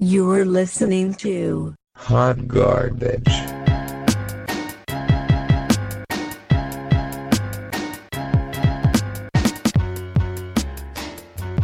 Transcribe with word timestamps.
You're 0.00 0.44
listening 0.44 1.14
to 1.14 1.74
Hot 1.96 2.46
garbage. 2.46 3.26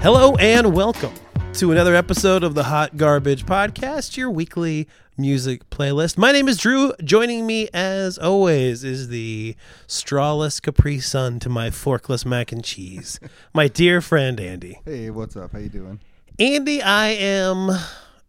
Hello 0.00 0.34
and 0.34 0.74
welcome 0.74 1.14
to 1.52 1.70
another 1.70 1.94
episode 1.94 2.42
of 2.42 2.56
the 2.56 2.64
Hot 2.64 2.96
Garbage 2.96 3.46
Podcast, 3.46 4.16
your 4.16 4.32
weekly 4.32 4.89
music 5.16 5.71
playlist. 5.71 6.19
My 6.19 6.32
name 6.32 6.48
is 6.48 6.59
Drew. 6.59 6.93
Joining 7.05 7.46
me, 7.46 7.69
as 7.73 8.19
always, 8.19 8.82
is 8.82 9.11
the 9.11 9.55
strawless 9.87 10.61
Capri 10.61 10.98
Sun 10.98 11.39
to 11.39 11.48
my 11.48 11.71
forkless 11.71 12.27
mac 12.27 12.51
and 12.51 12.64
cheese, 12.64 13.21
my 13.53 13.69
dear 13.69 14.01
friend 14.01 14.41
Andy. 14.41 14.80
Hey, 14.85 15.11
what's 15.11 15.37
up? 15.37 15.53
How 15.53 15.61
you 15.61 15.69
doing? 15.69 16.01
Andy, 16.41 16.82
I 16.82 17.11
am 17.11 17.71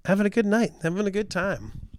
having 0.06 0.26
a 0.26 0.30
good 0.30 0.46
night, 0.46 0.72
having 0.82 1.06
a 1.06 1.12
good 1.12 1.30
time. 1.30 1.90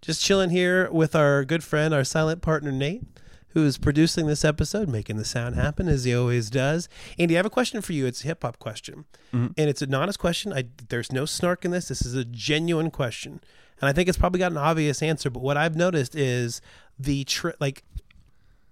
Just 0.00 0.24
chilling 0.24 0.50
here 0.50 0.90
with 0.90 1.14
our 1.14 1.44
good 1.44 1.64
friend, 1.64 1.92
our 1.92 2.04
silent 2.04 2.40
partner 2.40 2.70
Nate, 2.70 3.02
who 3.50 3.64
is 3.64 3.78
producing 3.78 4.26
this 4.26 4.44
episode, 4.44 4.88
making 4.88 5.16
the 5.16 5.24
sound 5.24 5.56
happen 5.56 5.88
as 5.88 6.04
he 6.04 6.14
always 6.14 6.50
does. 6.50 6.88
Andy, 7.18 7.34
I 7.34 7.38
have 7.38 7.46
a 7.46 7.50
question 7.50 7.80
for 7.82 7.92
you. 7.92 8.06
It's 8.06 8.24
a 8.24 8.28
hip 8.28 8.42
hop 8.42 8.58
question, 8.58 9.04
mm-hmm. 9.32 9.52
and 9.56 9.70
it's 9.70 9.82
an 9.82 9.94
honest 9.94 10.18
question. 10.18 10.52
I, 10.52 10.64
there's 10.88 11.12
no 11.12 11.24
snark 11.24 11.64
in 11.64 11.72
this. 11.72 11.88
This 11.88 12.04
is 12.06 12.14
a 12.14 12.24
genuine 12.24 12.90
question, 12.90 13.40
and 13.80 13.88
I 13.88 13.92
think 13.92 14.08
it's 14.08 14.18
probably 14.18 14.38
got 14.38 14.52
an 14.52 14.58
obvious 14.58 15.02
answer. 15.02 15.30
But 15.30 15.42
what 15.42 15.56
I've 15.56 15.76
noticed 15.76 16.14
is 16.14 16.60
the 16.98 17.24
tr- 17.24 17.50
like 17.58 17.82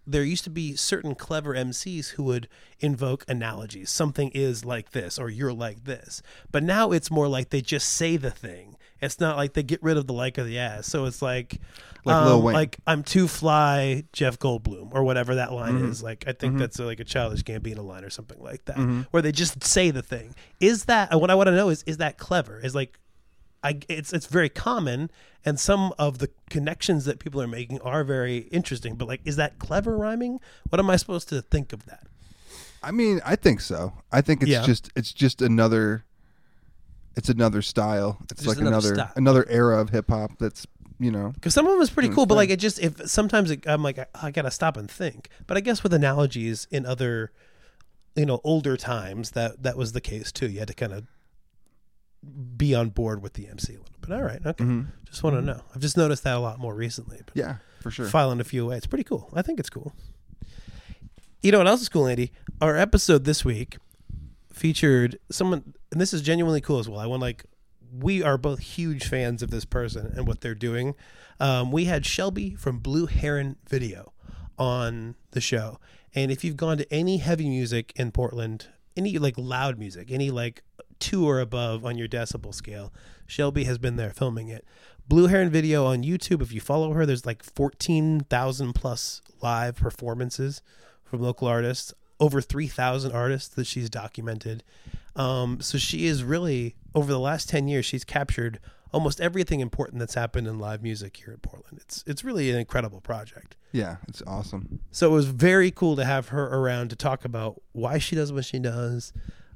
there 0.07 0.23
used 0.23 0.45
to 0.45 0.51
be 0.51 0.77
certain 0.77 1.15
clever 1.15 1.55
MCs 1.55 2.11
who 2.11 2.23
would 2.25 2.49
invoke 2.79 3.25
analogies. 3.27 3.91
Something 3.91 4.31
is 4.31 4.65
like 4.65 4.93
this, 4.93 5.19
or 5.19 5.29
you're 5.29 5.53
like 5.53 5.85
this. 5.85 6.23
But 6.53 6.63
now 6.63 6.93
it's 6.93 7.11
more 7.11 7.27
like 7.27 7.51
they 7.51 7.61
just 7.61 7.89
say 7.89 8.17
the 8.17 8.31
thing. 8.31 8.76
It's 9.01 9.21
not 9.21 9.37
like 9.37 9.53
they 9.53 9.63
get 9.63 9.83
rid 9.83 9.97
of 9.97 10.07
the 10.07 10.13
like 10.15 10.39
or 10.39 10.45
the 10.45 10.59
ass. 10.59 10.87
So 10.87 11.05
it's 11.05 11.21
like, 11.21 11.61
Like 12.05 12.17
um, 12.17 12.43
like 12.45 12.79
I'm 12.87 13.03
too 13.03 13.29
fly, 13.29 14.05
Jeff 14.13 14.39
Goldblum, 14.39 14.89
or 14.93 15.05
whatever 15.05 15.35
that 15.35 15.53
line 15.53 15.75
Mm-hmm. 15.75 15.91
is. 15.91 16.03
Like 16.03 16.25
I 16.27 16.33
think 16.33 16.59
that's 16.59 16.81
uh 16.81 16.85
like 16.87 17.01
a 17.01 17.05
childish 17.05 17.43
Gambino 17.43 17.85
line 17.85 18.05
or 18.05 18.11
something 18.11 18.41
like 18.43 18.65
that, 18.67 18.77
Mm-hmm. 18.77 19.03
where 19.11 19.23
they 19.23 19.33
just 19.33 19.63
say 19.63 19.91
the 19.91 20.03
thing. 20.03 20.35
Is 20.61 20.85
that 20.87 21.19
what 21.21 21.31
I 21.31 21.35
want 21.35 21.49
to 21.49 21.55
know? 21.57 21.69
Is 21.69 21.83
is 21.85 21.99
that 21.99 22.17
clever? 22.19 22.59
Is 22.61 22.75
like 22.75 22.99
I, 23.63 23.81
it's 23.89 24.13
it's 24.13 24.27
very 24.27 24.49
common, 24.49 25.11
and 25.45 25.59
some 25.59 25.93
of 25.99 26.19
the 26.19 26.31
connections 26.51 27.05
that 27.07 27.19
people 27.19 27.43
are 27.43 27.49
making 27.49 27.81
are 27.81 28.05
very 28.05 28.39
interesting. 28.53 28.95
But 28.95 29.09
like, 29.09 29.21
is 29.25 29.37
that 29.37 29.59
clever 29.59 29.97
rhyming? 29.99 30.39
What 30.69 30.79
am 30.79 30.89
I 30.89 30.97
supposed 30.97 31.29
to 31.31 31.43
think 31.43 31.73
of 31.73 31.85
that? 31.87 32.07
I 32.83 32.93
mean, 32.93 33.21
I 33.27 33.35
think 33.35 33.61
so. 33.61 33.95
I 34.13 34.21
think 34.21 34.43
it's 34.43 34.51
Yeah. 34.53 34.63
just 34.65 34.91
it's 34.95 35.13
just 35.13 35.43
another 35.43 36.05
it's 37.17 37.29
another 37.29 37.63
style. 37.63 38.19
It's 38.31 38.43
Just 38.43 38.47
like 38.47 38.59
another 38.59 38.77
another 38.89 38.95
style. 38.95 39.13
another 39.17 39.47
era 39.49 39.81
of 39.81 39.91
hip 39.91 40.09
hop 40.11 40.39
that's, 40.39 40.67
you 40.99 41.11
know, 41.11 41.33
Because 41.35 41.55
some 41.55 41.67
of 41.67 41.73
them 41.73 41.81
is 41.81 41.91
pretty 41.91 42.11
cool, 42.11 42.27
but 42.27 42.35
like 42.37 42.51
it 42.51 42.61
just 42.61 42.79
if 42.79 43.09
sometimes 43.11 43.51
it, 43.51 43.67
I'm 43.67 43.83
like 43.83 43.99
I, 43.99 44.07
I 44.23 44.31
gotta 44.31 44.51
stop 44.51 44.77
and 44.77 44.91
think. 44.91 45.29
But 45.47 45.57
I 45.57 45.61
guess 45.61 45.83
with 45.83 45.93
analogies 45.95 46.67
in 46.71 46.85
other, 46.87 47.33
you 48.15 48.27
know, 48.27 48.41
older 48.45 48.77
times 48.77 49.33
that 49.33 49.63
that 49.63 49.77
was 49.77 49.93
the 49.93 50.01
case 50.01 50.31
too. 50.33 50.49
You 50.49 50.59
had 50.59 50.69
to 50.69 50.75
kind 50.75 50.93
of 50.93 51.05
be 52.57 52.75
on 52.75 52.89
board 52.91 53.23
with 53.23 53.35
the 53.35 53.47
MC 53.49 53.75
a 53.75 53.79
little 53.79 53.87
bit. 54.01 54.11
All 54.13 54.23
right, 54.23 54.45
okay. 54.45 54.65
Mhm. 54.65 54.87
Just 55.05 55.23
want 55.23 55.37
to 55.37 55.43
know. 55.43 55.61
I've 55.75 55.81
just 55.81 55.97
noticed 55.97 56.25
that 56.25 56.35
a 56.37 56.41
lot 56.41 56.59
more 56.59 56.75
recently. 56.75 57.21
But 57.25 57.37
yeah, 57.37 57.57
for 57.81 57.91
sure. 57.91 58.07
filing 58.07 58.41
a 58.41 58.45
few 58.45 58.65
away. 58.65 58.77
It's 58.77 58.87
pretty 58.87 59.05
cool. 59.05 59.31
I 59.35 59.43
think 59.43 59.61
it's 59.61 59.71
cool. 59.71 59.95
You 61.43 61.53
know 61.53 61.59
what 61.59 61.69
else 61.69 61.83
is 61.83 61.89
cool, 61.89 62.07
Andy? 62.09 62.33
Our 62.61 62.77
episode 62.77 63.25
this 63.25 63.45
week 63.45 63.77
featured 64.57 65.19
someone, 65.31 65.75
and 65.93 66.01
this 66.01 66.15
is 66.15 66.23
genuinely 66.23 66.63
cool 66.63 66.79
as 66.79 66.89
well. 66.89 66.99
I 66.99 67.07
want 67.07 67.21
like 67.21 67.45
we 67.93 68.23
are 68.23 68.39
both 68.39 68.59
huge 68.59 69.07
fans 69.07 69.43
of 69.43 69.51
this 69.51 69.65
person 69.65 70.13
and 70.17 70.27
what 70.27 70.41
they're 70.41 70.55
doing. 70.55 70.95
Um, 71.39 71.71
we 71.71 71.85
had 71.85 72.07
Shelby 72.07 72.55
from 72.55 72.79
Blue 72.79 73.07
Heron 73.07 73.57
Video 73.69 74.13
on 74.59 75.15
the 75.33 75.41
show, 75.41 75.79
and 76.15 76.33
if 76.33 76.43
you've 76.43 76.57
gone 76.57 76.79
to 76.79 76.93
any 76.93 77.19
heavy 77.19 77.49
music 77.49 77.93
in 77.97 78.11
Portland, 78.13 78.69
any 78.97 79.19
like 79.19 79.35
loud 79.37 79.79
music, 79.79 80.11
any 80.11 80.31
like 80.31 80.63
two 80.99 81.29
or 81.29 81.39
above 81.39 81.85
on 81.85 81.99
your 81.99 82.09
decibel 82.09 82.55
scale, 82.55 82.93
Shelby 83.27 83.65
has 83.65 83.77
been 83.77 83.97
there 83.97 84.13
filming 84.13 84.49
it. 84.49 84.65
Blue 85.07 85.27
Heron 85.27 85.51
Video 85.51 85.85
on 85.85 86.03
YouTube. 86.03 86.41
If 86.41 86.53
you 86.53 86.61
follow 86.61 86.93
her, 86.95 87.05
there's 87.05 87.27
like 87.27 87.43
fourteen 87.45 88.21
thousand 88.21 88.73
plus 88.73 89.21
live 89.43 89.77
performances 89.77 90.63
from 91.05 91.21
local 91.21 91.47
artists. 91.47 91.93
Over 92.19 92.41
three 92.41 92.69
thousand 92.69 93.13
artists 93.13 93.55
that 93.55 93.67
she's 93.67 93.91
documented. 93.91 94.63
Um, 95.15 95.61
so 95.61 95.79
she 95.79 96.07
is 96.07 96.25
really 96.25 96.77
over 96.95 97.13
the 97.13 97.21
last 97.21 97.49
ten 97.49 97.69
years, 97.69 97.85
she's 97.85 98.05
captured 98.05 98.59
almost 98.93 99.21
everything 99.21 99.61
important 99.61 99.99
that's 99.99 100.15
happened 100.15 100.47
in 100.47 100.59
live 100.59 100.83
music 100.83 101.17
here 101.19 101.35
in 101.35 101.41
Portland. 101.41 101.79
It's 101.83 102.03
it's 102.07 102.25
really 102.25 102.51
an 102.51 102.57
incredible 102.57 103.01
project. 103.01 103.57
Yeah, 103.73 103.97
it's 104.09 104.23
awesome. 104.27 104.81
So 104.91 105.11
it 105.11 105.13
was 105.13 105.27
very 105.27 105.71
cool 105.71 105.97
to 105.97 106.05
have 106.05 106.29
her 106.29 106.47
around 106.47 106.89
to 106.91 106.97
talk 106.97 107.25
about 107.25 107.61
why 107.73 107.99
she 107.99 108.17
does 108.17 108.33
what 108.33 108.47
she 108.47 108.59
does, 108.59 109.13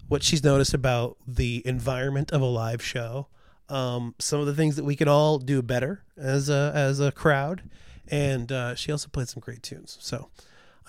what 0.09 0.22
she's 0.22 0.44
noticed 0.44 0.75
about 0.75 1.16
the 1.26 1.62
environment 1.66 2.32
of 2.32 2.43
a 2.43 2.47
live 2.47 2.82
show, 2.82 3.28
um, 3.70 4.15
some 4.19 4.41
of 4.41 4.47
the 4.47 4.54
things 4.54 4.76
that 4.76 4.84
we 4.84 4.97
could 4.97 5.09
all 5.09 5.38
do 5.38 5.62
better 5.62 6.03
as 6.19 6.50
a 6.50 6.72
as 6.75 7.00
a 7.00 7.10
crowd, 7.12 7.62
and 8.09 8.53
uh, 8.53 8.75
she 8.75 8.93
also 8.93 9.09
played 9.09 9.28
some 9.28 9.41
great 9.41 9.62
tunes. 9.62 9.97
So 10.00 10.28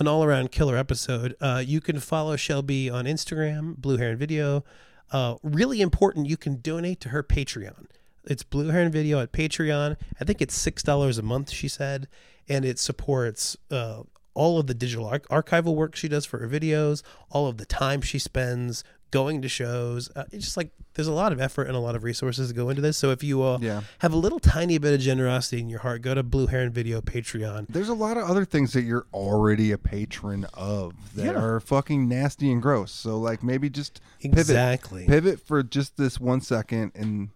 an 0.01 0.07
all 0.07 0.23
around 0.23 0.51
killer 0.51 0.75
episode. 0.75 1.35
Uh, 1.39 1.63
you 1.63 1.79
can 1.79 1.99
follow 1.99 2.35
Shelby 2.35 2.89
on 2.89 3.05
Instagram, 3.05 3.77
Blue 3.77 3.97
Heron 3.97 4.17
Video. 4.17 4.65
Uh, 5.11 5.35
really 5.43 5.79
important, 5.79 6.25
you 6.25 6.37
can 6.37 6.59
donate 6.59 6.99
to 7.01 7.09
her 7.09 7.21
Patreon. 7.21 7.85
It's 8.25 8.41
Blue 8.41 8.69
Heron 8.69 8.91
Video 8.91 9.19
at 9.19 9.31
Patreon. 9.31 9.97
I 10.19 10.23
think 10.23 10.41
it's 10.41 10.55
six 10.55 10.81
dollars 10.81 11.19
a 11.19 11.21
month. 11.21 11.51
She 11.51 11.67
said, 11.67 12.07
and 12.49 12.65
it 12.65 12.79
supports 12.79 13.55
uh, 13.69 14.01
all 14.33 14.57
of 14.59 14.65
the 14.65 14.73
digital 14.73 15.05
ar- 15.05 15.19
archival 15.43 15.75
work 15.75 15.95
she 15.95 16.07
does 16.07 16.25
for 16.25 16.39
her 16.39 16.47
videos, 16.47 17.03
all 17.29 17.47
of 17.47 17.57
the 17.57 17.65
time 17.65 18.01
she 18.01 18.17
spends 18.17 18.83
going 19.11 19.41
to 19.41 19.49
shows. 19.49 20.09
Uh, 20.15 20.23
it's 20.31 20.45
just 20.45 20.57
like 20.57 20.71
there's 20.95 21.07
a 21.07 21.13
lot 21.13 21.31
of 21.31 21.39
effort 21.39 21.63
and 21.67 21.75
a 21.75 21.79
lot 21.79 21.95
of 21.95 22.03
resources 22.03 22.47
that 22.49 22.53
go 22.53 22.69
into 22.69 22.81
this. 22.81 22.97
So 22.97 23.11
if 23.11 23.23
you 23.23 23.41
uh, 23.43 23.59
Yeah. 23.61 23.81
have 23.99 24.11
a 24.13 24.17
little 24.17 24.39
tiny 24.39 24.77
bit 24.77 24.93
of 24.93 24.99
generosity 24.99 25.61
in 25.61 25.69
your 25.69 25.79
heart, 25.79 26.01
go 26.01 26.13
to 26.13 26.23
Blue 26.23 26.47
Heron 26.47 26.71
Video 26.71 26.99
Patreon. 27.01 27.67
There's 27.69 27.87
a 27.89 27.93
lot 27.93 28.17
of 28.17 28.29
other 28.29 28.43
things 28.45 28.73
that 28.73 28.81
you're 28.81 29.05
already 29.13 29.71
a 29.71 29.77
patron 29.77 30.45
of 30.53 30.93
that 31.15 31.25
Yeah. 31.35 31.41
are 31.41 31.59
fucking 31.59 32.07
nasty 32.09 32.51
and 32.51 32.61
gross. 32.61 32.91
So 32.91 33.17
like 33.17 33.41
maybe 33.43 33.69
just 33.69 34.01
pivot 34.21 34.39
Exactly. 34.39 35.05
pivot 35.05 35.39
for 35.39 35.63
just 35.63 35.97
this 35.97 36.19
one 36.19 36.41
second 36.41 36.91
and 36.95 37.29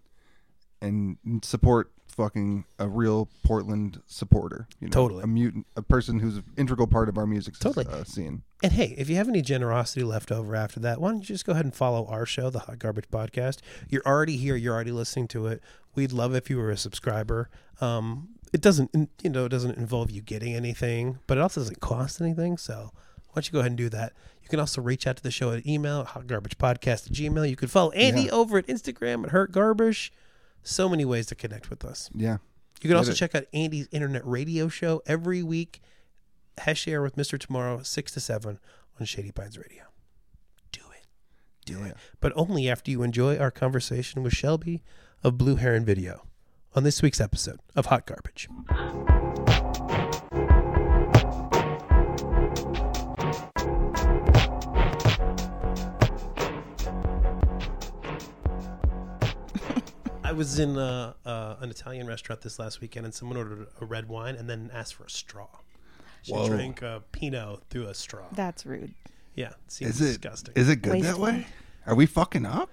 and 0.82 1.16
support 1.42 1.90
fucking 2.16 2.64
a 2.78 2.88
real 2.88 3.28
Portland 3.44 4.00
supporter. 4.06 4.66
You 4.80 4.88
know, 4.88 4.92
Totally. 4.92 5.22
a 5.22 5.26
mutant, 5.26 5.66
a 5.76 5.82
person 5.82 6.18
who's 6.20 6.36
an 6.38 6.44
integral 6.56 6.86
part 6.86 7.08
of 7.08 7.18
our 7.18 7.26
music 7.26 7.58
Totally. 7.58 7.86
uh, 7.86 8.04
scene. 8.04 8.42
And 8.62 8.72
hey, 8.72 8.94
if 8.96 9.08
you 9.10 9.16
have 9.16 9.28
any 9.28 9.42
generosity 9.42 10.02
left 10.02 10.32
over 10.32 10.56
after 10.56 10.80
that, 10.80 11.00
why 11.00 11.10
don't 11.10 11.18
you 11.20 11.26
just 11.26 11.44
go 11.44 11.52
ahead 11.52 11.64
and 11.66 11.74
follow 11.74 12.06
our 12.06 12.24
show, 12.26 12.48
the 12.50 12.60
Hot 12.60 12.78
Garbage 12.78 13.08
Podcast? 13.10 13.58
You're 13.88 14.02
already 14.06 14.36
here. 14.38 14.56
You're 14.56 14.74
already 14.74 14.92
listening 14.92 15.28
to 15.28 15.46
it. 15.46 15.62
We'd 15.94 16.12
love 16.12 16.34
if 16.34 16.48
you 16.50 16.56
were 16.56 16.70
a 16.70 16.76
subscriber. 16.76 17.50
Um, 17.80 18.28
it 18.52 18.60
doesn't, 18.62 18.90
you 19.22 19.30
know, 19.30 19.44
it 19.44 19.50
doesn't 19.50 19.76
involve 19.76 20.10
you 20.10 20.22
getting 20.22 20.54
anything, 20.54 21.18
but 21.26 21.36
it 21.36 21.40
also 21.42 21.60
doesn't 21.60 21.80
cost 21.80 22.20
anything. 22.20 22.56
So 22.56 22.92
why 22.92 23.34
don't 23.34 23.46
you 23.46 23.52
go 23.52 23.58
ahead 23.60 23.72
and 23.72 23.78
do 23.78 23.88
that? 23.90 24.14
You 24.42 24.48
can 24.48 24.60
also 24.60 24.80
reach 24.80 25.06
out 25.06 25.16
to 25.16 25.22
the 25.22 25.30
show 25.32 25.50
at 25.52 25.66
email, 25.66 26.04
hotgarbagepodcast 26.04 27.08
at 27.08 27.12
gmail. 27.12 27.48
You 27.50 27.56
can 27.56 27.68
follow 27.68 27.90
Andy 27.90 28.22
Yeah. 28.22 28.30
over 28.30 28.56
at 28.58 28.66
Instagram 28.68 29.24
at 29.24 29.30
Hurt 29.30 29.52
Garbage. 29.52 30.12
So 30.66 30.88
many 30.88 31.04
ways 31.04 31.26
to 31.26 31.34
connect 31.34 31.70
with 31.70 31.84
us. 31.84 32.10
Yeah. 32.14 32.38
You 32.82 32.88
can 32.88 32.96
also 32.96 33.12
check 33.12 33.34
out 33.34 33.44
Andy's 33.54 33.88
internet 33.92 34.26
radio 34.26 34.68
show 34.68 35.00
every 35.06 35.42
week. 35.42 35.80
Hesh 36.58 36.86
Air 36.88 37.02
with 37.02 37.16
Mr. 37.16 37.38
Tomorrow, 37.38 37.82
6 37.82 38.12
to 38.12 38.20
7 38.20 38.58
on 39.00 39.06
Shady 39.06 39.30
Pines 39.30 39.56
Radio. 39.58 39.84
Do 40.72 40.80
it. 40.92 41.06
Do 41.64 41.78
Yeah. 41.78 41.86
it. 41.88 41.96
But 42.20 42.32
only 42.36 42.68
after 42.68 42.90
you 42.90 43.02
enjoy 43.02 43.38
our 43.38 43.50
conversation 43.50 44.22
with 44.22 44.32
Shelby 44.32 44.82
of 45.22 45.38
Blue 45.38 45.56
Heron 45.56 45.84
Video 45.84 46.26
on 46.74 46.82
this 46.82 47.00
week's 47.02 47.20
episode 47.20 47.60
of 47.74 47.86
Hot 47.86 48.06
Garbage. 48.06 48.48
Was 60.36 60.58
in 60.58 60.76
uh, 60.78 61.14
uh, 61.24 61.56
an 61.60 61.70
Italian 61.70 62.06
restaurant 62.06 62.40
this 62.42 62.58
last 62.58 62.80
weekend, 62.80 63.06
and 63.06 63.14
someone 63.14 63.36
ordered 63.38 63.66
a 63.80 63.84
red 63.84 64.08
wine 64.08 64.34
and 64.36 64.48
then 64.48 64.70
asked 64.72 64.94
for 64.94 65.04
a 65.04 65.10
straw. 65.10 65.48
She 66.22 66.32
Whoa. 66.32 66.48
drank 66.48 66.82
a 66.82 67.02
Pinot 67.12 67.60
through 67.70 67.86
a 67.86 67.94
straw. 67.94 68.24
That's 68.32 68.66
rude. 68.66 68.94
Yeah, 69.34 69.48
it 69.50 69.54
seems 69.68 70.00
Is 70.00 70.00
it 70.00 70.20
disgusting. 70.20 70.54
is 70.56 70.68
it 70.68 70.76
good 70.82 70.92
that 71.02 71.18
Wasteful. 71.18 71.24
way? 71.24 71.46
Are 71.86 71.94
we 71.94 72.06
fucking 72.06 72.46
up? 72.46 72.70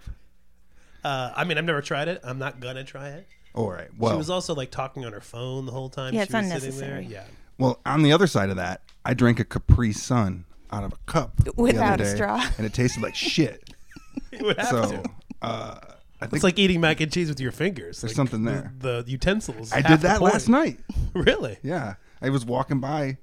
uh, 1.04 1.32
I 1.36 1.44
mean, 1.44 1.58
I've 1.58 1.66
never 1.66 1.82
tried 1.82 2.08
it. 2.08 2.22
I'm 2.24 2.40
not 2.40 2.60
gonna 2.60 2.84
try 2.84 3.10
it. 3.10 3.28
All 3.54 3.70
right. 3.70 3.90
Well, 3.98 4.14
she 4.14 4.18
was 4.18 4.30
also 4.30 4.56
like 4.56 4.72
talking 4.72 5.06
on 5.06 5.14
her 5.14 5.22
phone 5.22 5.66
the 5.66 5.72
whole 5.72 5.90
time. 5.90 6.14
Yeah, 6.14 6.22
she 6.26 6.34
it's 6.34 6.34
was 6.34 6.46
sitting 6.64 6.80
there. 6.80 6.90
unnecessary. 6.98 7.06
Yeah, 7.06 7.24
well, 7.60 7.80
on 7.86 8.02
the 8.04 8.12
other 8.12 8.26
side 8.28 8.50
of 8.50 8.56
that, 8.56 8.82
I 9.06 9.14
drank 9.14 9.40
a 9.40 9.46
Capri 9.46 9.94
Sun 9.94 10.46
out 10.72 10.84
of 10.84 10.94
a 10.94 10.98
cup 11.06 11.34
the 11.44 11.52
Without 11.56 11.94
other 12.00 12.04
a 12.04 12.08
day, 12.08 12.16
straw. 12.16 12.44
and 12.58 12.66
it 12.66 12.74
tasted 12.74 13.04
like 13.04 13.14
shit. 13.16 13.70
you 14.32 14.46
would 14.46 14.58
have 14.58 14.68
so 14.70 14.82
to. 14.90 15.04
uh, 15.44 15.76
think 15.80 15.93
It's 16.32 16.44
like 16.44 16.60
eating 16.60 16.80
mac 16.82 17.02
and 17.02 17.12
cheese 17.12 17.30
with 17.30 17.40
your 17.40 17.52
fingers. 17.52 18.02
There's 18.02 18.12
Like, 18.12 18.16
something 18.16 18.44
there. 18.46 18.72
The, 18.80 19.04
utensils. 19.08 19.74
I 19.74 19.82
did 19.82 20.02
that 20.02 20.22
last 20.22 20.48
night. 20.48 20.80
Really? 21.16 21.58
Yeah, 21.62 21.96
I 22.22 22.30
was 22.30 22.44
walking 22.44 22.80
by, 22.80 23.18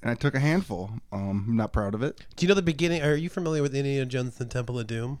and 0.00 0.10
I 0.10 0.14
took 0.14 0.34
a 0.34 0.40
handful. 0.40 0.90
Um, 1.12 1.44
I'm 1.48 1.56
not 1.56 1.70
proud 1.72 1.94
of 1.94 2.02
it. 2.02 2.18
Do 2.34 2.44
you 2.46 2.48
know 2.48 2.54
the 2.54 2.62
beginning? 2.62 3.02
Are 3.02 3.14
you 3.14 3.28
familiar 3.28 3.60
with 3.62 3.74
Indiana 3.74 4.06
Jones 4.06 4.40
and 4.40 4.48
the 4.48 4.52
Temple 4.54 4.78
of 4.78 4.86
Doom? 4.86 5.18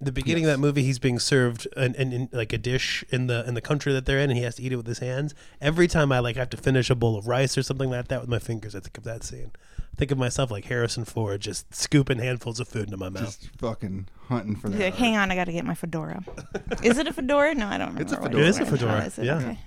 The 0.00 0.12
beginning 0.12 0.44
of 0.44 0.50
that 0.50 0.58
movie, 0.58 0.82
he's 0.84 0.98
being 1.00 1.18
served 1.18 1.66
an, 1.76 1.94
an, 1.96 2.12
in, 2.12 2.28
like 2.32 2.52
a 2.52 2.58
dish 2.58 3.04
in 3.10 3.26
the 3.26 3.44
in 3.48 3.54
the 3.54 3.60
country 3.60 3.92
that 3.92 4.06
they're 4.06 4.18
in, 4.20 4.30
and 4.30 4.38
he 4.38 4.44
has 4.44 4.54
to 4.54 4.62
eat 4.62 4.72
it 4.72 4.76
with 4.76 4.86
his 4.86 5.00
hands. 5.00 5.34
Every 5.60 5.88
time 5.88 6.12
I 6.12 6.20
like 6.20 6.36
have 6.36 6.50
to 6.50 6.56
finish 6.56 6.88
a 6.88 6.94
bowl 6.94 7.18
of 7.18 7.26
rice 7.26 7.58
or 7.58 7.62
something 7.64 7.90
like 7.90 8.06
that 8.08 8.20
with 8.20 8.30
my 8.30 8.38
fingers, 8.38 8.74
I 8.76 8.80
think 8.80 8.96
of 8.96 9.04
that 9.04 9.24
scene. 9.24 9.50
I 10.00 10.04
think 10.04 10.12
of 10.12 10.18
myself 10.18 10.50
like 10.50 10.64
Harrison 10.64 11.04
Ford, 11.04 11.42
just 11.42 11.74
scooping 11.74 12.20
handfuls 12.20 12.58
of 12.58 12.66
food 12.68 12.84
into 12.84 12.96
my 12.96 13.10
mouth. 13.10 13.38
Just 13.38 13.50
fucking 13.58 14.08
hunting 14.28 14.56
for 14.56 14.68
He's 14.70 14.78
that. 14.78 14.84
like, 14.84 14.94
hang 14.94 15.14
on, 15.18 15.30
I 15.30 15.34
got 15.34 15.44
to 15.44 15.52
get 15.52 15.66
my 15.66 15.74
fedora. 15.74 16.24
is 16.82 16.96
it 16.96 17.06
a 17.06 17.12
fedora? 17.12 17.54
No, 17.54 17.66
I 17.66 17.76
don't 17.76 17.88
remember. 17.88 18.00
It's 18.00 18.12
a 18.12 18.16
what 18.16 18.30
fedora. 18.32 18.42
It 18.42 18.48
is 18.48 18.58
a 18.60 18.64
fedora, 18.64 19.04
is 19.04 19.18
it? 19.18 19.26
yeah. 19.26 19.36
Okay. 19.36 19.58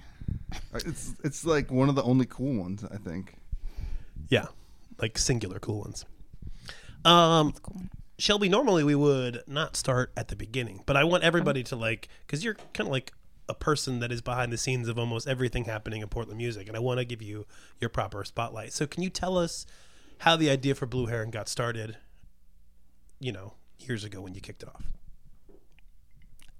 It's 0.73 1.13
it's 1.23 1.45
like 1.45 1.69
one 1.69 1.87
of 1.87 1.93
the 1.93 2.01
only 2.01 2.25
cool 2.25 2.59
ones 2.59 2.83
I 2.83 2.97
think. 2.97 3.35
yeah, 4.29 4.47
like 4.99 5.19
singular 5.19 5.59
cool 5.59 5.81
ones. 5.81 6.03
Um, 7.05 7.51
Cool. 7.61 7.83
Shelby, 8.17 8.49
normally 8.49 8.83
we 8.83 8.95
would 8.95 9.43
not 9.45 9.75
start 9.75 10.11
at 10.17 10.29
the 10.29 10.35
beginning, 10.35 10.81
but 10.87 10.97
I 10.97 11.03
want 11.03 11.23
everybody 11.23 11.61
to 11.65 11.75
like 11.75 12.07
because 12.25 12.43
you're 12.43 12.55
kind 12.73 12.87
of 12.87 12.91
like 12.91 13.11
a 13.47 13.53
person 13.53 13.99
that 13.99 14.11
is 14.11 14.21
behind 14.23 14.51
the 14.51 14.57
scenes 14.57 14.87
of 14.87 14.97
almost 14.97 15.27
everything 15.27 15.65
happening 15.65 16.01
in 16.01 16.07
Portland 16.07 16.39
music, 16.39 16.67
and 16.67 16.75
I 16.75 16.79
want 16.79 16.97
to 16.97 17.05
give 17.05 17.21
you 17.21 17.45
your 17.79 17.91
proper 17.91 18.23
spotlight. 18.23 18.73
So, 18.73 18.87
can 18.87 19.03
you 19.03 19.11
tell 19.11 19.37
us 19.37 19.67
how 20.19 20.35
the 20.35 20.49
idea 20.49 20.75
for 20.75 20.85
Blue 20.85 21.07
Heron 21.07 21.31
got 21.31 21.47
started? 21.47 21.97
You 23.19 23.31
know, 23.31 23.53
years 23.79 24.03
ago 24.03 24.21
when 24.21 24.33
you 24.33 24.41
kicked 24.41 24.63
it 24.63 24.69
off. 24.69 24.85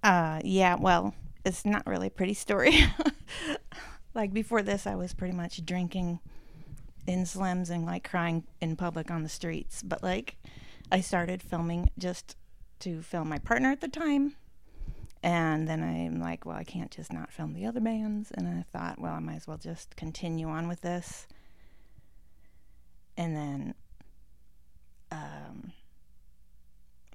Uh, 0.02 0.42
yeah, 0.44 0.76
well, 0.76 1.14
it's 1.46 1.66
not 1.66 1.86
really 1.88 2.08
a 2.08 2.12
pretty 2.12 2.34
story. 2.34 2.86
like 4.14 4.34
before 4.34 4.62
this, 4.62 4.86
I 4.86 4.96
was 4.96 5.14
pretty 5.14 5.36
much 5.36 5.66
drinking 5.66 6.20
in 7.08 7.26
Slim's 7.26 7.70
and 7.70 7.86
like 7.86 8.10
crying 8.10 8.44
in 8.62 8.76
public 8.76 9.12
on 9.12 9.24
the 9.24 9.30
streets. 9.30 9.82
But 9.82 10.04
like, 10.04 10.38
I 10.92 11.02
started 11.02 11.42
filming 11.42 11.90
just 11.98 12.36
to 12.80 13.02
film 13.02 13.30
my 13.30 13.40
partner 13.40 13.72
at 13.72 13.82
the 13.82 13.88
time. 13.88 14.36
And 15.22 15.70
then 15.70 15.82
I'm 15.82 16.20
like, 16.20 16.46
well, 16.46 16.58
I 16.58 16.66
can't 16.66 16.92
just 16.92 17.14
not 17.14 17.32
film 17.32 17.54
the 17.54 17.66
other 17.66 17.80
bands. 17.80 18.30
And 18.32 18.46
I 18.48 18.66
thought, 18.78 19.00
well, 19.00 19.14
I 19.14 19.20
might 19.20 19.38
as 19.38 19.48
well 19.48 19.58
just 19.58 19.96
continue 19.96 20.50
on 20.50 20.68
with 20.68 20.82
this. 20.82 21.28
And 23.18 23.36
then, 23.36 23.76
um, 25.12 25.72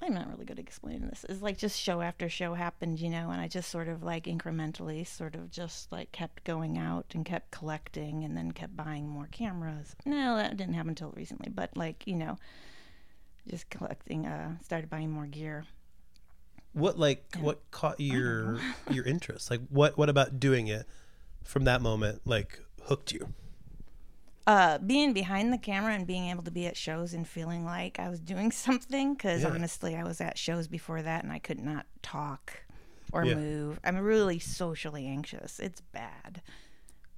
I'm 0.01 0.15
not 0.15 0.29
really 0.31 0.45
good 0.45 0.59
at 0.59 0.65
explaining 0.65 1.09
this. 1.09 1.27
It's 1.29 1.43
like 1.43 1.59
just 1.59 1.79
show 1.79 2.01
after 2.01 2.29
show 2.29 2.55
happened, 2.55 3.01
you 3.01 3.11
know, 3.11 3.31
and 3.31 3.41
I 3.41 3.49
just 3.49 3.69
sort 3.69 3.89
of 3.89 4.03
like 4.03 4.25
incrementally 4.25 5.07
sort 5.07 5.35
of 5.35 5.51
just 5.51 5.91
like 5.91 6.13
kept 6.13 6.45
going 6.45 6.79
out 6.79 7.07
and 7.15 7.25
kept 7.25 7.51
collecting 7.51 8.23
and 8.25 8.37
then 8.37 8.53
kept 8.53 8.77
buying 8.77 9.09
more 9.09 9.29
cameras. 9.33 9.97
No, 10.05 10.37
that 10.37 10.57
didn't 10.57 10.75
happen 10.75 10.91
until 10.91 11.11
recently, 11.17 11.51
but 11.51 11.77
like, 11.77 12.07
you 12.07 12.15
know, 12.15 12.39
just 13.49 13.69
collecting, 13.71 14.27
uh, 14.27 14.57
started 14.63 14.89
buying 14.89 15.11
more 15.11 15.27
gear. 15.27 15.65
What 16.75 16.99
like 16.99 17.25
what 17.41 17.63
caught 17.71 17.99
your 17.99 18.61
your 18.91 19.05
interest? 19.05 19.51
Like 19.51 19.63
what 19.69 19.99
what 19.99 20.09
about 20.09 20.39
doing 20.39 20.69
it 20.69 20.87
from 21.43 21.65
that 21.65 21.83
moment 21.83 22.21
like 22.25 22.61
hooked 22.85 23.11
you? 23.11 23.33
Uh, 24.49 24.79
being 24.79 25.13
behind 25.13 25.53
the 25.53 25.59
camera 25.59 25.93
and 25.93 26.07
being 26.07 26.31
able 26.31 26.43
to 26.43 26.51
be 26.51 26.67
at 26.67 26.75
shows 26.75 27.13
and 27.13 27.29
feeling 27.29 27.67
like 27.67 28.01
I 28.01 28.09
was 28.09 28.19
doing 28.19 28.51
something. 28.67 29.13
Because 29.15 29.43
Yeah. 29.43 29.51
honestly, 29.51 29.95
I 29.95 30.05
was 30.05 30.21
at 30.23 30.39
shows 30.39 30.67
before 30.67 31.03
that 31.03 31.23
and 31.23 31.31
I 31.31 31.39
could 31.39 31.61
not 31.61 31.85
talk 32.03 32.63
or 33.13 33.27
Yeah. 33.27 33.35
move. 33.35 33.79
I'm 33.85 33.99
really 33.99 34.39
socially 34.39 35.07
anxious. 35.07 35.61
It's 35.61 35.83
bad. 35.83 36.41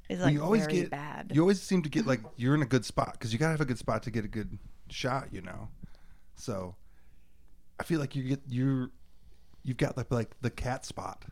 It's 0.09 0.19
Well, 0.19 0.27
like 0.27 0.35
you 0.35 0.43
always 0.43 0.67
very 0.67 0.81
get 0.83 0.91
bad. 0.91 1.31
you 1.33 1.41
always 1.41 1.63
seem 1.63 1.83
to 1.85 1.89
get 1.89 2.05
like 2.05 2.21
you're 2.37 2.57
in 2.57 2.63
a 2.63 2.67
good 2.67 2.85
spot 2.85 3.13
because 3.13 3.33
you 3.33 3.39
gotta 3.39 3.53
have 3.53 3.61
a 3.61 3.65
good 3.65 3.79
spot 3.79 4.03
to 4.03 4.11
get 4.11 4.25
a 4.25 4.29
good 4.29 4.59
shot, 4.89 5.29
you 5.33 5.41
know. 5.41 5.69
So 6.35 6.75
I 7.79 7.85
feel 7.85 8.01
like 8.01 8.17
you 8.17 8.25
get 8.25 8.41
you 8.49 8.91
you've 9.63 9.77
got 9.77 9.97
like 9.97 10.11
like 10.11 10.35
the 10.41 10.51
cat 10.51 10.85
spot 10.85 11.25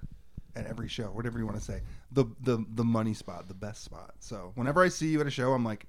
at 0.58 0.66
every 0.66 0.88
show, 0.88 1.06
whatever 1.06 1.38
you 1.38 1.46
want 1.46 1.58
to 1.58 1.64
say, 1.64 1.80
the 2.12 2.24
the 2.42 2.64
the 2.74 2.84
money 2.84 3.14
spot, 3.14 3.48
the 3.48 3.54
best 3.54 3.84
spot. 3.84 4.14
So 4.20 4.52
whenever 4.56 4.82
I 4.82 4.88
see 4.88 5.08
you 5.08 5.20
at 5.20 5.26
a 5.26 5.30
show, 5.30 5.52
I'm 5.52 5.64
like, 5.64 5.86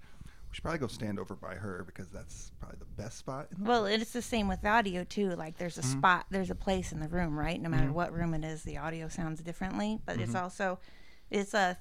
we 0.50 0.56
should 0.56 0.63
probably 0.63 0.80
go 0.80 0.88
stand 0.88 1.19
over 1.19 1.36
by 1.36 1.56
her 1.56 1.83
because 1.86 2.10
that's 2.10 2.51
probably 2.60 2.80
the 2.80 2.86
best 3.01 3.18
spot. 3.18 3.48
In 3.57 3.63
the 3.63 3.69
Well, 3.69 3.86
it's 3.86 4.12
the 4.13 4.21
same 4.21 4.48
with 4.48 4.66
audio 4.66 5.04
too. 5.04 5.31
Like 5.31 5.57
there's 5.57 5.77
a 5.77 5.81
Mm-hmm. 5.81 6.00
spot, 6.00 6.25
there's 6.30 6.50
a 6.51 6.56
place 6.56 6.92
in 6.92 7.00
the 7.00 7.07
room, 7.07 7.38
right? 7.38 7.62
No 7.62 7.69
matter 7.69 7.92
what 7.92 8.13
room 8.13 8.33
it 8.33 8.44
is, 8.44 8.63
the 8.63 8.77
audio 8.77 9.07
sounds 9.07 9.42
differently. 9.42 10.00
But 10.06 10.13
Mm-hmm. 10.13 10.24
it's 10.24 10.36
also, 10.36 10.80
it's 11.31 11.54
a, 11.54 11.77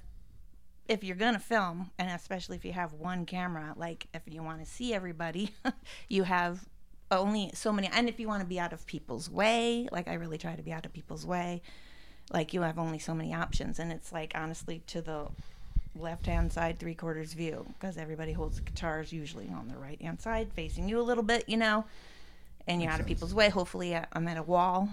if 0.88 1.04
you're 1.04 1.16
gonna 1.16 1.38
film, 1.38 1.90
and 1.98 2.10
especially 2.10 2.56
if 2.56 2.64
you 2.64 2.72
have 2.72 2.92
one 2.94 3.26
camera, 3.26 3.74
like 3.76 4.08
if 4.14 4.22
you 4.26 4.42
want 4.42 4.60
to 4.60 4.66
see 4.66 4.94
everybody, 4.94 5.54
you 6.08 6.22
have 6.24 6.66
only 7.10 7.50
so 7.54 7.72
many. 7.72 7.88
And 7.88 8.08
if 8.08 8.18
you 8.20 8.28
want 8.28 8.42
to 8.42 8.46
be 8.48 8.60
out 8.60 8.72
of 8.72 8.86
people's 8.86 9.30
way, 9.30 9.88
like 9.92 10.08
I 10.08 10.14
really 10.14 10.38
try 10.38 10.56
to 10.56 10.62
be 10.62 10.72
out 10.72 10.86
of 10.86 10.92
people's 10.92 11.26
way, 11.26 11.62
like 12.32 12.52
you 12.52 12.62
have 12.62 12.78
only 12.78 12.98
so 12.98 13.14
many 13.14 13.34
options. 13.34 13.78
And 13.78 13.90
it's 13.92 14.12
like 14.12 14.32
honestly 14.34 14.82
to 14.88 15.00
the 15.02 15.26
left 15.98 16.26
hand 16.26 16.52
side 16.52 16.78
three 16.78 16.94
quarters 16.94 17.32
view 17.32 17.66
because 17.78 17.96
everybody 17.96 18.32
holds 18.32 18.56
the 18.56 18.62
guitars 18.62 19.12
usually 19.12 19.48
on 19.48 19.66
the 19.68 19.76
right 19.76 20.00
hand 20.00 20.20
side 20.20 20.48
facing 20.54 20.88
you 20.88 21.00
a 21.00 21.02
little 21.02 21.24
bit 21.24 21.42
you 21.48 21.56
know 21.56 21.84
and 22.68 22.80
you're 22.80 22.92
out 22.92 23.00
of 23.00 23.06
people's 23.06 23.34
way 23.34 23.48
hopefully 23.48 23.96
I- 23.96 24.06
i'm 24.12 24.28
at 24.28 24.36
a 24.36 24.42
wall 24.44 24.90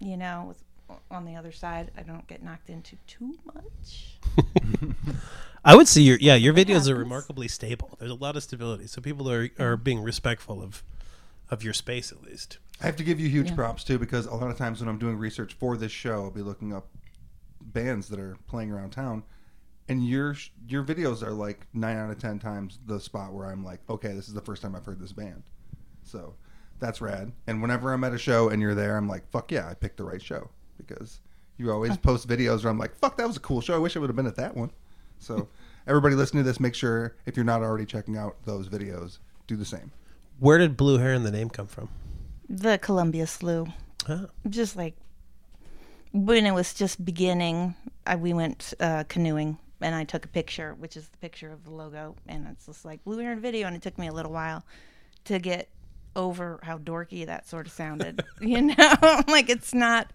you 0.00 0.16
know 0.16 0.46
with 0.48 0.98
on 1.12 1.26
the 1.26 1.36
other 1.36 1.52
side 1.52 1.92
i 1.96 2.02
don't 2.02 2.26
get 2.26 2.42
knocked 2.42 2.70
into 2.70 2.96
too 3.06 3.34
much 3.54 4.18
I 5.64 5.76
would 5.76 5.86
say 5.86 6.00
your 6.00 6.16
yeah 6.18 6.34
your 6.34 6.54
videos 6.54 6.88
are 6.88 6.94
remarkably 6.94 7.46
stable. 7.46 7.96
There's 7.98 8.10
a 8.10 8.14
lot 8.14 8.36
of 8.36 8.42
stability, 8.42 8.86
so 8.86 9.00
people 9.00 9.30
are 9.30 9.50
are 9.58 9.76
being 9.76 10.00
respectful 10.02 10.62
of 10.62 10.82
of 11.50 11.62
your 11.62 11.74
space 11.74 12.10
at 12.12 12.22
least. 12.22 12.58
I 12.82 12.86
have 12.86 12.96
to 12.96 13.04
give 13.04 13.20
you 13.20 13.28
huge 13.28 13.50
Yeah. 13.50 13.56
props 13.56 13.84
too 13.84 13.98
because 13.98 14.26
a 14.26 14.34
lot 14.34 14.50
of 14.50 14.56
times 14.56 14.80
when 14.80 14.88
I'm 14.88 14.98
doing 14.98 15.16
research 15.18 15.54
for 15.54 15.76
this 15.76 15.92
show, 15.92 16.24
I'll 16.24 16.30
be 16.30 16.42
looking 16.42 16.72
up 16.72 16.88
bands 17.60 18.08
that 18.08 18.18
are 18.18 18.36
playing 18.46 18.70
around 18.72 18.90
town, 18.90 19.22
and 19.88 20.06
your 20.06 20.34
your 20.66 20.82
videos 20.84 21.22
are 21.22 21.32
like 21.32 21.66
nine 21.74 21.96
out 21.96 22.10
of 22.10 22.18
ten 22.18 22.38
times 22.38 22.78
the 22.86 22.98
spot 22.98 23.32
where 23.34 23.46
I'm 23.46 23.64
like, 23.64 23.80
okay, 23.90 24.12
this 24.12 24.28
is 24.28 24.34
the 24.34 24.40
first 24.40 24.62
time 24.62 24.74
I've 24.74 24.84
heard 24.86 25.00
this 25.00 25.12
band, 25.12 25.42
so 26.02 26.34
that's 26.78 27.00
rad. 27.02 27.32
And 27.46 27.60
whenever 27.60 27.92
I'm 27.92 28.02
at 28.04 28.14
a 28.14 28.18
show 28.18 28.48
and 28.48 28.62
you're 28.62 28.74
there, 28.74 28.96
I'm 28.96 29.08
like, 29.08 29.28
fuck 29.30 29.52
yeah, 29.52 29.68
I 29.68 29.74
picked 29.74 29.98
the 29.98 30.04
right 30.04 30.22
show 30.22 30.48
because 30.78 31.20
you 31.58 31.70
always 31.70 31.98
post 31.98 32.26
videos 32.26 32.64
where 32.64 32.70
I'm 32.70 32.78
like, 32.78 32.96
fuck, 32.96 33.18
that 33.18 33.26
was 33.26 33.36
a 33.36 33.40
cool 33.40 33.60
show. 33.60 33.74
I 33.74 33.78
wish 33.78 33.94
I 33.96 34.00
would 34.00 34.08
have 34.08 34.16
been 34.16 34.26
at 34.26 34.36
that 34.36 34.56
one. 34.56 34.70
So 35.18 35.46
everybody 35.86 36.14
listening 36.14 36.42
to 36.42 36.48
this, 36.48 36.58
make 36.58 36.74
sure 36.74 37.14
if 37.26 37.36
you're 37.36 37.44
not 37.44 37.60
already 37.60 37.84
checking 37.84 38.16
out 38.16 38.36
those 38.46 38.70
videos, 38.70 39.18
do 39.46 39.56
the 39.56 39.66
same. 39.66 39.92
Where 40.38 40.56
did 40.56 40.78
Blue 40.78 40.96
hair 40.96 41.08
Heron 41.08 41.24
the 41.24 41.30
name 41.30 41.50
come 41.50 41.66
from? 41.66 41.90
The 42.50 42.78
columbia 42.78 43.26
slough. 43.26 43.68
Huh. 44.06 44.26
just 44.48 44.76
like 44.76 44.96
when 46.12 46.44
it 46.46 46.52
was 46.52 46.74
just 46.74 47.04
beginning 47.04 47.76
I, 48.06 48.16
we 48.16 48.32
went 48.32 48.74
uh, 48.80 49.04
canoeing 49.04 49.58
and 49.80 49.94
i 49.94 50.04
took 50.04 50.24
a 50.24 50.28
picture 50.28 50.74
which 50.74 50.96
is 50.96 51.08
the 51.08 51.18
picture 51.18 51.52
of 51.52 51.64
the 51.64 51.70
logo 51.70 52.16
and 52.26 52.46
it's 52.50 52.66
just 52.66 52.84
like 52.84 53.04
blue 53.04 53.18
heron 53.18 53.40
video 53.40 53.66
and 53.66 53.76
it 53.76 53.82
took 53.82 53.98
me 53.98 54.08
a 54.08 54.12
little 54.12 54.32
while 54.32 54.64
to 55.26 55.38
get 55.38 55.68
over 56.16 56.58
how 56.62 56.78
dorky 56.78 57.24
that 57.24 57.46
sort 57.46 57.66
of 57.66 57.72
sounded 57.72 58.24
you 58.40 58.62
know? 58.62 58.96
Like 59.28 59.48
it's 59.48 59.72
not 59.72 60.10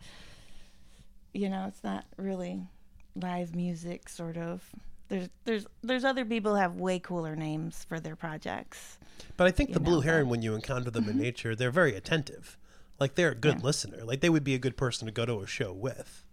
you 1.34 1.50
know 1.50 1.66
it's 1.68 1.84
not 1.84 2.06
really 2.18 2.68
live 3.16 3.56
music 3.56 4.10
sort 4.10 4.36
of 4.36 4.62
there's 5.10 5.30
there's 5.46 5.66
there's 5.84 6.04
other 6.04 6.26
people 6.26 6.56
have 6.56 6.76
way 6.76 7.00
cooler 7.00 7.36
names 7.36 7.84
for 7.88 8.00
their 8.00 8.16
projects 8.16 8.98
But 9.38 9.48
I 9.48 9.52
think 9.52 9.74
the 9.74 9.80
You 9.80 9.86
Blue 9.86 10.02
Heron, 10.02 10.26
but- 10.26 10.32
when 10.32 10.42
you 10.42 10.56
encounter 10.56 10.92
them 10.92 11.08
in 11.10 11.18
nature, 11.18 11.56
they're 11.56 11.72
very 11.72 11.96
attentive. 11.96 12.58
Like 13.00 13.16
they're 13.16 13.32
a 13.32 13.36
good 13.36 13.58
Yeah. 13.60 13.64
listener. 13.66 14.04
Like 14.04 14.22
they 14.22 14.30
would 14.30 14.44
be 14.44 14.56
a 14.56 14.60
good 14.60 14.78
person 14.78 15.06
to 15.06 15.12
go 15.12 15.26
to 15.26 15.40
a 15.42 15.48
show 15.48 15.74
with. 15.74 16.24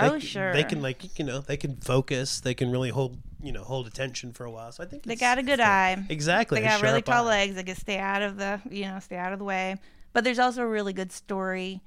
Oh, 0.00 0.10
They 0.12 0.20
c- 0.20 0.26
sure. 0.28 0.52
They 0.52 0.62
can 0.64 0.80
like 0.80 1.18
you 1.18 1.24
know 1.24 1.40
they 1.40 1.56
can 1.56 1.76
focus. 1.76 2.40
They 2.40 2.54
can 2.54 2.70
really 2.70 2.90
hold 2.90 3.18
you 3.42 3.50
know 3.52 3.64
hold 3.64 3.86
attention 3.88 4.32
for 4.32 4.44
a 4.44 4.50
while. 4.50 4.70
So 4.72 4.82
I 4.84 4.86
think 4.86 5.02
they 5.02 5.16
got 5.16 5.38
a 5.38 5.42
good 5.42 5.60
eye 5.60 6.04
Exactly. 6.08 6.60
They 6.60 6.66
got 6.66 6.82
really 6.82 7.02
tall 7.02 7.24
eye. 7.26 7.30
legs. 7.30 7.54
They 7.56 7.64
can 7.64 7.74
stay 7.76 7.98
out 7.98 8.22
of 8.22 8.36
the, 8.36 8.60
you 8.70 8.84
know, 8.84 9.00
stay 9.00 9.16
out 9.16 9.32
of 9.32 9.38
the 9.40 9.44
way. 9.44 9.76
But 10.12 10.22
there's 10.24 10.38
also 10.38 10.62
a 10.62 10.66
really 10.68 10.92
good 10.92 11.10
story. 11.12 11.80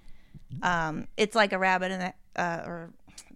Um, 0.62 1.08
it's 1.18 1.36
like 1.36 1.54
a 1.54 1.58
rabbit 1.58 1.92
and 1.92 2.02
the, 2.02 2.42
uh, 2.42 2.64
or 2.66 2.90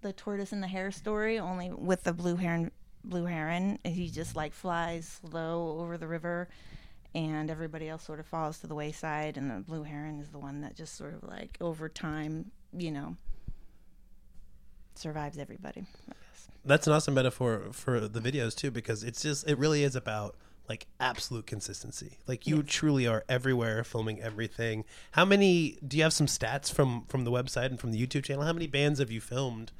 the 0.06 0.14
tortoise 0.14 0.52
and 0.52 0.62
the 0.62 0.68
hare 0.68 0.92
story, 0.92 1.40
only 1.40 1.72
with 1.72 2.04
the 2.04 2.14
blue 2.14 2.36
heron. 2.36 2.72
Blue 3.04 3.26
heron, 3.26 3.78
he 3.84 4.10
just 4.10 4.36
like 4.36 4.52
flies 4.52 5.20
slow 5.22 5.78
over 5.80 5.96
the 5.96 6.08
river, 6.08 6.48
and 7.14 7.52
everybody 7.52 7.88
else 7.88 8.04
sort 8.04 8.20
of 8.20 8.26
falls 8.26 8.58
to 8.60 8.68
the 8.68 8.74
wayside. 8.74 9.38
And 9.38 9.50
the 9.52 9.60
blue 9.60 9.84
heron 9.84 10.20
is 10.20 10.30
the 10.30 10.40
one 10.40 10.62
that 10.62 10.76
just 10.76 10.96
sort 10.96 11.14
of 11.14 11.24
like 11.24 11.56
over 11.62 11.88
time, 11.88 12.50
you 12.76 12.92
know, 12.92 13.16
survives 14.96 15.38
everybody. 15.38 15.86
That's 16.64 16.88
an 16.88 16.94
awesome 16.94 17.14
metaphor 17.14 17.68
for 17.74 18.00
the 18.00 18.20
videos 18.20 18.56
too, 18.56 18.72
because 18.72 19.04
it's 19.04 19.22
just 19.22 19.48
it 19.48 19.60
really 19.60 19.84
is 19.84 19.96
about 19.96 20.36
like 20.68 20.88
absolute 21.00 21.46
consistency. 21.46 22.18
Like 22.26 22.48
you 22.48 22.64
truly 22.64 23.06
are 23.06 23.24
everywhere, 23.30 23.84
filming 23.84 24.20
everything. 24.20 24.84
How 25.12 25.26
many? 25.26 25.78
Do 25.88 25.96
you 25.96 26.02
have 26.02 26.14
some 26.14 26.26
stats 26.26 26.74
from 26.74 27.06
from 27.08 27.24
the 27.24 27.32
website 27.32 27.68
and 27.68 27.80
from 27.80 27.92
the 27.92 28.04
YouTube 28.04 28.24
channel? 28.24 28.46
How 28.46 28.54
many 28.54 28.66
bands 28.66 28.98
have 28.98 29.12
you 29.12 29.22
filmed, 29.22 29.72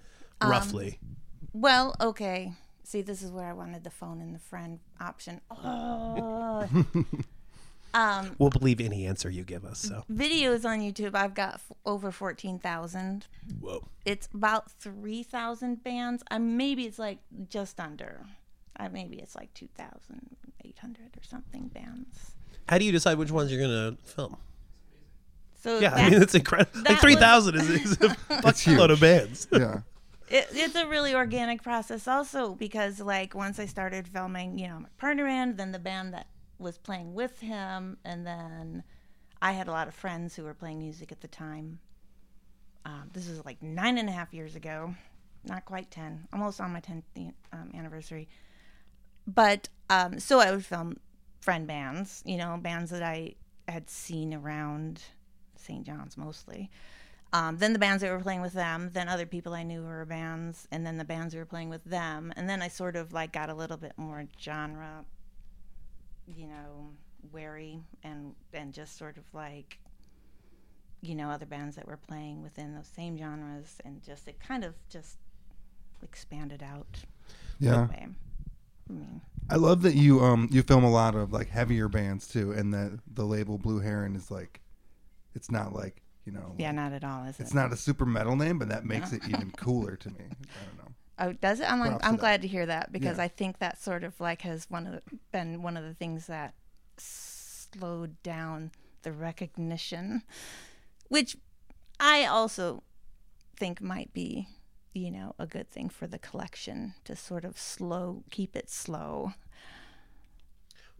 Um, 0.42 0.50
roughly? 0.52 1.00
Well, 1.54 1.96
okay. 2.02 2.54
See, 2.84 3.02
this 3.02 3.22
is 3.22 3.32
where 3.32 3.46
I 3.46 3.54
wanted 3.54 3.84
the 3.84 3.90
phone 3.90 4.22
and 4.22 4.34
the 4.36 4.40
friend 4.40 4.80
option. 5.00 5.42
Oh. 5.52 6.68
um, 7.94 8.36
We'll 8.38 8.50
believe 8.50 8.82
any 8.82 9.06
answer 9.06 9.30
you 9.30 9.44
give 9.44 9.64
us. 9.66 9.80
So 9.80 10.04
videos 10.12 10.66
on 10.66 10.80
YouTube, 10.80 11.16
I've 11.16 11.34
got 11.34 11.56
f- 11.56 11.72
over 11.86 12.12
14,000. 12.12 13.28
whoa. 13.62 13.88
It's 14.06 14.28
about 14.34 14.70
3,000 14.72 15.84
bands. 15.84 16.24
Uh, 16.30 16.40
maybe 16.40 16.84
it's 16.86 17.00
like 17.00 17.20
just 17.50 17.80
under. 17.80 18.26
Uh, 18.78 18.90
maybe 18.92 19.16
it's 19.18 19.36
like 19.36 19.54
2,800 19.54 21.04
or 21.18 21.24
something 21.24 21.70
bands. 21.70 22.32
How 22.68 22.78
do 22.78 22.84
you 22.86 22.92
decide 22.92 23.18
which 23.18 23.32
ones 23.32 23.52
you're 23.52 23.62
gonna 23.62 23.96
film? 24.04 24.36
So 25.64 25.80
Yeah, 25.80 25.94
I 25.96 26.10
mean 26.10 26.22
it's 26.22 26.36
incredible. 26.36 26.72
Like 26.76 26.86
that 26.90 27.00
three 27.02 27.16
was- 27.16 27.24
thousand 27.24 27.56
is, 27.56 27.70
is 27.70 27.92
a 27.94 27.96
fuckload 28.42 28.92
of 28.92 29.00
bands. 29.00 29.48
Yeah. 29.52 29.82
It, 30.30 30.48
it's 30.52 30.76
a 30.76 30.88
really 30.88 31.14
organic 31.14 31.62
process 31.62 32.08
also 32.08 32.56
because 32.56 33.00
like 33.00 33.36
once 33.36 33.60
i 33.60 33.66
started 33.66 34.08
filming 34.08 34.58
you 34.58 34.68
know 34.68 34.80
my 34.80 34.90
partner 34.98 35.26
band 35.26 35.58
then 35.58 35.72
the 35.72 35.80
band 35.80 36.14
that 36.14 36.28
was 36.58 36.78
playing 36.78 37.14
with 37.14 37.40
him 37.40 37.98
and 38.06 38.26
then 38.26 38.84
i 39.42 39.52
had 39.52 39.68
a 39.68 39.72
lot 39.72 39.88
of 39.88 39.94
friends 39.94 40.36
who 40.36 40.44
were 40.44 40.54
playing 40.54 40.80
music 40.80 41.12
at 41.12 41.22
the 41.22 41.28
time. 41.28 41.80
Um, 42.86 43.10
this 43.14 43.28
is 43.28 43.44
like 43.46 43.62
nine 43.64 43.98
and 43.98 44.08
a 44.08 44.12
half 44.12 44.32
years 44.32 44.56
ago. 44.56 44.94
Not 45.44 45.66
quite 45.66 45.90
10 45.90 46.28
almost 46.32 46.62
on 46.62 46.72
my 46.72 46.82
10th 46.82 47.34
um, 47.52 47.72
anniversary. 47.74 48.28
But 49.28 49.70
um, 49.90 50.20
so 50.20 50.40
i 50.40 50.52
would 50.52 50.66
film 50.66 51.00
friend 51.42 51.68
bands 51.68 52.24
you 52.26 52.38
know 52.38 52.58
bands 52.60 52.90
that 52.92 53.04
i 53.04 53.34
had 53.68 53.90
seen 53.90 54.34
around 54.34 55.02
st 55.56 55.86
john's 55.86 56.18
mostly 56.18 56.70
um, 57.36 57.58
then 57.58 57.74
the 57.74 57.80
bands 57.80 58.02
that 58.02 58.10
were 58.12 58.22
playing 58.22 58.42
with 58.42 58.54
them, 58.54 58.92
then 58.94 59.10
other 59.10 59.26
people 59.26 59.54
I 59.54 59.64
knew 59.64 59.82
who 59.82 59.88
were 59.88 60.06
bands, 60.06 60.70
and 60.72 60.88
then 60.88 60.96
the 60.96 61.04
bands 61.04 61.34
who 61.34 61.40
were 61.42 61.46
playing 61.46 61.68
with 61.68 61.84
them, 61.84 62.32
and 62.38 62.50
then 62.50 62.62
I 62.62 62.70
sort 62.70 62.96
of 62.96 63.12
like 63.12 63.34
got 63.34 63.50
a 63.50 63.54
little 63.54 63.76
bit 63.76 63.92
more 63.98 64.24
genre, 64.42 65.04
you 66.34 66.48
know, 66.48 66.92
wary 67.34 67.82
and 68.04 68.36
and 68.54 68.74
just 68.74 68.98
sort 68.98 69.18
of 69.18 69.26
like, 69.34 69.80
you 71.02 71.14
know, 71.14 71.30
other 71.30 71.46
bands 71.46 71.76
that 71.76 71.86
were 71.86 71.98
playing 71.98 72.42
within 72.42 72.74
those 72.74 72.88
same 72.88 73.18
genres, 73.18 73.82
and 73.84 74.02
just 74.02 74.30
it 74.30 74.40
kind 74.40 74.64
of 74.64 74.74
just 74.90 75.18
expanded 76.02 76.64
out. 76.64 77.04
Yeah. 77.60 77.88
that. 77.92 78.16
I 78.90 78.94
mean, 78.94 79.22
I 79.50 79.56
love 79.58 79.82
that 79.82 79.96
you 79.96 80.22
um 80.22 80.48
you 80.54 80.64
film 80.64 80.86
a 80.86 80.90
lot 80.90 81.16
of 81.16 81.34
like 81.34 81.50
heavier 81.50 81.90
bands 81.90 82.30
too, 82.30 82.54
and 82.54 82.74
that 82.74 82.98
the 83.14 83.26
label 83.26 83.58
Blue 83.58 83.80
Heron 83.82 84.16
is 84.16 84.32
like, 84.32 84.62
it's 85.34 85.52
not 85.52 85.74
like 85.74 86.02
you 86.26 86.32
know, 86.32 86.54
yeah, 86.58 86.72
not 86.72 86.94
at 86.94 87.04
all, 87.04 87.26
is 87.26 87.40
it's 87.40 87.52
it? 87.52 87.56
not 87.56 87.72
a 87.74 87.78
super 87.78 88.06
metal 88.06 88.36
name, 88.36 88.58
but 88.60 88.70
that 88.70 88.86
makes 88.86 89.12
it 89.14 89.22
even 89.30 89.52
cooler 89.52 89.96
to 89.98 90.10
me. 90.10 90.16
I 90.60 90.66
don't 90.66 90.78
know. 90.78 90.92
Oh, 91.18 91.32
does 91.34 91.60
it? 91.62 91.72
I'm 91.72 91.80
Props 91.80 92.02
to 92.02 92.08
I'm 92.08 92.16
that. 92.16 92.20
glad 92.20 92.42
to 92.42 92.48
hear 92.48 92.66
that 92.66 92.92
because 92.92 93.18
Yeah. 93.18 93.24
I 93.24 93.28
think 93.28 93.60
that 93.60 93.82
sort 93.82 94.04
of 94.04 94.20
like 94.20 94.42
has 94.42 94.70
one 94.70 94.86
of 94.88 94.94
the, 94.94 95.02
been 95.32 95.62
one 95.62 95.78
of 95.78 95.84
the 95.84 95.94
things 95.94 96.28
that 96.28 96.56
slowed 96.98 98.22
down 98.24 98.72
the 99.04 99.12
recognition, 99.12 100.24
which 101.08 101.38
I 102.00 102.26
also 102.26 102.84
think 103.56 103.82
might 103.82 104.14
be, 104.14 104.48
you 104.94 105.12
know, 105.12 105.36
a 105.40 105.48
good 105.48 105.70
thing 105.72 105.90
for 105.90 106.08
the 106.08 106.20
collection 106.20 106.96
to 107.06 107.16
sort 107.16 107.46
of 107.46 107.58
slow, 107.58 108.24
keep 108.32 108.56
it 108.56 108.70
slow. 108.70 109.34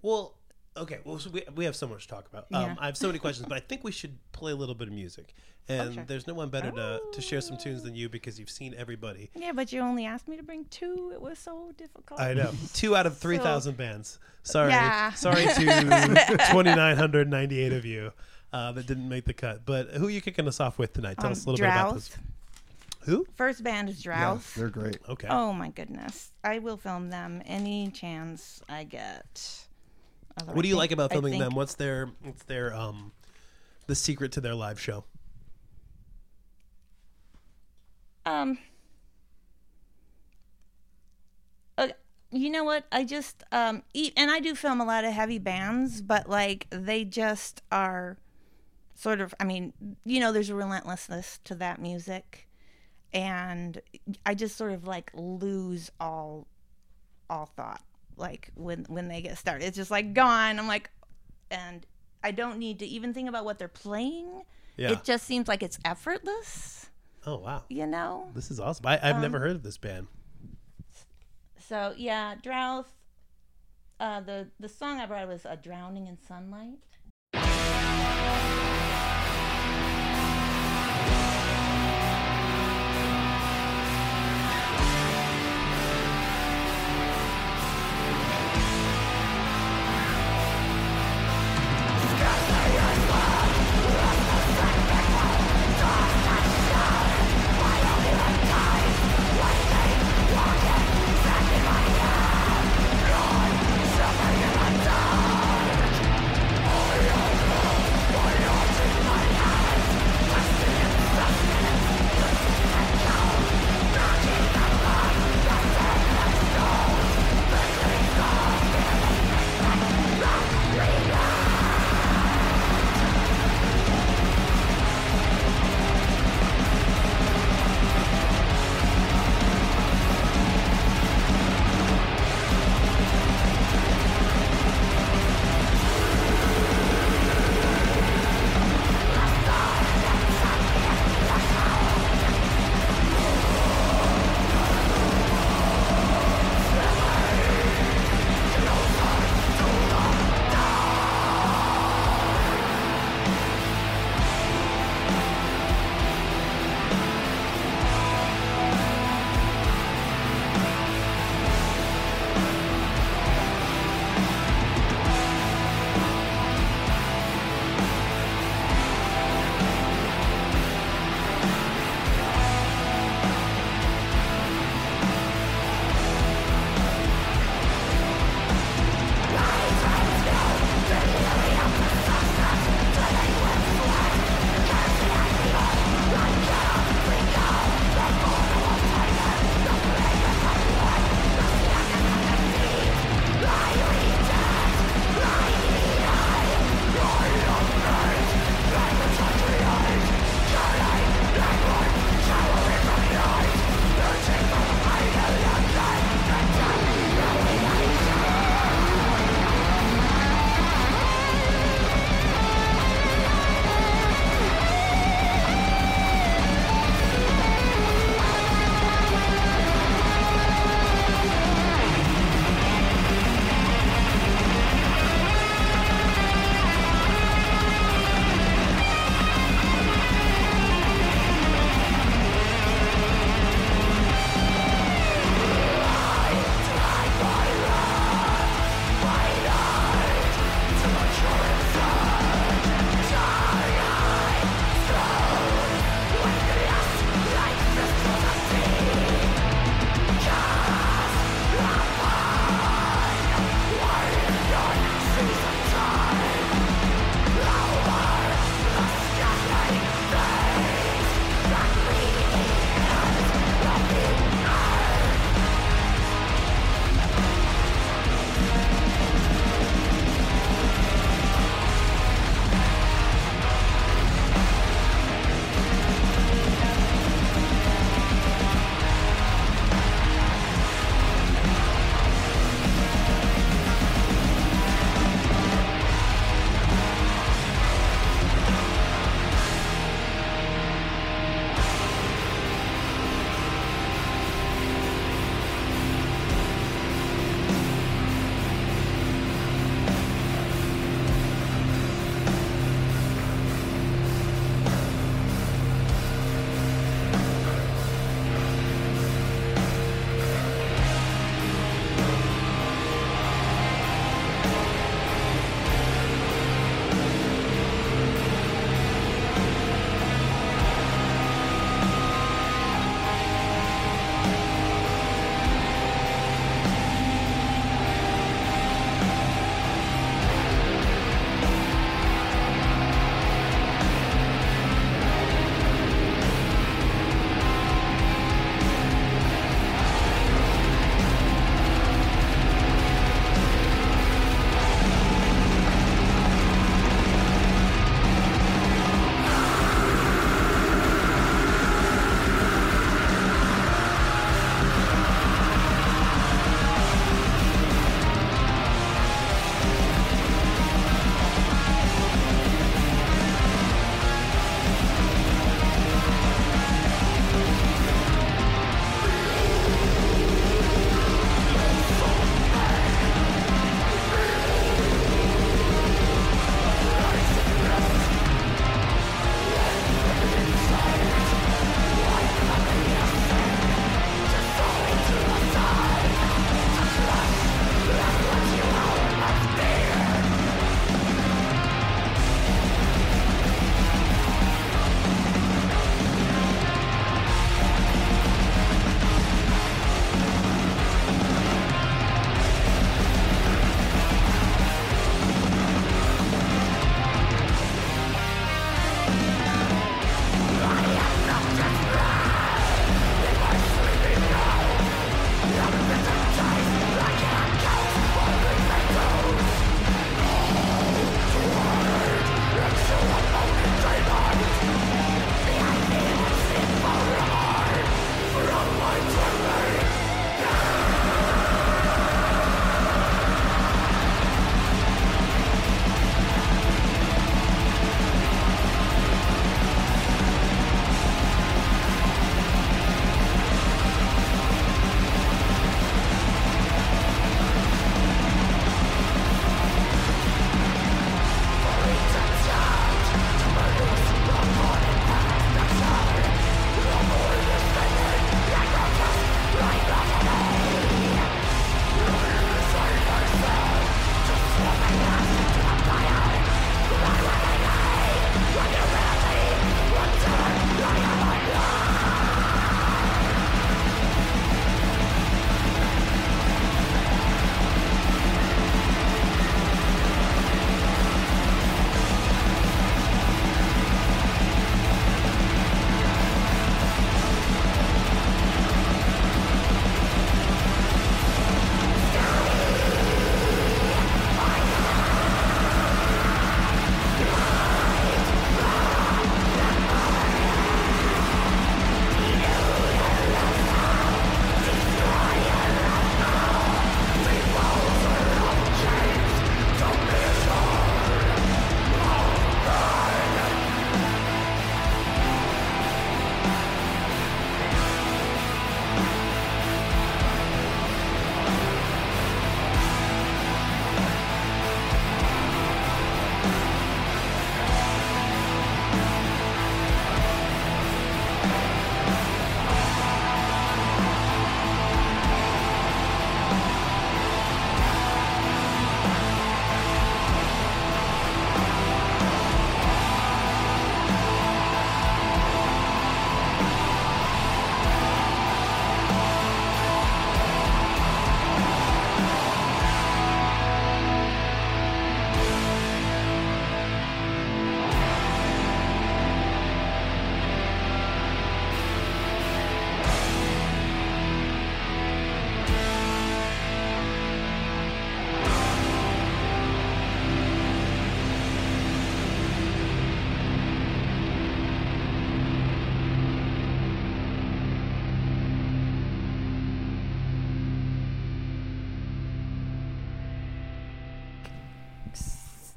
Well, 0.02 0.36
okay. 0.78 1.00
Well, 1.04 1.20
so 1.20 1.30
we, 1.30 1.44
we 1.56 1.66
have 1.66 1.76
so 1.76 1.88
much 1.88 2.04
to 2.08 2.14
talk 2.14 2.28
about. 2.28 2.46
Um, 2.54 2.62
Yeah. 2.64 2.76
I 2.80 2.86
have 2.88 2.98
so 2.98 3.08
many 3.08 3.20
questions, 3.20 3.48
but 3.48 3.56
I 3.58 3.62
think 3.62 3.84
we 3.84 3.92
should 3.92 4.18
play 4.32 4.52
a 4.52 4.56
little 4.56 4.76
bit 4.76 4.88
of 4.88 4.94
music. 4.94 5.34
And 5.68 5.96
sure. 5.96 6.04
there's 6.06 6.28
no 6.28 6.36
one 6.36 6.50
better 6.50 6.70
to, 6.70 7.02
to 7.12 7.22
share 7.22 7.42
some 7.42 7.58
tunes 7.58 7.82
than 7.82 7.96
you 7.96 8.08
because 8.08 8.40
you've 8.40 8.52
seen 8.52 8.76
everybody. 8.78 9.32
Yeah, 9.34 9.52
but 9.52 9.74
you 9.74 9.82
only 9.82 10.06
asked 10.06 10.28
me 10.28 10.38
to 10.38 10.44
bring 10.44 10.66
two. 10.66 11.10
It 11.12 11.20
was 11.20 11.40
so 11.40 11.72
difficult. 11.76 12.20
I 12.20 12.36
know. 12.36 12.52
Two 12.74 12.96
out 12.96 13.08
of 13.08 13.18
3,000 13.18 13.76
bands. 13.76 14.20
Sorry. 14.44 14.70
Yeah. 14.70 15.12
Sorry 15.14 15.44
to 15.46 15.54
2,998 16.52 17.74
of 17.74 17.84
you 17.84 18.12
uh, 18.54 18.72
that 18.74 18.86
didn't 18.86 19.10
make 19.10 19.26
the 19.26 19.34
cut. 19.34 19.66
But 19.66 19.90
who 19.90 20.06
are 20.08 20.12
you 20.12 20.22
kicking 20.22 20.48
us 20.48 20.60
off 20.60 20.78
with 20.78 20.94
tonight? 20.94 21.18
Tell 21.18 21.28
Um, 21.28 21.32
us 21.32 21.46
a 21.46 21.50
little 21.50 21.66
bit 21.66 21.72
about 21.72 21.96
this. 21.96 22.16
Who? 23.06 23.26
First 23.36 23.64
band 23.64 23.90
is 23.90 23.98
Yes, 23.98 24.04
Drouth. 24.04 24.54
they're 24.56 24.70
great. 24.70 24.98
Okay. 25.10 25.28
Oh 25.30 25.52
my 25.54 25.70
goodness. 25.70 26.32
I 26.44 26.60
will 26.60 26.78
film 26.78 27.10
them 27.10 27.42
any 27.46 27.90
chance 27.92 28.62
I 28.70 28.84
get. 28.84 29.66
Although 30.40 30.54
what 30.54 30.60
I 30.60 30.62
do 30.64 30.68
you 30.68 30.74
think- 30.74 30.80
like 30.80 30.92
about 30.92 31.12
filming 31.12 31.32
think- 31.34 31.44
them? 31.44 31.56
What's 31.56 31.76
their 31.76 32.08
what's 32.22 32.44
their 32.44 32.74
um 32.74 33.12
the 33.88 33.96
secret 33.96 34.32
to 34.34 34.42
their 34.42 34.56
live 34.56 34.80
show? 34.80 35.04
Um 38.26 38.58
uh, 41.78 41.90
you 42.32 42.50
know 42.50 42.64
what? 42.64 42.86
I 42.92 43.04
just 43.04 43.44
um 43.52 43.84
e- 43.94 44.12
and 44.18 44.32
I 44.32 44.40
do 44.40 44.56
film 44.56 44.82
a 44.82 44.86
lot 44.86 45.04
of 45.06 45.14
heavy 45.14 45.40
bands, 45.40 46.02
but 46.02 46.30
like 46.30 46.68
they 46.70 47.06
just 47.06 47.62
are 47.72 48.18
sort 48.96 49.22
of 49.22 49.34
I 49.40 49.44
mean, 49.46 49.74
you 50.06 50.20
know, 50.20 50.32
there's 50.32 50.50
a 50.50 50.56
relentlessness 50.56 51.40
to 51.46 51.56
that 51.56 51.80
music 51.80 52.48
and 53.14 53.80
I 54.26 54.34
just 54.34 54.58
sort 54.58 54.72
of 54.72 54.86
like 54.88 55.12
lose 55.14 55.92
all 56.00 56.48
all 57.30 57.46
thought 57.56 57.82
like 58.18 58.52
when 58.56 58.86
when 58.90 59.08
they 59.08 59.22
get 59.22 59.38
started. 59.38 59.66
It's 59.66 59.78
just 59.78 59.92
like 59.92 60.14
gone. 60.14 60.60
I'm 60.60 60.68
like 60.68 60.90
and 61.52 61.86
I 62.24 62.32
don't 62.32 62.58
need 62.58 62.80
to 62.80 62.86
even 62.86 63.14
think 63.14 63.30
about 63.30 63.46
what 63.46 63.60
they're 63.60 63.68
playing. 63.68 64.44
Yeah. 64.78 64.92
It 64.92 65.04
just 65.04 65.26
seems 65.26 65.48
like 65.48 65.64
it's 65.64 65.80
effortless, 65.86 66.90
oh 67.26 67.38
wow. 67.38 67.64
you 67.70 67.88
know? 67.88 68.30
This 68.34 68.52
is 68.52 68.60
awesome. 68.60 68.86
I, 68.88 69.00
I've 69.02 69.16
Um, 69.16 69.22
never 69.22 69.40
heard 69.40 69.52
of 69.52 69.64
this 69.64 69.78
band. 69.78 70.08
So 71.60 71.94
yeah, 71.98 72.36
Drouth. 72.36 72.88
Uh, 74.00 74.20
the 74.20 74.48
the 74.60 74.68
song 74.68 75.00
I 75.00 75.06
brought 75.06 75.28
was 75.28 75.46
"A 75.46 75.56
Drowning 75.56 76.08
in 76.08 76.18
Sunlight." 76.18 76.80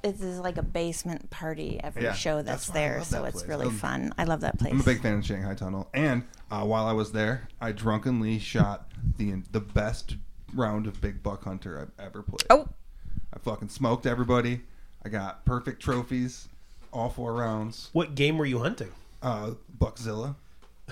It's 0.08 0.20
just 0.20 0.42
like 0.42 0.56
a 0.58 0.62
basement 0.62 1.30
party 1.30 1.80
every 1.82 2.02
Yeah, 2.02 2.12
show 2.12 2.36
that's 2.42 2.66
that's, 2.66 2.70
there, 2.70 2.98
love 2.98 3.06
so 3.06 3.22
that 3.22 3.28
it's 3.28 3.36
place. 3.38 3.48
really 3.48 3.66
Um, 3.66 3.72
fun. 3.78 4.12
I 4.18 4.24
love 4.24 4.40
that 4.40 4.58
place. 4.58 4.72
I'm 4.72 4.80
a 4.80 4.84
big 4.84 5.00
fan 5.02 5.18
of 5.18 5.24
Shanghai 5.26 5.54
Tunnel, 5.54 5.88
and 5.94 6.24
uh, 6.50 6.64
while 6.64 6.86
I 6.86 6.92
was 6.92 7.12
there, 7.12 7.48
I 7.60 7.72
drunkenly 7.72 8.38
shot 8.38 8.90
the 9.18 9.42
the 9.52 9.60
best 9.60 10.16
round 10.54 10.86
of 10.86 11.00
Big 11.00 11.22
Buck 11.22 11.44
Hunter 11.44 11.78
I've 11.80 12.04
ever 12.06 12.22
played. 12.22 12.44
Oh, 12.50 12.68
I 13.32 13.38
fucking 13.38 13.68
smoked 13.68 14.06
everybody. 14.06 14.62
I 15.04 15.08
got 15.10 15.44
perfect 15.44 15.82
trophies, 15.82 16.48
all 16.92 17.10
four 17.10 17.34
rounds. 17.34 17.90
What 17.92 18.14
game 18.14 18.38
were 18.38 18.46
you 18.46 18.58
hunting? 18.60 18.90
Uh, 19.22 19.52
Buckzilla. 19.78 20.34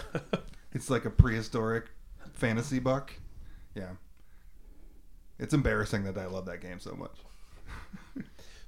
it's 0.72 0.90
like 0.90 1.04
a 1.06 1.10
prehistoric 1.10 1.86
fantasy 2.34 2.78
buck. 2.78 3.12
Yeah. 3.74 3.92
It's 5.38 5.52
embarrassing 5.54 6.04
that 6.04 6.16
I 6.18 6.26
love 6.26 6.46
that 6.46 6.60
game 6.60 6.80
so 6.80 6.94
much. 6.94 7.16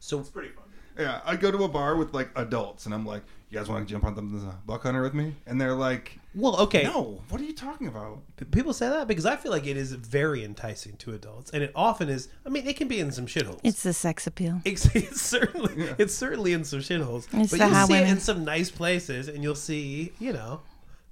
So 0.08 0.20
it's 0.20 0.30
Pretty 0.30 0.48
fun. 0.48 0.64
Yeah, 0.98 1.20
I 1.24 1.36
go 1.36 1.52
to 1.52 1.62
a 1.64 1.68
bar 1.68 1.96
with 1.96 2.12
like 2.14 2.30
adults, 2.34 2.86
and 2.86 2.94
I'm 2.94 3.06
like, 3.06 3.22
"You 3.50 3.58
guys 3.58 3.68
want 3.68 3.86
to 3.86 3.92
jump 3.92 4.04
on 4.04 4.14
the 4.16 4.52
buck 4.66 4.82
hunter 4.82 5.00
with 5.02 5.14
me?" 5.14 5.34
And 5.46 5.60
they're 5.60 5.74
like, 5.74 6.18
well, 6.34 6.58
okay. 6.62 6.82
"No, 6.82 7.20
what 7.28 7.40
are 7.40 7.44
you 7.44 7.52
talking 7.54 7.86
about?" 7.86 8.18
P- 8.36 8.46
People 8.46 8.72
say 8.72 8.88
that 8.88 9.06
because 9.06 9.24
I 9.24 9.36
feel 9.36 9.52
like 9.52 9.64
it 9.66 9.76
is 9.76 9.92
very 9.92 10.42
enticing 10.42 10.96
to 10.96 11.12
adults, 11.12 11.52
and 11.52 11.62
it 11.62 11.70
often 11.76 12.08
is. 12.08 12.28
I 12.44 12.48
mean, 12.48 12.66
it 12.66 12.76
can 12.76 12.88
be 12.88 12.98
in 12.98 13.12
some 13.12 13.26
shitholes. 13.26 13.60
it's 13.62 13.84
the 13.84 13.92
sex 13.92 14.26
appeal. 14.26 14.60
It's, 14.64 14.86
it's 14.96 15.20
certainly 15.20 15.74
it's 15.98 16.14
certainly 16.14 16.52
in 16.52 16.64
some 16.64 16.80
shitholes, 16.80 17.28
It's 17.32 17.50
but 17.52 17.58
the 17.58 17.66
you'll 17.66 17.74
hot 17.74 17.88
see 17.88 17.94
it 17.94 18.08
in 18.08 18.18
some 18.18 18.44
nice 18.44 18.70
places, 18.72 19.28
and 19.28 19.44
you'll 19.44 19.54
see 19.54 20.12
you 20.18 20.32
know 20.32 20.62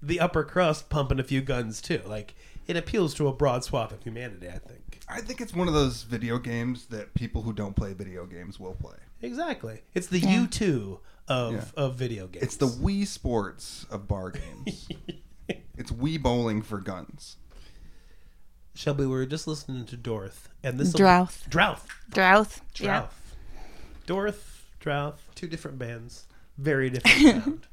the 0.02 0.18
upper 0.18 0.42
crust 0.42 0.88
pumping 0.88 1.20
a 1.20 1.24
few 1.24 1.42
guns 1.42 1.80
too. 1.80 2.00
Like 2.06 2.34
it 2.66 2.76
appeals 2.76 3.14
to 3.14 3.28
a 3.28 3.32
broad 3.32 3.62
swath 3.62 3.92
of 3.92 4.02
humanity. 4.02 4.48
I 4.48 4.58
think 4.58 4.80
I 5.08 5.20
think 5.20 5.40
it's 5.40 5.54
one 5.54 5.68
of 5.68 5.74
those 5.74 6.02
video 6.02 6.38
games 6.38 6.86
that 6.86 7.14
people 7.14 7.42
who 7.42 7.52
don't 7.52 7.76
play 7.76 7.92
video 7.92 8.26
games 8.26 8.58
will 8.58 8.74
play. 8.74 8.96
exactly. 9.22 9.82
It's 9.94 10.08
the 10.08 10.18
Yeah. 10.18 10.42
U2 10.46 11.00
of 11.28 11.54
Yeah. 11.54 11.64
of 11.76 11.94
video 11.96 12.26
games. 12.26 12.42
It's 12.44 12.56
the 12.56 12.66
Wii 12.68 13.06
Sports 13.06 13.84
of 13.90 14.06
bar 14.08 14.30
games. 14.30 14.88
it's 15.76 15.90
Wii 15.90 16.20
bowling 16.22 16.62
for 16.62 16.78
guns. 16.80 17.36
Shelby. 18.74 19.04
We 19.04 19.10
were 19.10 19.26
just 19.26 19.46
listening 19.46 19.86
to 19.86 19.96
Dorth, 19.96 20.48
and 20.62 20.78
this 20.78 20.92
Drouth. 20.92 21.48
Drouth, 21.48 21.86
Drouth. 22.10 22.60
Yeah. 22.78 23.08
Drouth, 23.08 23.12
Dorth, 24.06 24.42
Drouth. 24.80 25.14
Two 25.34 25.46
different 25.48 25.78
bands, 25.78 26.26
very 26.58 26.90
different 26.90 27.42
sound. 27.44 27.66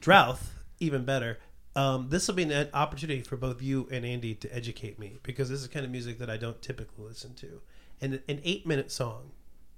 Drouth, 0.00 0.50
even 0.80 1.04
better. 1.04 1.38
Um, 1.76 2.08
this 2.08 2.26
will 2.26 2.34
be 2.34 2.42
an 2.44 2.68
opportunity 2.74 3.22
for 3.22 3.36
both 3.36 3.62
you 3.62 3.88
and 3.90 4.04
Andy 4.04 4.34
to 4.34 4.54
educate 4.54 4.98
me 4.98 5.18
because 5.22 5.48
this 5.48 5.60
is 5.60 5.68
the 5.68 5.72
kind 5.72 5.84
of 5.84 5.92
music 5.92 6.18
that 6.18 6.30
I 6.30 6.36
don't 6.36 6.60
typically 6.60 7.04
listen 7.04 7.34
to. 7.34 7.60
And 8.00 8.20
an 8.28 8.40
eight 8.44 8.66
minute 8.66 8.90
song 8.90 9.32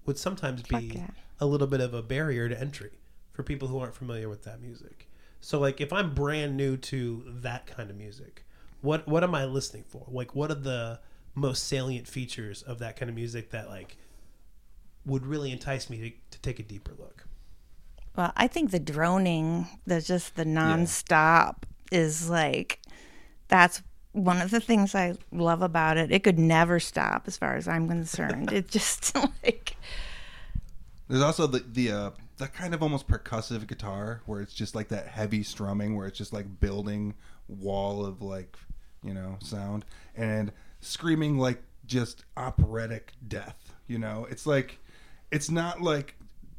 would 0.07 0.19
sometimes 0.19 0.63
be 0.63 0.93
yeah. 0.95 1.09
a 1.41 1.47
little 1.47 1.67
bit 1.67 1.81
of 1.81 1.93
a 1.93 2.03
barrier 2.03 2.49
to 2.49 2.59
entry 2.59 2.93
for 3.33 3.43
people 3.43 3.69
who 3.69 3.79
aren't 3.79 3.95
familiar 3.95 4.29
with 4.29 4.45
that 4.45 4.61
music. 4.61 5.09
So, 5.41 5.59
like, 5.59 5.81
if 5.81 5.93
I'm 5.93 6.15
brand 6.15 6.57
new 6.57 6.77
to 6.77 7.25
that 7.27 7.67
kind 7.67 7.91
of 7.91 7.97
music, 7.97 8.45
what 8.83 9.07
what 9.09 9.25
am 9.25 9.35
I 9.35 9.45
listening 9.45 9.85
for? 9.89 10.07
Like, 10.09 10.35
what 10.35 10.51
are 10.51 10.55
the 10.55 11.01
most 11.35 11.67
salient 11.67 12.07
features 12.07 12.63
of 12.63 12.79
that 12.81 12.97
kind 12.97 13.09
of 13.09 13.15
music 13.15 13.51
that 13.51 13.69
like 13.69 13.97
would 15.07 15.25
really 15.25 15.51
entice 15.51 15.89
me 15.89 15.99
to, 15.99 16.11
to 16.37 16.43
take 16.43 16.59
a 16.59 16.63
deeper 16.63 16.93
look? 16.99 17.27
Well, 18.17 18.33
I 18.37 18.49
think 18.49 18.71
the 18.71 18.81
droning, 18.81 19.67
the 19.87 20.01
just 20.01 20.37
the 20.37 20.45
nonstop 20.45 21.63
is 21.91 22.31
like 22.31 22.81
that's 23.49 23.83
one 24.13 24.41
of 24.41 24.51
the 24.51 24.61
things 24.61 24.95
I 24.95 25.17
love 25.33 25.63
about 25.63 25.97
it. 25.97 26.11
It 26.11 26.25
could 26.25 26.39
never 26.39 26.81
stop 26.81 27.25
as 27.27 27.37
far 27.37 27.57
as 27.57 27.69
I'm 27.69 27.89
concerned. 27.89 28.53
it 28.53 28.69
just 28.69 29.15
like 29.45 29.77
There's 31.09 31.23
also 31.23 31.47
the 31.47 31.65
the 31.67 31.91
uh, 31.93 32.11
the 32.39 32.49
kind 32.49 32.75
of 32.75 32.83
almost 32.83 33.07
percussive 33.09 33.67
guitar 33.67 34.23
where 34.27 34.41
it's 34.41 34.55
just 34.55 34.75
like 34.75 34.89
that 34.89 35.07
heavy 35.07 35.43
strumming 35.43 35.97
where 35.97 36.07
it's 36.07 36.19
just 36.19 36.33
like 36.33 36.61
building 36.61 37.15
wall 37.49 38.05
of 38.07 38.23
like 38.23 38.57
you 39.03 39.13
know 39.13 39.37
sound 39.41 39.85
and 40.17 40.53
screaming 40.81 41.39
like 41.39 41.63
just 41.87 42.25
operatic 42.37 43.13
death. 43.27 43.73
You 43.87 43.99
know, 43.99 44.27
it's 44.31 44.47
like 44.47 44.79
it's 45.31 45.51
not 45.51 45.81
like 45.81 46.17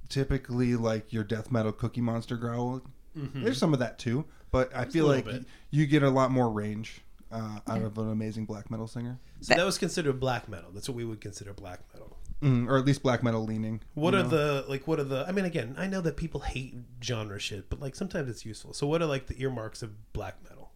typically 0.10 0.76
like 0.76 1.12
your 1.14 1.24
death 1.24 1.52
metal 1.52 1.72
Cookie 1.72 2.02
Monster 2.02 2.38
growl. 2.38 2.82
There's 3.14 3.58
some 3.58 3.74
of 3.74 3.80
that 3.80 4.00
too, 4.00 4.24
but 4.52 4.76
I 4.76 4.86
feel 4.86 5.06
like 5.08 5.26
little 5.26 5.40
bit. 5.42 5.50
you 5.72 5.86
get 5.88 6.04
a 6.04 6.10
lot 6.10 6.32
more 6.32 6.50
range 6.50 7.02
uh, 7.32 7.60
out 7.68 7.82
of 7.82 7.98
an 7.98 8.10
amazing 8.12 8.46
black 8.46 8.70
metal 8.70 8.88
singer, 8.88 9.18
So 9.42 9.56
that 9.56 9.66
was 9.66 9.78
considered 9.78 10.20
black 10.20 10.50
metal. 10.50 10.70
That's 10.74 10.90
what 10.90 10.96
we 10.96 11.06
would 11.06 11.22
consider 11.22 11.54
black 11.54 11.80
metal. 11.94 12.18
mm, 12.42 12.68
or 12.68 12.78
at 12.78 12.86
least 12.86 13.02
black 13.04 13.24
metal 13.24 13.46
leaning. 13.46 13.82
What 13.94 14.14
are 14.14 14.24
know? 14.24 14.30
the 14.30 14.66
like? 14.68 14.88
What 14.88 15.00
are 15.00 15.06
the? 15.06 15.26
I 15.28 15.32
mean, 15.32 15.46
again, 15.46 15.76
I 15.78 15.88
know 15.88 16.02
that 16.02 16.18
people 16.18 16.42
hate 16.42 16.76
genre 17.02 17.40
shit, 17.40 17.70
but 17.70 17.80
like 17.80 17.96
sometimes 17.96 18.30
it's 18.30 18.46
useful. 18.46 18.74
So, 18.74 18.86
what 18.88 19.02
are 19.02 19.06
like 19.06 19.28
the 19.28 19.42
earmarks 19.42 19.82
of 19.82 20.12
black 20.14 20.44
metal? 20.44 20.72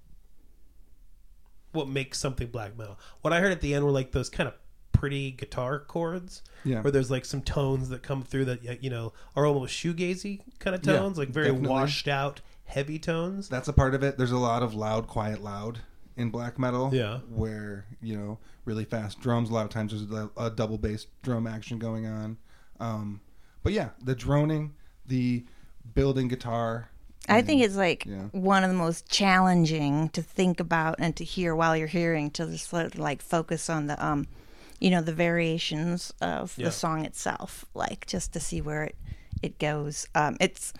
What 1.71 1.89
makes 1.89 2.19
something 2.19 2.47
black 2.47 2.77
metal? 2.77 2.97
What 3.21 3.33
I 3.33 3.41
heard 3.41 3.51
at 3.51 3.59
the 3.61 3.73
end 3.73 3.83
were 3.83 3.91
like 3.91 4.11
those 4.13 4.29
kind 4.29 4.47
of 4.47 4.53
pretty 4.93 5.31
guitar 5.31 5.77
chords, 5.79 6.41
Yeah. 6.63 6.81
where 6.81 6.91
there's 6.91 7.11
like 7.11 7.25
some 7.25 7.41
tones 7.41 7.89
that 7.89 8.01
come 8.01 8.23
through 8.23 8.45
that 8.45 8.81
you 8.81 8.89
know 8.89 9.11
are 9.35 9.45
almost 9.45 9.73
shoegazy 9.75 10.39
kind 10.59 10.73
of 10.73 10.85
Yeah, 10.85 10.99
tones, 10.99 11.17
like 11.17 11.29
very 11.29 11.47
definitely. 11.47 11.69
washed 11.69 12.07
out, 12.07 12.39
heavy 12.65 12.99
tones. 12.99 13.47
that's 13.49 13.67
a 13.67 13.73
part 13.73 13.95
of 13.95 14.03
it. 14.03 14.17
There's 14.17 14.31
a 14.31 14.37
lot 14.37 14.63
of 14.63 14.73
loud, 14.73 15.07
quiet, 15.07 15.41
loud 15.41 15.79
in 16.17 16.29
black 16.29 16.57
metal. 16.59 16.89
Yeah. 16.93 17.19
Where, 17.29 17.85
you 18.01 18.17
know, 18.17 18.39
really 18.65 18.85
fast 18.85 19.19
drums. 19.21 19.49
A 19.49 19.53
lot 19.53 19.63
of 19.65 19.69
times 19.71 19.91
there's 19.91 20.11
a, 20.11 20.29
a 20.37 20.49
double 20.49 20.77
bass 20.77 21.07
drum 21.23 21.45
action 21.47 21.77
going 21.79 22.05
on. 22.07 22.37
Um, 22.79 23.21
but 23.63 23.73
yeah, 23.73 23.89
the 24.03 24.15
droning, 24.15 24.73
the 25.05 25.45
building 25.93 26.27
guitar. 26.27 26.89
I 27.27 27.41
think 27.41 27.63
it's 27.63 27.75
like 27.75 28.05
Yeah. 28.05 28.25
one 28.31 28.63
of 28.63 28.69
the 28.69 28.75
most 28.77 29.09
challenging 29.09 30.09
to 30.09 30.21
think 30.21 30.59
about 30.59 30.95
and 30.99 31.15
to 31.15 31.23
hear 31.23 31.55
while 31.55 31.75
you're 31.75 31.87
hearing 31.87 32.29
to 32.31 32.45
just 32.45 32.71
like 32.71 33.21
focus 33.21 33.69
on 33.69 33.87
the 33.87 34.03
um 34.05 34.27
you 34.79 34.91
know 34.91 35.01
the 35.01 35.13
variations 35.13 36.13
of 36.21 36.55
Yeah. 36.57 36.65
the 36.65 36.71
song 36.71 37.03
itself 37.03 37.65
like 37.73 38.05
just 38.05 38.31
to 38.33 38.39
see 38.39 38.61
where 38.61 38.83
it 38.83 38.95
it 39.41 39.57
goes 39.57 40.05
um 40.13 40.37
it's 40.39 40.71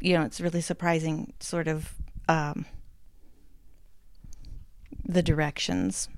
you 0.00 0.14
know 0.16 0.22
it's 0.24 0.40
really 0.40 0.60
surprising 0.60 1.32
sort 1.40 1.68
of 1.68 1.94
um 2.28 2.64
the 5.04 5.22
directions 5.22 6.08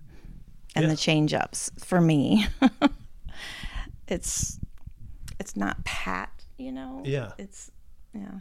and 0.74 0.84
Yeah. 0.84 0.90
the 0.90 0.96
change 0.96 1.34
ups 1.34 1.70
for 1.78 2.00
me 2.00 2.46
it's 4.08 4.58
it's 5.38 5.56
not 5.56 5.84
pat 5.84 6.30
you 6.58 6.72
know 6.72 7.02
Yeah. 7.04 7.32
it's 7.38 7.70
yeah 8.14 8.40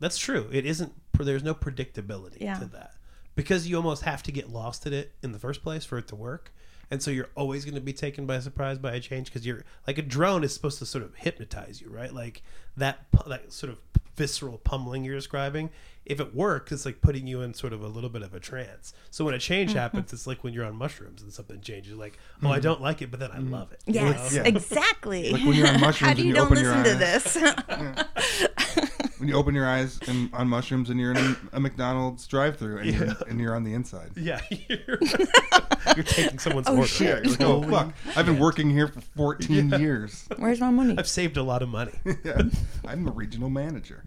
That's 0.00 0.18
true. 0.18 0.48
It 0.52 0.64
isn't. 0.64 0.92
There's 1.18 1.42
no 1.42 1.54
predictability 1.54 2.40
Yeah. 2.40 2.54
to 2.58 2.66
that 2.66 2.92
because 3.34 3.66
you 3.68 3.76
almost 3.76 4.02
have 4.04 4.22
to 4.24 4.32
get 4.32 4.48
lost 4.48 4.86
in 4.86 4.92
it 4.92 5.12
in 5.24 5.32
the 5.32 5.38
first 5.40 5.62
place 5.62 5.84
for 5.84 5.98
it 5.98 6.06
to 6.08 6.16
work, 6.16 6.52
and 6.90 7.02
so 7.02 7.10
you're 7.10 7.30
always 7.34 7.64
going 7.64 7.74
to 7.74 7.80
be 7.80 7.92
taken 7.92 8.24
by 8.26 8.38
surprise 8.38 8.78
by 8.78 8.92
a 8.94 9.00
change 9.00 9.26
because 9.26 9.44
you're 9.44 9.64
like 9.88 9.98
a 9.98 10.02
drone 10.02 10.44
is 10.44 10.54
supposed 10.54 10.78
to 10.78 10.86
sort 10.86 11.02
of 11.02 11.14
hypnotize 11.16 11.80
you, 11.80 11.90
right? 11.90 12.12
Like 12.14 12.42
that 12.76 13.06
that 13.26 13.52
sort 13.52 13.72
of 13.72 13.78
visceral 14.18 14.58
pummeling 14.58 15.04
you're 15.04 15.14
describing. 15.14 15.70
If 16.04 16.20
it 16.20 16.34
works, 16.34 16.72
it's 16.72 16.86
like 16.86 17.00
putting 17.02 17.26
you 17.26 17.42
in 17.42 17.52
sort 17.54 17.72
of 17.74 17.82
a 17.82 17.86
little 17.86 18.08
bit 18.08 18.22
of 18.22 18.32
a 18.34 18.40
trance. 18.40 18.94
So 19.10 19.24
when 19.26 19.34
a 19.34 19.38
change 19.38 19.70
Mm-hmm. 19.70 19.78
happens, 19.78 20.12
it's 20.12 20.26
like 20.26 20.42
when 20.42 20.52
you're 20.54 20.64
on 20.64 20.74
mushrooms 20.74 21.20
and 21.22 21.30
something 21.32 21.60
changes. 21.60 21.94
Like, 21.96 22.18
oh, 22.42 22.48
I 22.50 22.60
don't 22.60 22.80
like 22.80 23.02
it, 23.02 23.10
but 23.10 23.20
then 23.20 23.30
I 23.30 23.38
love 23.38 23.72
it. 23.72 23.80
Yes, 23.86 24.32
know? 24.34 24.42
Yeah. 24.42 24.48
exactly. 24.48 25.30
Like 25.30 25.44
when 25.44 25.52
you're 25.54 25.66
on 25.68 25.80
mushrooms 25.80 25.98
How 26.08 26.14
do 26.14 26.20
and 26.20 26.20
you, 26.20 26.26
you 26.28 26.34
don't 26.34 26.46
open 26.46 26.58
your 26.64 26.74
listen 26.76 26.98
to 26.98 27.06
eyes. 27.06 27.34
this? 27.34 28.84
When 29.18 29.28
you 29.28 29.34
open 29.34 29.52
your 29.52 29.66
eyes 29.66 29.98
and 30.06 30.32
on 30.32 30.46
mushrooms 30.48 30.90
and 30.90 31.00
you're 31.00 31.10
in 31.10 31.16
a, 31.16 31.36
a 31.54 31.58
McDonald's 31.60 32.24
drive-through 32.28 32.78
and, 32.78 32.94
you're, 32.94 33.16
and 33.28 33.40
you're 33.40 33.56
on 33.56 33.64
the 33.64 33.74
inside. 33.74 34.12
Yeah, 34.14 34.40
you're, 35.86 35.94
you're 35.96 36.04
taking 36.04 36.38
someone's 36.38 36.68
Oh, 36.68 36.76
order. 36.76 36.86
shit. 36.88 37.08
Yeah, 37.08 37.14
you're 37.22 37.30
like, 37.32 37.40
oh 37.40 37.62
fuck! 37.70 37.92
I've 38.16 38.26
been 38.26 38.38
working 38.38 38.70
here 38.70 38.88
for 38.88 39.00
14 39.00 39.70
years. 39.70 40.26
Where's 40.36 40.60
my 40.60 40.70
money? 40.70 40.94
I've 40.98 41.08
saved 41.08 41.36
a 41.36 41.42
lot 41.42 41.62
of 41.62 41.68
money. 41.68 41.92
Yeah, 42.24 42.42
I'm 42.86 43.06
a 43.08 43.10
regional 43.12 43.50
manager. 43.50 44.04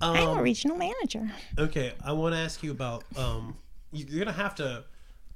I'm 0.00 0.16
a 0.16 0.32
Um, 0.32 0.38
regional 0.40 0.76
manager. 0.76 1.30
Okay, 1.58 1.94
I 2.04 2.12
want 2.12 2.34
to 2.34 2.38
ask 2.38 2.62
you 2.62 2.70
about. 2.70 3.04
Um, 3.16 3.56
you- 3.92 4.06
you're 4.08 4.24
gonna 4.24 4.36
have 4.36 4.54
to. 4.56 4.84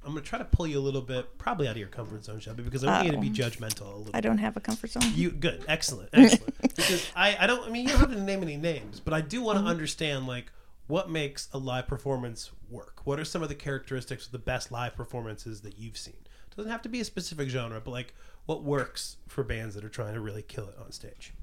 I'm 0.03 0.11
gonna 0.13 0.21
try 0.21 0.39
to 0.39 0.45
pull 0.45 0.65
you 0.67 0.79
a 0.79 0.81
little 0.81 1.01
bit, 1.01 1.37
probably 1.37 1.67
out 1.67 1.71
of 1.71 1.77
your 1.77 1.87
comfort 1.89 2.23
zone, 2.23 2.39
Shelby, 2.39 2.63
because 2.63 2.83
I 2.83 2.87
want 2.87 3.05
you 3.05 3.11
to 3.11 3.17
be 3.17 3.29
judgmental 3.29 3.81
a 3.81 3.85
little. 3.85 4.03
Bit. 4.05 4.15
I 4.15 4.21
don't 4.21 4.37
have 4.37 4.55
a 4.57 4.59
comfort 4.61 4.91
zone. 4.91 5.03
You 5.13 5.29
good, 5.31 5.63
excellent, 5.67 6.09
excellent. 6.13 6.55
because 6.75 7.09
I, 7.15 7.35
I 7.39 7.47
don't. 7.47 7.65
I 7.67 7.69
mean, 7.69 7.83
you 7.83 7.89
don't 7.89 7.99
have 7.99 8.11
to 8.11 8.21
name 8.21 8.41
any 8.41 8.55
names, 8.57 8.99
but 8.99 9.13
I 9.13 9.21
do 9.21 9.41
want 9.41 9.59
to 9.59 9.65
understand 9.65 10.25
like 10.27 10.51
what 10.89 11.09
makes 11.09 11.47
a 11.53 11.57
live 11.57 11.87
performance 11.87 12.51
work. 12.69 13.05
What 13.05 13.19
are 13.19 13.23
some 13.25 13.41
of 13.43 13.47
the 13.49 13.55
characteristics 13.55 14.25
of 14.25 14.31
the 14.31 14.39
best 14.39 14.71
live 14.71 14.95
performances 14.95 15.61
that 15.61 15.77
you've 15.77 15.97
seen? 15.97 16.15
It 16.51 16.55
doesn't 16.57 16.71
have 16.71 16.81
to 16.81 16.89
be 16.89 16.99
a 16.99 17.05
specific 17.05 17.47
genre, 17.47 17.79
but 17.79 17.91
like 17.91 18.13
what 18.47 18.63
works 18.63 19.17
for 19.27 19.43
bands 19.43 19.75
that 19.75 19.85
are 19.85 19.89
trying 19.89 20.15
to 20.15 20.19
really 20.19 20.41
kill 20.41 20.67
it 20.67 20.75
on 20.83 20.91
stage. 20.91 21.33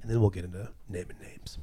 And 0.00 0.10
then 0.10 0.20
we'll 0.20 0.30
get 0.30 0.44
into 0.44 0.70
naming 0.88 1.18
names. 1.20 1.58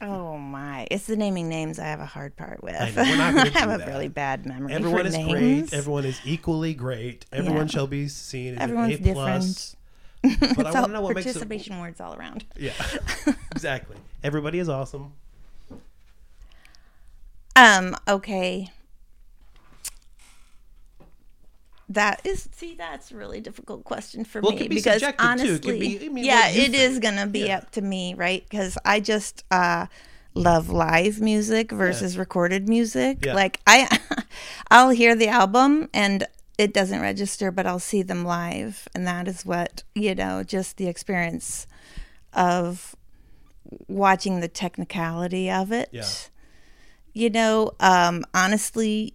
Oh 0.00 0.38
my! 0.38 0.86
It's 0.90 1.06
the 1.06 1.16
naming 1.16 1.48
names 1.48 1.78
I 1.80 1.84
have 1.86 1.98
a 2.00 2.06
hard 2.06 2.36
part 2.36 2.62
with. 2.62 2.76
I 2.80 2.90
know, 2.90 3.02
we're 3.02 3.16
not 3.16 3.34
gonna 3.34 3.50
I 3.54 3.58
have 3.58 3.70
a 3.70 3.78
that. 3.78 3.88
really 3.88 4.08
bad 4.08 4.46
memory 4.46 4.72
Everyone 4.72 5.06
is 5.06 5.14
names. 5.14 5.30
great. 5.70 5.72
Everyone 5.78 6.04
is 6.04 6.20
equally 6.24 6.72
great. 6.74 7.26
Everyone 7.32 7.66
Yeah. 7.66 7.72
shall 7.72 7.86
be 7.88 8.06
seen 8.08 8.54
as 8.54 8.60
Everyone's 8.62 9.00
an 9.00 9.08
A 9.08 9.12
plus. 9.12 9.76
But 10.56 10.66
I 10.66 10.72
want 10.72 10.86
to 10.86 10.92
know 10.92 11.00
what 11.02 11.14
makes 11.14 11.26
it. 11.26 11.34
participation 11.34 11.80
words 11.80 12.00
all 12.00 12.14
around. 12.14 12.44
Yeah, 12.56 12.72
exactly. 13.52 13.96
Everybody 14.24 14.58
is 14.58 14.68
awesome. 14.68 15.12
Um. 17.56 17.96
Okay. 18.06 18.70
That 21.90 22.20
is 22.24 22.48
see, 22.52 22.74
that's 22.74 23.12
a 23.12 23.16
really 23.16 23.40
difficult 23.40 23.82
question 23.84 24.22
for 24.24 24.42
Well, 24.42 24.52
me 24.52 24.68
be 24.68 24.74
because 24.76 25.00
subjective, 25.00 25.18
too. 25.18 25.24
It 25.24 25.30
honestly, 25.30 25.78
be- 25.98 26.06
I 26.06 26.08
mean, 26.10 26.24
yeah, 26.24 26.48
it 26.50 26.74
is 26.74 26.98
gonna 26.98 27.26
be 27.26 27.46
Yeah. 27.46 27.58
up 27.58 27.70
to 27.72 27.80
me, 27.80 28.12
right? 28.14 28.44
Because 28.48 28.76
I 28.84 29.00
just 29.00 29.42
uh, 29.50 29.86
love 30.34 30.68
live 30.68 31.20
music 31.22 31.72
versus 31.72 32.18
recorded 32.18 32.68
music. 32.68 33.24
Yeah. 33.24 33.34
Like 33.34 33.60
I, 33.66 33.98
I'll 34.70 34.90
hear 34.90 35.14
the 35.14 35.28
album 35.28 35.88
and 35.94 36.26
it 36.58 36.74
doesn't 36.74 37.00
register, 37.00 37.50
but 37.50 37.66
I'll 37.66 37.78
see 37.78 38.02
them 38.02 38.24
live, 38.24 38.88
and 38.94 39.06
that 39.06 39.28
is 39.28 39.46
what 39.46 39.84
you 39.94 40.14
know, 40.14 40.42
just 40.42 40.76
the 40.76 40.88
experience 40.88 41.66
of 42.32 42.96
watching 43.86 44.40
the 44.40 44.48
technicality 44.48 45.50
of 45.50 45.72
it. 45.72 45.88
Yeah. 45.92 46.04
You 47.14 47.30
know, 47.30 47.72
um, 47.80 48.24
honestly, 48.34 49.14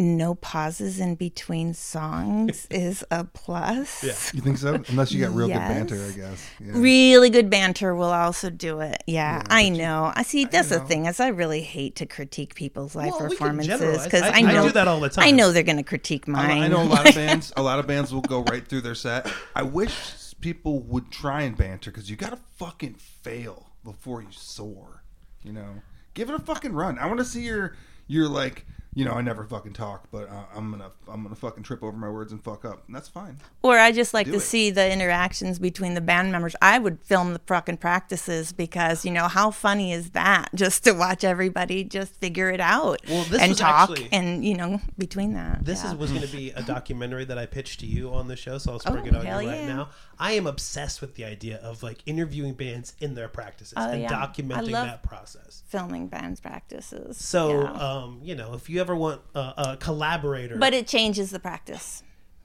no 0.00 0.34
pauses 0.34 0.98
in 0.98 1.14
between 1.14 1.74
songs 1.74 2.66
is 2.70 3.04
a 3.10 3.24
plus. 3.24 4.02
Yeah. 4.02 4.14
You 4.34 4.40
think 4.42 4.58
so? 4.58 4.82
Unless 4.88 5.12
you 5.12 5.24
got 5.24 5.34
real 5.34 5.48
Yes. 5.48 5.58
good 5.58 5.74
banter, 5.88 6.04
I 6.04 6.10
guess. 6.30 6.50
Yeah. 6.58 6.72
Really 6.74 7.30
good 7.30 7.50
banter 7.50 7.94
will 7.94 8.10
also 8.12 8.50
do 8.50 8.80
it. 8.80 9.02
Yeah, 9.06 9.42
I 9.48 9.68
know. 9.68 10.12
I 10.16 10.22
see. 10.22 10.44
That's 10.46 10.70
the 10.70 10.80
thing 10.80 11.06
is, 11.06 11.20
I 11.20 11.28
really 11.28 11.62
hate 11.62 11.96
to 11.96 12.06
critique 12.06 12.54
people's 12.54 12.94
live 12.94 13.10
Well, 13.10 13.28
performances 13.28 14.04
because 14.04 14.22
I- 14.22 14.28
I, 14.30 14.38
I 14.38 14.40
know 14.42 14.66
do 14.66 14.72
that 14.72 14.88
all 14.88 15.00
the 15.00 15.08
time. 15.10 15.24
I 15.26 15.30
know 15.30 15.52
they're 15.52 15.62
going 15.62 15.76
to 15.76 15.82
critique 15.82 16.24
I, 16.28 16.32
mine. 16.32 16.62
I 16.62 16.68
know 16.68 16.82
a 16.82 16.84
lot 16.84 17.08
of 17.08 17.14
bands. 17.16 17.52
A 17.56 17.62
lot 17.62 17.78
of 17.78 17.86
bands 17.86 18.12
will 18.12 18.20
go 18.22 18.42
right 18.44 18.66
through 18.66 18.80
their 18.80 18.94
set. 18.94 19.30
I 19.54 19.62
wish 19.62 20.34
people 20.40 20.80
would 20.80 21.10
try 21.10 21.42
and 21.42 21.56
banter 21.56 21.90
because 21.90 22.08
you 22.10 22.16
got 22.16 22.30
to 22.30 22.38
fucking 22.56 22.94
fail 22.94 23.66
before 23.84 24.22
you 24.22 24.28
soar. 24.32 25.02
You 25.42 25.52
know, 25.52 25.82
give 26.14 26.28
it 26.30 26.34
a 26.34 26.38
fucking 26.38 26.72
run. 26.72 26.98
I 26.98 27.06
want 27.06 27.18
to 27.18 27.24
see 27.24 27.42
your 27.42 27.76
your 28.06 28.28
like. 28.28 28.66
You 28.92 29.04
know, 29.04 29.12
I 29.12 29.20
never 29.22 29.44
fucking 29.44 29.74
talk, 29.74 30.08
but 30.10 30.28
uh, 30.28 30.42
I'm 30.52 30.72
gonna 30.72 30.90
I'm 31.06 31.22
gonna 31.22 31.36
fucking 31.36 31.62
trip 31.62 31.80
over 31.84 31.96
my 31.96 32.08
words 32.10 32.32
and 32.32 32.42
fuck 32.42 32.64
up, 32.64 32.82
and 32.88 32.96
that's 32.96 33.06
fine. 33.08 33.36
Or 33.62 33.78
I 33.78 33.92
just 33.92 34.12
like 34.12 34.26
Do 34.26 34.32
to 34.32 34.38
it. 34.38 34.40
see 34.40 34.70
the 34.70 34.92
interactions 34.92 35.60
between 35.60 35.94
the 35.94 36.00
band 36.00 36.32
members. 36.32 36.56
I 36.60 36.80
would 36.80 37.00
film 37.04 37.32
the 37.32 37.38
fucking 37.46 37.76
practices 37.76 38.52
because 38.52 39.04
you 39.04 39.12
know 39.12 39.28
how 39.28 39.52
funny 39.52 39.92
is 39.92 40.10
that? 40.10 40.48
Just 40.56 40.82
to 40.84 40.92
watch 40.92 41.22
everybody 41.22 41.84
just 41.84 42.14
figure 42.16 42.50
it 42.50 42.60
out 42.60 43.00
Well, 43.08 43.22
this 43.24 43.40
and 43.40 43.56
talk 43.56 43.90
actually- 43.90 44.08
and 44.12 44.44
you 44.44 44.56
know 44.56 44.80
between 44.98 45.34
that. 45.34 45.64
This 45.64 45.84
yeah. 45.84 45.90
is 45.92 45.96
was 45.96 46.10
going 46.10 46.26
to 46.26 46.36
be 46.36 46.50
a 46.50 46.62
documentary 46.62 47.24
that 47.26 47.38
I 47.38 47.46
pitched 47.46 47.78
to 47.80 47.86
you 47.86 48.12
on 48.12 48.26
the 48.26 48.34
show, 48.34 48.58
so 48.58 48.72
I'll 48.72 48.80
spring 48.80 49.04
Oh, 49.04 49.06
it 49.06 49.14
on 49.14 49.24
you 49.26 49.32
right 49.48 49.60
yeah. 49.60 49.66
now. 49.68 49.88
I 50.20 50.32
am 50.32 50.46
obsessed 50.46 51.00
with 51.00 51.14
the 51.14 51.24
idea 51.24 51.56
of 51.56 51.82
like 51.82 51.98
interviewing 52.04 52.52
bands 52.52 52.94
in 53.00 53.14
their 53.14 53.28
practices 53.28 53.74
Oh, 53.76 53.88
and 53.90 54.02
yeah. 54.02 54.08
Documenting 54.10 54.72
that 54.72 55.02
process. 55.02 55.62
filming 55.66 56.08
bands 56.08 56.40
practices. 56.40 57.16
So, 57.16 57.62
yeah. 57.62 57.72
um, 57.72 58.20
you 58.22 58.34
know, 58.34 58.52
if 58.54 58.68
you 58.68 58.80
ever 58.82 58.94
want 58.94 59.22
a, 59.34 59.38
a 59.40 59.76
collaborator, 59.80 60.56
but 60.56 60.74
it 60.74 60.86
changes 60.86 61.30
the 61.30 61.40
practice. 61.40 62.02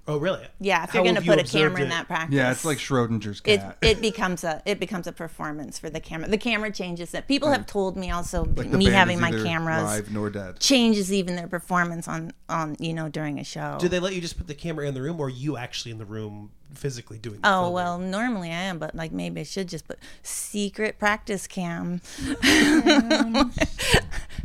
Oh 0.08 0.18
really? 0.18 0.46
Yeah, 0.60 0.84
if 0.84 0.92
How 0.92 1.00
you're 1.00 1.04
going 1.04 1.16
to 1.16 1.22
put 1.22 1.38
a 1.38 1.42
observed 1.42 1.76
camera 1.76 1.84
in 1.84 1.90
that 1.90 2.08
practice. 2.08 2.36
Yeah, 2.36 2.52
it's 2.52 2.66
like 2.66 2.78
Schrodinger's 2.78 3.42
it 3.46 3.60
cat. 3.60 3.78
it 3.82 4.02
becomes 4.10 4.44
a 4.44 4.62
it 4.66 4.80
becomes 4.80 5.08
a 5.08 5.12
performance 5.12 5.80
for 5.80 5.90
the 5.90 6.00
camera. 6.00 6.30
The 6.30 6.38
camera 6.38 6.72
changes 6.72 7.14
it. 7.14 7.28
People 7.28 7.52
have 7.52 7.66
told 7.66 7.98
me 7.98 8.12
also 8.12 8.46
like 8.46 8.70
me 8.70 8.86
having 8.86 9.20
my 9.20 9.32
cameras 9.32 9.84
live 9.84 10.12
nor 10.12 10.30
dead. 10.30 10.60
changes 10.60 11.12
even 11.12 11.36
their 11.36 11.48
performance 11.48 12.08
on 12.08 12.32
on 12.50 12.76
you 12.80 12.94
know 12.94 13.10
during 13.10 13.40
a 13.40 13.44
show. 13.44 13.78
Do 13.80 13.88
they 13.88 14.00
let 14.00 14.14
you 14.14 14.22
just 14.22 14.38
put 14.38 14.48
the 14.48 14.56
camera 14.56 14.88
in 14.88 14.94
the 14.94 15.02
room, 15.02 15.20
or 15.20 15.28
are 15.28 15.30
you 15.30 15.58
actually 15.58 15.92
in 15.92 15.98
the 15.98 16.06
room 16.06 16.52
physically 16.74 17.18
doing? 17.18 17.40
The 17.42 17.48
Oh 17.48 17.52
filming? 17.64 17.74
well, 17.74 17.98
normally 18.00 18.50
I 18.50 18.62
am, 18.64 18.80
but 18.80 18.96
like 18.96 19.12
maybe 19.12 19.42
I 19.42 19.44
should 19.44 19.68
just 19.68 19.88
put 19.88 20.00
secret 20.24 21.00
practice 21.00 21.48
cam. 21.48 22.02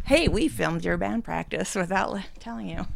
hey, 0.04 0.28
we 0.28 0.48
filmed 0.48 0.84
your 0.84 0.96
band 0.96 1.24
practice 1.24 1.74
without 1.74 2.18
telling 2.38 2.68
you. 2.68 2.86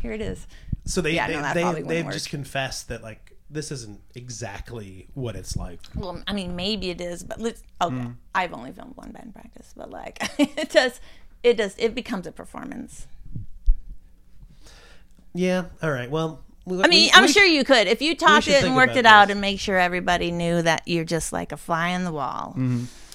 Here 0.00 0.12
it 0.12 0.20
is. 0.20 0.46
So 0.84 1.00
they 1.00 1.12
Yeah, 1.14 1.26
they, 1.28 1.34
no, 1.34 1.42
that 1.42 1.54
they 1.54 1.62
probably 1.62 1.82
they've 1.82 2.04
wouldn't 2.04 2.12
just 2.12 2.28
confessed 2.30 2.88
that 2.88 3.02
like 3.02 3.36
this 3.50 3.70
isn't 3.70 4.00
exactly 4.14 5.06
what 5.14 5.36
it's 5.36 5.56
like. 5.56 5.80
Well, 5.94 6.22
I 6.26 6.32
mean, 6.32 6.56
maybe 6.56 6.90
it 6.90 7.00
is, 7.00 7.22
but 7.22 7.40
let's. 7.40 7.62
Okay, 7.80 7.94
Mm. 7.94 8.16
I've 8.34 8.52
only 8.52 8.72
filmed 8.72 8.96
one 8.96 9.12
band 9.12 9.32
practice, 9.34 9.72
but 9.76 9.90
like 9.90 10.18
it 10.38 10.70
does, 10.70 11.00
it 11.42 11.56
does, 11.56 11.74
it 11.78 11.94
becomes 11.94 12.26
a 12.26 12.32
performance. 12.32 13.06
Yeah. 15.34 15.64
All 15.82 15.90
right. 15.90 16.10
Well, 16.10 16.42
we, 16.64 16.82
I 16.82 16.88
mean, 16.88 17.06
we- 17.06 17.10
I'm 17.12 17.22
we- 17.24 17.32
sure 17.32 17.44
you 17.44 17.64
could 17.64 17.86
if 17.86 18.00
you 18.00 18.14
talked 18.16 18.48
it 18.48 18.64
and 18.64 18.74
worked 18.76 18.92
about 18.92 18.98
it 18.98 19.06
out 19.06 19.30
and 19.30 19.40
make 19.40 19.60
sure 19.60 19.78
everybody 19.78 20.30
knew 20.30 20.62
that 20.62 20.82
you're 20.86 21.04
just 21.04 21.32
like 21.32 21.52
a 21.52 21.56
fly 21.56 21.94
on 21.94 22.04
the 22.04 22.12
wall. 22.12 22.56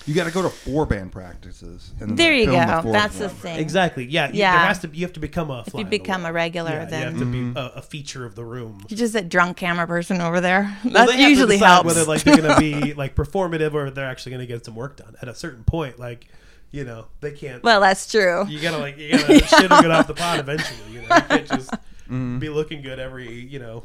You 0.09 0.15
got 0.15 0.23
to 0.23 0.31
go 0.31 0.41
to 0.41 0.49
four 0.49 0.87
band 0.87 1.11
practices. 1.11 1.91
And 1.99 2.17
There 2.17 2.33
you 2.33 2.47
go. 2.47 2.53
the 2.53 2.81
fourth 2.81 2.93
That's 2.93 3.19
the 3.19 3.29
thing. 3.29 3.59
Exactly. 3.59 4.05
Yeah. 4.05 4.29
you- 4.29 4.39
Yeah. 4.39 4.57
There 4.57 4.65
has 4.67 4.79
to. 4.79 4.89
You 4.91 5.05
have 5.05 5.13
to 5.13 5.19
become 5.19 5.51
a. 5.51 5.59
If 5.59 5.67
fly 5.67 5.81
you 5.81 5.85
become 5.85 6.25
a 6.25 6.33
regular, 6.33 6.71
Yeah, 6.71 6.85
then 6.85 6.99
you 7.01 7.07
have 7.09 7.19
to 7.19 7.25
be 7.53 7.59
a, 7.59 7.65
a 7.75 7.81
feature 7.83 8.25
of 8.25 8.33
the 8.33 8.43
room. 8.43 8.83
you're 8.89 8.97
just 8.97 9.13
that 9.13 9.29
drunk 9.29 9.57
camera 9.57 9.85
person 9.85 10.19
over 10.19 10.41
there. 10.41 10.75
Well, 10.83 10.93
that 10.93 11.07
they 11.09 11.11
have 11.17 11.21
to 11.25 11.29
usually 11.29 11.57
helps. 11.57 11.85
Whether 11.85 12.05
like 12.05 12.23
they're 12.23 12.37
going 12.37 12.53
to 12.55 12.59
be 12.59 12.93
like 13.03 13.13
performative 13.13 13.75
or 13.75 13.91
they're 13.91 14.09
actually 14.09 14.31
going 14.31 14.47
to 14.47 14.51
get 14.51 14.65
some 14.65 14.75
work 14.75 14.97
done. 14.97 15.15
At 15.21 15.27
a 15.27 15.35
certain 15.35 15.63
point, 15.63 15.99
like 15.99 16.25
you 16.71 16.83
know, 16.85 17.05
they 17.21 17.31
can't. 17.31 17.61
well, 17.63 17.79
that's 17.79 18.11
true. 18.11 18.47
you 18.47 18.59
gotta 18.59 18.79
like 18.79 18.97
you 18.97 19.11
gotta 19.11 19.39
shit 19.45 19.65
or 19.71 19.81
get 19.81 19.91
off 19.91 20.07
the 20.07 20.15
pot 20.15 20.39
eventually. 20.39 20.79
You 20.91 21.01
know, 21.01 21.15
you 21.15 21.21
can't 21.21 21.47
just 21.47 21.71
be 22.39 22.49
looking 22.49 22.81
good 22.81 22.97
every 22.99 23.31
you 23.31 23.59
know 23.59 23.83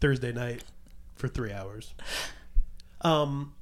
Thursday 0.00 0.32
night 0.32 0.64
for 1.16 1.28
three 1.28 1.52
hours. 1.52 1.92
Um, 3.02 3.52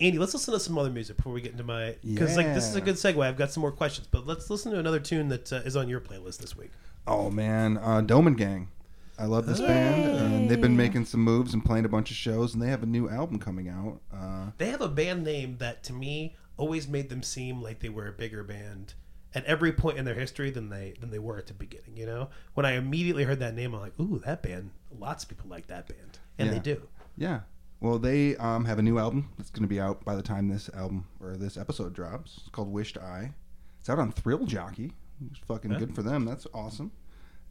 Andy, 0.00 0.18
let's 0.18 0.32
listen 0.32 0.54
to 0.54 0.60
some 0.60 0.78
other 0.78 0.90
music 0.90 1.16
before 1.16 1.32
we 1.32 1.40
get 1.40 1.52
into 1.52 1.64
my 1.64 1.96
because 2.04 2.36
like 2.36 2.54
this 2.54 2.68
is 2.68 2.76
a 2.76 2.80
good 2.80 2.94
segue. 2.94 3.24
I've 3.24 3.36
got 3.36 3.50
some 3.50 3.60
more 3.62 3.72
questions, 3.72 4.06
but 4.10 4.26
let's 4.26 4.48
listen 4.48 4.72
to 4.72 4.78
another 4.78 5.00
tune 5.00 5.28
that 5.28 5.52
uh, 5.52 5.56
is 5.56 5.76
on 5.76 5.88
your 5.88 6.00
playlist 6.00 6.38
this 6.38 6.56
week. 6.56 6.70
Oh 7.06 7.30
man, 7.30 7.78
uh, 7.78 8.00
Dommengang. 8.02 8.68
I 9.18 9.24
love 9.24 9.46
this 9.46 9.60
band, 9.60 10.04
and 10.04 10.48
they've 10.48 10.60
been 10.60 10.76
making 10.76 11.04
some 11.06 11.20
moves 11.24 11.52
and 11.52 11.64
playing 11.64 11.84
a 11.84 11.88
bunch 11.88 12.12
of 12.12 12.16
shows, 12.16 12.54
and 12.54 12.62
they 12.62 12.68
have 12.68 12.84
a 12.84 12.86
new 12.86 13.08
album 13.08 13.40
coming 13.40 13.68
out. 13.68 14.00
Uh, 14.14 14.50
They 14.58 14.70
have 14.70 14.80
a 14.80 14.88
band 14.88 15.24
name 15.24 15.56
that 15.58 15.82
to 15.84 15.92
me 15.92 16.36
always 16.56 16.86
made 16.86 17.08
them 17.08 17.24
seem 17.24 17.60
like 17.60 17.80
they 17.80 17.88
were 17.88 18.06
a 18.06 18.12
bigger 18.12 18.44
band 18.44 18.94
at 19.34 19.44
every 19.44 19.72
point 19.72 19.98
in 19.98 20.04
their 20.04 20.14
history 20.14 20.50
than 20.50 20.68
they 20.70 20.94
than 21.00 21.10
they 21.10 21.18
were 21.18 21.36
at 21.38 21.48
the 21.48 21.54
beginning. 21.54 21.96
You 21.96 22.06
know, 22.06 22.28
when 22.54 22.64
I 22.64 22.72
immediately 22.74 23.24
heard 23.24 23.40
that 23.40 23.54
name, 23.56 23.74
I'm 23.74 23.80
like, 23.80 23.98
ooh, 23.98 24.20
that 24.24 24.42
band. 24.44 24.70
Lots 24.96 25.24
of 25.24 25.30
people 25.30 25.50
like 25.50 25.66
that 25.66 25.88
band, 25.88 26.20
and 26.38 26.52
they 26.52 26.60
do. 26.60 26.80
yeah, 27.16 27.40
well, 27.80 27.98
they 27.98 28.36
um, 28.36 28.64
have 28.64 28.78
a 28.78 28.82
new 28.82 28.98
album 28.98 29.30
that's 29.38 29.50
going 29.50 29.62
to 29.62 29.68
be 29.68 29.80
out 29.80 30.04
by 30.04 30.14
the 30.14 30.22
time 30.22 30.48
this 30.48 30.68
album 30.74 31.06
or 31.20 31.36
this 31.36 31.56
episode 31.56 31.94
drops. 31.94 32.38
It's 32.38 32.48
called 32.48 32.72
Wished 32.72 32.98
Eye. 32.98 33.32
It's 33.80 33.88
out 33.88 33.98
on 33.98 34.10
Thrill 34.12 34.44
Jockey. 34.44 34.92
It's 35.30 35.40
fucking 35.40 35.72
good 35.72 35.94
for 35.94 36.02
them. 36.02 36.24
That's 36.24 36.46
awesome. 36.52 36.92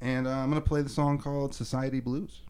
And 0.01 0.27
uh, 0.27 0.31
I'm 0.31 0.49
going 0.49 0.61
to 0.61 0.67
play 0.67 0.81
the 0.81 0.89
song 0.89 1.17
called 1.17 1.53
Society 1.53 1.99
Blues. 1.99 2.41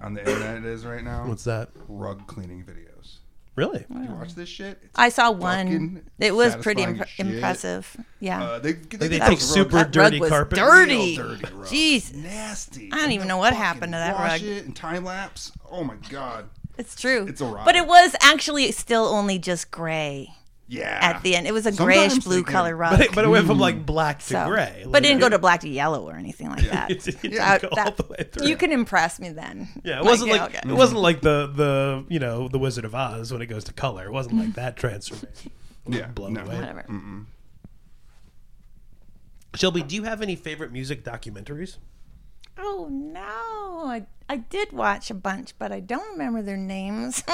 On 0.00 0.14
the 0.14 0.20
internet 0.20 0.64
is 0.64 0.84
right 0.84 1.04
now? 1.04 1.26
What's 1.26 1.44
that? 1.44 1.70
Rug 1.88 2.26
cleaning 2.26 2.64
videos. 2.64 3.18
Really? 3.56 3.84
Did 3.92 4.04
you 4.08 4.14
watch 4.14 4.34
this 4.34 4.48
shit? 4.48 4.78
It's 4.82 4.92
I 4.98 5.08
saw 5.10 5.30
one. 5.32 6.02
It 6.18 6.34
was 6.34 6.56
pretty 6.56 6.82
satisfying 6.82 6.96
impre- 6.96 7.02
as 7.02 7.08
shit. 7.10 7.26
impressive. 7.26 7.96
Yeah. 8.20 8.42
Uh, 8.42 8.58
they, 8.60 8.72
they, 8.72 8.96
they 9.08 9.18
get 9.18 9.28
take 9.28 9.40
super 9.40 9.76
rugs 9.76 9.90
dirty 9.90 10.16
rug 10.16 10.20
was 10.20 10.30
carpet. 10.30 10.56
dirty. 10.58 11.18
real 11.18 11.28
dirty 11.36 11.54
rugs. 11.54 11.70
Jesus. 11.70 12.16
nasty. 12.16 12.86
I 12.92 12.96
don't 12.96 13.04
And 13.04 13.12
even 13.12 13.28
know 13.28 13.36
what 13.38 13.52
happened 13.52 13.92
to 13.92 13.98
that 13.98 14.14
wash 14.14 14.30
rug. 14.30 14.42
It 14.42 14.64
and 14.64 14.74
time 14.74 15.04
lapse. 15.04 15.52
Oh 15.70 15.84
my 15.84 15.96
god. 16.08 16.48
It's 16.78 16.94
true. 16.98 17.26
It's 17.28 17.40
a 17.42 17.44
riot. 17.44 17.66
But 17.66 17.76
it 17.76 17.86
was 17.86 18.14
actually 18.22 18.70
still 18.72 19.04
only 19.06 19.38
just 19.38 19.70
gray 19.70 20.32
Yeah. 20.70 20.98
at 21.02 21.22
the 21.22 21.34
end. 21.34 21.48
It 21.48 21.52
was 21.52 21.66
a 21.66 21.72
Sometimes 21.72 21.96
grayish 21.96 22.12
they 22.14 22.20
blue 22.20 22.42
can- 22.44 22.52
color 22.52 22.76
rug. 22.76 22.92
But 22.92 23.00
it, 23.00 23.14
but 23.14 23.24
it 23.24 23.28
went 23.28 23.46
from 23.46 23.58
like 23.58 23.76
mm. 23.76 23.86
black 23.86 24.20
to 24.20 24.24
so- 24.24 24.46
gray. 24.46 24.84
But 24.86 25.04
it 25.04 25.08
didn't 25.08 25.20
go 25.20 25.28
to 25.28 25.38
black 25.38 25.60
to 25.62 25.68
yellow 25.68 26.08
or 26.08 26.14
anything 26.14 26.48
like 26.48 26.62
that. 26.70 26.90
It 26.90 27.04
didn't 27.04 27.34
That- 27.34 27.62
go 27.62 27.68
all 27.68 27.76
that- 27.76 27.96
the 27.96 28.04
way 28.04 28.28
through. 28.30 28.46
you 28.46 28.56
can 28.56 28.70
impress 28.70 29.18
me 29.18 29.30
then. 29.30 29.68
Yeah, 29.82 29.98
it 29.98 30.04
wasn't 30.04 30.30
like, 30.30 30.42
okay. 30.42 30.60
it 30.64 30.72
wasn't 30.72 31.00
like 31.00 31.20
the 31.20 31.48
the 31.48 32.04
you 32.08 32.20
know 32.20 32.48
the 32.48 32.58
Wizard 32.58 32.84
of 32.84 32.94
Oz 32.94 33.32
when 33.32 33.42
it 33.42 33.46
goes 33.46 33.64
to 33.64 33.72
color. 33.72 34.06
It 34.06 34.12
wasn't 34.12 34.36
like 34.36 34.48
mm-hmm. 34.48 34.60
that 34.60 34.76
transformation. 34.76 35.50
yeah. 35.86 36.06
blown 36.06 36.34
no. 36.34 36.42
away. 36.42 36.56
Whatever. 36.56 36.86
Shelby, 39.56 39.82
do 39.82 39.96
you 39.96 40.04
have 40.04 40.22
any 40.22 40.36
favorite 40.36 40.70
music 40.70 41.02
documentaries? 41.02 41.78
Oh 42.56 42.88
no! 42.90 43.86
I 43.86 44.06
I 44.28 44.36
did 44.36 44.72
watch 44.72 45.10
a 45.10 45.14
bunch, 45.14 45.54
but 45.58 45.72
I 45.72 45.80
don't 45.80 46.12
remember 46.12 46.42
their 46.42 46.56
names. 46.56 47.24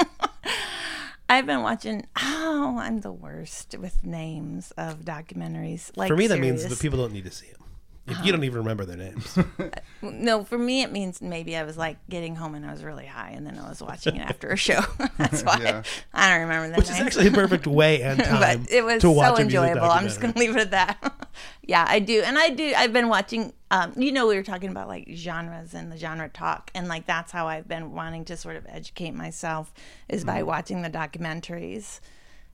I've 1.28 1.46
been 1.46 1.62
watching. 1.62 2.06
Oh, 2.48 2.78
I'm 2.78 3.00
the 3.00 3.12
worst 3.12 3.76
with 3.78 4.04
names 4.04 4.72
of 4.78 5.04
documentaries. 5.04 5.90
Like 5.94 6.08
For 6.08 6.16
me, 6.16 6.26
that 6.26 6.38
means 6.38 6.64
the 6.64 6.74
people 6.76 6.98
don't 6.98 7.12
need 7.12 7.24
to 7.24 7.30
see 7.30 7.48
them. 7.48 7.65
If 8.08 8.24
you 8.24 8.30
don't 8.32 8.44
even 8.44 8.58
remember 8.58 8.84
their 8.84 8.96
names, 8.96 9.36
No, 10.02 10.44
for 10.44 10.56
me 10.58 10.82
it 10.82 10.92
means 10.92 11.20
maybe 11.20 11.56
I 11.56 11.64
was 11.64 11.76
like 11.76 11.96
getting 12.08 12.36
home 12.36 12.54
and 12.54 12.64
I 12.64 12.70
was 12.72 12.84
really 12.84 13.06
high, 13.06 13.30
and 13.30 13.44
then 13.46 13.58
I 13.58 13.68
was 13.68 13.82
watching 13.82 14.16
it 14.16 14.20
after 14.20 14.48
a 14.50 14.56
show. 14.56 14.80
That's 15.18 15.42
why 15.42 15.58
Yeah. 15.60 15.82
I 16.14 16.30
don't 16.30 16.42
remember 16.42 16.68
that. 16.68 16.78
which 16.78 16.90
is 16.90 17.00
actually 17.00 17.26
a 17.28 17.32
perfect 17.32 17.66
way 17.66 18.02
and 18.02 18.22
time 18.22 18.62
but 18.62 18.70
it 18.70 18.84
was 18.84 19.00
to 19.02 19.10
watch 19.10 19.36
so 19.36 19.42
a 19.42 19.44
music 19.44 19.58
enjoyable. 19.60 19.90
I'm 19.90 20.04
just 20.04 20.20
documentary. 20.20 20.46
gonna 20.46 20.58
leave 20.58 20.68
it 20.68 20.72
at 20.74 20.98
that. 21.00 21.28
yeah, 21.62 21.84
I 21.88 21.98
do, 21.98 22.22
and 22.22 22.38
I 22.38 22.50
do. 22.50 22.72
I've 22.76 22.92
been 22.92 23.08
watching. 23.08 23.52
Um, 23.72 23.92
you 23.96 24.12
know, 24.12 24.28
we 24.28 24.36
were 24.36 24.44
talking 24.44 24.70
about 24.70 24.86
like 24.86 25.08
genres 25.12 25.74
and 25.74 25.90
the 25.90 25.96
genre 25.96 26.28
talk, 26.28 26.70
and 26.76 26.86
like 26.86 27.06
that's 27.06 27.32
how 27.32 27.48
I've 27.48 27.66
been 27.66 27.92
wanting 27.92 28.24
to 28.26 28.36
sort 28.36 28.54
of 28.54 28.64
educate 28.68 29.10
myself 29.14 29.74
is 30.08 30.24
by 30.24 30.38
Mm-hmm. 30.38 30.46
watching 30.46 30.82
the 30.82 30.90
documentaries, 30.90 31.98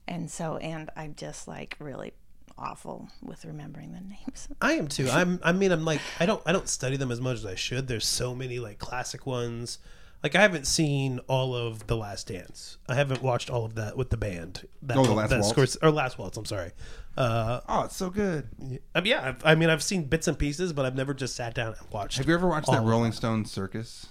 and 0.07 0.31
so 0.31 0.57
and 0.57 0.89
I'm 0.95 1.13
just 1.15 1.47
like 1.47 1.75
really 1.79 2.13
awful 2.57 3.09
with 3.21 3.45
remembering 3.45 3.91
the 3.93 4.01
names. 4.01 4.47
I 4.61 4.73
am 4.73 4.87
too. 4.87 5.09
I'm. 5.09 5.39
I 5.43 5.51
mean, 5.51 5.71
I'm 5.71 5.85
like, 5.85 6.01
I 6.19 6.25
don't. 6.25 6.41
I 6.45 6.51
don't 6.51 6.67
study 6.69 6.97
them 6.97 7.11
as 7.11 7.19
much 7.21 7.35
as 7.37 7.45
I 7.45 7.55
should. 7.55 7.87
There's 7.87 8.05
so 8.05 8.35
many 8.35 8.59
like 8.59 8.79
classic 8.79 9.25
ones. 9.25 9.79
Like 10.21 10.35
I 10.35 10.41
haven't 10.41 10.67
seen 10.67 11.19
all 11.27 11.53
of 11.53 11.87
The 11.87 11.97
Last 11.97 12.27
Dance. 12.27 12.77
I 12.87 12.95
haven't 12.95 13.21
watched 13.21 13.49
all 13.49 13.65
of 13.65 13.75
that 13.75 13.97
with 13.97 14.09
the 14.09 14.15
band. 14.15 14.65
That, 14.83 14.95
Oh, 14.97 15.03
The 15.03 15.11
Last 15.11 15.29
that 15.31 15.39
Waltz? 15.41 15.49
scores- 15.49 15.77
or 15.81 15.91
Last 15.91 16.17
Waltz. 16.17 16.37
I'm 16.37 16.45
sorry. 16.45 16.71
Uh, 17.17 17.59
Oh, 17.67 17.81
it's 17.83 17.95
so 17.97 18.09
good. 18.09 18.47
I 18.95 19.01
mean, 19.01 19.11
yeah. 19.11 19.27
I've, 19.27 19.45
I 19.45 19.55
mean, 19.55 19.69
I've 19.69 19.83
seen 19.83 20.05
bits 20.05 20.29
and 20.29 20.39
pieces, 20.39 20.71
but 20.71 20.85
I've 20.85 20.95
never 20.95 21.13
just 21.13 21.35
sat 21.35 21.53
down 21.53 21.75
and 21.77 21.91
watched. 21.91 22.19
Have 22.19 22.27
you 22.29 22.33
ever 22.35 22.47
watched 22.47 22.69
all 22.69 22.75
that 22.75 22.81
of 22.83 22.87
Rolling 22.87 23.11
Stone 23.11 23.43
Circus 23.43 24.05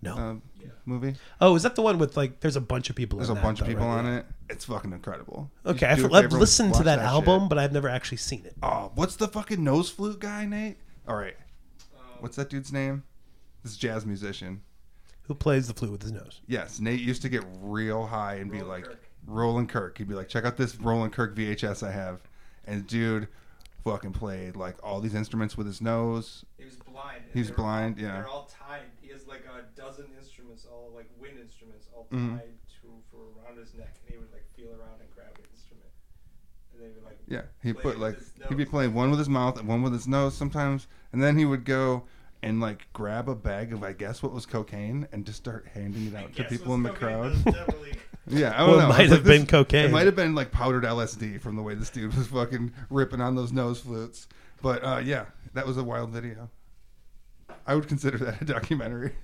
No. 0.00 0.14
uh, 0.16 0.34
movie? 0.86 1.16
oh, 1.38 1.54
is 1.54 1.64
that 1.64 1.74
the 1.76 1.82
one 1.82 1.98
with 1.98 2.16
like? 2.16 2.40
There's 2.40 2.56
a 2.56 2.60
bunch 2.62 2.88
of 2.88 2.96
people. 2.96 3.18
There's 3.18 3.28
in 3.28 3.36
a 3.36 3.40
that, 3.40 3.44
bunch 3.44 3.60
of 3.60 3.66
though, 3.66 3.72
people 3.74 3.86
right? 3.86 3.98
on 3.98 4.04
Yeah. 4.06 4.16
it. 4.20 4.26
It's 4.52 4.64
fucking 4.66 4.92
incredible. 4.92 5.50
Okay, 5.66 5.86
I've, 5.86 5.98
do 5.98 6.06
a 6.06 6.12
I've 6.12 6.32
listened 6.32 6.72
to 6.74 6.78
watch 6.78 6.84
that, 6.84 6.98
album, 7.00 7.42
shit. 7.42 7.48
but 7.48 7.58
I've 7.58 7.72
never 7.72 7.88
actually 7.88 8.18
seen 8.18 8.44
it. 8.44 8.54
Oh, 8.62 8.92
what's 8.94 9.16
the 9.16 9.26
fucking 9.28 9.62
nose 9.64 9.90
flute 9.90 10.20
guy, 10.20 10.44
Nate? 10.46 10.76
All 11.08 11.16
right. 11.16 11.36
What's 12.20 12.36
that 12.36 12.50
dude's 12.50 12.72
name? 12.72 13.02
This 13.64 13.76
jazz 13.76 14.06
musician. 14.06 14.62
Who 15.22 15.34
plays 15.34 15.66
the 15.68 15.74
flute 15.74 15.90
with 15.92 16.02
his 16.02 16.12
nose? 16.12 16.40
Yes, 16.46 16.78
Nate 16.80 17.00
used 17.00 17.22
to 17.22 17.28
get 17.28 17.44
real 17.60 18.06
high 18.06 18.34
and 18.36 18.50
be 18.50 18.62
like, 18.62 18.86
Roland 19.26 19.68
Kirk. 19.68 19.98
He'd 19.98 20.08
be 20.08 20.14
like, 20.14 20.28
check 20.28 20.44
out 20.44 20.56
this 20.56 20.76
Roland 20.76 21.12
Kirk 21.12 21.34
VHS 21.36 21.86
I 21.86 21.90
have. 21.92 22.20
And 22.64 22.86
dude 22.86 23.28
fucking 23.84 24.12
played 24.12 24.54
like 24.54 24.76
all 24.84 25.00
these 25.00 25.14
instruments 25.14 25.56
with 25.56 25.66
his 25.66 25.80
nose. 25.80 26.44
He 26.58 26.64
was 26.64 26.76
blind. 26.76 27.22
and 27.24 27.32
He's 27.34 27.50
blind, 27.50 27.96
all- 27.98 28.02
yeah. 28.04 28.12
They're 28.14 28.28
all 28.28 28.48
tied. 28.68 28.82
He 29.00 29.10
has 29.10 29.26
like 29.26 29.42
a 29.46 29.64
dozen 29.80 30.06
instruments, 30.18 30.66
all 30.70 30.92
like 30.94 31.08
wind 31.20 31.38
instruments, 31.40 31.86
all 31.94 32.06
Mhm. 32.12 32.38
tied 32.38 32.52
to 32.82 32.86
for 33.10 33.18
around 33.42 33.58
his 33.58 33.74
neck, 33.74 33.94
and 34.06 34.12
he 34.14 34.18
would 34.18 34.30
like 34.32 34.44
feel 34.54 34.70
around 34.70 35.00
and 35.00 35.10
grab 35.14 35.34
an 35.38 35.44
instrument, 35.52 35.90
and 35.90 35.90
then 36.62 36.70
he 36.70 36.71
would 36.71 36.71
like 37.04 37.18
Yeah, 37.28 37.42
he 37.62 37.72
play 37.72 37.82
put 37.82 37.98
like 37.98 38.18
he'd 38.48 38.56
be 38.56 38.64
playing 38.64 38.94
one 38.94 39.10
with 39.10 39.18
his 39.18 39.28
mouth 39.28 39.58
and 39.58 39.68
one 39.68 39.82
with 39.82 39.92
his 39.92 40.06
nose 40.08 40.34
sometimes, 40.36 40.86
and 41.12 41.22
then 41.22 41.36
he 41.38 41.44
would 41.44 41.64
go 41.64 42.04
and 42.42 42.60
like 42.60 42.86
grab 42.92 43.28
a 43.28 43.34
bag 43.34 43.72
of 43.72 43.82
I 43.84 43.92
guess 43.92 44.22
what 44.22 44.32
was 44.32 44.46
cocaine 44.46 45.06
and 45.12 45.24
just 45.24 45.38
start 45.38 45.66
handing 45.74 46.06
it 46.08 46.14
out 46.14 46.34
to 46.36 46.44
people 46.44 46.74
in 46.74 46.82
the 46.82 46.90
crowd. 46.90 47.32
go 47.32 47.34
get 47.36 47.44
those 47.44 47.54
definitely- 47.54 47.92
Yeah, 48.28 48.52
I 48.54 48.58
don't 48.58 48.68
Well, 48.68 48.78
it 48.78 48.82
know. 48.82 48.88
might 48.88 49.00
It's 49.00 49.10
like 49.10 49.18
have 49.20 49.24
been 49.26 49.46
cocaine. 49.46 49.84
It 49.86 49.90
might 49.90 50.06
have 50.06 50.14
been 50.16 50.34
like 50.34 50.52
powdered 50.52 50.84
LSD 50.84 51.40
from 51.40 51.56
the 51.56 51.62
way 51.62 51.74
this 51.74 51.90
dude 51.90 52.14
was 52.16 52.28
fucking 52.28 52.72
ripping 52.88 53.20
on 53.20 53.34
those 53.34 53.50
nose 53.52 53.80
flutes. 53.80 54.28
But 54.62 54.84
uh, 54.84 55.00
yeah, 55.04 55.24
that 55.54 55.66
was 55.66 55.76
a 55.76 55.82
wild 55.82 56.10
video. 56.10 56.48
I 57.66 57.74
would 57.74 57.88
consider 57.88 58.18
that 58.18 58.40
a 58.40 58.44
documentary. 58.44 59.12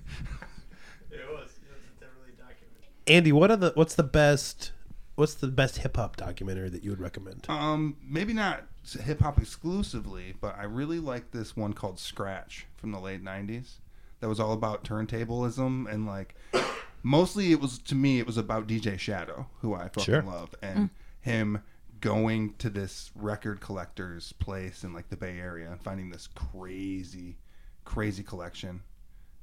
It 1.11 1.19
was. 1.31 1.49
It 1.49 1.71
was 1.71 1.81
definitely 1.99 2.33
a 2.33 2.41
documentary. 2.41 2.89
Andy, 3.07 3.31
what 3.31 3.51
are 3.51 3.57
the 3.57 3.71
what's 3.75 3.95
the 3.95 4.03
best 4.03 4.71
what's 5.19 5.33
the 5.35 5.47
best 5.47 5.79
hip 5.79 5.97
hop 5.97 6.15
documentary 6.15 6.69
that 6.69 6.83
you 6.83 6.89
would 6.89 7.01
recommend? 7.01 7.45
Um, 7.49 7.97
maybe 8.01 8.33
not 8.33 8.63
hip 9.03 9.19
hop 9.19 9.37
exclusively, 9.37 10.33
but 10.39 10.57
I 10.57 10.63
really 10.63 10.99
like 10.99 11.31
this 11.31 11.55
one 11.55 11.73
called 11.73 11.99
Scratch 11.99 12.65
from 12.77 12.91
the 12.91 12.99
late 12.99 13.23
'90s. 13.23 13.73
That 14.21 14.29
was 14.29 14.39
all 14.39 14.53
about 14.53 14.83
turntablism 14.83 15.91
and 15.91 16.05
like 16.07 16.35
mostly 17.03 17.51
it 17.51 17.59
was 17.59 17.77
to 17.79 17.95
me 17.95 18.19
it 18.19 18.25
was 18.25 18.37
about 18.37 18.67
DJ 18.67 18.97
Shadow, 18.97 19.47
who 19.61 19.75
I 19.75 19.89
fucking 19.89 20.03
Sure. 20.03 20.21
love, 20.23 20.55
and 20.61 20.89
him 21.21 21.61
going 21.99 22.53
to 22.59 22.69
this 22.69 23.11
record 23.13 23.59
collector's 23.59 24.31
place 24.33 24.85
in 24.85 24.93
like 24.93 25.09
the 25.09 25.17
Bay 25.17 25.37
Area 25.37 25.69
and 25.69 25.83
finding 25.83 26.09
this 26.09 26.27
crazy, 26.27 27.37
crazy 27.83 28.23
collection. 28.23 28.81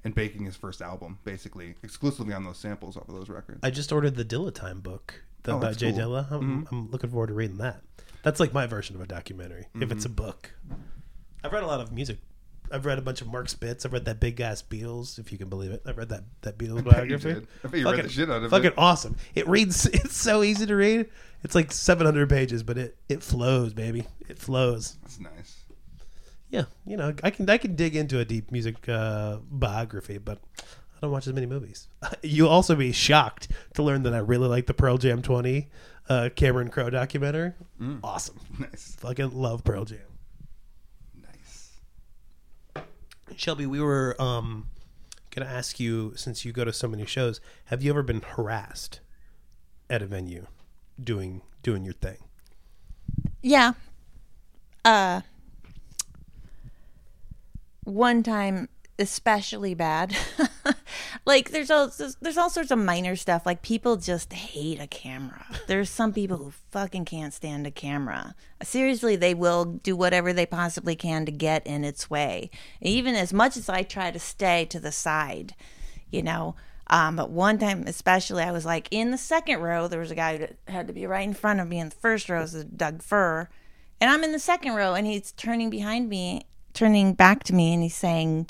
And 0.04 0.14
baking 0.14 0.44
his 0.44 0.54
first 0.54 0.80
album, 0.82 1.18
basically 1.24 1.74
exclusively 1.82 2.32
on 2.32 2.44
those 2.44 2.58
samples 2.58 2.96
off 2.96 3.08
of 3.08 3.16
those 3.16 3.28
records. 3.28 3.58
I 3.64 3.70
just 3.70 3.90
ordered 3.90 4.14
the 4.14 4.24
Dilla 4.24 4.54
Time 4.54 4.78
book 4.78 5.24
the, 5.46 5.52
Oh, 5.52 5.58
about 5.58 5.76
J 5.76 5.92
cool. 5.92 6.00
Dilla. 6.00 6.30
I'm, 6.30 6.68
I'm 6.70 6.90
looking 6.90 7.10
forward 7.10 7.28
to 7.28 7.34
reading 7.34 7.58
that. 7.58 7.82
That's 8.22 8.40
like 8.40 8.52
my 8.52 8.66
version 8.66 8.96
of 8.96 9.02
a 9.02 9.06
documentary. 9.06 9.66
If 9.80 9.90
it's 9.92 10.04
a 10.04 10.08
book, 10.08 10.52
I've 11.44 11.52
read 11.52 11.62
a 11.62 11.66
lot 11.66 11.80
of 11.80 11.92
music. 11.92 12.18
I've 12.72 12.84
read 12.84 12.98
a 12.98 13.02
bunch 13.02 13.20
of 13.20 13.28
Mark 13.28 13.48
Spitz. 13.48 13.86
I've 13.86 13.92
read 13.92 14.06
that 14.06 14.18
Big 14.18 14.40
Ass 14.40 14.60
Beatles, 14.60 15.20
if 15.20 15.30
you 15.30 15.38
can 15.38 15.48
believe 15.48 15.70
it. 15.70 15.82
I've 15.86 15.96
read 15.96 16.08
that 16.08 16.24
that 16.42 16.58
Beatles 16.58 16.82
bet 16.84 16.86
you 16.86 17.16
biography. 17.16 17.46
I 17.62 17.68
bet 17.68 17.80
you 17.80 17.88
read 17.90 18.04
the 18.04 18.08
shit 18.08 18.28
out 18.28 18.38
of 18.38 18.44
it. 18.44 18.48
fucking 18.50 18.72
awesome. 18.76 19.16
It 19.36 19.46
reads. 19.46 19.86
It's 19.92 20.16
so 20.16 20.42
easy 20.42 20.66
to 20.66 20.74
read. 20.74 21.06
It's 21.44 21.54
like 21.54 21.70
700 21.70 22.28
pages, 22.28 22.64
but 22.64 22.76
it 22.76 22.96
it 23.08 23.22
flows, 23.22 23.72
baby. 23.72 24.06
It 24.28 24.38
flows. 24.40 24.96
That's 25.02 25.20
nice. 25.20 25.62
Yeah, 26.50 26.64
you 26.84 26.96
know, 26.96 27.12
I 27.22 27.30
can 27.30 27.48
I 27.48 27.58
can 27.58 27.76
dig 27.76 27.94
into 27.94 28.18
a 28.18 28.24
deep 28.24 28.50
music 28.50 28.88
uh, 28.88 29.36
biography, 29.48 30.18
but 30.18 30.40
I 30.60 30.64
don't 31.06 31.12
watch 31.12 31.26
as 31.26 31.32
many 31.32 31.46
movies. 31.46 31.88
You'll 32.22 32.48
also 32.48 32.74
be 32.74 32.92
shocked 32.92 33.48
to 33.74 33.82
learn 33.82 34.02
that 34.02 34.14
I 34.14 34.18
really 34.18 34.48
like 34.48 34.66
the 34.66 34.74
Pearl 34.74 34.98
Jam 34.98 35.22
20 35.22 35.68
uh, 36.08 36.30
Cameron 36.34 36.68
Crowe 36.68 36.90
documentary. 36.90 37.52
Awesome. 38.02 38.40
Nice. 38.58 38.96
Fucking 39.00 39.32
love 39.32 39.64
Pearl 39.64 39.84
Jam. 39.84 39.98
Nice. 41.14 41.72
Shelby, 43.36 43.66
we 43.66 43.80
were 43.80 44.16
um, 44.18 44.68
going 45.30 45.46
to 45.46 45.52
ask 45.52 45.78
you 45.78 46.12
since 46.16 46.44
you 46.44 46.52
go 46.52 46.64
to 46.64 46.72
so 46.72 46.88
many 46.88 47.04
shows, 47.04 47.40
have 47.66 47.82
you 47.82 47.90
ever 47.90 48.02
been 48.02 48.22
harassed 48.22 49.00
at 49.90 50.00
a 50.02 50.06
venue 50.06 50.46
doing 51.02 51.42
doing 51.62 51.84
your 51.84 51.94
thing? 51.94 52.18
Yeah. 53.42 53.74
Uh 54.84 55.20
one 57.84 58.22
time 58.22 58.68
especially 58.98 59.74
bad. 59.74 60.16
like 61.26 61.50
there's 61.50 61.70
all 61.70 61.90
there's 62.20 62.38
all 62.38 62.50
sorts 62.50 62.70
of 62.70 62.78
minor 62.78 63.16
stuff 63.16 63.46
like 63.46 63.62
people 63.62 63.96
just 63.96 64.32
hate 64.32 64.80
a 64.80 64.86
camera. 64.86 65.44
There's 65.66 65.90
some 65.90 66.12
people 66.12 66.38
who 66.38 66.52
fucking 66.70 67.04
can't 67.04 67.34
stand 67.34 67.66
a 67.66 67.70
camera. 67.70 68.34
Seriously, 68.62 69.16
they 69.16 69.34
will 69.34 69.64
do 69.64 69.96
whatever 69.96 70.32
they 70.32 70.46
possibly 70.46 70.96
can 70.96 71.26
to 71.26 71.32
get 71.32 71.66
in 71.66 71.84
its 71.84 72.08
way. 72.10 72.50
Even 72.80 73.14
as 73.14 73.32
much 73.32 73.56
as 73.56 73.68
I 73.68 73.82
try 73.82 74.10
to 74.10 74.18
stay 74.18 74.64
to 74.66 74.80
the 74.80 74.92
side, 74.92 75.54
you 76.10 76.22
know, 76.22 76.54
um, 76.88 77.16
but 77.16 77.30
one 77.30 77.58
time, 77.58 77.84
especially, 77.86 78.42
I 78.42 78.52
was 78.52 78.64
like 78.64 78.88
in 78.90 79.10
the 79.10 79.18
second 79.18 79.60
row. 79.60 79.88
There 79.88 80.00
was 80.00 80.10
a 80.10 80.16
guy 80.16 80.38
that 80.38 80.56
had 80.68 80.86
to 80.86 80.92
be 80.92 81.06
right 81.06 81.26
in 81.26 81.34
front 81.34 81.60
of 81.60 81.68
me. 81.68 81.80
In 81.80 81.88
the 81.88 81.94
first 81.94 82.28
row 82.28 82.42
is 82.42 82.64
Doug 82.64 83.02
Fir, 83.02 83.48
and 84.00 84.10
I'm 84.10 84.22
in 84.22 84.32
the 84.32 84.38
second 84.38 84.74
row, 84.74 84.94
and 84.94 85.06
he's 85.06 85.32
turning 85.32 85.70
behind 85.70 86.08
me, 86.08 86.46
turning 86.74 87.14
back 87.14 87.42
to 87.44 87.54
me, 87.54 87.74
and 87.74 87.82
he's 87.82 87.96
saying, 87.96 88.48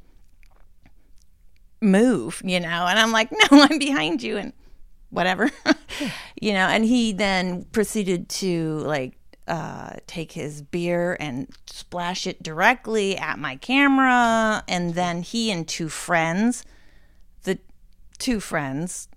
"Move," 1.87 2.43
you 2.45 2.61
know. 2.61 2.87
And 2.87 2.99
I'm 2.99 3.13
like, 3.13 3.31
"No, 3.51 3.63
I'm 3.63 3.79
behind 3.79 4.23
you," 4.23 4.37
and 4.37 4.53
whatever, 5.11 5.51
you 6.41 6.53
know. 6.53 6.67
And 6.67 6.85
he 6.85 7.13
then 7.13 7.65
proceeded 7.73 8.29
to 8.29 8.79
like 8.79 9.17
uh, 9.49 9.91
take 10.07 10.33
his 10.33 10.63
beer 10.63 11.17
and 11.21 11.49
splash 11.67 12.27
it 12.27 12.43
directly 12.43 13.17
at 13.17 13.39
my 13.39 13.57
camera. 13.57 14.65
And 14.69 14.95
then 14.95 15.23
he 15.23 15.51
and 15.51 15.67
two 15.67 15.89
friends, 15.89 16.65
the 17.45 17.59
two 18.19 18.41
friends, 18.41 19.09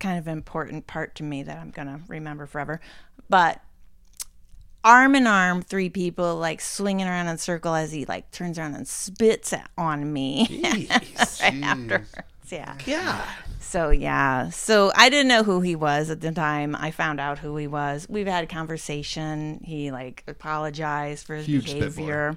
kind 0.00 0.18
of 0.18 0.26
important 0.26 0.86
part 0.86 1.14
to 1.16 1.22
me 1.22 1.42
that 1.42 1.58
I'm 1.58 1.70
going 1.70 1.88
to 1.88 2.00
remember 2.08 2.46
forever. 2.46 2.80
But 3.28 3.62
arm 4.84 5.14
in 5.14 5.26
arm, 5.26 5.62
three 5.62 5.90
people 5.90 6.36
like 6.36 6.60
swinging 6.60 7.06
around 7.06 7.28
in 7.28 7.34
a 7.34 7.38
circle 7.38 7.74
as 7.74 7.92
he 7.92 8.04
like 8.04 8.30
turns 8.30 8.58
around 8.58 8.74
and 8.74 8.86
spits 8.86 9.52
at, 9.52 9.70
on 9.76 10.12
me 10.12 10.46
Jeez. 10.46 11.42
right 11.42 11.62
afterwards. 11.62 12.14
Yeah. 12.50 12.76
yeah. 12.84 13.24
So 13.60 13.90
yeah. 13.90 14.50
So 14.50 14.90
I 14.96 15.08
didn't 15.08 15.28
know 15.28 15.42
who 15.42 15.60
he 15.60 15.76
was 15.76 16.10
at 16.10 16.20
the 16.20 16.32
time. 16.32 16.74
I 16.74 16.90
found 16.90 17.20
out 17.20 17.38
who 17.38 17.56
he 17.56 17.66
was. 17.66 18.06
We've 18.08 18.26
had 18.26 18.44
a 18.44 18.46
conversation. 18.46 19.60
He 19.64 19.90
like 19.90 20.24
apologized 20.26 21.26
for 21.26 21.36
his 21.36 21.46
Huge 21.46 21.66
behavior. 21.66 22.36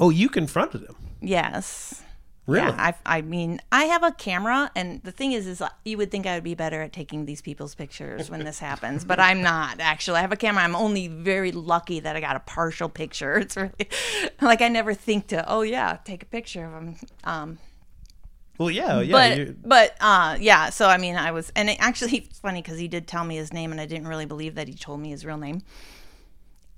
Oh, 0.00 0.10
you 0.10 0.28
confronted 0.28 0.82
him. 0.82 0.96
Yes. 1.20 2.02
Really? 2.46 2.66
Yeah, 2.66 2.92
I, 3.06 3.18
I 3.18 3.22
mean, 3.22 3.58
I 3.72 3.84
have 3.84 4.02
a 4.02 4.12
camera, 4.12 4.70
and 4.76 5.02
the 5.02 5.12
thing 5.12 5.32
is, 5.32 5.46
is 5.46 5.62
you 5.84 5.96
would 5.96 6.10
think 6.10 6.26
I 6.26 6.34
would 6.34 6.44
be 6.44 6.54
better 6.54 6.82
at 6.82 6.92
taking 6.92 7.24
these 7.24 7.40
people's 7.40 7.74
pictures 7.74 8.28
when 8.30 8.44
this 8.44 8.58
happens, 8.58 9.02
but 9.02 9.18
I'm 9.18 9.40
not. 9.40 9.80
Actually, 9.80 10.18
I 10.18 10.20
have 10.20 10.32
a 10.32 10.36
camera. 10.36 10.62
I'm 10.62 10.76
only 10.76 11.08
very 11.08 11.52
lucky 11.52 12.00
that 12.00 12.16
I 12.16 12.20
got 12.20 12.36
a 12.36 12.40
partial 12.40 12.88
picture. 12.90 13.36
It's 13.44 13.56
really 13.56 13.88
like 14.42 14.60
I 14.60 14.68
never 14.68 14.92
think 14.92 15.28
to, 15.28 15.42
oh 15.50 15.62
yeah, 15.62 15.98
take 16.04 16.22
a 16.22 16.26
picture 16.26 16.66
of 16.66 16.72
them. 16.72 16.96
Um, 17.24 17.58
Well, 18.58 18.70
yeah, 18.70 19.00
yeah. 19.00 19.12
but 19.12 19.68
but 19.68 19.96
uh 20.00 20.36
yeah 20.38 20.70
so 20.70 20.86
i 20.86 20.96
mean 20.96 21.16
i 21.16 21.32
was 21.32 21.50
and 21.56 21.68
it 21.68 21.76
actually 21.80 22.18
it's 22.28 22.38
funny 22.38 22.62
because 22.62 22.78
he 22.78 22.86
did 22.88 23.08
tell 23.08 23.24
me 23.24 23.34
his 23.36 23.52
name 23.52 23.72
and 23.72 23.80
i 23.80 23.86
didn't 23.86 24.06
really 24.06 24.26
believe 24.26 24.54
that 24.54 24.68
he 24.68 24.74
told 24.74 25.00
me 25.00 25.10
his 25.10 25.24
real 25.26 25.38
name 25.38 25.60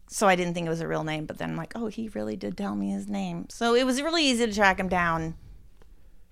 so 0.08 0.26
i 0.26 0.34
didn't 0.36 0.54
think 0.54 0.66
it 0.66 0.70
was 0.70 0.80
a 0.80 0.88
real 0.88 1.04
name 1.04 1.26
but 1.26 1.36
then 1.36 1.50
i'm 1.50 1.56
like 1.56 1.72
oh 1.74 1.88
he 1.88 2.08
really 2.14 2.34
did 2.36 2.56
tell 2.56 2.74
me 2.74 2.92
his 2.92 3.08
name 3.08 3.46
so 3.50 3.74
it 3.74 3.84
was 3.84 4.00
really 4.00 4.24
easy 4.24 4.46
to 4.46 4.54
track 4.54 4.80
him 4.80 4.88
down 4.88 5.34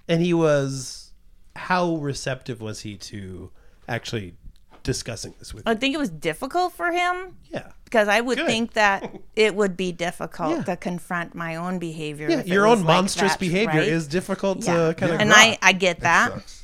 and 0.09 0.20
he 0.22 0.34
was. 0.34 1.12
How 1.57 1.94
receptive 1.96 2.61
was 2.61 2.80
he 2.80 2.96
to 2.96 3.50
actually 3.88 4.34
discussing 4.82 5.32
this 5.38 5.55
with 5.55 5.64
you? 5.64 5.72
i 5.72 5.74
think 5.74 5.94
it 5.94 5.98
was 5.98 6.11
difficult 6.11 6.72
for 6.74 6.92
him 6.92 7.38
Yeah. 7.50 7.70
because 7.84 8.07
i 8.07 8.20
would 8.20 8.36
Good. 8.36 8.46
think 8.46 8.72
that 8.74 9.18
it 9.36 9.55
would 9.55 9.78
be 9.78 9.92
difficult 9.92 10.50
Yeah. 10.50 10.62
to 10.64 10.76
confront 10.76 11.34
my 11.34 11.57
own 11.57 11.78
behavior 11.78 12.28
Yeah, 12.28 12.40
if 12.40 12.46
it 12.46 12.52
your 12.52 12.66
was 12.68 12.80
own 12.80 12.84
like 12.84 12.96
monstrous 12.96 13.32
that, 13.32 13.40
behavior 13.40 13.80
right? 13.80 13.88
is 13.88 14.07
difficult 14.09 14.62
yeah. 14.66 14.88
to 14.88 14.94
kind 14.94 15.12
of. 15.14 15.20
and 15.20 15.32
i 15.32 15.57
i 15.62 15.72
get 15.72 16.00
That 16.00 16.32
that 16.32 16.32
sucks. 16.40 16.62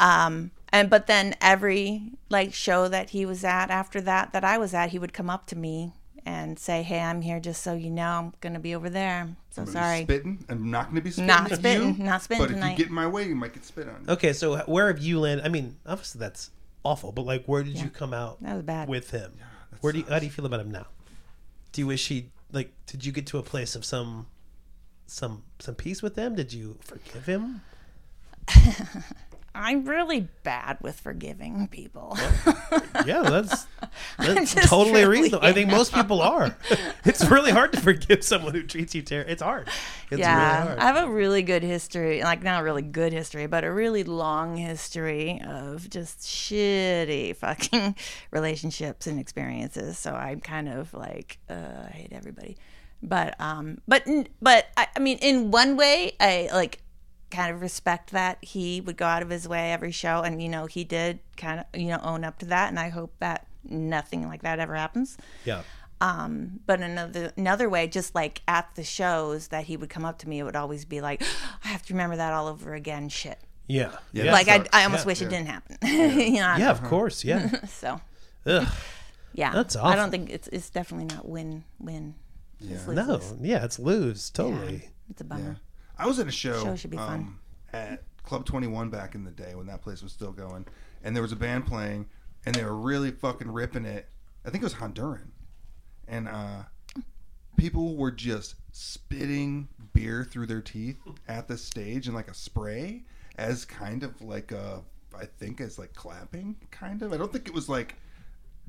Um, 0.00 0.50
and 0.70 0.90
but 0.90 1.06
then 1.06 1.36
every 1.40 2.10
like 2.28 2.52
show 2.54 2.88
that 2.88 3.10
he 3.10 3.24
was 3.24 3.44
at 3.44 3.70
after 3.70 4.00
that 4.00 4.32
that 4.32 4.42
I 4.42 4.58
was 4.58 4.74
at, 4.74 4.90
he 4.90 4.98
would 4.98 5.12
come 5.12 5.30
up 5.30 5.46
to 5.48 5.56
me 5.56 5.92
and 6.24 6.58
say, 6.58 6.82
"Hey, 6.82 7.00
I'm 7.00 7.20
here 7.22 7.40
just 7.40 7.62
so 7.62 7.74
you 7.74 7.90
know. 7.90 8.02
I'm 8.04 8.32
gonna 8.40 8.60
be 8.60 8.74
over 8.74 8.88
there. 8.90 9.28
So 9.50 9.62
I'm 9.62 9.66
gonna 9.66 9.78
be 9.78 9.80
sorry." 9.80 10.02
Spitting. 10.02 10.44
I'm 10.48 10.70
not 10.70 10.86
going 10.86 10.96
to 10.96 11.00
be 11.02 11.10
spitting. 11.10 11.26
Not 11.26 11.52
at 11.52 11.58
spitting, 11.58 11.96
you, 11.96 12.04
not 12.04 12.22
spitting 12.22 12.46
But 12.46 12.50
if 12.56 12.64
you 12.64 12.76
get 12.76 12.86
in 12.88 12.94
my 12.94 13.06
way, 13.06 13.26
you 13.28 13.34
might 13.34 13.52
get 13.52 13.64
spit 13.64 13.88
on. 13.88 14.04
Okay, 14.08 14.32
so 14.32 14.58
where 14.60 14.86
have 14.88 15.00
you 15.00 15.20
landed? 15.20 15.44
I 15.44 15.48
mean, 15.48 15.76
obviously 15.86 16.18
that's 16.18 16.50
awful, 16.84 17.12
but 17.12 17.22
like, 17.22 17.44
where 17.46 17.62
did 17.62 17.78
you 17.78 17.88
come 17.90 18.12
out 18.14 18.42
That 18.42 18.54
was 18.54 18.64
bad. 18.64 18.88
with 18.88 19.10
him? 19.10 19.32
Where 19.80 19.92
do 19.92 20.00
you, 20.00 20.04
how 20.08 20.18
do 20.18 20.26
you 20.26 20.30
feel 20.30 20.46
about 20.46 20.60
him 20.60 20.70
now? 20.70 20.86
Do 21.72 21.80
you 21.80 21.86
wish 21.86 22.06
he 22.08 22.30
like? 22.52 22.72
Did 22.86 23.04
you 23.04 23.12
get 23.12 23.26
to 23.28 23.38
a 23.38 23.42
place 23.42 23.74
of 23.74 23.84
some, 23.84 24.26
some, 25.06 25.42
some 25.58 25.74
peace 25.74 26.02
with 26.02 26.16
him? 26.16 26.34
Did 26.34 26.52
you 26.52 26.78
forgive 26.82 27.26
him? 27.26 27.62
I'm 29.54 29.84
really 29.84 30.28
bad 30.42 30.78
with 30.80 30.98
forgiving 30.98 31.68
people. 31.68 32.16
Yeah, 33.06 33.22
that's, 33.22 33.66
that's 34.18 34.54
totally 34.68 35.04
really 35.04 35.22
reasonable. 35.22 35.46
I 35.46 35.52
think 35.52 35.70
most 35.70 35.92
people 35.92 36.22
are. 36.22 36.56
it's 37.04 37.24
really 37.30 37.50
hard 37.50 37.72
to 37.72 37.80
forgive 37.80 38.24
someone 38.24 38.54
who 38.54 38.62
treats 38.62 38.94
you 38.94 39.02
terrible. 39.02 39.30
It's 39.30 39.42
hard. 39.42 39.68
It's 40.10 40.20
yeah, 40.20 40.54
really 40.54 40.66
hard. 40.68 40.78
I 40.78 40.84
have 40.84 41.08
a 41.08 41.10
really 41.10 41.42
good 41.42 41.62
history, 41.62 42.22
like 42.22 42.42
not 42.42 42.62
a 42.62 42.64
really 42.64 42.82
good 42.82 43.12
history, 43.12 43.46
but 43.46 43.64
a 43.64 43.72
really 43.72 44.04
long 44.04 44.56
history 44.56 45.40
of 45.46 45.88
just 45.90 46.20
shitty 46.20 47.36
fucking 47.36 47.96
relationships 48.30 49.06
and 49.06 49.20
experiences. 49.20 49.98
So 49.98 50.12
I'm 50.12 50.40
kind 50.40 50.68
of 50.68 50.94
like, 50.94 51.38
uh, 51.50 51.86
I 51.86 51.90
hate 51.90 52.12
everybody. 52.12 52.56
But 53.02 53.34
um, 53.40 53.78
but 53.88 54.06
but 54.40 54.68
I, 54.76 54.86
I 54.94 55.00
mean, 55.00 55.18
in 55.18 55.50
one 55.50 55.76
way, 55.76 56.12
I 56.20 56.48
like 56.52 56.81
kind 57.32 57.52
of 57.54 57.60
respect 57.60 58.10
that 58.12 58.38
he 58.44 58.80
would 58.80 58.96
go 58.96 59.06
out 59.06 59.22
of 59.22 59.30
his 59.30 59.48
way 59.48 59.72
every 59.72 59.90
show, 59.90 60.20
and 60.22 60.40
you 60.42 60.48
know, 60.48 60.66
he 60.66 60.84
did 60.84 61.18
kind 61.36 61.58
of 61.60 61.80
you 61.80 61.88
know 61.88 61.98
own 62.02 62.22
up 62.22 62.38
to 62.40 62.46
that, 62.46 62.68
and 62.68 62.78
I 62.78 62.90
hope 62.90 63.12
that 63.18 63.46
nothing 63.68 64.28
like 64.28 64.42
that 64.42 64.60
ever 64.60 64.74
happens. 64.76 65.16
yeah. 65.44 65.62
Um, 66.00 66.58
but 66.66 66.80
another 66.80 67.32
another 67.36 67.68
way, 67.70 67.86
just 67.86 68.12
like 68.14 68.42
at 68.48 68.68
the 68.74 68.82
shows 68.82 69.48
that 69.48 69.64
he 69.66 69.76
would 69.76 69.88
come 69.88 70.04
up 70.04 70.18
to 70.18 70.28
me, 70.28 70.40
it 70.40 70.42
would 70.42 70.56
always 70.56 70.84
be 70.84 71.00
like, 71.00 71.22
I 71.64 71.68
have 71.68 71.82
to 71.86 71.94
remember 71.94 72.16
that 72.16 72.32
all 72.32 72.48
over 72.48 72.74
again. 72.74 73.08
Shit. 73.08 73.38
Yeah. 73.68 73.92
Yeah, 74.12 74.24
Yeah. 74.24 74.32
like 74.32 74.48
I. 74.48 74.64
I 74.72 74.82
almost 74.84 75.04
Yeah. 75.04 75.06
wish 75.06 75.22
it 75.22 75.28
didn't 75.30 75.46
happen. 75.46 75.78
you 75.88 76.40
know? 76.40 76.56
yeah, 76.58 76.70
of 76.72 76.82
course. 76.82 77.22
Yeah. 77.24 77.48
So 77.68 78.00
Ugh. 78.46 78.66
yeah, 79.32 79.52
That's 79.52 79.76
awesome 79.76 79.92
I 79.92 79.94
don't 79.96 80.10
think 80.10 80.28
it's 80.30 80.48
it's 80.48 80.70
definitely 80.70 81.14
not 81.14 81.28
win 81.28 81.62
win. 81.78 82.14
It's 82.60 82.84
lose, 82.88 82.96
No. 82.96 83.20
Yeah, 83.40 83.64
it's 83.64 83.78
lose. 83.78 84.28
Totally. 84.30 84.88
It's 85.08 85.20
a 85.20 85.24
bummer. 85.24 85.58
I 86.02 86.06
was 86.06 86.18
at 86.18 86.26
a 86.26 86.32
show, 86.32 86.64
Show 86.64 86.74
should 86.74 86.90
be 86.90 86.96
fun. 86.96 87.14
um, 87.14 87.40
at 87.72 88.02
Club 88.24 88.44
21 88.44 88.90
back 88.90 89.14
in 89.14 89.22
the 89.22 89.30
day 89.30 89.54
when 89.54 89.66
that 89.68 89.82
place 89.82 90.02
was 90.02 90.12
still 90.12 90.32
going, 90.32 90.66
and 91.04 91.14
there 91.14 91.22
was 91.22 91.30
a 91.30 91.36
band 91.36 91.64
playing, 91.64 92.06
and 92.44 92.56
they 92.56 92.64
were 92.64 92.76
really 92.76 93.12
fucking 93.12 93.48
ripping 93.48 93.84
it. 93.84 94.08
I 94.44 94.50
think 94.50 94.62
it 94.62 94.66
was 94.66 94.74
Honduran, 94.74 95.28
and 96.08 96.26
uh, 96.26 96.62
people 97.56 97.96
were 97.96 98.10
just 98.10 98.56
spitting 98.72 99.68
beer 99.92 100.24
through 100.24 100.46
their 100.46 100.60
teeth 100.60 100.96
at 101.28 101.46
the 101.46 101.56
stage 101.56 102.08
in 102.08 102.14
like 102.14 102.28
a 102.28 102.34
spray 102.34 103.04
as 103.38 103.64
kind 103.64 104.02
of 104.02 104.20
like 104.20 104.50
a, 104.50 104.82
I 105.16 105.26
think 105.26 105.60
as 105.60 105.78
like 105.78 105.94
clapping, 105.94 106.56
kind 106.72 107.02
of. 107.02 107.12
I 107.12 107.16
don't 107.16 107.30
think 107.30 107.46
it 107.46 107.54
was 107.54 107.68
like 107.68 107.94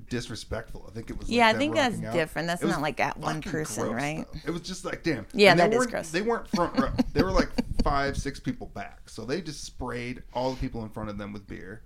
disrespectful. 0.09 0.85
I 0.89 0.93
think 0.93 1.09
it 1.09 1.17
was. 1.17 1.27
Like 1.27 1.37
Yeah, 1.37 1.47
I 1.47 1.53
think 1.53 1.75
that's 1.75 2.01
out. 2.03 2.13
different. 2.13 2.47
That's 2.47 2.63
not 2.63 2.81
like 2.81 2.99
at 2.99 3.17
one 3.17 3.41
person, 3.41 3.83
gross, 3.89 3.95
right? 3.95 4.25
though. 4.33 4.39
It 4.45 4.51
was 4.51 4.61
just 4.61 4.85
like 4.85 5.03
damn. 5.03 5.25
Yeah, 5.33 5.51
And 5.51 5.59
they 5.59 5.69
that 5.69 5.73
is 5.75 5.87
gross. 5.87 6.09
They 6.11 6.21
weren't 6.21 6.47
front 6.49 6.77
row. 6.79 6.91
they 7.13 7.23
were 7.23 7.31
like 7.31 7.49
five, 7.83 8.17
six 8.17 8.39
people 8.39 8.67
back. 8.67 9.09
So 9.09 9.25
they 9.25 9.41
just 9.41 9.63
sprayed 9.63 10.23
all 10.33 10.51
the 10.51 10.59
people 10.59 10.83
in 10.83 10.89
front 10.89 11.09
of 11.09 11.17
them 11.17 11.33
with 11.33 11.47
beer, 11.47 11.81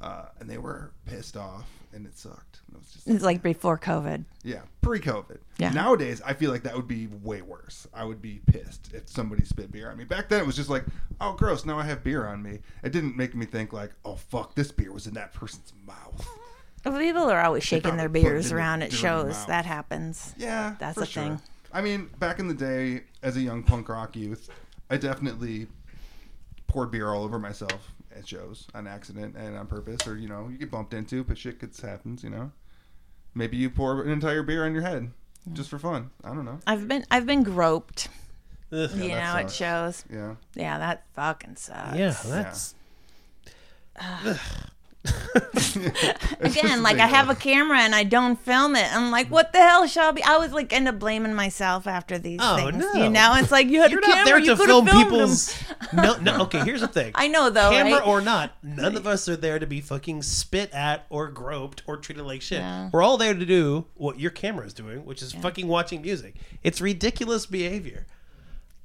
uh, 0.00 0.26
and 0.40 0.48
they 0.48 0.58
were 0.58 0.92
pissed 1.06 1.36
off, 1.36 1.68
and 1.92 2.06
it 2.06 2.16
sucked. 2.18 2.60
It 2.72 2.78
was 2.78 2.90
just 2.92 3.08
It's 3.08 3.22
like 3.24 3.42
before 3.42 3.78
COVID. 3.78 4.24
yeah, 4.42 4.62
pre-COVID. 4.82 5.38
Yeah. 5.58 5.70
Nowadays, 5.70 6.20
I 6.24 6.32
feel 6.34 6.50
like 6.50 6.64
that 6.64 6.74
would 6.74 6.88
be 6.88 7.06
way 7.22 7.40
worse. 7.42 7.86
I 7.94 8.04
would 8.04 8.20
be 8.20 8.40
pissed 8.46 8.90
if 8.92 9.08
somebody 9.08 9.44
spit 9.44 9.70
beer 9.70 9.90
on 9.90 9.96
me. 9.96 10.04
Back 10.04 10.28
then, 10.28 10.40
it 10.40 10.46
was 10.46 10.56
just 10.56 10.70
like, 10.70 10.84
oh, 11.20 11.34
gross. 11.34 11.64
Now 11.64 11.78
I 11.78 11.84
have 11.84 12.02
beer 12.02 12.26
on 12.26 12.42
me. 12.42 12.58
It 12.82 12.90
didn't 12.92 13.16
make 13.16 13.34
me 13.36 13.46
think 13.46 13.72
like, 13.72 13.92
oh, 14.04 14.16
fuck, 14.16 14.54
this 14.56 14.72
beer 14.72 14.92
was 14.92 15.06
in 15.06 15.14
that 15.14 15.32
person's 15.32 15.72
mouth. 15.86 16.26
Well, 16.84 16.98
People 16.98 17.30
are 17.30 17.40
always 17.40 17.64
shaking 17.64 17.96
their 17.96 18.08
beers 18.08 18.52
around 18.52 18.82
at 18.82 18.92
shows. 18.92 19.46
That 19.46 19.64
happens. 19.64 20.34
Yeah, 20.36 20.76
That's 20.78 20.96
for 20.98 21.04
a 21.04 21.06
sure. 21.06 21.22
thing. 21.22 21.40
I 21.72 21.80
mean, 21.80 22.10
back 22.18 22.38
in 22.38 22.46
the 22.48 22.54
day, 22.54 23.02
as 23.22 23.36
a 23.36 23.40
young 23.40 23.62
punk 23.62 23.88
rock 23.88 24.14
youth, 24.16 24.48
I 24.90 24.96
definitely 24.96 25.66
poured 26.68 26.90
beer 26.90 27.10
all 27.10 27.24
over 27.24 27.38
myself 27.38 27.90
at 28.14 28.28
shows 28.28 28.68
on 28.74 28.86
accident 28.86 29.34
and 29.36 29.56
on 29.56 29.66
purpose, 29.66 30.06
or 30.06 30.16
you 30.16 30.28
know, 30.28 30.48
you 30.48 30.56
get 30.58 30.70
bumped 30.70 30.94
into, 30.94 31.24
but 31.24 31.36
shit 31.38 31.60
gets 31.60 31.80
happens, 31.80 32.22
you 32.22 32.30
know. 32.30 32.52
Maybe 33.34 33.56
you 33.56 33.70
pour 33.70 34.02
an 34.02 34.10
entire 34.10 34.42
beer 34.44 34.64
on 34.64 34.72
your 34.72 34.82
head 34.82 35.10
just 35.52 35.68
for 35.68 35.78
fun. 35.78 36.10
I 36.22 36.28
don't 36.28 36.44
know. 36.44 36.60
I've 36.66 36.86
been 36.86 37.04
I've 37.10 37.26
been 37.26 37.42
groped. 37.42 38.08
Ugh. 38.72 38.90
you 38.94 39.08
know, 39.08 39.14
that 39.14 39.44
at 39.44 39.50
shows. 39.50 40.04
Yeah. 40.12 40.34
Yeah, 40.54 40.78
that 40.78 41.04
fucking 41.14 41.56
sucks. 41.56 41.96
Yeah, 41.96 42.16
that's 42.24 42.74
Again, 46.40 46.82
like 46.82 46.98
I 46.98 47.06
have 47.06 47.28
a 47.28 47.34
camera 47.34 47.78
and 47.80 47.94
I 47.94 48.04
don't 48.04 48.38
film 48.40 48.76
it. 48.76 48.86
I'm 48.94 49.10
like, 49.10 49.28
what 49.30 49.52
the 49.52 49.58
hell, 49.58 49.86
Shelby? 49.86 50.22
I 50.22 50.38
was 50.38 50.52
like, 50.52 50.72
end 50.72 50.88
up 50.88 50.98
blaming 50.98 51.34
myself 51.34 51.86
after 51.86 52.18
these 52.18 52.40
Oh, 52.42 52.56
things. 52.56 52.76
no. 52.78 52.92
You 53.04 53.10
know, 53.10 53.34
it's 53.36 53.50
like 53.50 53.68
you 53.68 53.80
had 53.80 53.90
you're 53.90 54.00
a 54.00 54.02
camera, 54.02 54.16
not 54.18 54.24
there 54.26 54.38
you 54.38 54.56
could 54.56 54.66
film 54.66 54.86
people's. 54.86 55.54
No, 55.92 56.16
no. 56.20 56.40
Okay, 56.42 56.60
here's 56.60 56.80
the 56.80 56.88
thing. 56.88 57.12
I 57.14 57.28
know 57.28 57.50
though, 57.50 57.70
Camera 57.70 57.98
right? 57.98 58.06
or 58.06 58.20
not, 58.20 58.52
none 58.62 58.96
of 58.96 59.06
us 59.14 59.28
are 59.28 59.36
there 59.36 59.58
to 59.58 59.66
be 59.66 59.80
fucking 59.80 60.22
spit 60.22 60.72
at 60.72 61.06
or 61.10 61.28
groped 61.28 61.82
or 61.86 61.96
treated 61.96 62.24
like 62.24 62.42
shit. 62.42 62.58
Yeah. 62.58 62.90
We're 62.92 63.02
all 63.02 63.16
there 63.18 63.34
to 63.34 63.46
do 63.46 63.86
what 63.94 64.18
your 64.18 64.30
camera 64.30 64.66
is 64.66 64.74
doing, 64.74 65.04
which 65.04 65.22
is 65.22 65.32
fucking 65.32 65.68
watching 65.68 66.02
music. 66.02 66.34
It's 66.62 66.80
ridiculous 66.80 67.46
behavior. 67.46 68.06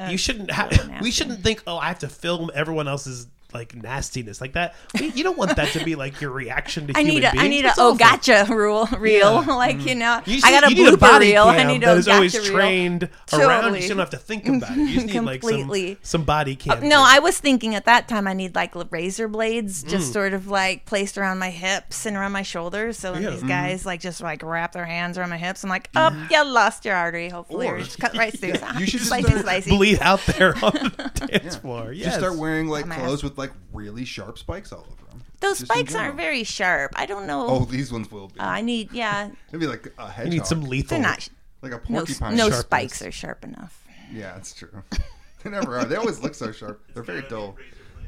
you 0.09 0.17
shouldn't 0.17 0.51
have. 0.51 1.01
we 1.01 1.11
shouldn't 1.11 1.41
think, 1.43 1.63
oh, 1.67 1.77
I 1.77 1.87
have 1.87 1.99
to 1.99 2.07
film 2.09 2.49
everyone 2.53 2.87
else's 2.87 3.27
like 3.53 3.75
nastiness 3.75 4.41
like 4.41 4.53
that. 4.53 4.75
You 4.99 5.23
don't 5.23 5.37
want 5.37 5.55
that 5.55 5.69
to 5.73 5.83
be 5.83 5.95
like 5.95 6.21
your 6.21 6.31
reaction 6.31 6.87
to 6.87 6.93
I 6.95 7.01
human 7.01 7.15
need 7.15 7.23
a 7.25 7.31
beings. 7.31 7.43
I 7.43 7.47
need 7.47 7.65
a 7.65 7.73
oh 7.77 7.95
gotcha 7.95 8.45
rule 8.49 8.87
reel 8.99 9.43
Yeah. 9.45 9.55
like 9.55 9.85
you 9.85 9.95
know 9.95 10.21
You 10.25 10.35
just 10.35 10.45
I 10.45 10.51
got 10.51 10.71
a 10.71 10.73
need- 10.73 10.77
blooper 10.87 10.99
body 10.99 11.31
reel 11.31 11.43
I 11.45 11.63
need 11.63 11.81
that 11.81 11.95
a 11.95 11.99
is 11.99 12.07
always 12.07 12.37
reel. 12.37 12.45
trained 12.51 13.09
around. 13.33 13.75
You 13.81 13.87
don't 13.89 13.97
have 13.99 14.09
to 14.11 14.17
think 14.17 14.47
about 14.47 14.71
it. 14.71 14.77
You 14.77 14.93
just 14.95 15.07
need 15.07 15.19
like 15.21 15.41
some, 15.43 15.51
Completely. 15.51 15.97
some 16.03 16.23
body 16.23 16.55
cam. 16.55 16.87
No, 16.87 17.03
I 17.05 17.19
was 17.19 17.39
thinking 17.39 17.75
at 17.75 17.85
that 17.85 18.07
time 18.07 18.27
I 18.27 18.33
need 18.33 18.55
like 18.55 18.73
razor 18.91 19.27
blades 19.27 19.83
Mm. 19.83 19.89
just 19.89 20.13
sort 20.13 20.33
of 20.33 20.47
like 20.47 20.85
placed 20.85 21.17
around 21.17 21.39
my 21.39 21.49
hips 21.49 22.05
and 22.05 22.15
around 22.15 22.31
my 22.33 22.41
shoulders. 22.43 22.97
So 22.97 23.13
when 23.13 23.23
Yeah. 23.23 23.31
these 23.31 23.43
Mhm. 23.43 23.47
guys 23.47 23.85
like 23.85 23.99
just 24.01 24.21
like 24.21 24.43
wrap 24.43 24.73
their 24.73 24.85
hands 24.85 25.17
around 25.17 25.29
my 25.29 25.37
hips, 25.37 25.63
I'm 25.63 25.69
like, 25.69 25.89
oh, 25.95 26.11
you 26.29 26.43
lost 26.45 26.85
your 26.85 26.95
artery. 26.95 27.29
Hopefully, 27.29 27.67
Or- 27.67 27.75
or 27.77 27.79
just 27.81 27.99
cut 27.99 28.15
right 28.17 28.37
through. 28.37 28.53
You 28.79 28.85
should 28.85 28.99
just 28.99 29.11
slicey, 29.11 29.41
start 29.41 29.65
bleed 29.65 29.97
out 30.01 30.21
there 30.27 30.53
on 30.63 30.71
the 30.73 31.11
dance 31.27 31.55
floor. 31.55 31.91
Yes. 31.91 32.05
Just 32.05 32.17
start 32.19 32.37
wearing 32.37 32.67
like 32.67 32.89
clothes 32.89 33.23
with 33.23 33.35
like 33.39 33.51
really 33.73 34.05
sharp 34.05 34.37
spikes 34.37 34.71
all 34.71 34.81
over 34.91 35.05
them. 35.09 35.23
Those 35.39 35.59
Just 35.59 35.71
spikes 35.71 35.95
aren't 35.95 36.15
very 36.17 36.43
sharp. 36.43 36.91
I 36.95 37.05
don't 37.07 37.25
know. 37.25 37.47
Oh, 37.49 37.65
these 37.65 37.91
ones 37.91 38.11
will 38.11 38.27
be. 38.27 38.39
Uh, 38.39 38.45
I 38.45 38.61
need 38.61 38.91
yeah. 38.91 39.31
Maybe 39.51 39.65
like 39.67 39.91
a 39.97 40.07
hedgehog. 40.09 40.25
You 40.33 40.39
need 40.39 40.45
some 40.45 40.61
lethal. 40.61 40.97
They're 40.99 41.07
not. 41.07 41.27
like 41.61 41.71
a 41.71 41.81
No, 41.89 41.99
porcupine. 42.01 42.35
no 42.35 42.43
sharpness. 42.49 42.59
spikes 42.59 43.01
are 43.01 43.11
sharp 43.11 43.43
enough. 43.43 43.83
Yeah, 44.13 44.33
that's 44.33 44.53
true. 44.53 44.83
they 45.43 45.49
never 45.49 45.77
are. 45.79 45.85
They 45.85 45.95
always 45.95 46.19
look 46.21 46.35
so 46.35 46.51
sharp. 46.51 46.83
They're 46.93 47.03
very 47.03 47.23
dull. 47.29 47.55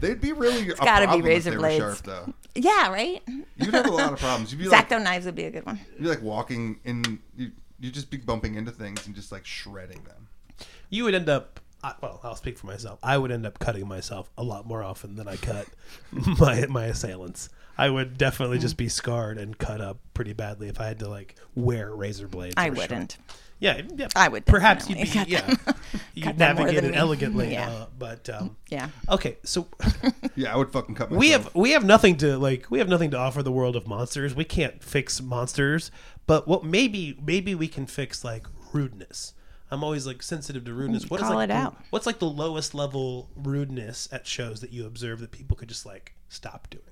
They'd 0.02 0.20
be 0.20 0.34
really 0.34 0.70
a 0.70 0.76
gotta 0.76 1.16
be 1.16 1.22
razor 1.22 1.56
blades. 1.58 1.78
sharp, 1.84 1.98
though. 2.00 2.34
Yeah, 2.56 2.92
right. 2.92 3.22
You'd 3.56 3.74
have 3.74 3.86
a 3.86 3.92
lot 3.92 4.12
of 4.14 4.20
problems. 4.26 4.52
You'd 4.52 4.58
be 4.60 4.68
like, 4.68 4.92
X-Acto 4.92 5.02
knives 5.02 5.26
would 5.26 5.36
be 5.36 5.46
a 5.46 5.52
good 5.52 5.66
one. 5.66 5.80
you'd 5.94 6.04
be 6.04 6.10
like 6.10 6.22
walking 6.22 6.80
in. 6.84 7.20
You 7.38 7.52
you 7.80 7.92
just 7.92 8.10
be 8.12 8.18
bumping 8.18 8.56
into 8.56 8.72
things 8.72 9.06
and 9.08 9.16
just 9.16 9.32
like 9.32 9.46
shredding 9.46 10.04
them. 10.04 10.28
you 10.90 11.04
would 11.06 11.16
end 11.16 11.30
up 11.30 11.61
I- 11.84 11.96
well 12.02 12.20
i'll 12.24 12.36
speak 12.36 12.58
for 12.58 12.68
myself. 12.68 13.00
I 13.04 13.18
would 13.18 13.32
end 13.32 13.46
up 13.46 13.60
cutting 13.60 13.88
myself 13.88 14.30
a 14.38 14.44
lot 14.44 14.66
more 14.68 14.84
often 14.84 15.16
than 15.16 15.28
i 15.28 15.36
cut 15.38 15.68
my 16.40 16.66
my 16.68 16.86
assailants. 16.86 17.50
I 17.78 17.90
would 17.90 18.18
definitely 18.18 18.60
just 18.60 18.78
be 18.78 18.90
scarred 18.90 19.38
and 19.40 19.58
cut 19.58 19.82
up 19.82 19.98
pretty 20.14 20.34
badly 20.34 20.68
if 20.68 20.80
i 20.80 20.86
had 20.88 21.00
to 21.00 21.10
like 21.10 21.36
wear 21.56 21.94
razor 21.96 22.28
blades 22.28 22.54
I 22.58 22.70
wouldn't. 22.70 23.18
yeah, 23.60 23.82
yeah. 23.96 24.08
I 24.16 24.28
would 24.28 24.46
perhaps 24.46 24.88
you'd 24.90 25.00
be 25.00 25.08
cut 25.08 25.28
yeah. 25.28 25.56
you 26.14 26.24
Cut 26.24 26.38
navigate 26.38 26.84
it 26.84 26.94
elegantly 26.96 27.54
Yeah. 27.54 27.70
uh, 27.70 27.86
but 27.98 28.30
um 28.30 28.58
Yeah. 28.70 28.90
okay 29.10 29.38
so 29.44 29.68
Yeah, 30.36 30.54
I 30.54 30.58
would 30.58 30.72
fucking 30.72 30.96
cut 30.96 31.10
myself. 31.10 31.20
we 31.20 31.30
have 31.32 31.56
we 31.56 31.72
have 31.72 31.84
nothing 31.86 32.18
to 32.18 32.38
like 32.38 32.70
we 32.70 32.78
have 32.80 32.90
nothing 32.90 33.10
to 33.12 33.18
offer 33.18 33.42
the 33.42 33.52
world 33.52 33.76
of 33.76 33.88
monsters. 33.88 34.36
We 34.36 34.46
can't 34.46 34.84
fix 34.84 35.22
monsters 35.22 35.90
but 36.28 36.48
what 36.48 36.64
maybe 36.64 37.18
maybe 37.24 37.56
we 37.56 37.68
can 37.68 37.86
fix 37.88 38.24
like 38.24 38.46
rudeness 38.74 39.34
i'm 39.72 39.84
always 39.84 40.06
like 40.06 40.22
sensitive 40.22 40.64
to 40.66 40.74
rudeness 40.74 41.10
what 41.10 41.20
is 41.22 41.28
Call 41.28 41.36
like 41.36 41.46
it 41.46 41.54
the- 41.54 41.58
out. 41.58 41.78
what's 41.90 42.06
like 42.06 42.20
the 42.20 42.30
lowest 42.30 42.74
level 42.76 43.30
rudeness 43.36 44.08
at 44.12 44.28
shows 44.28 44.62
that 44.62 44.72
you 44.72 44.86
observe 44.86 45.20
that 45.22 45.32
people 45.32 45.56
could 45.58 45.70
just 45.70 45.86
like 45.86 46.14
stop 46.30 46.70
doing 46.70 46.84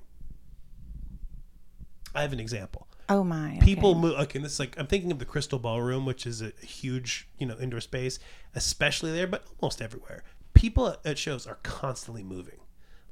i 2.15 2.21
have 2.21 2.33
an 2.33 2.39
example 2.39 2.87
Oh 3.11 3.23
my. 3.23 3.55
okay. 3.57 3.65
people 3.65 3.95
move 3.95 4.13
okay 4.19 4.37
this 4.39 4.53
is 4.53 4.59
like 4.59 4.77
i'm 4.79 4.85
thinking 4.87 5.11
of 5.11 5.19
the 5.19 5.25
crystal 5.25 5.57
ballroom 5.59 6.05
which 6.05 6.27
is 6.27 6.41
a 6.41 6.51
huge 6.61 7.27
you 7.37 7.45
know 7.47 7.57
indoor 7.59 7.81
space 7.81 8.19
especially 8.55 9.11
there 9.11 9.27
but 9.27 9.45
almost 9.61 9.81
everywhere 9.81 10.23
people 10.53 10.87
at- 10.87 10.99
at 11.05 11.17
shows 11.17 11.47
are 11.47 11.57
constantly 11.63 12.23
moving 12.23 12.59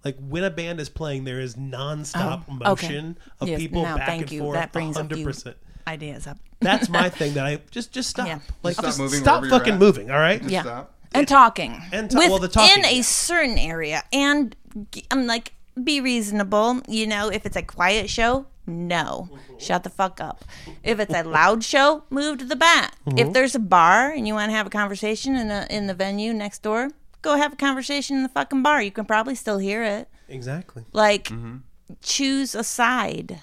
like 0.08 0.18
when 0.34 0.44
a 0.44 0.50
band 0.50 0.80
is 0.80 0.90
playing 0.90 1.24
there 1.26 1.40
is 1.40 1.56
nonstop 1.56 2.44
Oh, 2.50 2.72
okay. 2.74 2.88
motion 2.88 3.18
of 3.42 3.48
Yes, 3.50 3.60
people 3.60 3.84
now, 3.84 3.98
back 3.98 4.08
thank 4.08 4.22
and 4.24 4.32
you. 4.32 4.40
forth 4.42 4.56
That 4.56 4.72
brings 4.72 4.96
a 4.98 5.04
few 5.04 5.26
100% 5.26 5.54
ideas 5.88 6.28
up. 6.28 6.38
that's 6.60 6.90
my 6.90 7.10
thing 7.20 7.34
that 7.36 7.46
i 7.46 7.60
just 7.72 7.92
just 7.92 8.10
stop 8.10 8.28
Yeah. 8.28 8.40
like 8.64 8.74
Stop 8.74 8.86
just 8.86 9.00
moving 9.00 9.20
stop 9.22 9.46
fucking 9.46 9.74
at. 9.74 9.80
moving 9.80 10.12
all 10.12 10.20
right 10.20 10.40
Just 10.42 10.52
Yeah. 10.52 10.62
stop. 10.64 10.94
and 11.14 11.28
talking 11.28 11.82
And 11.92 12.10
ta- 12.12 12.20
well, 12.20 12.38
the 12.40 12.48
within 12.48 12.52
talking, 12.84 12.86
a 12.86 13.02
certain 13.04 13.58
area 13.58 14.04
and 14.14 14.56
I'm 15.12 15.26
like 15.28 15.54
be 15.84 16.02
reasonable 16.02 16.82
you 16.88 17.06
know 17.08 17.30
if 17.30 17.46
it's 17.46 17.56
a 17.56 17.62
quiet 17.64 18.10
show 18.10 18.48
no 18.66 19.30
shut 19.58 19.84
the 19.84 19.90
fuck 19.90 20.20
up 20.20 20.44
if 20.84 21.00
it's 21.00 21.14
a 21.14 21.24
loud 21.24 21.64
show 21.72 22.04
move 22.10 22.38
to 22.40 22.46
the 22.46 22.56
back 22.58 22.94
Mm-hmm. 23.06 23.20
if 23.20 23.32
there's 23.34 23.56
a 23.56 23.60
bar 23.60 24.12
and 24.12 24.28
you 24.28 24.34
want 24.34 24.50
to 24.52 24.56
have 24.56 24.68
a 24.68 24.70
conversation 24.70 25.36
in, 25.38 25.50
a, 25.50 25.66
in 25.70 25.88
the 25.88 25.94
venue 25.94 26.34
next 26.34 26.62
door 26.64 26.90
go 27.32 27.38
have 27.38 27.54
a 27.54 27.58
conversation 27.58 28.18
in 28.18 28.24
the 28.24 28.30
fucking 28.30 28.64
bar. 28.64 28.82
You 28.82 28.92
can 28.92 29.06
probably 29.06 29.36
still 29.36 29.58
hear 29.58 29.84
it. 29.84 30.10
Exactly. 30.28 30.86
Like 30.94 31.32
choose 32.02 32.54
a 32.56 32.64
side 32.64 33.42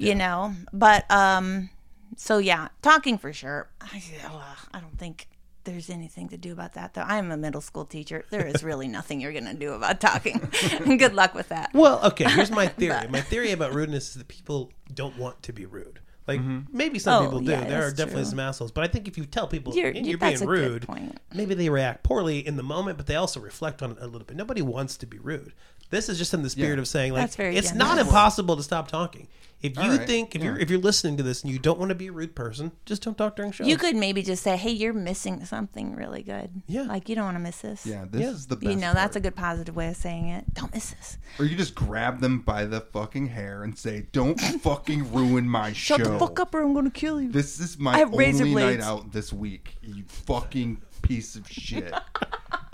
you 0.00 0.14
know? 0.14 0.54
But 0.72 1.10
um 1.10 1.70
so 2.16 2.38
yeah 2.38 2.68
talking 2.82 3.18
for 3.18 3.32
sure. 3.32 3.68
I, 3.80 4.02
ugh, 4.24 4.58
I 4.72 4.80
don't 4.80 4.98
think 4.98 5.28
there's 5.64 5.90
anything 5.90 6.28
to 6.30 6.38
do 6.38 6.52
about 6.52 6.72
that 6.74 6.94
though. 6.94 7.02
I'm 7.02 7.30
a 7.30 7.36
middle 7.36 7.60
school 7.60 7.84
teacher. 7.84 8.24
There 8.30 8.46
is 8.46 8.64
really 8.64 8.88
nothing 8.98 9.20
you're 9.20 9.32
gonna 9.32 9.54
do 9.54 9.72
about 9.74 10.00
talking. 10.00 10.48
And 10.72 10.98
good 10.98 11.14
luck 11.14 11.34
with 11.34 11.48
that. 11.48 11.70
Well, 11.74 12.04
okay, 12.06 12.24
here's 12.24 12.50
my 12.50 12.66
theory. 12.66 13.06
my 13.10 13.20
theory 13.20 13.52
about 13.52 13.74
rudeness 13.74 14.10
is 14.10 14.14
that 14.14 14.28
people 14.28 14.72
don't 14.92 15.16
want 15.16 15.42
to 15.44 15.52
be 15.52 15.66
rude. 15.66 16.00
Like 16.30 16.40
mm-hmm. 16.40 16.76
maybe 16.76 16.98
some 17.00 17.22
Oh, 17.22 17.26
people 17.26 17.40
do. 17.40 17.50
yeah, 17.50 17.64
there 17.64 17.82
are 17.86 17.90
definitely 17.90 18.22
true. 18.22 18.30
some 18.30 18.40
assholes, 18.40 18.70
but 18.70 18.84
I 18.84 18.86
think 18.86 19.08
if 19.08 19.18
you 19.18 19.24
tell 19.26 19.46
people 19.48 19.74
You're- 19.74 19.98
you're, 19.98 20.16
that's 20.16 20.40
being 20.40 20.48
rude, 20.48 20.86
maybe 21.34 21.54
they 21.54 21.68
react 21.68 22.04
poorly 22.04 22.46
in 22.46 22.56
the 22.56 22.62
moment, 22.62 22.96
but 22.98 23.06
they 23.08 23.16
also 23.16 23.40
reflect 23.40 23.82
on 23.82 23.90
it 23.92 23.98
a 24.00 24.06
little 24.06 24.26
bit. 24.26 24.36
Nobody 24.36 24.62
wants 24.62 24.96
to 24.98 25.06
be 25.06 25.18
rude. 25.18 25.52
This 25.90 26.08
is 26.08 26.18
just 26.18 26.32
in 26.32 26.42
the 26.42 26.50
spirit 26.50 26.76
Yeah. 26.76 26.82
of 26.82 26.86
saying 26.88 27.12
like 27.14 27.22
That's 27.22 27.36
very 27.36 27.56
it's 27.56 27.74
not 27.74 27.98
impossible 27.98 28.56
to 28.56 28.62
stop 28.62 28.86
talking. 28.88 29.26
If 29.62 29.76
you 29.76 29.82
All 29.82 29.90
right, 29.90 30.06
think 30.06 30.34
if 30.34 30.42
you're 30.42 30.58
if 30.58 30.70
you're 30.70 30.78
listening 30.80 31.18
to 31.18 31.22
this 31.22 31.42
and 31.42 31.52
you 31.52 31.58
don't 31.58 31.78
want 31.78 31.90
to 31.90 31.94
be 31.94 32.06
a 32.06 32.12
rude 32.12 32.34
person, 32.34 32.72
just 32.86 33.02
don't 33.02 33.18
talk 33.18 33.36
during 33.36 33.52
shows. 33.52 33.66
you 33.66 33.76
could 33.76 33.94
maybe 33.94 34.22
just 34.22 34.42
say 34.42 34.56
hey 34.56 34.70
you're 34.70 34.94
missing 34.94 35.44
something 35.44 35.94
really 35.94 36.22
good 36.22 36.62
Yeah. 36.66 36.82
like 36.82 37.10
you 37.10 37.14
don't 37.14 37.26
want 37.26 37.34
to 37.36 37.40
miss 37.40 37.60
this 37.60 37.84
Yeah, 37.84 38.06
this 38.10 38.22
Yeah. 38.22 38.30
is 38.30 38.46
the 38.46 38.56
best. 38.56 38.70
you 38.70 38.76
know 38.76 38.94
that's 38.94 39.16
a 39.16 39.20
good 39.20 39.36
positive 39.36 39.76
way 39.76 39.88
of 39.88 39.96
saying 39.96 40.28
it 40.28 40.54
don't 40.54 40.72
miss 40.72 40.92
this 40.92 41.18
Or 41.38 41.44
you 41.44 41.56
just 41.56 41.74
grab 41.74 42.20
them 42.20 42.40
by 42.40 42.64
the 42.64 42.80
fucking 42.80 43.26
hair 43.26 43.62
and 43.62 43.76
say, 43.78 44.06
"Don't 44.12 44.40
fucking 44.62 45.12
ruin 45.12 45.46
my 45.46 45.74
show." 45.74 45.96
shut 45.98 46.06
the 46.06 46.18
fuck 46.18 46.40
up 46.40 46.54
or 46.54 46.62
i'm 46.62 46.72
gonna 46.72 46.90
kill 46.90 47.20
you 47.20 47.30
This 47.30 47.60
is 47.60 47.78
my 47.78 47.98
have 47.98 48.12
razor 48.14 48.44
only 48.44 48.54
night 48.54 48.62
blades. 48.78 48.84
out 48.86 49.12
this 49.12 49.30
week. 49.30 49.76
You 49.82 50.04
fucking 50.06 50.80
piece 51.02 51.36
of 51.36 51.48
shit. 51.48 51.92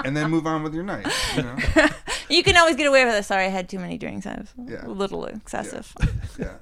and 0.04 0.16
then 0.16 0.30
move 0.30 0.46
on 0.46 0.62
with 0.62 0.74
your 0.74 0.84
night. 0.84 1.06
You 1.36 1.42
know? 1.42 1.56
You 2.28 2.42
can 2.42 2.56
always 2.56 2.74
get 2.74 2.88
away 2.88 3.04
with 3.04 3.14
it. 3.14 3.24
Sorry, 3.24 3.44
I 3.44 3.48
had 3.50 3.68
too 3.68 3.78
many 3.78 3.98
drinks. 3.98 4.26
I 4.26 4.34
was 4.34 4.52
Yeah. 4.68 4.84
a 4.84 4.88
little 4.88 5.26
excessive. 5.26 5.92
Yeah. 6.38 6.56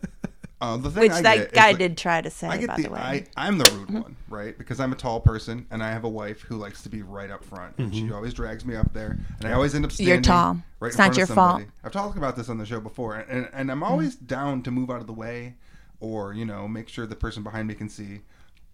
Uh, 0.60 0.76
the 0.76 0.90
thing 0.90 1.02
Which 1.02 1.12
I 1.12 1.22
that 1.22 1.36
get 1.36 1.52
guy 1.52 1.68
like, 1.68 1.78
did 1.78 1.98
try 1.98 2.22
to 2.22 2.30
say, 2.30 2.46
I 2.46 2.56
get 2.56 2.68
by 2.68 2.76
the, 2.76 2.82
the 2.84 2.90
way. 2.90 2.98
I, 2.98 3.26
I'm 3.36 3.58
the 3.58 3.70
rude 3.72 3.88
mm-hmm. 3.88 4.00
one, 4.00 4.16
right? 4.30 4.56
Because 4.56 4.80
I'm 4.80 4.92
a 4.92 4.96
tall 4.96 5.20
person 5.20 5.66
and 5.70 5.82
I 5.82 5.90
have 5.90 6.04
a 6.04 6.08
wife 6.08 6.40
who 6.42 6.56
likes 6.56 6.82
to 6.84 6.88
be 6.88 7.02
right 7.02 7.30
up 7.30 7.44
front, 7.44 7.74
and 7.76 7.94
she 7.94 8.02
mm-hmm. 8.02 8.14
always 8.14 8.32
drags 8.32 8.64
me 8.64 8.74
up 8.76 8.92
there, 8.94 9.18
and 9.40 9.48
I 9.48 9.52
always 9.52 9.74
end 9.74 9.84
up 9.84 9.92
standing. 9.92 10.14
You're 10.14 10.22
tall. 10.22 10.58
Right 10.80 10.88
It's 10.88 10.96
not 10.96 11.16
your 11.16 11.26
somebody. 11.26 11.64
fault. 11.64 11.74
I've 11.82 11.92
talked 11.92 12.16
about 12.16 12.36
this 12.36 12.48
on 12.48 12.56
the 12.56 12.64
show 12.64 12.80
before, 12.80 13.16
and, 13.16 13.48
and 13.52 13.70
I'm 13.70 13.80
mm-hmm. 13.80 13.82
always 13.82 14.14
down 14.14 14.62
to 14.62 14.70
move 14.70 14.90
out 14.90 15.00
of 15.00 15.06
the 15.06 15.12
way, 15.12 15.56
or 16.00 16.32
you 16.32 16.46
know, 16.46 16.66
make 16.66 16.88
sure 16.88 17.06
the 17.06 17.16
person 17.16 17.42
behind 17.42 17.68
me 17.68 17.74
can 17.74 17.88
see. 17.88 18.20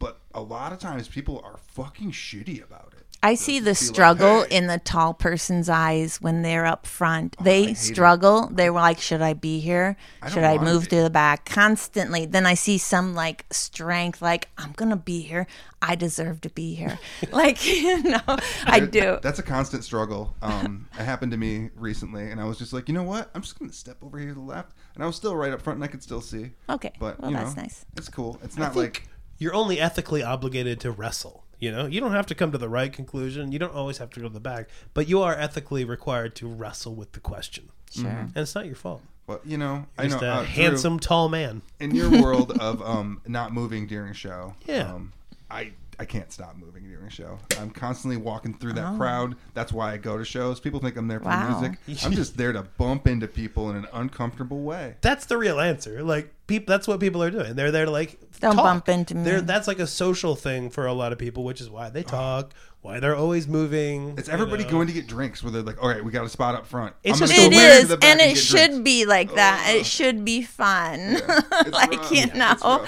But 0.00 0.18
a 0.34 0.40
lot 0.42 0.72
of 0.72 0.80
times, 0.80 1.06
people 1.06 1.40
are 1.44 1.58
fucking 1.68 2.10
shitty 2.10 2.64
about 2.64 2.94
it. 2.96 3.06
I 3.22 3.34
see 3.34 3.58
the 3.58 3.64
be 3.64 3.70
like, 3.72 3.76
struggle 3.76 4.44
"Hey." 4.44 4.56
in 4.56 4.66
the 4.66 4.78
tall 4.78 5.12
person's 5.12 5.68
eyes 5.68 6.22
when 6.22 6.40
they're 6.40 6.64
up 6.64 6.86
front. 6.86 7.36
I 7.38 7.42
they 7.44 7.62
hate 7.64 7.70
it. 7.72 7.76
struggle. 7.76 8.48
They're 8.50 8.72
like, 8.72 8.98
"Should 8.98 9.20
I 9.20 9.34
be 9.34 9.60
here? 9.60 9.98
I 10.22 10.30
Should 10.30 10.42
I 10.42 10.56
move 10.56 10.84
be." 10.84 10.96
to 10.96 11.02
the 11.02 11.10
back?" 11.10 11.44
Constantly. 11.44 12.24
Then 12.24 12.46
I 12.46 12.54
see 12.54 12.78
some 12.78 13.14
like 13.14 13.44
strength, 13.50 14.22
like 14.22 14.48
I'm 14.56 14.72
gonna 14.72 14.96
be 14.96 15.20
here. 15.20 15.46
I 15.82 15.96
deserve 15.96 16.40
to 16.42 16.48
be 16.48 16.74
here. 16.74 16.98
like 17.30 17.62
you 17.66 18.02
know, 18.04 18.20
I 18.64 18.80
do. 18.80 19.18
That's 19.20 19.38
a 19.38 19.42
constant 19.42 19.84
struggle. 19.84 20.34
Um, 20.40 20.88
it 20.98 21.04
happened 21.04 21.32
to 21.32 21.38
me 21.38 21.68
recently, 21.76 22.30
and 22.30 22.40
I 22.40 22.44
was 22.44 22.56
just 22.56 22.72
like, 22.72 22.88
you 22.88 22.94
know 22.94 23.02
what? 23.02 23.30
I'm 23.34 23.42
just 23.42 23.58
gonna 23.58 23.70
step 23.70 23.98
over 24.02 24.18
here 24.18 24.28
to 24.28 24.34
the 24.34 24.40
left, 24.40 24.72
and 24.94 25.04
I 25.04 25.06
was 25.06 25.16
still 25.16 25.36
right 25.36 25.52
up 25.52 25.60
front, 25.60 25.76
and 25.76 25.84
I 25.84 25.88
could 25.88 26.02
still 26.02 26.22
see. 26.22 26.52
Okay, 26.70 26.92
But 26.98 27.20
well, 27.20 27.30
you 27.30 27.36
that's 27.36 27.54
know, 27.54 27.60
nice. 27.64 27.84
It's 27.98 28.08
cool. 28.08 28.40
It's 28.42 28.56
not 28.56 28.76
like 28.76 29.06
you're 29.40 29.54
only 29.54 29.80
ethically 29.80 30.22
obligated 30.22 30.78
to 30.80 30.92
wrestle. 30.92 31.42
You 31.58 31.72
know, 31.72 31.86
you 31.86 32.00
don't 32.00 32.12
have 32.12 32.26
to 32.26 32.34
come 32.34 32.52
to 32.52 32.58
the 32.58 32.68
right 32.68 32.90
conclusion. 32.92 33.50
You 33.52 33.58
don't 33.58 33.74
always 33.74 33.98
have 33.98 34.10
to 34.10 34.20
go 34.20 34.28
to 34.28 34.32
the 34.32 34.40
back, 34.40 34.68
but 34.94 35.08
you 35.08 35.20
are 35.20 35.34
ethically 35.34 35.84
required 35.84 36.34
to 36.36 36.46
wrestle 36.46 36.94
with 36.94 37.12
the 37.12 37.20
question, 37.20 37.68
Sure. 37.90 38.06
and 38.08 38.32
it's 38.36 38.54
not 38.54 38.64
your 38.66 38.76
fault. 38.76 39.02
But 39.26 39.44
you 39.46 39.58
know, 39.58 39.84
I 39.98 40.06
Just 40.08 40.20
know 40.22 40.26
a 40.28 40.30
uh, 40.30 40.38
Drew, 40.38 40.46
handsome, 40.46 40.98
tall 41.00 41.28
man. 41.28 41.62
in 41.78 41.94
your 41.94 42.10
world 42.22 42.52
of 42.58 42.80
um, 42.82 43.20
not 43.26 43.52
moving 43.52 43.86
during 43.86 44.12
show. 44.14 44.54
Yeah. 44.66 44.92
Um, 44.94 45.12
I 45.50 45.72
I 46.00 46.06
can't 46.06 46.32
stop 46.32 46.56
moving 46.56 46.84
during 46.88 47.06
a 47.06 47.10
show. 47.10 47.38
I'm 47.60 47.70
constantly 47.70 48.16
walking 48.16 48.54
through 48.54 48.72
that 48.72 48.94
Oh. 48.94 48.96
crowd. 48.96 49.36
That's 49.52 49.70
why 49.70 49.92
I 49.92 49.98
go 49.98 50.16
to 50.16 50.24
shows. 50.24 50.58
People 50.58 50.80
think 50.80 50.96
I'm 50.96 51.08
there 51.08 51.18
for 51.20 51.26
Wow. 51.26 51.60
music. 51.60 51.78
I'm 52.04 52.12
just 52.12 52.38
there 52.38 52.52
to 52.54 52.62
bump 52.62 53.06
into 53.06 53.28
people 53.28 53.68
in 53.70 53.76
an 53.76 53.86
uncomfortable 53.92 54.62
way. 54.62 54.94
That's 55.02 55.26
the 55.26 55.36
real 55.36 55.60
answer. 55.60 56.02
Like 56.02 56.32
people, 56.46 56.72
that's 56.72 56.88
what 56.88 57.00
people 57.00 57.22
are 57.22 57.30
doing. 57.30 57.54
They're 57.54 57.70
there 57.70 57.84
to 57.84 57.90
like 57.90 58.18
Don't 58.40 58.54
talk. 58.56 58.64
bump 58.64 58.88
into 58.88 59.14
me. 59.14 59.24
They're, 59.24 59.40
that's 59.42 59.68
like 59.68 59.78
a 59.78 59.86
social 59.86 60.34
thing 60.36 60.70
for 60.70 60.86
a 60.86 60.94
lot 60.94 61.12
of 61.12 61.18
people, 61.18 61.44
which 61.44 61.60
is 61.60 61.68
why 61.68 61.90
they 61.90 62.02
talk, 62.02 62.54
why 62.80 62.98
they're 62.98 63.14
always 63.14 63.46
moving. 63.46 64.14
It's 64.16 64.28
you 64.28 64.32
everybody 64.32 64.64
know. 64.64 64.70
going 64.70 64.86
to 64.86 64.94
get 64.94 65.06
drinks 65.06 65.42
where 65.42 65.52
they're 65.52 65.60
like, 65.60 65.82
all 65.82 65.88
right, 65.90 66.02
we 66.02 66.10
got 66.12 66.24
a 66.24 66.30
spot 66.30 66.54
up 66.54 66.66
front. 66.66 66.94
It's 67.04 67.18
just 67.18 67.30
gonna 67.30 67.42
It 67.42 67.44
so 67.44 67.50
go 67.50 67.56
weird 67.58 67.72
to 67.72 67.78
is, 67.82 67.88
the 67.88 67.96
back 67.98 68.10
and 68.10 68.20
it 68.22 68.36
should 68.36 68.56
drinks. 68.70 68.78
be 68.84 69.04
like 69.04 69.34
that. 69.34 69.66
Ugh. 69.68 69.76
It 69.80 69.84
should 69.86 70.24
be 70.24 70.40
fun. 70.40 70.98
It's 70.98 71.28
like 71.72 71.90
rough. 71.92 72.10
you 72.10 72.22
It's 72.22 72.34
know, 72.34 72.86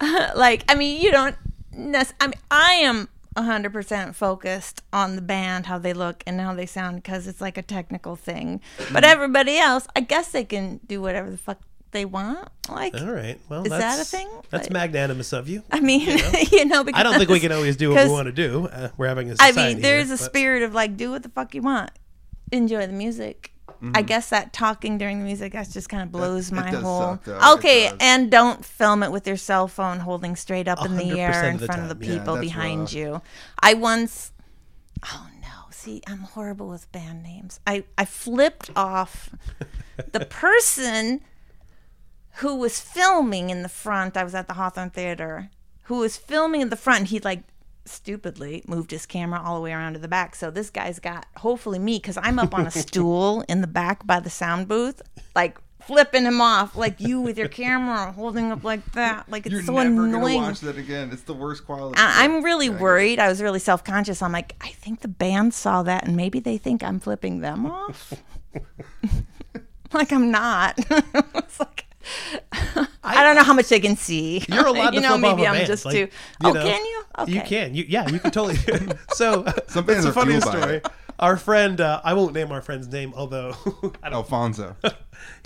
rough, 0.00 0.34
like 0.36 0.64
I 0.70 0.74
mean, 0.76 0.98
you 1.02 1.10
don't. 1.10 1.36
Nec- 1.76 2.14
I 2.20 2.26
mean, 2.28 2.34
I 2.50 2.72
am 2.82 3.08
100% 3.36 4.14
focused 4.14 4.82
on 4.92 5.16
the 5.16 5.22
band, 5.22 5.66
how 5.66 5.78
they 5.78 5.92
look 5.92 6.22
and 6.26 6.40
how 6.40 6.54
they 6.54 6.66
sound 6.66 6.96
because 7.02 7.26
it's 7.26 7.40
like 7.40 7.58
a 7.58 7.62
technical 7.62 8.16
thing. 8.16 8.60
Mm-hmm. 8.78 8.94
But 8.94 9.04
everybody 9.04 9.58
else, 9.58 9.86
I 9.96 10.00
guess 10.00 10.30
they 10.30 10.44
can 10.44 10.80
do 10.86 11.00
whatever 11.02 11.30
the 11.30 11.36
fuck 11.38 11.58
they 11.90 12.04
want. 12.04 12.48
Like, 12.68 12.94
All 13.00 13.06
right. 13.10 13.38
Well, 13.48 13.62
Is 13.64 13.70
that 13.70 14.00
a 14.00 14.04
thing? 14.04 14.28
That's 14.50 14.64
Like- 14.66 14.72
magnanimous 14.72 15.32
of 15.32 15.48
you. 15.48 15.62
I 15.70 15.80
mean, 15.80 16.00
you 16.50 16.64
know, 16.64 16.84
because 16.84 16.98
I 17.00 17.02
don't 17.02 17.18
think 17.18 17.30
we 17.30 17.40
can 17.40 17.52
always 17.52 17.76
do 17.76 17.90
what 17.90 18.04
we 18.06 18.10
want 18.12 18.26
to 18.26 18.32
do. 18.32 18.68
Uh, 18.68 18.88
we're 18.96 19.08
having 19.08 19.30
a 19.30 19.36
I 19.40 19.52
mean, 19.52 19.80
there's 19.80 20.06
here, 20.06 20.14
a 20.14 20.18
but- 20.18 20.24
spirit 20.24 20.62
of 20.62 20.74
like, 20.74 20.96
do 20.96 21.10
what 21.10 21.22
the 21.22 21.28
fuck 21.28 21.54
you 21.54 21.62
want, 21.62 21.90
enjoy 22.52 22.86
the 22.86 22.92
music. 22.92 23.52
I 23.84 23.98
mm-hmm. 23.98 24.06
guess 24.06 24.30
that 24.30 24.52
talking 24.52 24.96
during 24.96 25.18
the 25.18 25.24
music 25.24 25.52
that 25.52 25.68
just 25.68 25.88
kind 25.88 26.02
of 26.02 26.10
blows 26.10 26.50
it 26.50 26.54
my 26.54 26.70
does 26.70 26.82
whole. 26.82 27.00
suck, 27.00 27.24
though. 27.24 27.36
It 27.36 27.54
okay, 27.54 27.88
does. 27.88 27.98
and 28.00 28.30
don't 28.30 28.64
film 28.64 29.02
it 29.02 29.12
with 29.12 29.26
your 29.26 29.36
cell 29.36 29.68
phone 29.68 29.98
holding 29.98 30.36
straight 30.36 30.68
up 30.68 30.84
in 30.84 30.96
the 30.96 31.20
air 31.20 31.44
in 31.44 31.56
of 31.56 31.60
the 31.60 31.66
front 31.66 31.82
of 31.82 31.88
the 31.88 31.94
time, 31.94 32.02
yeah. 32.02 32.18
people 32.18 32.36
behind 32.38 32.80
rough. 32.80 32.94
you. 32.94 33.22
I 33.60 33.74
once. 33.74 34.32
Oh 35.04 35.28
no! 35.42 35.70
See, 35.70 36.02
I'm 36.06 36.20
horrible 36.20 36.68
with 36.68 36.90
band 36.92 37.22
names. 37.22 37.60
I 37.66 37.84
I 37.98 38.06
flipped 38.06 38.70
off 38.74 39.30
the 40.12 40.24
person 40.24 41.20
who 42.36 42.56
was 42.56 42.80
filming 42.80 43.50
in 43.50 43.62
the 43.62 43.68
front. 43.68 44.16
I 44.16 44.24
was 44.24 44.34
at 44.34 44.48
the 44.48 44.54
Hawthorne 44.54 44.90
Theater. 44.90 45.50
Who 45.84 45.98
was 45.98 46.16
filming 46.16 46.62
in 46.62 46.70
the 46.70 46.76
front? 46.76 47.08
He 47.08 47.20
like 47.20 47.42
stupidly 47.86 48.62
moved 48.66 48.90
his 48.90 49.06
camera 49.06 49.40
all 49.44 49.54
the 49.56 49.60
way 49.60 49.72
around 49.72 49.92
to 49.94 49.98
the 49.98 50.08
back. 50.08 50.34
So 50.34 50.50
this 50.50 50.70
guy's 50.70 50.98
got 50.98 51.26
hopefully 51.36 51.78
me 51.78 51.98
because 51.98 52.16
I'm 52.16 52.38
up 52.38 52.54
on 52.54 52.66
a 52.66 52.70
stool 52.72 53.44
in 53.48 53.60
the 53.60 53.66
back 53.66 54.06
by 54.06 54.20
the 54.20 54.30
sound 54.30 54.68
booth, 54.68 55.02
like 55.34 55.58
flipping 55.82 56.24
him 56.24 56.40
off, 56.40 56.76
like 56.76 56.98
you 56.98 57.20
with 57.20 57.36
your 57.36 57.48
camera 57.48 58.10
holding 58.12 58.50
up 58.50 58.64
like 58.64 58.92
that. 58.92 59.28
Like 59.28 59.44
it's 59.44 59.52
You're 59.52 59.62
so 59.64 59.74
never 59.74 59.86
annoying. 60.06 60.10
gonna 60.38 60.48
watch 60.48 60.60
that 60.60 60.78
again. 60.78 61.10
It's 61.12 61.22
the 61.22 61.34
worst 61.34 61.66
quality. 61.66 61.98
I- 61.98 62.24
I'm 62.24 62.42
really 62.42 62.66
Yeah, 62.68 62.78
worried. 62.78 63.18
I 63.18 63.28
was 63.28 63.42
really 63.42 63.58
self 63.58 63.84
conscious. 63.84 64.22
I'm 64.22 64.32
like, 64.32 64.56
I 64.62 64.68
think 64.70 65.00
the 65.00 65.08
band 65.08 65.52
saw 65.52 65.82
that 65.82 66.06
and 66.06 66.16
maybe 66.16 66.40
they 66.40 66.56
think 66.56 66.82
I'm 66.82 67.00
flipping 67.00 67.40
them 67.40 67.66
off. 67.66 68.14
like 69.92 70.12
I'm 70.12 70.30
not. 70.30 70.74
it's 70.78 71.60
like 71.60 71.84
I, 72.52 73.22
don't 73.24 73.36
know 73.36 73.42
how 73.42 73.54
much 73.54 73.68
they 73.68 73.80
can 73.80 73.96
see. 73.96 74.44
You're 74.48 74.66
allowed 74.66 74.94
you 74.94 75.00
to 75.00 75.08
know, 75.08 75.14
off 75.14 75.20
maybe 75.20 75.44
a 75.44 75.48
I'm 75.48 75.54
band. 75.54 75.66
just 75.66 75.84
Like, 75.84 75.94
too. 75.94 75.98
you 76.00 76.08
oh, 76.44 76.52
know, 76.52 76.62
can 76.62 76.84
you? 76.84 77.02
Okay. 77.18 77.32
You 77.32 77.40
can. 77.42 77.74
You, 77.74 77.84
yeah, 77.88 78.08
you 78.08 78.18
can 78.18 78.30
totally. 78.30 78.56
so 79.14 79.44
Some 79.44 79.44
that's 79.44 79.74
bands 79.86 80.04
the 80.04 80.10
are 80.10 80.12
funniest 80.12 80.48
fueled 80.50 80.60
by 80.62 80.78
story. 80.78 80.94
Our 81.18 81.36
friend, 81.36 81.80
uh, 81.80 82.00
I 82.02 82.14
won't 82.14 82.34
name 82.34 82.50
our 82.50 82.60
friend's 82.60 82.88
name, 82.88 83.12
although 83.16 83.54
I 84.02 84.10
don't. 84.10 84.14
Alfonso. 84.14 84.76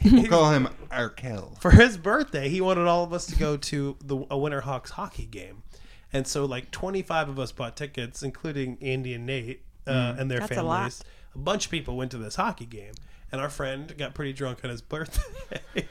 we'll 0.05 0.27
call 0.27 0.51
him 0.51 0.69
Arkel. 0.91 1.61
For 1.61 1.71
his 1.73 1.99
birthday, 1.99 2.49
he 2.49 2.61
wanted 2.63 2.87
all 2.87 3.05
of 3.05 3.13
us 3.13 3.27
to 3.27 3.37
go 3.37 3.57
to 3.59 3.97
the 4.03 4.17
a 4.17 4.37
Winterhawks 4.37 4.91
hockey 4.91 5.27
game, 5.27 5.63
and 6.11 6.27
so 6.27 6.47
like 6.47 6.71
25 6.71 7.29
of 7.29 7.39
us 7.39 7.53
bought 7.53 7.77
tickets, 7.77 8.23
including 8.23 8.79
Andy 8.81 9.13
and 9.13 9.27
Nate 9.27 9.63
uh, 9.87 10.17
and 10.19 10.31
their 10.31 10.41
That's 10.41 10.53
a 10.57 10.63
lot. 10.63 10.77
families. 10.77 11.05
A 11.35 11.39
bunch 11.39 11.67
of 11.67 11.71
people 11.71 11.99
went 11.99 12.11
to 12.13 12.19
this 12.19 12.37
hockey 12.37 12.65
game, 12.67 12.95
and 13.33 13.41
our 13.41 13.51
friend 13.51 13.95
got 13.99 14.15
pretty 14.15 14.33
drunk 14.33 14.61
on 14.65 14.71
his 14.71 14.83
birthday, 14.83 15.87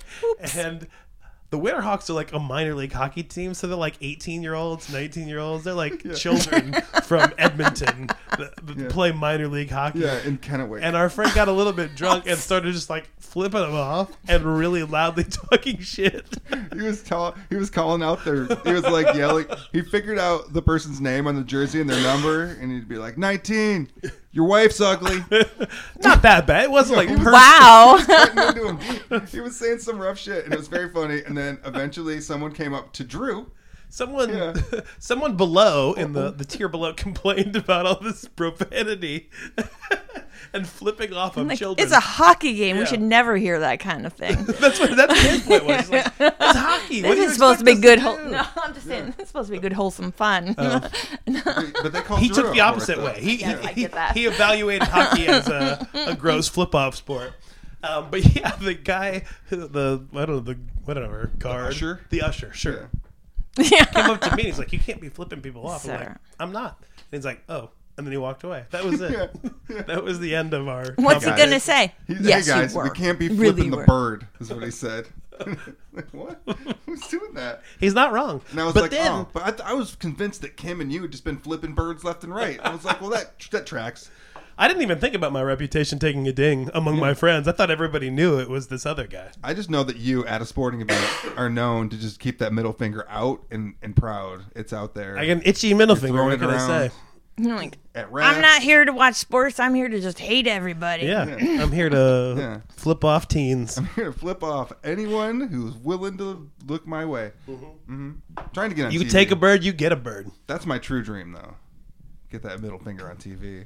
and. 0.55 0.87
The 1.49 1.57
Winterhawks 1.57 2.09
are 2.09 2.13
like 2.13 2.33
a 2.33 2.39
minor 2.39 2.75
league 2.75 2.91
hockey 2.91 3.23
team, 3.23 3.53
so 3.53 3.67
they're 3.67 3.77
like 3.77 3.95
18 4.01 4.43
year 4.43 4.53
olds, 4.53 4.91
19 4.91 5.29
year 5.29 5.39
olds. 5.39 5.63
They're 5.63 5.73
like 5.73 6.03
children 6.13 6.73
from 7.03 7.31
Edmonton 7.37 8.07
that, 8.37 8.53
that 8.63 8.89
play 8.89 9.13
minor 9.13 9.47
league 9.47 9.69
hockey. 9.69 9.99
Yeah, 9.99 10.21
in 10.23 10.39
Kennewick. 10.39 10.81
And 10.83 10.93
our 10.93 11.09
friend 11.09 11.33
got 11.33 11.47
a 11.47 11.53
little 11.53 11.71
bit 11.71 11.95
drunk 11.95 12.25
and 12.27 12.37
started 12.37 12.73
just 12.73 12.89
like 12.89 13.07
flipping 13.17 13.61
them 13.61 13.75
off 13.75 14.11
and 14.27 14.43
really 14.43 14.83
loudly 14.83 15.23
talking 15.29 15.79
shit. 15.79 16.25
he 16.73 16.81
was 16.81 17.01
tell 17.01 17.33
he 17.49 17.55
was 17.55 17.69
calling 17.69 18.03
out 18.03 18.25
their 18.25 18.45
he 18.65 18.73
was 18.73 18.83
like 18.83 19.15
yelling 19.15 19.45
he 19.71 19.81
figured 19.81 20.19
out 20.19 20.51
the 20.51 20.61
person's 20.61 20.99
name 20.99 21.27
on 21.27 21.35
the 21.35 21.43
jersey 21.43 21.79
and 21.79 21.89
their 21.89 22.01
number 22.03 22.57
and 22.59 22.71
he'd 22.71 22.87
be 22.89 22.97
like 22.97 23.17
19 23.17 23.89
your 24.37 24.45
wife's 24.45 24.79
ugly 24.79 25.17
Not 26.03 26.21
that 26.21 26.45
bad. 26.45 26.65
It 26.65 26.71
wasn't 26.71 26.97
like 26.97 27.09
he 27.09 27.15
Wow. 27.15 27.97
Threatening 28.05 29.25
he 29.31 29.39
was 29.39 29.57
saying 29.57 29.79
some 29.79 29.97
rough 29.97 30.19
shit 30.19 30.45
and 30.45 30.53
it 30.53 30.57
was 30.57 30.67
very 30.67 30.89
funny 30.89 31.23
and 31.25 31.35
then 31.35 31.57
eventually 31.65 32.21
someone 32.21 32.51
came 32.53 32.71
up 32.75 32.93
to 32.93 33.03
drew 33.03 33.51
someone 33.89 34.29
Yeah. 34.29 34.53
someone 34.99 35.37
below 35.37 35.93
in 35.93 36.13
the, 36.13 36.29
the 36.29 36.45
tier 36.45 36.67
below 36.69 36.93
complained 36.93 37.55
about 37.55 37.87
all 37.87 37.99
this 37.99 38.25
profanity 38.25 39.29
and 40.53 40.67
flipping 40.67 41.13
off 41.13 41.37
of 41.37 41.47
Like, 41.47 41.57
children. 41.59 41.83
it's 41.85 41.93
a 41.95 41.99
hockey 41.99 42.53
game. 42.55 42.75
Yeah. 42.75 42.81
We 42.81 42.85
should 42.87 43.01
never 43.01 43.37
hear 43.37 43.59
that 43.59 43.79
kind 43.79 44.05
of 44.05 44.13
thing. 44.13 44.35
that's 44.59 44.79
what 44.79 44.95
that's 44.95 45.19
his 45.21 45.41
point 45.43 45.65
was. 45.65 45.77
He's 45.81 45.89
like, 45.89 46.05
it's 46.19 46.35
hockey. 46.39 47.03
What 47.03 47.15
do 47.15 47.15
This 47.15 47.17
you 47.17 47.23
is 47.27 47.33
supposed 47.33 47.59
to 47.59 47.65
be 47.65 47.75
good. 47.75 47.99
us 47.99 48.03
Whole- 48.05 48.29
no, 48.31 48.43
I'm 48.63 48.73
just 48.73 48.87
saying. 48.87 49.13
It's 49.19 49.29
supposed 49.29 49.47
to 49.49 49.53
be 49.53 49.59
good, 49.59 49.73
wholesome 49.73 50.11
fun. 50.11 50.53
but 50.57 50.91
they 51.91 52.01
called 52.01 52.19
He 52.21 52.29
took 52.29 52.53
the 52.53 52.61
opposite 52.61 52.93
it, 52.93 52.97
though. 52.97 53.05
way. 53.05 53.19
He 53.21 53.35
Yes, 53.37 53.63
I 53.65 53.71
he, 53.73 53.81
get 53.81 53.91
that. 53.93 54.15
he 54.15 54.25
evaluated 54.25 54.87
hockey 54.87 55.27
as 55.27 55.47
a, 55.47 55.87
a 55.93 56.15
gross 56.15 56.47
flip 56.47 56.73
off 56.75 56.95
sport. 56.95 57.33
Um, 57.83 58.07
but 58.09 58.35
yeah, 58.35 58.55
the 58.55 58.73
guy, 58.73 59.23
the 59.49 60.03
I 60.13 60.25
don't 60.25 60.27
know 60.29 60.39
the 60.39 60.57
whatever 60.85 61.31
guard, 61.37 61.67
usher? 61.73 62.01
the 62.09 62.21
usher, 62.23 62.51
sure, 62.53 62.89
Yeah. 63.57 63.85
came 63.85 64.05
up 64.09 64.21
to 64.21 64.35
me. 64.35 64.43
and 64.43 64.47
He's 64.47 64.57
like, 64.59 64.73
"You 64.73 64.79
can't 64.79 64.99
be 64.99 65.09
flipping 65.09 65.41
people 65.41 65.65
off." 65.67 65.85
I'm 65.87 65.99
like, 65.99 66.09
"I'm 66.39 66.51
not." 66.51 66.77
And 66.79 67.19
he's 67.19 67.25
like, 67.25 67.43
"Oh," 67.47 67.69
and 67.97 68.05
then 68.05 68.11
he 68.11 68.17
walked 68.17 68.43
away. 68.43 68.65
That 68.71 68.85
was 68.85 69.01
it. 69.01 69.11
Yeah. 69.11 69.27
That 69.87 70.03
was 70.03 70.19
the 70.19 70.33
end 70.33 70.53
of 70.53 70.67
our. 70.67 70.93
What's 70.95 71.25
he 71.25 71.31
gonna 71.31 71.59
say? 71.59 71.93
He's, 72.07 72.21
yes, 72.21 72.47
hey 72.47 72.53
guys 72.53 72.71
you 72.73 72.77
were. 72.77 72.83
we 72.85 72.89
can't 72.91 73.19
be 73.19 73.27
Really 73.27 73.51
flipping 73.53 73.71
the 73.71 73.77
were. 73.77 73.85
bird 73.85 74.27
is 74.39 74.51
what 74.51 74.63
he 74.63 74.71
said 74.71 75.07
like 75.45 76.07
what 76.11 76.41
who's 76.85 77.05
doing 77.07 77.33
that 77.33 77.61
He's 77.79 77.93
not 77.93 78.11
wrong. 78.11 78.41
and 78.51 78.59
I 78.59 78.65
was 78.65 78.73
but 78.73 78.83
like, 78.83 78.91
then, 78.91 79.11
oh, 79.11 79.27
but 79.33 79.43
I, 79.43 79.49
th- 79.51 79.61
I 79.61 79.73
was 79.73 79.95
convinced 79.95 80.41
that 80.41 80.57
Kim 80.57 80.81
and 80.81 80.91
you 80.91 81.01
had 81.01 81.11
just 81.11 81.23
been 81.23 81.37
flipping 81.37 81.73
birds 81.73 82.03
left 82.03 82.23
and 82.23 82.33
right. 82.33 82.59
I 82.63 82.69
was 82.73 82.85
like, 82.85 83.01
well, 83.01 83.09
that 83.11 83.39
that 83.51 83.65
tracks. 83.65 84.09
I 84.59 84.67
didn't 84.67 84.81
even 84.81 84.97
think 84.97 85.13
about 85.13 85.31
my 85.31 85.43
reputation 85.43 85.99
taking 85.99 86.27
a 86.27 86.33
ding 86.33 86.71
among 86.73 86.97
my 86.97 87.13
friends. 87.13 87.47
I 87.47 87.51
thought 87.51 87.69
everybody 87.69 88.09
knew 88.09 88.39
it 88.39 88.49
was 88.49 88.69
this 88.69 88.87
other 88.87 89.05
guy. 89.05 89.29
I 89.43 89.53
just 89.53 89.69
know 89.69 89.83
that 89.83 89.97
you 89.97 90.25
at 90.25 90.41
a 90.41 90.47
sporting 90.47 90.81
event 90.81 91.05
are 91.37 91.47
known 91.47 91.89
to 91.89 91.97
just 91.97 92.19
keep 92.19 92.39
that 92.39 92.51
middle 92.53 92.73
finger 92.73 93.05
out 93.07 93.43
and, 93.51 93.75
and 93.83 93.95
proud. 93.95 94.45
It's 94.55 94.73
out 94.73 94.95
there. 94.95 95.15
I 95.15 95.27
got 95.27 95.33
an 95.33 95.41
itchy 95.45 95.75
middle 95.75 95.95
finger. 95.95 96.23
What 96.23 96.33
it 96.33 96.39
can 96.39 96.49
I 96.49 96.87
say? 96.87 96.91
You're 97.39 97.55
like, 97.55 97.77
At 97.93 98.11
rafts. 98.11 98.35
I'm 98.35 98.41
not 98.41 98.61
here 98.63 98.83
to 98.83 98.91
watch 98.91 99.13
sports. 99.15 99.59
I'm 99.59 99.75
here 99.75 99.87
to 99.87 99.99
just 100.01 100.17
hate 100.17 100.47
everybody. 100.47 101.05
Yeah, 101.05 101.21
I'm 101.61 101.71
here 101.71 101.89
to 101.89 102.35
Yeah. 102.37 102.59
flip 102.69 103.05
off 103.05 103.27
teens. 103.27 103.77
I'm 103.77 103.85
here 103.87 104.05
to 104.05 104.11
flip 104.13 104.43
off 104.43 104.71
anyone 104.83 105.41
who's 105.41 105.75
willing 105.75 106.17
to 106.17 106.49
look 106.65 106.87
my 106.87 107.05
way. 107.05 107.31
hmm 107.45 108.11
Trying 108.53 108.69
to 108.71 108.75
get 108.75 108.85
on 108.87 108.91
You 108.91 109.01
TV. 109.01 109.11
take 109.11 109.31
a 109.31 109.35
bird, 109.35 109.63
you 109.63 109.71
get 109.71 109.91
a 109.91 109.95
bird. 109.95 110.31
That's 110.47 110.65
my 110.65 110.79
true 110.79 111.03
dream, 111.03 111.31
though. 111.31 111.55
Get 112.31 112.41
that 112.43 112.59
middle 112.61 112.79
finger 112.79 113.09
on 113.09 113.17
TV. 113.17 113.65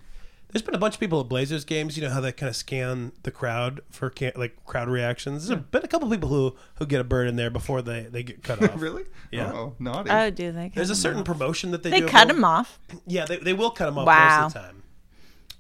There's 0.52 0.62
been 0.62 0.76
a 0.76 0.80
bunch 0.80 0.96
of 0.96 1.00
people 1.00 1.20
at 1.22 1.30
Blazers 1.30 1.64
games. 1.66 1.96
You 1.98 2.04
know 2.04 2.10
how 2.10 2.22
they 2.22 2.32
kind 2.32 2.50
of 2.50 2.56
scan 2.56 3.12
the 3.24 3.32
crowd 3.32 3.82
for 3.90 4.10
can- 4.10 4.34
like 4.36 4.64
crowd 4.66 4.90
reactions. 4.90 5.48
There's 5.48 5.62
been 5.62 5.84
a 5.84 5.88
couple 5.88 6.10
people 6.10 6.30
who 6.30 6.56
who 6.76 6.86
get 6.86 7.00
a 7.02 7.04
bird 7.04 7.28
in 7.28 7.36
there 7.36 7.50
before 7.50 7.82
they 7.82 8.04
they 8.04 8.24
get 8.24 8.44
cut 8.44 8.62
off. 8.70 8.82
really? 8.82 9.06
Yeah. 9.32 9.52
Oh, 9.54 9.76
naughty. 9.80 10.10
Oh, 10.10 10.30
do 10.30 10.52
they? 10.52 10.70
cut 10.70 10.76
There's 10.76 10.90
a 10.90 10.94
them 10.94 11.02
certain 11.02 11.20
off? 11.22 11.26
promotion 11.26 11.72
that 11.72 11.84
they 11.84 11.90
They 11.90 12.00
do. 12.02 12.08
cut 12.08 12.30
of 12.30 12.36
them 12.36 12.44
off. 12.46 12.80
Yeah, 13.08 13.26
they, 13.26 13.38
they 13.38 13.54
will 13.54 13.72
cut 13.72 13.86
them 13.86 13.98
off 13.98 14.08
Wow. 14.08 14.42
most 14.44 14.56
of 14.56 14.62
the 14.62 14.68
time. 14.68 14.84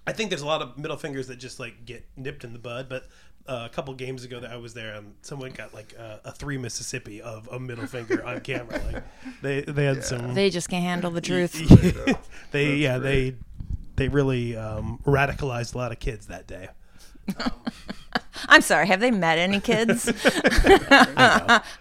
I 0.08 0.14
think 0.14 0.30
there's 0.30 0.42
a 0.42 0.46
lot 0.48 0.62
of 0.62 0.78
middle 0.78 0.98
fingers 0.98 1.28
that 1.28 1.38
just 1.38 1.60
like 1.60 1.86
get 1.86 2.06
nipped 2.18 2.44
in 2.44 2.54
the 2.54 2.60
bud. 2.60 2.90
But 2.90 3.08
uh, 3.48 3.68
a 3.70 3.74
couple 3.74 3.94
games 3.94 4.24
ago 4.24 4.40
that 4.40 4.52
I 4.52 4.56
was 4.58 4.74
there, 4.74 4.96
um, 4.96 5.14
someone 5.22 5.52
got 5.52 5.74
like 5.74 5.94
a, 5.94 6.20
a 6.26 6.32
three 6.32 6.58
Mississippi 6.58 7.22
of 7.22 7.48
a 7.52 7.60
middle 7.60 7.86
finger 7.88 8.24
on 8.26 8.40
camera. 8.42 8.82
Like 8.92 9.04
they 9.42 9.62
they 9.62 9.86
had 9.86 10.04
some. 10.04 10.34
They 10.34 10.50
just 10.50 10.70
can't 10.70 10.84
handle 10.84 11.12
the 11.12 11.22
truth. 11.32 11.54
they 12.52 12.76
yeah 12.76 12.98
they 12.98 13.36
they 14.02 14.08
really 14.08 14.56
um, 14.58 15.00
radicalized 15.06 15.76
a 15.76 15.78
lot 15.78 15.92
of 15.92 16.00
kids 16.00 16.26
that 16.26 16.48
day. 16.48 16.70
I'm 18.48 18.62
sorry. 18.62 18.88
Have 18.88 19.00
they 19.00 19.12
met 19.12 19.38
any 19.38 19.60
kids? 19.60 20.08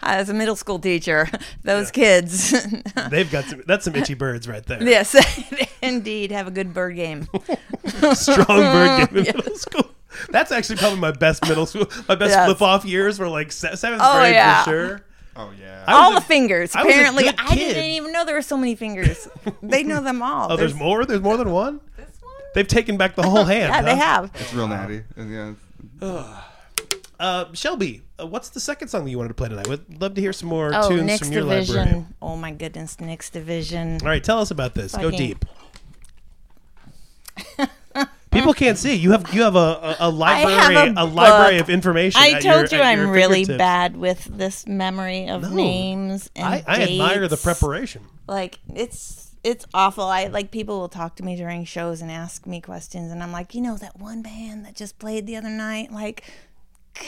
As 0.02 0.28
a 0.28 0.34
middle 0.34 0.54
school 0.56 0.78
teacher, 0.78 1.28
those 1.64 1.90
kids, 1.90 2.50
They've 3.10 3.30
got 3.30 3.44
some 3.44 3.62
that's 3.66 3.86
some 3.86 3.94
itchy 3.96 4.12
birds 4.12 4.46
right 4.46 4.64
there. 4.66 4.82
yes, 4.82 5.16
indeed, 5.80 6.30
have 6.30 6.46
a 6.46 6.50
good 6.50 6.74
bird 6.74 6.96
game. 6.96 7.26
Strong 8.12 8.46
bird 8.46 9.08
game 9.08 9.16
in 9.18 9.24
middle 9.36 9.56
school. 9.56 9.90
That's 10.28 10.52
actually 10.52 10.76
probably 10.76 10.98
my 11.00 11.12
best 11.12 11.48
middle 11.48 11.64
school. 11.64 11.86
My 12.06 12.16
best 12.16 12.32
Yes. 12.32 12.44
flip 12.46 12.60
off 12.60 12.84
years 12.84 13.18
were 13.18 13.28
like 13.28 13.50
seventh 13.52 14.02
Oh, 14.04 14.18
grade 14.18 14.34
yeah. 14.34 14.62
for 14.64 14.70
sure. 14.70 15.02
oh, 15.36 15.50
yeah. 15.58 15.84
I 15.86 15.94
was 15.94 16.02
All 16.04 16.12
a- 16.12 16.14
the 16.16 16.26
fingers. 16.26 16.76
I 16.76 16.82
Apparently, 16.82 17.28
I 17.28 17.54
didn't 17.54 17.84
even 17.84 18.12
know 18.12 18.26
there 18.26 18.34
were 18.34 18.42
so 18.42 18.58
many 18.58 18.74
fingers. 18.74 19.26
They 19.62 19.82
know 19.82 20.02
them 20.02 20.20
all. 20.20 20.52
Oh, 20.52 20.56
there's 20.56 20.74
more. 20.74 21.06
There's 21.06 21.22
more 21.22 21.38
than 21.38 21.50
one. 21.52 21.80
This 22.50 22.50
one? 22.50 22.54
They've 22.54 22.68
taken 22.68 22.96
back 22.96 23.16
the 23.16 23.22
whole 23.22 23.44
hand. 23.56 23.72
Yeah, 23.72 23.82
they 23.82 23.96
have. 23.96 24.30
it's 24.34 24.54
real 24.54 24.68
natty. 24.68 25.02
And, 25.16 25.56
yeah, 26.00 26.40
Uh, 27.20 27.52
Shelby, 27.52 28.00
uh, 28.18 28.26
what's 28.26 28.48
the 28.48 28.60
second 28.60 28.88
song 28.88 29.04
that 29.04 29.10
you 29.10 29.18
wanted 29.18 29.28
to 29.28 29.34
play 29.34 29.50
tonight? 29.50 29.68
Would 29.68 30.00
love 30.00 30.14
to 30.14 30.22
hear 30.22 30.32
some 30.32 30.48
more 30.48 30.70
Oh, 30.74 30.88
tunes 30.88 31.02
Nyx 31.10 31.18
from 31.18 31.32
your 31.32 31.42
Division. 31.42 31.76
library. 31.76 32.04
Oh 32.22 32.34
my 32.36 32.50
goodness, 32.50 32.96
Nyx 32.96 33.30
Division. 33.30 33.98
All 34.00 34.08
right, 34.08 34.24
tell 34.24 34.40
us 34.40 34.50
about 34.50 34.72
this. 34.74 34.94
Go 34.96 35.10
deep. 35.10 35.44
People 38.30 38.54
can't 38.54 38.78
see. 38.78 38.94
You 38.94 39.10
have 39.10 39.34
you 39.34 39.42
have 39.42 39.56
a, 39.56 39.58
a, 39.58 39.96
a 40.00 40.10
library 40.10 40.74
have 40.74 40.96
a 40.96 41.04
library 41.04 41.58
of 41.58 41.68
information. 41.68 42.20
I 42.22 42.38
told 42.40 42.70
your- 42.70 42.80
you 42.80 42.86
I'm 42.86 43.10
really 43.10 43.44
bad 43.44 43.96
with 43.96 44.24
this 44.24 44.66
memory 44.68 45.28
of 45.28 45.42
No. 45.42 45.48
names 45.50 46.30
and 46.36 46.46
I, 46.46 46.64
I 46.66 46.82
admire 46.84 47.26
the 47.28 47.36
preparation. 47.36 48.02
Like 48.28 48.60
it's 48.72 49.29
it's 49.42 49.66
awful. 49.72 50.04
I 50.04 50.26
like 50.26 50.50
people 50.50 50.80
will 50.80 50.88
talk 50.88 51.16
to 51.16 51.24
me 51.24 51.36
during 51.36 51.64
shows 51.64 52.00
and 52.00 52.10
ask 52.10 52.46
me 52.46 52.60
questions, 52.60 53.10
and 53.10 53.22
I'm 53.22 53.32
like, 53.32 53.54
you 53.54 53.60
know, 53.60 53.76
that 53.78 53.98
one 53.98 54.22
band 54.22 54.64
that 54.66 54.74
just 54.74 54.98
played 54.98 55.26
the 55.26 55.36
other 55.36 55.48
night, 55.48 55.92
like, 55.92 56.24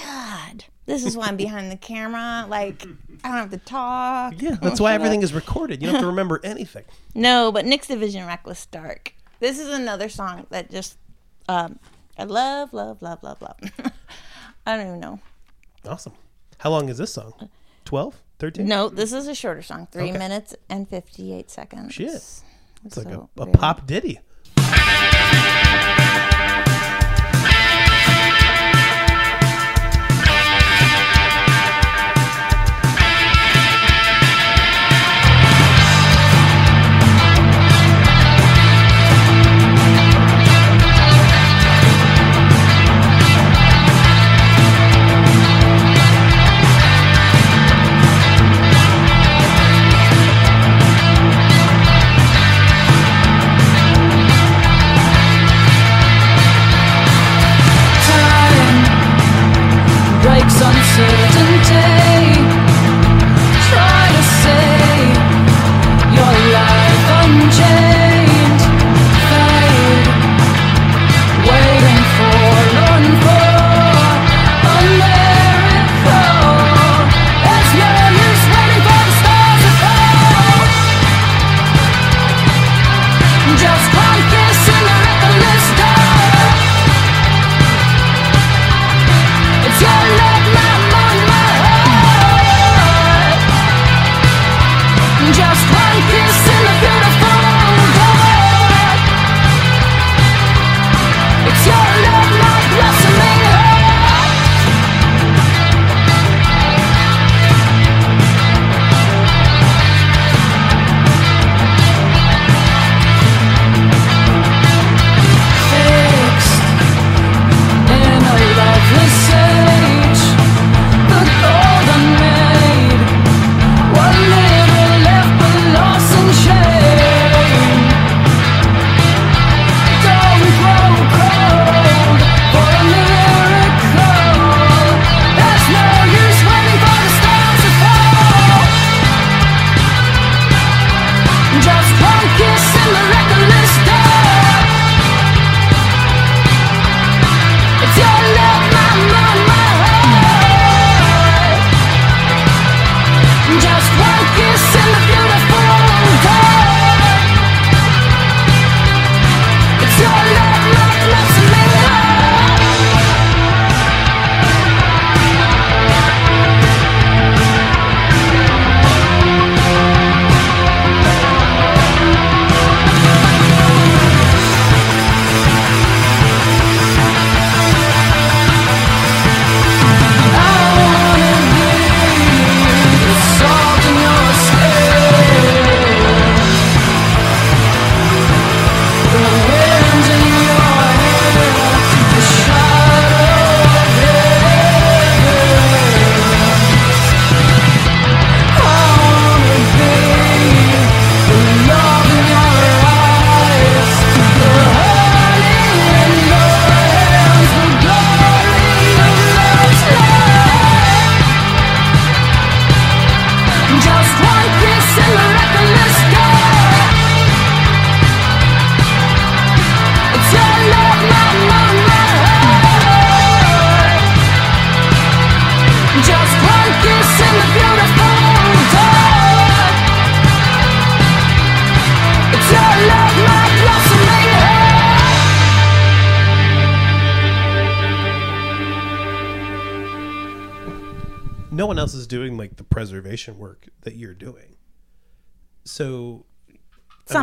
God, 0.03 0.65
this 0.87 1.05
is 1.05 1.17
why 1.17 1.27
I'm 1.27 1.37
behind 1.37 1.71
the 1.71 1.77
camera. 1.77 2.47
Like, 2.49 2.83
I 3.25 3.29
don't 3.29 3.39
have 3.39 3.51
to 3.51 3.59
talk. 3.59 4.35
Yeah, 4.41 4.57
that's 4.61 4.81
why 4.81 4.95
everything 4.95 5.23
is 5.23 5.33
recorded. 5.33 5.83
You 5.83 5.87
don't 5.87 5.97
have 5.97 6.03
to 6.03 6.07
remember 6.07 6.41
anything. 6.43 6.85
No, 7.15 7.53
but 7.53 7.65
Nyx 7.65 7.87
Division 7.87 8.27
Reckless 8.27 8.67
Dark. 8.67 9.15
This 9.41 9.59
is 9.59 9.69
another 9.69 10.09
song 10.09 10.47
that 10.51 10.71
just 10.71 10.97
um 11.49 11.79
I 12.19 12.25
love, 12.25 12.73
love, 12.73 13.03
love, 13.03 13.23
love, 13.23 13.41
love. 13.41 13.57
I 14.67 14.77
don't 14.77 14.87
even 14.87 15.01
know. 15.01 15.19
Awesome. 15.87 16.13
How 16.59 16.71
long 16.71 16.89
is 16.89 16.99
this 16.99 17.13
song? 17.13 17.49
12? 17.85 18.23
13? 18.43 18.67
No, 18.67 18.89
this 18.89 19.13
is 19.13 19.29
a 19.29 19.35
shorter 19.37 19.63
song. 19.63 19.87
Three 19.93 20.09
Okay. 20.11 20.19
minutes 20.19 20.57
and 20.69 20.89
fifty 20.89 21.33
eight 21.33 21.49
seconds. 21.49 21.95
Shit. 21.95 22.11
It's 22.85 22.97
like 22.97 23.07
a, 23.07 23.29
a 23.37 23.47
pop 23.47 23.87
ditty. 23.87 24.19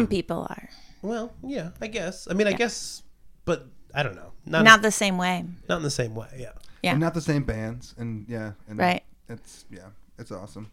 People 0.09 0.47
are. 0.49 0.69
well, 1.01 1.31
yeah, 1.43 1.69
I 1.81 1.87
guess. 1.87 2.27
I 2.29 2.33
mean, 2.33 2.47
I 2.47 2.53
guess, 2.53 3.03
but 3.45 3.67
I 3.93 4.03
don't 4.03 4.15
know. 4.15 4.31
Not, 4.45 4.63
Not 4.63 4.81
the 4.81 4.91
same 4.91 5.17
way. 5.17 5.45
not 5.67 5.77
in 5.77 5.83
the 5.83 5.91
same 5.91 6.15
way. 6.15 6.27
Yeah. 6.37 6.51
Yeah. 6.81 6.91
And 6.91 6.99
not 6.99 7.13
the 7.13 7.21
same 7.21 7.43
bands, 7.43 7.93
and 7.97 8.25
yeah, 8.29 8.53
and 8.67 8.79
Right. 8.79 9.03
It's 9.27 9.65
yeah, 9.69 9.87
it's 10.17 10.31
awesome. 10.31 10.71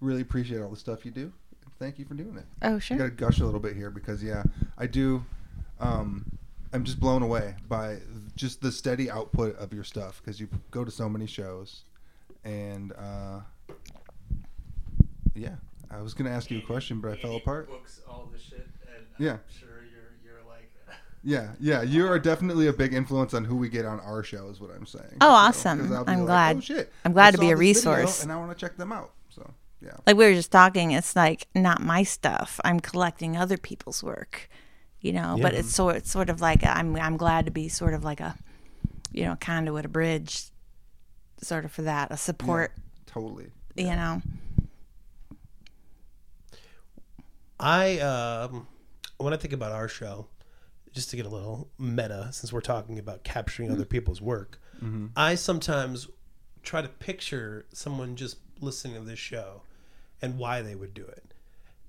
Really 0.00 0.22
appreciate 0.22 0.60
all 0.60 0.70
the 0.70 0.76
stuff 0.76 1.04
you 1.04 1.10
do. 1.12 1.32
Thank 1.78 1.98
you 1.98 2.04
for 2.04 2.14
doing 2.14 2.36
it. 2.36 2.44
Oh, 2.62 2.76
I 2.76 2.78
sure. 2.78 2.96
got 2.98 3.04
to 3.04 3.10
gush 3.10 3.38
a 3.40 3.44
little 3.44 3.60
bit 3.60 3.74
here 3.76 3.90
because 3.90 4.22
yeah, 4.22 4.42
I 4.76 4.86
do. 4.86 5.24
Um, 5.78 6.26
I'm 6.72 6.84
just 6.84 7.00
blown 7.00 7.22
away 7.22 7.54
by 7.68 7.98
just 8.36 8.60
the 8.60 8.70
steady 8.72 9.10
output 9.10 9.56
of 9.56 9.72
your 9.72 9.84
stuff 9.84 10.20
because 10.22 10.40
you 10.40 10.48
go 10.70 10.84
to 10.84 10.90
so 10.90 11.08
many 11.08 11.26
shows, 11.26 11.82
and 12.44 12.92
uh, 12.92 13.40
yeah, 15.34 15.54
I 15.90 16.00
was 16.02 16.14
gonna 16.14 16.30
ask 16.30 16.50
you 16.50 16.58
a 16.58 16.62
question, 16.62 17.00
but 17.00 17.10
I 17.12 17.16
fell 17.16 17.36
apart. 17.36 17.68
Books 17.68 18.00
all 18.08 18.28
the 18.32 18.38
shit, 18.38 18.68
and 18.96 19.04
Yeah. 19.18 19.32
I'm 19.32 19.40
sure 19.48 19.68
you're 19.92 20.32
you're 20.32 20.42
like. 20.48 20.70
Yeah, 21.22 21.52
yeah, 21.60 21.82
you 21.82 22.06
are 22.06 22.18
definitely 22.18 22.68
a 22.68 22.72
big 22.72 22.94
influence 22.94 23.34
on 23.34 23.44
who 23.44 23.56
we 23.56 23.68
get 23.68 23.84
on 23.84 24.00
our 24.00 24.22
show. 24.22 24.48
Is 24.48 24.60
what 24.60 24.70
I'm 24.70 24.86
saying. 24.86 25.16
Oh, 25.20 25.26
So, 25.26 25.30
awesome. 25.30 25.80
'cause 25.80 25.92
I'll 25.92 26.04
be 26.04 26.12
I'm 26.12 26.18
like, 26.20 26.26
glad. 26.26 26.56
Oh, 26.56 26.60
shit. 26.60 26.92
I'm 27.04 27.12
glad 27.12 27.28
I 27.28 27.30
to 27.32 27.38
be 27.38 27.50
a 27.50 27.56
this 27.56 27.58
video 27.82 27.92
resource. 27.96 28.22
and 28.22 28.32
I 28.32 28.36
want 28.36 28.50
to 28.52 28.56
check 28.56 28.76
them 28.76 28.92
out. 28.92 29.12
So 29.28 29.48
Yeah. 29.82 29.90
like 30.06 30.16
we 30.16 30.24
were 30.24 30.34
just 30.34 30.50
talking 30.52 30.90
it's 30.92 31.14
like 31.16 31.46
not 31.54 31.80
my 31.80 32.02
stuff 32.02 32.60
i'm 32.64 32.80
collecting 32.80 33.36
other 33.38 33.56
people's 33.56 34.02
work 34.02 34.48
you 35.00 35.10
know 35.12 35.38
but 35.40 35.54
it's 35.54 35.74
sort 35.74 35.96
it's 35.96 36.10
sort 36.10 36.28
of 36.28 36.42
like 36.42 36.62
i'm 36.66 36.94
i'm 36.96 37.16
glad 37.16 37.46
to 37.46 37.50
be 37.50 37.66
sort 37.68 37.94
of 37.94 38.04
like 38.04 38.20
a 38.20 38.34
you 39.12 39.24
know 39.24 39.36
conduit 39.40 39.86
a 39.86 39.88
bridge 39.88 40.44
sort 41.42 41.64
of 41.64 41.72
for 41.72 41.80
that 41.82 42.10
a 42.10 42.16
support 42.18 42.72
Totally. 43.06 43.46
you 43.74 43.86
know 43.86 44.20
I 47.60 47.98
um, 47.98 48.66
when 49.18 49.32
I 49.34 49.36
think 49.36 49.52
about 49.52 49.72
our 49.72 49.88
show, 49.88 50.26
just 50.92 51.10
to 51.10 51.16
get 51.16 51.26
a 51.26 51.28
little 51.28 51.68
meta, 51.78 52.28
since 52.32 52.52
we're 52.52 52.60
talking 52.60 52.98
about 52.98 53.22
capturing 53.22 53.70
other 53.70 53.84
people's 53.84 54.20
work, 54.20 54.58
I 55.14 55.34
sometimes 55.34 56.08
try 56.62 56.82
to 56.82 56.88
picture 56.88 57.66
someone 57.72 58.16
just 58.16 58.38
listening 58.60 58.94
to 58.94 59.00
this 59.08 59.18
show 59.18 59.62
and 60.22 60.38
why 60.38 60.62
they 60.62 60.74
would 60.74 60.94
do 60.94 61.04
it. 61.04 61.34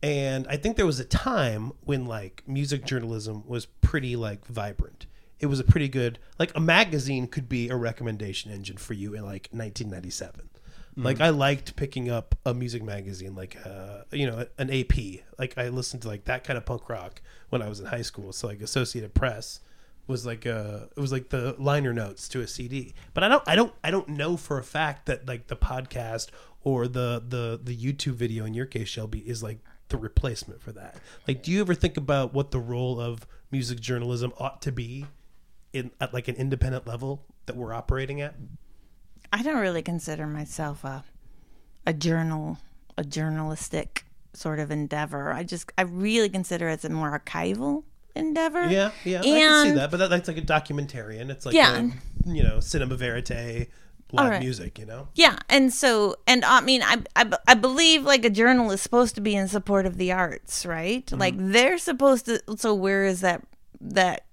And 0.04 0.48
I 0.50 0.58
think 0.58 0.78
there 0.78 0.86
was 0.86 1.00
a 1.00 1.06
time 1.06 1.74
when 1.86 2.06
like 2.06 2.44
music 2.48 2.86
journalism 2.86 3.44
was 3.48 3.66
pretty 3.66 4.16
like 4.16 4.46
vibrant. 4.46 5.06
It 5.40 5.46
was 5.48 5.60
a 5.60 5.64
pretty 5.64 5.88
good 5.90 6.20
like 6.40 6.52
a 6.56 6.60
magazine 6.60 7.28
could 7.28 7.48
be 7.48 7.70
a 7.70 7.76
recommendation 7.76 8.52
engine 8.52 8.78
for 8.78 8.94
you 8.94 9.14
in 9.14 9.22
like 9.24 9.48
1997. 9.52 10.50
Like 10.98 11.22
I 11.22 11.30
liked 11.30 11.76
picking 11.76 12.10
up 12.10 12.36
a 12.46 12.54
music 12.54 12.84
magazine, 12.84 13.36
like 13.36 13.58
uh, 13.66 14.02
you 14.12 14.26
know, 14.28 14.46
an 14.58 14.70
AP. 14.70 15.24
Like 15.40 15.58
I 15.58 15.70
listened 15.70 16.02
to 16.04 16.08
like 16.08 16.26
that 16.26 16.44
kind 16.44 16.58
of 16.58 16.66
punk 16.66 16.90
rock 16.90 17.22
when 17.50 17.62
I 17.62 17.70
was 17.70 17.80
in 17.80 17.86
high 17.86 18.02
school. 18.02 18.34
So 18.34 18.48
like 18.48 18.62
Associated 18.62 19.14
Press 19.14 19.62
was 20.08 20.26
like 20.26 20.46
uh 20.46 20.82
it 20.96 21.00
was 21.00 21.12
like 21.12 21.30
the 21.30 21.56
liner 21.58 21.94
notes 21.94 22.28
to 22.30 22.42
a 22.42 22.48
CD. 22.48 22.94
But 23.14 23.24
I 23.24 23.28
don't 23.30 23.44
I 23.48 23.56
don't 23.56 23.74
I 23.84 23.92
don't 23.92 24.10
know 24.10 24.36
for 24.38 24.58
a 24.58 24.64
fact 24.64 25.06
that 25.06 25.28
like 25.28 25.48
the 25.48 25.56
podcast 25.56 26.30
or 26.64 26.88
the 26.88 27.24
the 27.26 27.60
the 27.62 27.76
YouTube 27.76 28.16
video 28.16 28.46
in 28.46 28.54
your 28.54 28.66
case 28.66 28.90
Shelby 28.90 29.20
is 29.20 29.42
like 29.42 29.60
the 29.90 29.98
replacement 29.98 30.62
for 30.62 30.72
that. 30.74 30.98
Like 31.28 31.42
do 31.44 31.52
you 31.52 31.62
ever 31.62 31.74
think 31.74 31.98
about 31.98 32.34
what 32.34 32.52
the 32.52 32.60
role 32.60 33.00
of 33.00 33.26
music 33.50 33.80
journalism 33.80 34.34
ought 34.38 34.62
to 34.64 34.72
be 34.72 35.06
in 35.74 35.92
at 36.02 36.14
like 36.14 36.28
an 36.28 36.36
independent 36.36 36.86
level 36.86 37.24
that 37.46 37.56
we're 37.56 37.74
operating 37.74 38.22
at? 38.22 38.36
I 39.32 39.42
don't 39.42 39.60
really 39.60 39.82
consider 39.82 40.28
myself 40.28 40.84
a 40.84 41.04
a 41.86 41.94
journal 41.94 42.58
a 42.98 43.04
journalistic 43.04 44.06
sort 44.34 44.60
of 44.60 44.72
endeavor 44.72 45.32
i 45.34 45.44
just 45.44 45.72
i 45.78 45.82
really 45.82 46.30
consider 46.30 46.70
it 46.70 46.84
a 46.84 46.90
more 46.90 47.18
archival 47.20 47.84
endeavor 48.16 48.66
Yeah, 48.68 48.92
yeah, 49.06 49.20
I 49.20 49.24
can 49.24 49.66
see 49.68 49.72
that. 49.72 49.90
But 49.92 49.98
that, 49.98 50.10
that's 50.10 50.28
like 50.28 50.38
a 50.38 50.42
documentarian. 50.42 51.30
It's 51.30 51.46
like 51.46 51.56
Yeah. 51.56 51.78
a, 51.80 52.30
you 52.30 52.44
know, 52.44 52.60
cinema 52.60 52.96
verite, 52.98 53.70
live 54.12 54.30
right. 54.32 54.42
music. 54.42 54.78
You 54.78 54.86
know, 54.86 55.08
Yeah, 55.16 55.38
and 55.48 55.72
so 55.74 56.18
and 56.28 56.44
I 56.44 56.60
mean 56.60 56.84
I, 56.84 56.98
I 57.16 57.32
I 57.48 57.54
believe 57.54 58.04
like 58.04 58.26
a 58.26 58.30
journal 58.30 58.70
is 58.72 58.82
supposed 58.82 59.16
to 59.16 59.22
be 59.22 59.34
in 59.34 59.48
support 59.48 59.86
of 59.86 59.96
the 59.98 60.12
arts, 60.12 60.66
right? 60.66 61.06
Mm-hmm. 61.06 61.20
Like 61.20 61.36
they're 61.38 61.78
supposed 61.78 62.26
to 62.26 62.42
so 62.58 62.74
where 62.76 63.06
is 63.06 63.22
that 63.22 63.44
that 63.80 64.26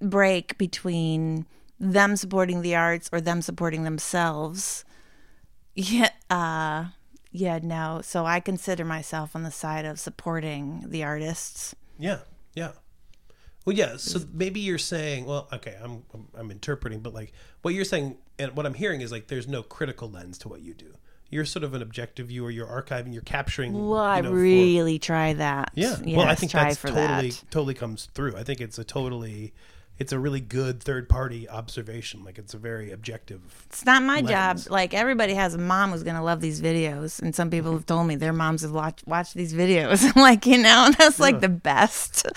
break 0.00 0.56
between 0.58 1.46
them 1.80 2.16
supporting 2.16 2.62
the 2.62 2.74
arts 2.74 3.08
or 3.12 3.20
them 3.20 3.42
supporting 3.42 3.84
themselves? 3.84 4.84
Yeah, 5.74 6.10
uh 6.30 6.86
yeah, 7.30 7.58
no. 7.62 8.00
So 8.02 8.24
I 8.24 8.40
consider 8.40 8.84
myself 8.84 9.36
on 9.36 9.42
the 9.42 9.50
side 9.50 9.84
of 9.84 10.00
supporting 10.00 10.84
the 10.88 11.04
artists. 11.04 11.74
yeah, 11.98 12.20
yeah. 12.54 12.72
Well, 13.64 13.76
yeah. 13.76 13.98
So 13.98 14.20
maybe 14.32 14.60
you're 14.60 14.78
saying, 14.78 15.26
well, 15.26 15.46
okay, 15.52 15.76
I'm, 15.82 16.02
I'm 16.14 16.28
I'm 16.34 16.50
interpreting, 16.50 17.00
but 17.00 17.12
like 17.12 17.32
what 17.62 17.74
you're 17.74 17.84
saying 17.84 18.16
and 18.38 18.56
what 18.56 18.64
I'm 18.64 18.72
hearing 18.74 19.02
is 19.02 19.12
like 19.12 19.26
there's 19.28 19.46
no 19.46 19.62
critical 19.62 20.10
lens 20.10 20.38
to 20.38 20.48
what 20.48 20.62
you 20.62 20.72
do. 20.72 20.94
You're 21.30 21.44
sort 21.44 21.64
of 21.64 21.74
an 21.74 21.82
objective 21.82 22.28
viewer. 22.28 22.50
You're 22.50 22.66
archiving. 22.66 23.12
You're 23.12 23.20
capturing. 23.22 23.74
Well, 23.74 24.00
I 24.00 24.16
you 24.16 24.22
know, 24.22 24.30
for- 24.30 24.36
really 24.36 24.98
try 24.98 25.34
that. 25.34 25.72
Yeah. 25.74 25.96
well, 26.06 26.22
I 26.26 26.34
think 26.34 26.52
that's 26.52 26.80
totally 26.80 27.30
that. 27.30 27.42
totally 27.50 27.74
comes 27.74 28.06
through. 28.06 28.36
I 28.36 28.42
think 28.42 28.62
it's 28.62 28.78
a 28.78 28.84
totally 28.84 29.52
it's 29.98 30.12
a 30.12 30.18
really 30.18 30.40
good 30.40 30.80
third 30.82 31.08
party 31.08 31.48
observation. 31.48 32.24
Like 32.24 32.38
it's 32.38 32.54
a 32.54 32.58
very 32.58 32.92
objective. 32.92 33.40
It's 33.68 33.84
not 33.84 34.02
my 34.02 34.20
lens. 34.20 34.64
job. 34.64 34.72
Like 34.72 34.94
everybody 34.94 35.34
has 35.34 35.54
a 35.54 35.58
mom 35.58 35.90
who's 35.92 36.02
gonna 36.04 36.22
love 36.22 36.40
these 36.40 36.60
videos, 36.60 37.20
and 37.20 37.34
some 37.34 37.50
people 37.50 37.72
have 37.72 37.86
told 37.86 38.06
me 38.06 38.14
their 38.16 38.32
moms 38.32 38.62
have 38.62 38.70
watched 38.72 39.06
watched 39.06 39.34
these 39.34 39.52
videos. 39.54 40.04
I'm 40.14 40.20
like, 40.30 40.46
you 40.46 40.58
know, 40.58 40.84
and 40.86 40.94
that's 40.94 41.18
like 41.18 41.40
the 41.40 41.48
best. 41.48 42.26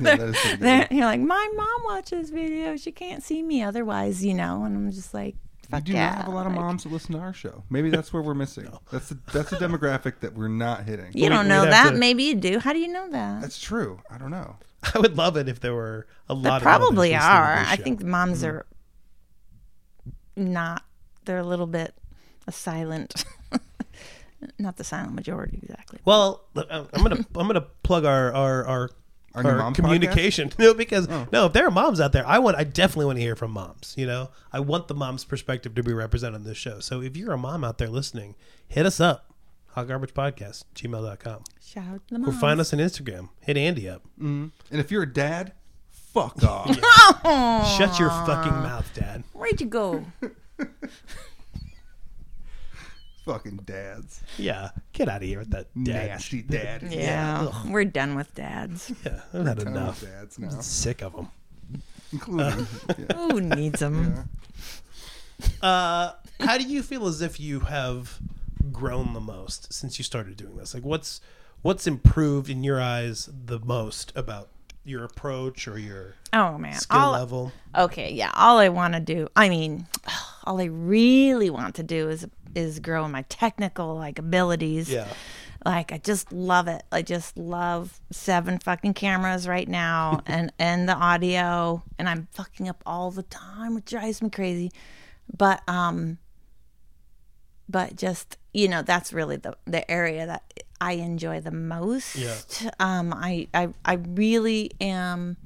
Yeah, 0.00 0.16
that 0.16 0.20
is 0.20 0.36
pretty 0.36 0.56
They're- 0.56 0.86
good. 0.88 0.96
You're 0.96 1.06
like, 1.06 1.20
my 1.20 1.50
mom 1.54 1.82
watches 1.84 2.30
videos. 2.30 2.82
She 2.82 2.92
can't 2.92 3.22
see 3.22 3.42
me 3.42 3.62
otherwise, 3.62 4.24
you 4.24 4.34
know. 4.34 4.64
And 4.64 4.76
I'm 4.76 4.90
just 4.90 5.14
like, 5.14 5.36
We 5.72 5.80
do 5.80 5.92
yeah. 5.92 6.06
not 6.10 6.14
have 6.16 6.28
a 6.28 6.30
lot 6.30 6.46
of 6.46 6.52
Like, 6.52 6.60
moms 6.62 6.82
that 6.84 6.92
listen 6.92 7.12
to 7.14 7.18
our 7.20 7.32
show. 7.32 7.62
Maybe 7.70 7.90
that's 7.90 8.12
where 8.12 8.22
we're 8.22 8.34
missing. 8.34 8.68
That's 8.90 9.10
a, 9.10 9.18
that's 9.32 9.52
a 9.52 9.56
demographic 9.56 10.20
that 10.20 10.34
we're 10.34 10.48
not 10.48 10.84
hitting. 10.84 11.12
You 11.14 11.24
We- 11.24 11.28
don't 11.28 11.48
know 11.48 11.64
that. 11.64 11.90
to- 11.92 11.96
Maybe 11.96 12.24
you 12.24 12.34
do. 12.34 12.58
How 12.58 12.72
do 12.72 12.78
you 12.78 12.88
know 12.88 13.08
that? 13.10 13.40
That's 13.42 13.60
true. 13.60 14.00
I 14.10 14.18
don't 14.18 14.30
know. 14.30 14.56
I 14.94 14.98
would 14.98 15.16
love 15.16 15.36
it 15.36 15.48
if 15.48 15.60
there 15.60 15.74
were 15.74 16.06
a 16.28 16.34
They 16.34 16.48
lot. 16.48 16.62
probably 16.62 17.14
of 17.14 17.22
mothers 17.22 17.30
listening 17.30 17.66
are. 17.66 17.72
I 17.72 17.76
think 17.76 18.02
moms 18.04 18.42
Mm-hmm. 18.42 18.48
are 18.56 18.66
not. 20.36 20.82
They're 21.24 21.38
a 21.38 21.42
little 21.44 21.66
bit 21.66 21.94
a 22.46 22.52
silent. 22.52 23.24
not 24.58 24.76
the 24.76 24.84
silent 24.84 25.14
majority 25.14 25.58
exactly. 25.62 26.00
Well, 26.04 26.44
I'm 26.56 26.86
I'm 26.92 27.02
gonna 27.02 27.26
I'm 27.36 27.46
gonna 27.46 27.66
plug 27.82 28.04
our 28.04 28.32
our 28.34 28.66
our, 28.66 28.90
Our 29.34 29.42
new 29.42 29.48
our 29.50 29.56
mom's 29.58 29.76
communication. 29.76 30.50
No, 30.58 30.74
because 30.74 31.08
Oh. 31.08 31.26
no, 31.32 31.46
if 31.46 31.52
there 31.54 31.66
are 31.66 31.70
moms 31.70 32.00
out 32.00 32.12
there, 32.12 32.26
I 32.26 32.38
want 32.40 32.56
I 32.56 32.64
definitely 32.64 33.06
want 33.06 33.16
to 33.18 33.22
hear 33.22 33.36
from 33.36 33.52
moms. 33.52 33.94
You 33.96 34.06
know, 34.06 34.30
I 34.52 34.60
want 34.60 34.88
the 34.88 34.94
mom's 34.94 35.24
perspective 35.24 35.74
to 35.76 35.82
be 35.82 35.92
represented 35.94 36.34
on 36.36 36.44
this 36.44 36.58
show. 36.58 36.80
So 36.80 37.00
if 37.00 37.16
you're 37.16 37.32
a 37.32 37.38
mom 37.38 37.64
out 37.64 37.78
there 37.78 37.88
listening, 37.88 38.34
hit 38.68 38.84
us 38.86 39.00
up. 39.00 39.30
Hot 39.68 39.88
Garbage 39.88 40.14
Podcast, 40.14 40.64
gmail.com. 40.76 41.42
Shout 41.74 41.84
out 41.88 42.08
to 42.08 42.18
the 42.18 42.28
Or 42.28 42.32
find 42.32 42.60
us 42.60 42.72
on 42.72 42.78
Instagram. 42.78 43.28
Hit 43.40 43.56
Andy 43.56 43.88
up. 43.88 44.02
And 44.18 44.52
if 44.70 44.90
you're 44.92 45.02
a 45.02 45.12
dad, 45.12 45.52
fuck 45.90 46.42
off. 46.44 46.68
Shut 47.76 47.98
your 47.98 48.10
fucking 48.10 48.52
mouth, 48.52 48.88
Dad. 48.94 49.24
Where'd 49.32 49.60
you 49.60 49.66
go? 49.66 50.04
Fucking 53.24 53.56
dads. 53.64 54.20
Yeah, 54.36 54.68
get 54.92 55.08
out 55.08 55.22
of 55.22 55.28
here 55.28 55.38
with 55.38 55.50
that 55.52 55.68
dad. 55.82 56.08
Nasty 56.08 56.42
dad. 56.42 56.82
Yeah, 56.92 57.50
we're 57.70 57.86
done 57.86 58.16
with 58.16 58.34
dads. 58.34 58.92
Yeah, 59.02 59.20
I've 59.32 59.46
had 59.46 59.56
Done 59.56 59.56
with 59.56 59.66
enough. 59.66 60.00
dads 60.02 60.38
now. 60.38 60.48
I'm 60.50 60.60
sick 60.60 61.02
of 61.02 61.14
them. 61.16 61.30
Including. 62.12 62.66
yeah. 62.98 63.16
Who 63.16 63.40
needs 63.40 63.80
them? 63.80 64.28
Uh, 65.62 66.12
how 66.38 66.58
do 66.58 66.64
you 66.64 66.82
feel 66.82 67.06
as 67.06 67.22
if 67.22 67.40
you 67.40 67.60
have 67.60 68.18
grown 68.70 69.14
the 69.14 69.20
most 69.20 69.72
since 69.72 69.98
you 69.98 70.04
started 70.04 70.36
doing 70.36 70.58
this? 70.58 70.74
Like, 70.74 70.84
what's 70.84 71.22
what's 71.64 71.86
improved 71.86 72.48
in 72.50 72.62
your 72.62 72.78
eyes 72.80 73.28
the 73.46 73.58
most 73.58 74.12
about 74.14 74.50
your 74.84 75.02
approach 75.02 75.66
or 75.66 75.78
your 75.78 76.14
Oh 76.32 76.58
man, 76.58 76.74
skill 76.74 77.00
all, 77.00 77.12
level? 77.12 77.52
okay, 77.74 78.12
yeah. 78.12 78.30
All 78.34 78.58
I 78.58 78.68
want 78.68 78.92
to 78.94 79.00
do, 79.00 79.28
I 79.34 79.48
mean, 79.48 79.86
all 80.44 80.60
I 80.60 80.64
really 80.64 81.48
want 81.50 81.74
to 81.76 81.82
do 81.82 82.08
is 82.10 82.26
is 82.54 82.78
grow 82.80 83.08
my 83.08 83.22
technical 83.22 83.94
like 83.96 84.18
abilities. 84.18 84.88
Yeah, 84.90 85.08
Like 85.64 85.90
I 85.90 85.98
just 85.98 86.32
love 86.32 86.68
it. 86.68 86.82
I 86.92 87.00
just 87.02 87.36
love 87.38 87.98
seven 88.12 88.58
fucking 88.58 88.94
cameras 88.94 89.48
right 89.48 89.66
now 89.68 90.20
and 90.26 90.52
and 90.58 90.86
the 90.88 90.94
audio 90.94 91.82
and 91.98 92.08
I'm 92.08 92.28
fucking 92.32 92.68
up 92.68 92.82
all 92.84 93.10
the 93.10 93.22
time, 93.24 93.74
which 93.74 93.86
drives 93.86 94.20
me 94.22 94.28
crazy. 94.30 94.70
But 95.36 95.62
um 95.68 96.18
but 97.68 97.96
just 97.96 98.36
you 98.52 98.68
know, 98.68 98.82
that's 98.82 99.12
really 99.12 99.36
the 99.36 99.56
the 99.64 99.88
area 99.90 100.26
that 100.26 100.42
I 100.80 100.92
enjoy 100.92 101.40
the 101.40 101.50
most. 101.50 102.16
Yeah. 102.16 102.36
Um 102.78 103.12
I 103.12 103.48
I 103.54 103.68
I 103.84 103.94
really 103.94 104.70
am 104.80 105.36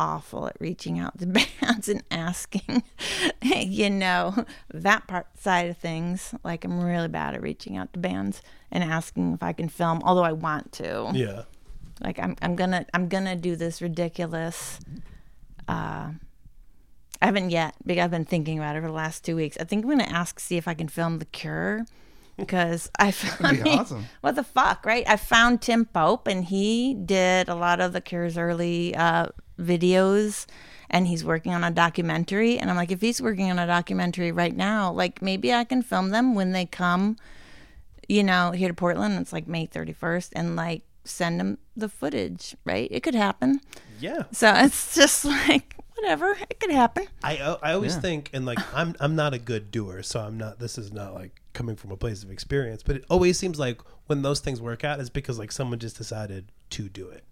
awful 0.00 0.48
at 0.48 0.56
reaching 0.58 0.98
out 0.98 1.16
to 1.18 1.26
bands 1.60 1.88
and 1.88 2.02
asking, 2.10 2.82
you 3.42 3.88
know, 3.90 4.44
that 4.72 5.06
part 5.06 5.26
side 5.38 5.68
of 5.70 5.76
things. 5.76 6.34
Like 6.42 6.64
I'm 6.64 6.80
really 6.82 7.08
bad 7.08 7.34
at 7.34 7.42
reaching 7.42 7.76
out 7.76 7.92
to 7.92 7.98
bands 7.98 8.42
and 8.70 8.82
asking 8.82 9.34
if 9.34 9.42
I 9.42 9.52
can 9.52 9.68
film, 9.68 10.00
although 10.04 10.24
I 10.24 10.32
want 10.32 10.72
to. 10.72 11.10
yeah, 11.14 11.42
Like 12.00 12.18
I'm 12.18 12.36
I'm 12.42 12.56
gonna 12.56 12.86
I'm 12.94 13.08
gonna 13.08 13.36
do 13.36 13.54
this 13.56 13.80
ridiculous 13.82 14.80
uh 15.68 16.10
I 17.22 17.26
haven't 17.26 17.50
yet 17.50 17.76
because 17.86 18.02
I've 18.02 18.10
been 18.10 18.24
thinking 18.24 18.58
about 18.58 18.74
it 18.74 18.80
for 18.80 18.88
the 18.88 18.92
last 18.92 19.24
two 19.24 19.36
weeks. 19.36 19.56
I 19.60 19.64
think 19.64 19.84
I'm 19.84 19.90
gonna 19.90 20.02
ask 20.04 20.40
see 20.40 20.56
if 20.56 20.66
I 20.66 20.74
can 20.74 20.88
film 20.88 21.20
the 21.20 21.24
Cure 21.24 21.86
because 22.36 22.90
I, 22.98 23.14
I 23.40 23.52
be 23.52 23.62
mean, 23.62 23.78
awesome. 23.78 24.06
what 24.22 24.34
the 24.34 24.42
fuck, 24.42 24.84
right? 24.84 25.08
I 25.08 25.16
found 25.16 25.62
Tim 25.62 25.84
Pope 25.84 26.26
and 26.26 26.44
he 26.44 26.94
did 26.94 27.48
a 27.48 27.54
lot 27.54 27.80
of 27.80 27.92
the 27.92 28.00
Cure's 28.00 28.36
early 28.36 28.94
uh, 28.96 29.28
videos 29.56 30.46
and 30.90 31.06
he's 31.06 31.24
working 31.24 31.54
on 31.54 31.62
a 31.62 31.70
documentary. 31.70 32.58
And 32.58 32.68
I'm 32.68 32.76
like, 32.76 32.90
if 32.90 33.00
he's 33.00 33.22
working 33.22 33.50
on 33.52 33.58
a 33.58 33.68
documentary 33.68 34.32
right 34.32 34.54
now, 34.54 34.90
like 34.92 35.22
maybe 35.22 35.52
I 35.52 35.62
can 35.62 35.82
film 35.82 36.10
them 36.10 36.34
when 36.34 36.50
they 36.50 36.66
come, 36.66 37.16
you 38.08 38.24
know, 38.24 38.50
here 38.50 38.68
to 38.68 38.74
Portland. 38.74 39.16
It's 39.20 39.32
like 39.32 39.46
May 39.46 39.68
31st 39.68 40.30
and 40.34 40.56
like 40.56 40.82
send 41.04 41.38
them 41.38 41.58
the 41.76 41.88
footage, 41.88 42.56
right? 42.64 42.88
It 42.90 43.04
could 43.04 43.14
happen. 43.14 43.60
yeah. 44.00 44.24
So 44.32 44.52
it's 44.54 44.96
just 44.96 45.24
like, 45.48 45.76
whatever. 46.02 46.36
It 46.50 46.60
could 46.60 46.70
happen. 46.70 47.06
I 47.22 47.38
I 47.62 47.72
always 47.72 47.94
Yeah. 47.94 48.00
think 48.00 48.30
and 48.32 48.44
like 48.44 48.58
I'm 48.74 48.94
I'm 49.00 49.14
not 49.16 49.32
a 49.34 49.38
good 49.38 49.70
doer, 49.70 50.02
so 50.02 50.20
I'm 50.20 50.36
not. 50.36 50.58
This 50.58 50.76
is 50.78 50.92
not 50.92 51.14
like 51.14 51.40
coming 51.54 51.76
from 51.76 51.90
a 51.92 51.96
place 51.96 52.22
of 52.22 52.30
experience, 52.30 52.82
but 52.82 52.96
it 52.96 53.04
always 53.08 53.38
seems 53.38 53.58
like 53.58 53.80
when 54.06 54.22
those 54.22 54.40
things 54.40 54.60
work 54.60 54.84
out, 54.84 55.00
is 55.00 55.10
because 55.10 55.38
like 55.38 55.52
someone 55.52 55.78
just 55.78 55.96
decided 55.96 56.50
to 56.70 56.88
do 56.88 57.08
it, 57.08 57.24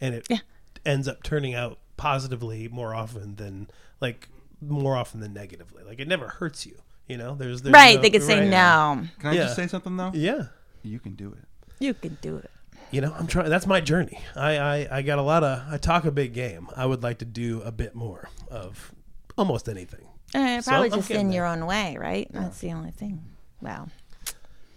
and 0.00 0.14
it 0.14 0.26
Yeah. 0.30 0.38
ends 0.86 1.08
up 1.08 1.22
turning 1.22 1.54
out 1.54 1.78
positively 1.96 2.68
more 2.68 2.94
often 2.94 3.36
than 3.36 3.68
like 4.00 4.28
more 4.60 4.96
often 4.96 5.20
than 5.20 5.32
negatively. 5.34 5.82
Like 5.84 6.00
it 6.00 6.08
never 6.08 6.28
hurts 6.28 6.66
you. 6.66 6.76
You 7.08 7.16
know, 7.18 7.34
there's, 7.34 7.62
there's 7.62 7.72
right. 7.74 7.96
no- 7.96 8.02
they 8.02 8.10
could 8.10 8.22
say 8.22 8.48
no. 8.48 9.02
Can 9.18 9.30
I 9.30 9.32
Yeah. 9.32 9.42
just 9.44 9.56
say 9.56 9.66
something 9.66 9.96
though? 9.96 10.12
Yeah. 10.14 10.44
You 10.82 10.98
can 11.00 11.14
do 11.14 11.32
it. 11.32 11.44
You 11.80 11.94
can 11.94 12.16
do 12.22 12.36
it. 12.36 12.50
You 12.92 13.00
know 13.00 13.14
i'm 13.18 13.26
trying 13.26 13.48
that's 13.50 13.66
my 13.66 13.80
journey 13.80 14.20
I, 14.36 14.58
I 14.58 14.88
i 14.98 15.02
got 15.02 15.18
a 15.18 15.22
lot 15.22 15.42
of 15.42 15.62
i 15.72 15.76
talk 15.78 16.04
a 16.04 16.10
big 16.10 16.32
game 16.34 16.68
i 16.76 16.86
would 16.86 17.02
like 17.02 17.18
to 17.18 17.24
do 17.24 17.60
a 17.62 17.72
bit 17.72 17.94
more 17.94 18.28
of 18.50 18.92
almost 19.36 19.68
anything 19.68 20.06
Uh, 20.34 20.62
probably 20.64 20.90
I'm 20.90 20.98
just 20.98 21.10
in 21.10 21.28
there. 21.28 21.36
your 21.36 21.46
own 21.46 21.66
way, 21.66 21.96
right? 22.00 22.26
That's 22.32 22.58
the 22.60 22.72
only 22.72 22.90
thing. 22.90 23.22
Wow. 23.60 23.88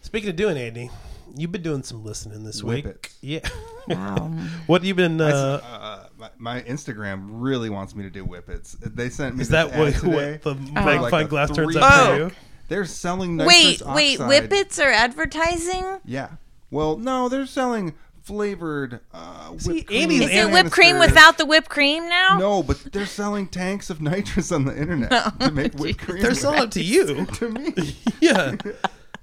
speaking 0.01 0.29
of 0.29 0.35
doing 0.35 0.57
andy 0.57 0.89
you've 1.37 1.51
been 1.51 1.61
doing 1.63 1.83
some 1.83 2.03
listening 2.03 2.43
this 2.43 2.63
week 2.63 2.85
Whippets. 2.85 3.13
yeah 3.21 3.39
Wow. 3.87 4.27
what 4.67 4.81
have 4.81 4.85
you 4.85 4.95
been 4.95 5.19
uh 5.21 5.59
Uh, 5.63 6.07
my, 6.17 6.29
my 6.37 6.61
Instagram 6.61 7.27
really 7.29 7.69
wants 7.69 7.93
me 7.95 8.03
to 8.03 8.09
do 8.09 8.23
whippets. 8.25 8.75
They 8.79 9.09
sent 9.09 9.35
me. 9.35 9.41
is 9.41 9.49
this 9.49 9.67
that 9.67 9.73
ad 9.73 9.79
what, 9.79 9.93
today 9.95 10.31
what 10.33 10.41
the 10.43 10.55
for 10.55 10.61
magnifying 10.71 11.01
like 11.01 11.25
a 11.25 11.29
glass 11.29 11.51
turns 11.51 11.73
three- 11.73 11.81
out 11.83 11.91
Oh. 11.91 12.15
for 12.15 12.23
you 12.23 12.31
They're 12.69 12.85
selling 12.85 13.37
wait, 13.37 13.45
nitrous 13.81 13.81
wait. 13.95 14.19
oxide. 14.19 14.27
Whippets 14.49 14.79
are 14.79 14.89
advertising? 14.91 15.99
Yeah. 16.05 16.29
Well, 16.71 16.97
no, 16.97 17.29
they're 17.29 17.45
selling 17.45 17.93
flavored. 18.25 18.99
Uh, 19.13 19.49
whipped 19.49 19.61
See, 19.63 19.81
cream 19.83 20.01
Andy's 20.01 20.21
Is 20.21 20.29
it 20.31 20.51
whipped 20.51 20.71
cream 20.71 20.95
canisters. 20.95 21.11
without 21.13 21.37
the 21.37 21.45
whipped 21.45 21.69
cream 21.69 22.09
now? 22.09 22.37
No, 22.39 22.63
but 22.63 22.91
they're 22.91 23.05
selling 23.05 23.47
tanks 23.47 23.89
of 23.89 24.01
nitrous 24.01 24.51
on 24.51 24.65
the 24.65 24.75
internet 24.77 25.11
to 25.39 25.51
make 25.51 25.73
whipped 25.75 25.99
cream. 25.99 26.21
they're 26.21 26.31
with. 26.31 26.39
selling 26.39 26.63
it 26.63 26.71
to 26.73 26.83
you 26.83 27.25
to 27.33 27.49
me. 27.49 27.73
yeah 28.19 28.55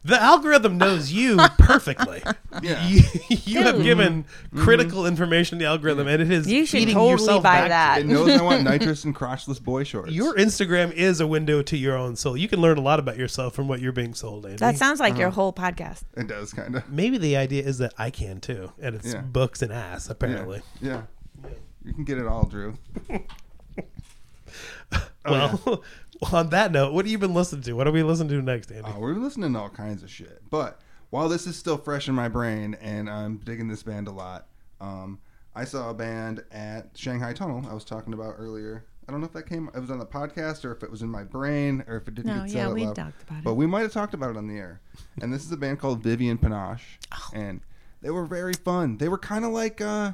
the 0.05 0.21
algorithm 0.21 0.79
knows 0.79 1.13
you 1.13 1.37
perfectly 1.59 2.23
Yeah. 2.63 2.87
you, 2.89 3.03
you 3.29 3.63
have 3.63 3.77
Dude. 3.77 3.85
given 3.85 4.25
critical 4.57 5.07
information 5.07 5.59
to 5.59 5.65
the 5.65 5.69
algorithm 5.69 6.09
and 6.09 6.21
it 6.21 6.31
is 6.31 6.47
You 6.51 6.67
should 6.67 6.81
feeding 6.81 6.95
totally 6.95 7.11
yourself 7.13 7.43
buy 7.45 7.53
back 7.61 7.65
to 7.65 7.69
that. 7.69 8.01
It 8.01 8.07
knows 8.07 8.29
I 8.31 8.43
want 8.43 8.65
nitrous 8.65 9.05
and 9.05 9.15
crotchless 9.15 9.63
boy 9.63 9.85
shorts. 9.85 10.11
Your 10.13 10.35
Instagram 10.35 10.93
is 10.93 11.21
a 11.21 11.27
window 11.27 11.63
to 11.63 11.77
your 11.77 11.97
own 11.97 12.17
soul. 12.17 12.37
You 12.37 12.49
can 12.49 12.61
learn 12.61 12.79
a 12.79 12.83
lot 12.83 12.99
about 12.99 13.17
yourself 13.17 13.55
from 13.55 13.69
what 13.69 13.81
you're 13.81 13.93
being 13.93 14.15
sold, 14.15 14.45
Andy. 14.45 14.57
That 14.59 14.77
sounds 14.77 14.99
like 15.01 15.17
your 15.17 15.29
Uh-huh. 15.29 15.35
whole 15.35 15.53
podcast. 15.53 16.03
It 16.17 16.27
does 16.27 16.53
kind 16.53 16.75
of. 16.77 16.89
Maybe 16.89 17.17
the 17.19 17.37
idea 17.37 17.63
is 17.63 17.79
that 17.79 17.95
I 17.97 18.11
can 18.11 18.41
too, 18.41 18.73
and 18.81 18.95
it's 18.97 19.13
Yeah. 19.15 19.21
books 19.21 19.63
and 19.63 19.73
ass 19.73 20.11
apparently. 20.11 20.63
Yeah. 20.81 21.03
You 21.85 21.93
can 21.95 22.05
get 22.05 22.19
it 22.19 22.27
all, 22.27 22.45
Drew. 22.47 22.75
well, 25.25 25.83
well, 26.23 26.37
on 26.41 26.51
that 26.51 26.73
note, 26.73 26.93
what 26.93 27.05
have 27.05 27.11
you 27.12 27.18
been 27.18 27.35
listening 27.35 27.62
to? 27.62 27.73
What 27.75 27.87
are 27.87 27.93
we 27.93 28.03
listening 28.03 28.29
to 28.31 28.43
next, 28.43 28.70
Andy? 28.70 28.89
Uh, 28.91 28.99
we're 28.99 29.14
listening 29.14 29.53
to 29.53 29.59
all 29.59 29.68
kinds 29.68 30.03
of 30.03 30.11
shit. 30.11 30.43
But 30.51 30.81
while 31.11 31.29
this 31.29 31.47
is 31.47 31.57
still 31.57 31.77
fresh 31.77 32.09
in 32.09 32.14
my 32.14 32.29
brain 32.29 32.77
and 32.81 33.11
I'm 33.11 33.39
digging 33.39 33.68
this 33.68 33.83
band 33.83 34.09
a 34.09 34.12
lot, 34.12 34.47
um, 34.81 35.18
I 35.55 35.64
saw 35.64 35.91
a 35.91 35.95
band 35.95 36.43
at 36.51 36.91
Shanghai 36.95 37.33
Tunnel 37.33 37.66
I 37.68 37.75
was 37.75 37.85
talking 37.85 38.14
about 38.14 38.37
earlier. 38.39 38.85
I 39.09 39.12
don't 39.12 39.20
know 39.20 39.27
if 39.27 39.33
that 39.33 39.49
came, 39.49 39.68
it 39.75 39.81
was 39.81 39.91
on 39.91 39.99
the 39.99 40.07
podcast 40.07 40.64
or 40.64 40.73
if 40.73 40.83
it 40.83 40.91
was 40.91 41.03
in 41.03 41.09
my 41.09 41.25
brain 41.25 41.85
or 41.89 41.97
if 41.97 42.07
it 42.09 42.14
didn't 42.14 42.35
No, 42.35 42.43
get 42.43 42.51
said 42.51 42.57
yeah, 42.57 42.68
out 42.68 42.75
we 42.75 42.87
loud. 42.87 42.97
talked 42.97 43.23
about 43.25 43.39
it. 43.39 43.45
But 43.45 43.55
we 43.55 43.66
might 43.66 43.81
have 43.81 43.93
talked 43.93 44.14
about 44.14 44.31
it 44.31 44.37
on 44.37 44.47
the 44.47 44.57
air. 44.57 44.81
And 45.20 45.33
this 45.33 45.45
is 45.45 45.51
a 45.51 45.57
band 45.57 45.81
called 45.81 46.03
Vivian 46.03 46.39
Panache. 46.39 46.99
Oh. 47.12 47.31
And 47.35 47.61
they 48.01 48.11
were 48.11 48.25
very 48.25 48.55
fun. 48.55 48.99
They 48.99 49.09
were 49.09 49.18
kind 49.18 49.45
of 49.45 49.51
like, 49.51 49.81
uh, 49.81 50.12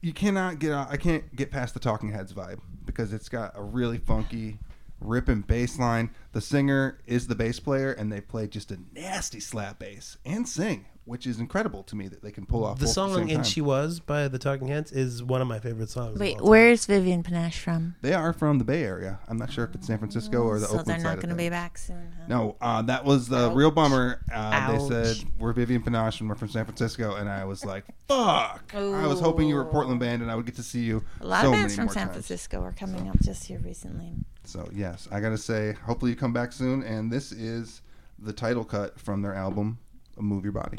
you 0.00 0.12
cannot 0.14 0.58
get 0.58 0.72
out, 0.72 0.88
I 0.90 0.96
can't 0.96 1.36
get 1.36 1.50
past 1.50 1.74
the 1.74 1.80
Talking 1.80 2.10
Heads 2.10 2.32
vibe 2.32 2.60
because 2.86 3.12
it's 3.12 3.28
got 3.28 3.52
a 3.54 3.62
really 3.62 3.98
funky 3.98 4.58
ripping 5.00 5.42
bass 5.42 5.78
line. 5.78 6.10
The 6.32 6.40
singer 6.40 6.98
is 7.06 7.26
the 7.26 7.34
bass 7.34 7.60
player, 7.60 7.92
and 7.92 8.12
they 8.12 8.20
play 8.20 8.46
just 8.46 8.70
a 8.70 8.78
nasty 8.92 9.40
slap 9.40 9.78
bass 9.78 10.16
and 10.24 10.48
sing, 10.48 10.86
which 11.04 11.26
is 11.26 11.40
incredible 11.40 11.82
to 11.84 11.96
me 11.96 12.08
that 12.08 12.22
they 12.22 12.30
can 12.30 12.46
pull 12.46 12.64
off 12.64 12.78
the 12.78 12.84
both 12.84 12.90
at 12.90 12.90
the 12.90 12.94
song 12.94 13.14
same 13.14 13.20
"And 13.22 13.30
time. 13.30 13.44
She 13.44 13.60
Was" 13.60 14.00
by 14.00 14.28
the 14.28 14.38
Talking 14.38 14.68
Heads 14.68 14.92
is 14.92 15.22
one 15.22 15.40
of 15.42 15.48
my 15.48 15.58
favorite 15.58 15.90
songs. 15.90 16.18
Wait, 16.18 16.40
where's 16.40 16.86
Vivian 16.86 17.22
Panache 17.22 17.58
from? 17.58 17.96
They 18.02 18.12
are 18.12 18.32
from 18.32 18.58
the 18.58 18.64
Bay 18.64 18.84
Area. 18.84 19.18
I'm 19.28 19.36
not 19.36 19.52
sure 19.52 19.64
if 19.64 19.74
it's 19.74 19.86
San 19.86 19.98
Francisco 19.98 20.42
or 20.42 20.58
the 20.58 20.66
so 20.66 20.82
they're 20.82 20.98
not 20.98 21.16
going 21.16 21.30
to 21.30 21.34
be 21.34 21.48
back 21.48 21.78
soon. 21.78 22.12
Huh? 22.16 22.24
No, 22.28 22.56
uh, 22.60 22.82
that 22.82 23.04
was 23.04 23.28
the 23.28 23.50
real 23.50 23.70
bummer. 23.70 24.22
Uh, 24.32 24.72
they 24.72 24.88
said 24.88 25.16
we're 25.38 25.52
Vivian 25.52 25.82
Panache 25.82 26.20
and 26.20 26.28
we're 26.28 26.36
from 26.36 26.48
San 26.48 26.64
Francisco, 26.64 27.16
and 27.16 27.28
I 27.28 27.44
was 27.44 27.64
like, 27.64 27.84
"Fuck!" 28.08 28.72
I 28.74 29.06
was 29.06 29.20
hoping 29.20 29.48
you 29.48 29.54
were 29.56 29.62
a 29.62 29.66
Portland 29.70 30.00
band, 30.00 30.22
and 30.22 30.30
I 30.30 30.34
would 30.34 30.46
get 30.46 30.56
to 30.56 30.62
see 30.62 30.80
you. 30.80 31.04
A 31.20 31.26
lot 31.26 31.42
so 31.42 31.48
of 31.48 31.52
bands 31.54 31.76
many 31.76 31.88
from 31.88 31.94
San 31.94 32.06
times. 32.06 32.12
Francisco 32.26 32.62
are 32.62 32.72
coming 32.72 33.08
up 33.08 33.20
just 33.20 33.44
here 33.46 33.58
recently. 33.60 34.14
So 34.44 34.68
yes, 34.72 35.08
I 35.12 35.20
gotta 35.20 35.38
say, 35.38 35.74
hopefully 35.84 36.10
you 36.10 36.16
come 36.16 36.32
back 36.32 36.52
soon. 36.52 36.82
And 36.82 37.10
this 37.10 37.32
is 37.32 37.82
the 38.18 38.32
title 38.32 38.64
cut 38.64 38.98
from 38.98 39.22
their 39.22 39.34
album, 39.34 39.78
"Move 40.22 40.44
Your 40.44 40.52
Body." 40.52 40.78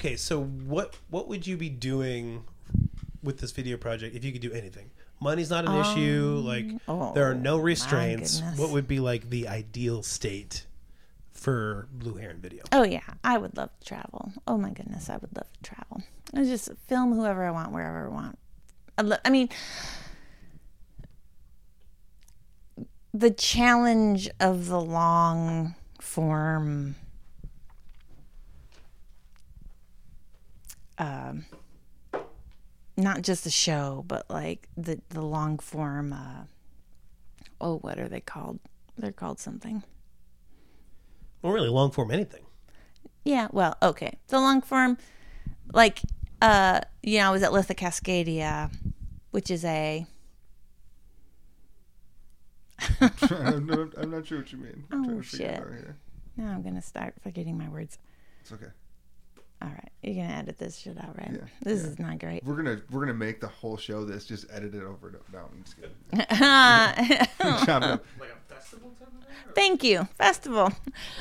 Okay, 0.00 0.16
so 0.16 0.42
what 0.42 0.96
what 1.10 1.28
would 1.28 1.46
you 1.46 1.56
be 1.56 1.68
doing 1.68 2.44
with 3.22 3.38
this 3.38 3.52
video 3.52 3.76
project 3.76 4.16
if 4.16 4.24
you 4.24 4.32
could 4.32 4.40
do 4.40 4.52
anything? 4.52 4.90
Money's 5.20 5.50
not 5.50 5.66
an 5.66 5.78
issue. 5.78 6.36
Um, 6.38 6.46
like 6.46 6.66
oh, 6.88 7.12
there 7.12 7.30
are 7.30 7.34
no 7.34 7.58
restraints. 7.58 8.42
What 8.56 8.70
would 8.70 8.88
be 8.88 8.98
like 8.98 9.28
the 9.28 9.46
ideal 9.46 10.02
state 10.02 10.64
for 11.32 11.88
Blue 11.92 12.14
Heron 12.14 12.40
Video? 12.40 12.62
Oh 12.72 12.82
yeah, 12.82 13.02
I 13.22 13.36
would 13.36 13.56
love 13.56 13.70
to 13.78 13.86
travel. 13.86 14.32
Oh 14.46 14.56
my 14.56 14.70
goodness, 14.70 15.10
I 15.10 15.18
would 15.18 15.36
love 15.36 15.52
to 15.52 15.62
travel. 15.62 16.02
I 16.34 16.44
just 16.44 16.70
film 16.86 17.12
whoever 17.12 17.44
I 17.44 17.50
want, 17.50 17.72
wherever 17.72 18.06
I 18.06 18.08
want. 18.08 18.38
I, 18.96 19.02
lo- 19.02 19.16
I 19.24 19.30
mean, 19.30 19.50
the 23.12 23.30
challenge 23.30 24.30
of 24.40 24.68
the 24.68 24.80
long 24.80 25.74
form. 26.00 26.94
Um, 31.00 31.46
not 32.96 33.22
just 33.22 33.44
the 33.44 33.50
show, 33.50 34.04
but 34.06 34.28
like 34.30 34.68
the 34.76 35.00
the 35.08 35.22
long 35.22 35.58
form. 35.58 36.12
Uh, 36.12 36.44
oh, 37.60 37.78
what 37.78 37.98
are 37.98 38.08
they 38.08 38.20
called? 38.20 38.60
They're 38.98 39.10
called 39.12 39.38
something. 39.40 39.82
Well, 41.42 41.52
really 41.54 41.70
long 41.70 41.90
form 41.90 42.10
anything. 42.10 42.44
Yeah, 43.24 43.48
well, 43.50 43.76
okay. 43.82 44.18
The 44.28 44.38
long 44.38 44.60
form, 44.60 44.98
like, 45.72 46.00
uh, 46.42 46.80
you 47.02 47.18
know, 47.18 47.28
I 47.28 47.30
was 47.30 47.42
at 47.42 47.50
Litha 47.50 47.74
Cascadia, 47.74 48.70
which 49.30 49.50
is 49.50 49.64
a, 49.64 50.06
I'm, 53.00 53.66
not, 53.66 53.88
I'm 53.98 54.10
not 54.10 54.26
sure 54.26 54.38
what 54.38 54.52
you 54.52 54.58
mean. 54.58 54.84
I'm 54.90 55.04
Oh, 55.08 55.16
to 55.20 55.22
shit. 55.22 55.50
out 55.60 55.68
here. 55.68 55.96
now 56.36 56.48
I'm 56.52 56.62
going 56.62 56.74
to 56.76 56.82
start 56.82 57.14
forgetting 57.22 57.56
my 57.58 57.68
words. 57.68 57.98
It's 58.40 58.52
okay. 58.52 58.66
All 59.62 59.68
right. 59.68 59.88
You're 60.02 60.14
going 60.14 60.28
to 60.28 60.34
edit 60.34 60.58
this 60.58 60.78
shit 60.78 60.96
out, 60.98 61.18
right? 61.18 61.32
Yeah, 61.32 61.40
This 61.62 61.82
yeah. 61.82 61.88
is 61.90 61.98
not 61.98 62.18
great. 62.18 62.42
We're 62.44 62.56
gonna 62.56 62.80
we're 62.90 63.00
gonna 63.00 63.12
make 63.12 63.40
the 63.42 63.48
whole 63.48 63.76
show 63.76 64.04
this. 64.06 64.24
Just 64.24 64.46
edit 64.50 64.74
it 64.74 64.82
over 64.82 65.08
and 65.08 65.32
down. 65.32 65.50
It's 65.60 65.74
good. 65.74 65.90
Chop 67.66 67.82
it 67.82 67.90
up. 67.90 68.04
Like 68.18 68.30
a 68.30 68.54
festival 68.54 68.90
type 68.98 69.08
of 69.08 69.14
thing? 69.26 69.48
Or? 69.48 69.52
Thank 69.52 69.84
you. 69.84 70.08
Festival. 70.16 70.72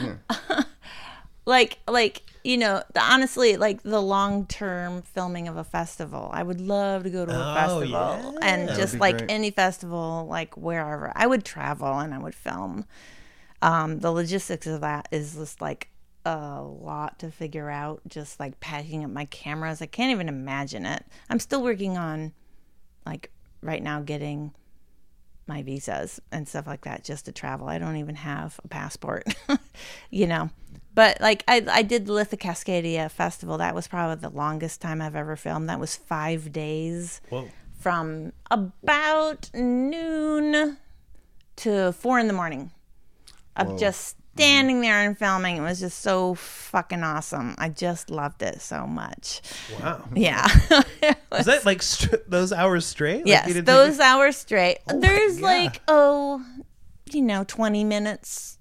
Yeah. 0.01 0.63
like, 1.45 1.79
like, 1.87 2.23
you 2.43 2.57
know, 2.57 2.81
the, 2.93 3.01
honestly, 3.01 3.57
like 3.57 3.83
the 3.83 4.01
long 4.01 4.45
term 4.45 5.01
filming 5.01 5.47
of 5.47 5.57
a 5.57 5.63
festival. 5.63 6.29
I 6.31 6.43
would 6.43 6.61
love 6.61 7.03
to 7.03 7.09
go 7.09 7.25
to 7.25 7.31
a 7.31 7.51
Oh, 7.51 7.53
festival 7.55 7.89
yeah. 7.91 8.39
and 8.41 8.69
That'd 8.69 8.75
just 8.81 8.99
like 8.99 9.17
great. 9.17 9.31
any 9.31 9.51
festival, 9.51 10.25
like 10.29 10.55
wherever. 10.55 11.11
I 11.15 11.27
would 11.27 11.43
travel 11.43 11.99
and 11.99 12.13
I 12.13 12.19
would 12.19 12.35
film. 12.35 12.85
Um, 13.61 13.99
the 13.99 14.11
logistics 14.11 14.67
of 14.67 14.79
that 14.81 15.09
is 15.11 15.35
just 15.35 15.59
like 15.59 15.89
a 16.29 16.61
lot 16.61 17.19
to 17.19 17.31
figure 17.31 17.69
out. 17.69 18.01
Just 18.07 18.39
like 18.39 18.59
packing 18.59 19.03
up 19.03 19.09
my 19.09 19.25
cameras. 19.25 19.81
I 19.81 19.85
can't 19.85 20.11
even 20.11 20.29
imagine 20.29 20.85
it. 20.85 21.05
I'm 21.29 21.39
still 21.39 21.63
working 21.63 21.97
on, 21.97 22.33
like, 23.05 23.31
right 23.61 23.83
now 23.83 24.01
getting 24.01 24.53
my 25.47 25.63
visas 25.63 26.21
and 26.31 26.47
stuff 26.47 26.67
like 26.67 26.83
that 26.83 27.03
just 27.03 27.25
to 27.25 27.31
travel. 27.31 27.67
I 27.67 27.79
don't 27.79 27.97
even 27.97 28.15
have 28.15 28.59
a 28.63 28.67
passport, 28.67 29.33
you 30.09 30.27
know. 30.27 30.51
But 30.93 31.19
like 31.19 31.43
I, 31.47 31.65
I 31.69 31.81
did 31.81 32.05
the 32.05 32.13
Litha 32.13 32.37
Cascadia 32.37 33.09
festival. 33.09 33.57
That 33.57 33.75
was 33.75 33.87
probably 33.87 34.21
the 34.21 34.29
longest 34.29 34.79
time 34.79 35.01
I've 35.01 35.15
ever 35.15 35.35
filmed. 35.35 35.69
That 35.69 35.79
was 35.79 35.95
five 35.95 36.51
days 36.51 37.19
Whoa. 37.29 37.49
from 37.79 38.31
about 38.51 39.49
noon 39.53 40.77
to 41.57 41.91
four 41.93 42.19
in 42.19 42.27
the 42.27 42.33
morning 42.33 42.71
of 43.55 43.77
just 43.77 44.15
standing 44.35 44.81
there 44.81 45.05
and 45.05 45.17
filming. 45.17 45.57
It 45.57 45.61
was 45.61 45.79
just 45.79 45.99
so 45.99 46.35
fucking 46.35 47.03
awesome. 47.03 47.55
I 47.57 47.69
just 47.69 48.09
loved 48.09 48.41
it 48.41 48.61
so 48.61 48.87
much. 48.87 49.41
Wow. 49.79 50.05
Yeah. 50.15 50.47
Was 51.31 51.45
that 51.45 51.65
like 51.65 51.81
st- 51.81 52.29
those 52.29 52.51
hours 52.53 52.85
straight? 52.85 53.19
Like, 53.19 53.27
yes, 53.27 53.61
those 53.63 53.97
take 53.97 54.05
hours 54.05 54.37
straight. 54.37 54.79
my 54.87 54.95
There's 54.95 55.41
like 55.41 55.81
oh, 55.87 56.43
you 57.11 57.21
know, 57.21 57.43
twenty 57.43 57.83
minutes? 57.83 58.57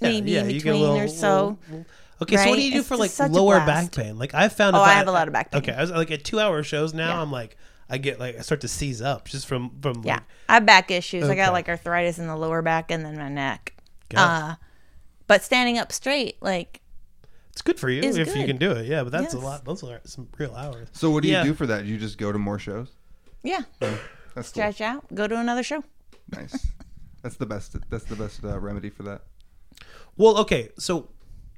Yeah, 0.00 0.08
maybe 0.10 0.30
yeah, 0.30 0.40
in 0.44 0.50
you 0.50 0.60
get 0.60 0.70
a 0.70 0.72
between 0.72 0.80
little- 0.82 1.00
or 1.00 1.08
so. 1.08 1.58
little- 1.68 1.86
Okay, 2.20 2.36
so 2.36 2.48
what 2.50 2.56
do 2.56 2.62
you 2.62 2.72
do 2.72 2.78
It's 2.80 2.88
for 2.88 2.96
like 2.96 3.16
lower 3.30 3.58
back 3.60 3.92
pain? 3.94 4.18
Like 4.18 4.34
I 4.34 4.48
found. 4.48 4.74
Oh, 4.74 4.82
if 4.82 4.88
I 4.88 4.94
have 4.94 5.06
a 5.06 5.12
lot 5.12 5.28
of 5.28 5.32
back 5.34 5.52
pain. 5.52 5.60
Okay, 5.62 5.72
I 5.72 5.80
was 5.80 5.90
like 5.92 6.10
at 6.10 6.24
two 6.24 6.40
hour 6.40 6.62
shows 6.64 6.92
now. 6.92 7.10
Yeah. 7.14 7.22
I'm 7.22 7.30
like 7.30 7.56
I 7.88 7.98
get 7.98 8.18
like 8.18 8.36
I 8.36 8.40
start 8.40 8.60
to 8.62 8.68
seize 8.68 9.00
up 9.00 9.28
just 9.28 9.46
from 9.46 9.70
from 9.80 10.02
Yeah, 10.04 10.14
like 10.14 10.22
I 10.48 10.54
have 10.54 10.66
back 10.66 10.90
issues. 10.90 11.28
I 11.28 11.36
got 11.36 11.52
like 11.52 11.68
arthritis 11.68 12.18
in 12.18 12.26
the 12.26 12.34
lower 12.36 12.60
back 12.60 12.90
and 12.90 13.04
then 13.04 13.16
my 13.16 13.28
neck. 13.28 13.72
God, 14.08 14.18
Uh, 14.52 14.54
but 15.28 15.44
standing 15.44 15.78
up 15.78 15.92
straight, 15.92 16.42
like 16.42 16.80
it's 17.52 17.62
good 17.62 17.78
for 17.78 17.88
you 17.90 18.02
is 18.02 18.16
if 18.16 18.34
you 18.36 18.44
can 18.46 18.56
do 18.56 18.72
it. 18.72 18.86
Yeah, 18.86 19.04
but 19.04 19.12
that's 19.12 19.34
a 19.34 19.38
lot. 19.38 19.64
Those 19.64 19.82
are 19.84 20.00
some 20.04 20.28
real 20.38 20.54
hours. 20.56 20.88
So 20.92 21.10
what 21.10 21.22
do 21.22 21.28
you 21.28 21.34
Yeah. 21.34 21.44
do 21.44 21.54
for 21.54 21.66
that? 21.66 21.84
You 21.84 21.96
just 21.98 22.18
go 22.18 22.32
to 22.32 22.38
more 22.38 22.58
shows. 22.58 22.88
yeah, 23.44 23.62
That's 23.80 24.00
cool. 24.34 24.42
stretch 24.42 24.80
out, 24.80 25.12
go 25.14 25.26
to 25.28 25.36
another 25.36 25.62
show. 25.62 25.84
Nice. 26.32 26.66
That's 27.22 27.36
the 27.36 27.46
best. 27.46 27.76
That's 27.90 28.04
the 28.04 28.16
best 28.16 28.44
uh, 28.44 28.58
remedy 28.58 28.90
for 28.90 29.02
that. 29.04 29.22
Well, 30.16 30.36
okay, 30.38 30.70
so 30.78 31.08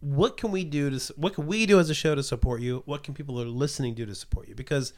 what 0.00 0.36
can 0.38 0.50
we 0.50 0.64
do 0.64 0.90
to 0.90 1.12
what 1.16 1.34
can 1.34 1.46
we 1.46 1.66
do 1.66 1.78
as 1.78 1.90
a 1.90 1.94
show 1.94 2.14
to 2.14 2.22
support 2.22 2.60
you? 2.62 2.82
What 2.86 3.02
can 3.02 3.12
people 3.14 3.34
that 3.36 3.46
are 3.46 3.50
listening 3.50 3.94
do 3.94 4.06
to 4.06 4.14
support 4.14 4.48
you? 4.48 4.54
Because 4.54 4.92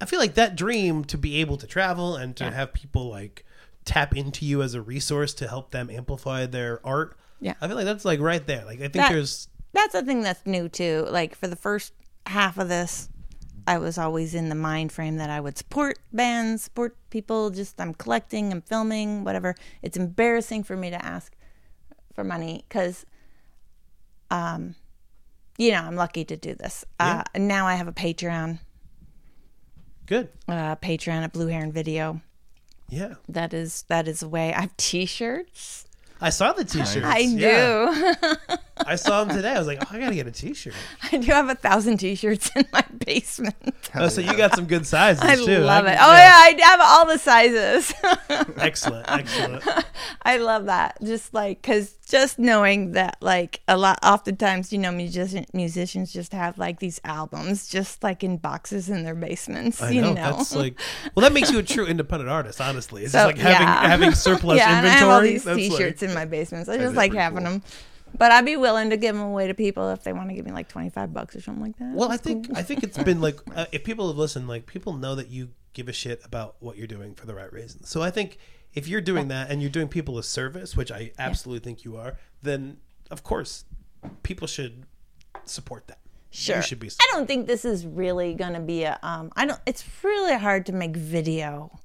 I 0.00 0.04
feel 0.06 0.18
like 0.18 0.34
that 0.34 0.56
dream 0.56 1.04
to 1.04 1.16
be 1.18 1.36
able 1.40 1.56
to 1.58 1.66
travel 1.66 2.16
and 2.16 2.36
to 2.36 2.44
Yeah. 2.44 2.50
have 2.52 2.72
people 2.74 3.08
like 3.08 3.44
tap 3.84 4.16
into 4.16 4.44
you 4.44 4.62
as 4.62 4.74
a 4.74 4.82
resource 4.82 5.32
to 5.34 5.46
help 5.48 5.70
them 5.70 5.88
amplify 5.88 6.46
their 6.46 6.84
art. 6.84 7.16
Yeah. 7.40 7.54
I 7.60 7.66
feel 7.68 7.76
like 7.76 7.84
that's 7.84 8.04
like 8.04 8.20
right 8.20 8.44
there. 8.46 8.64
Like 8.64 8.78
I 8.78 8.82
think 8.82 8.94
That- 8.94 9.12
there's 9.12 9.48
That's 9.72 9.92
the 9.92 10.02
thing 10.02 10.22
that's 10.22 10.44
new 10.46 10.68
too. 10.68 11.06
Like 11.10 11.34
for 11.34 11.46
the 11.48 11.56
first 11.56 11.92
half 12.26 12.56
of 12.58 12.68
this, 12.68 13.08
I 13.66 13.78
was 13.78 13.98
always 13.98 14.34
in 14.34 14.48
the 14.48 14.54
mind 14.54 14.92
frame 14.92 15.16
that 15.16 15.28
I 15.28 15.40
would 15.40 15.58
support 15.58 15.98
bands, 16.12 16.62
support 16.62 16.96
people. 17.10 17.50
Just 17.50 17.80
I'm 17.80 17.92
collecting, 17.94 18.52
I'm 18.52 18.62
filming, 18.62 19.24
whatever. 19.24 19.54
It's 19.82 19.96
embarrassing 19.96 20.62
for 20.64 20.76
me 20.76 20.90
to 20.90 21.04
ask 21.04 21.34
for 22.14 22.22
money 22.24 22.64
because, 22.68 23.04
um, 24.30 24.76
you 25.58 25.72
know, 25.72 25.82
I'm 25.82 25.96
lucky 25.96 26.24
to 26.24 26.36
do 26.36 26.54
this. 26.54 26.84
Uh, 27.00 27.22
and 27.34 27.48
now 27.48 27.66
I 27.66 27.74
have 27.74 27.88
a 27.88 27.92
Patreon, 27.92 28.60
good. 30.06 30.28
uh, 30.48 30.76
Patreon 30.76 31.22
at 31.24 31.32
Blue 31.32 31.48
Heron 31.48 31.72
Video. 31.72 32.20
Yeah. 32.88 33.14
That 33.28 33.52
is 33.52 33.82
that 33.88 34.06
is 34.06 34.22
a 34.22 34.28
way. 34.28 34.54
I 34.54 34.60
have 34.62 34.76
T-shirts. 34.76 35.85
I 36.20 36.30
saw 36.30 36.52
the 36.52 36.64
t-shirts. 36.64 37.04
I 37.04 37.18
Yeah. 37.18 38.14
do. 38.14 38.46
I 38.86 38.96
saw 38.96 39.24
them 39.24 39.34
today. 39.36 39.52
I 39.52 39.58
was 39.58 39.66
like, 39.66 39.78
oh, 39.82 39.86
I 39.90 39.98
got 39.98 40.10
to 40.10 40.14
get 40.14 40.26
a 40.26 40.30
t-shirt. 40.30 40.74
I 41.12 41.16
do 41.16 41.26
have 41.32 41.48
a 41.48 41.54
thousand 41.54 41.96
T-shirts 41.98 42.50
in 42.54 42.66
my 42.72 42.84
basement. 43.04 43.54
Oh, 43.94 44.08
so 44.08 44.20
you 44.20 44.36
got 44.36 44.54
some 44.54 44.66
good 44.66 44.86
sizes 44.86 45.22
I 45.22 45.36
too. 45.36 45.58
love 45.58 45.86
it. 45.86 45.96
Oh 46.00 46.12
yeah, 46.12 46.32
I 46.34 46.58
have 46.62 46.80
all 46.82 47.06
the 47.06 47.18
sizes. 47.18 47.92
Excellent. 48.58 49.10
Excellent. 49.10 49.64
I 50.22 50.36
love 50.38 50.66
that. 50.66 50.98
Just 51.02 51.32
like 51.32 51.62
because 51.62 51.94
just 52.06 52.38
knowing 52.38 52.92
that 52.92 53.16
like 53.20 53.60
a 53.66 53.76
lot, 53.76 53.98
oftentimes 54.02 54.72
you 54.72 54.78
know 54.78 54.92
musician, 54.92 55.46
musicians 55.54 56.12
just 56.12 56.32
have 56.32 56.58
like 56.58 56.78
these 56.78 57.00
albums 57.04 57.68
just 57.68 58.02
like 58.02 58.22
in 58.22 58.36
boxes 58.36 58.88
in 58.90 59.04
their 59.04 59.14
basements. 59.14 59.82
I 59.82 59.90
you 59.90 60.02
know, 60.02 60.12
know, 60.12 60.14
that's 60.36 60.54
like 60.54 60.78
well 61.14 61.22
that 61.22 61.32
makes 61.32 61.50
you 61.50 61.58
a 61.58 61.62
true 61.62 61.86
independent 61.86 62.28
artist 62.30 62.60
honestly 62.60 63.04
it's 63.04 63.12
So, 63.12 63.18
just 63.18 63.26
like 63.26 63.38
having 63.38 63.66
yeah. 63.66 63.88
having 63.88 64.12
surplus 64.12 64.58
yeah, 64.58 64.78
and 64.78 64.86
I 64.86 64.90
inventory 64.90 64.98
have 65.00 65.08
all 65.08 65.20
these 65.22 65.44
That's 65.44 65.58
T-shirts 65.58 66.02
in 66.06 66.14
my 66.14 66.24
basements. 66.24 66.68
I 66.68 66.78
just 66.78 66.94
like 66.94 67.12
having 67.14 67.38
cool. 67.44 67.52
them. 67.52 67.62
But 68.16 68.32
I'd 68.32 68.46
be 68.46 68.56
willing 68.56 68.90
to 68.90 68.96
give 68.96 69.14
them 69.14 69.24
away 69.24 69.48
to 69.48 69.54
people 69.54 69.90
if 69.90 70.02
they 70.04 70.12
want 70.12 70.28
to 70.30 70.34
give 70.34 70.46
me 70.46 70.52
like 70.52 70.68
twenty 70.68 70.90
five 70.90 71.12
bucks 71.12 71.36
or 71.36 71.40
something 71.40 71.62
like 71.64 71.76
that. 71.78 71.94
well 71.94 72.10
i 72.10 72.16
think 72.16 72.46
cool. 72.46 72.56
i 72.56 72.62
think 72.62 72.82
it's 72.82 72.96
been 72.98 73.20
like 73.20 73.38
uh, 73.54 73.66
if 73.72 73.84
people 73.84 74.06
have 74.08 74.16
listened 74.16 74.48
like 74.48 74.64
people 74.66 74.92
know 74.94 75.14
that 75.16 75.28
you 75.28 75.50
give 75.74 75.88
a 75.88 75.92
shit 75.92 76.24
about 76.24 76.56
what 76.60 76.78
you're 76.78 76.86
doing 76.86 77.14
for 77.14 77.26
the 77.26 77.34
right 77.34 77.52
reasons 77.52 77.88
so 77.90 78.00
i 78.02 78.10
think 78.10 78.38
if 78.74 78.88
you're 78.88 79.00
doing 79.02 79.28
that 79.28 79.50
and 79.50 79.60
you're 79.60 79.70
doing 79.70 79.88
people 79.88 80.16
a 80.18 80.22
service 80.22 80.76
which 80.76 80.90
i 80.90 81.10
absolutely 81.18 81.62
think 81.62 81.84
you 81.84 81.96
are 81.96 82.16
then 82.42 82.78
of 83.10 83.22
course 83.22 83.64
people 84.22 84.46
should 84.46 84.86
support 85.44 85.86
that 85.88 85.98
Sure. 86.30 86.60
should 86.62 86.78
be 86.80 86.88
I 86.88 87.06
don't 87.12 87.26
think 87.26 87.46
this 87.46 87.64
is 87.64 87.86
really 87.86 88.34
going 88.34 88.52
to 88.52 88.60
be 88.60 88.82
a. 88.82 88.98
Um, 89.02 89.32
I 89.36 89.46
don't. 89.46 89.60
It's 89.64 89.82
really 90.02 90.36
hard 90.36 90.66
to 90.66 90.72
make 90.72 90.94
video. 90.94 91.78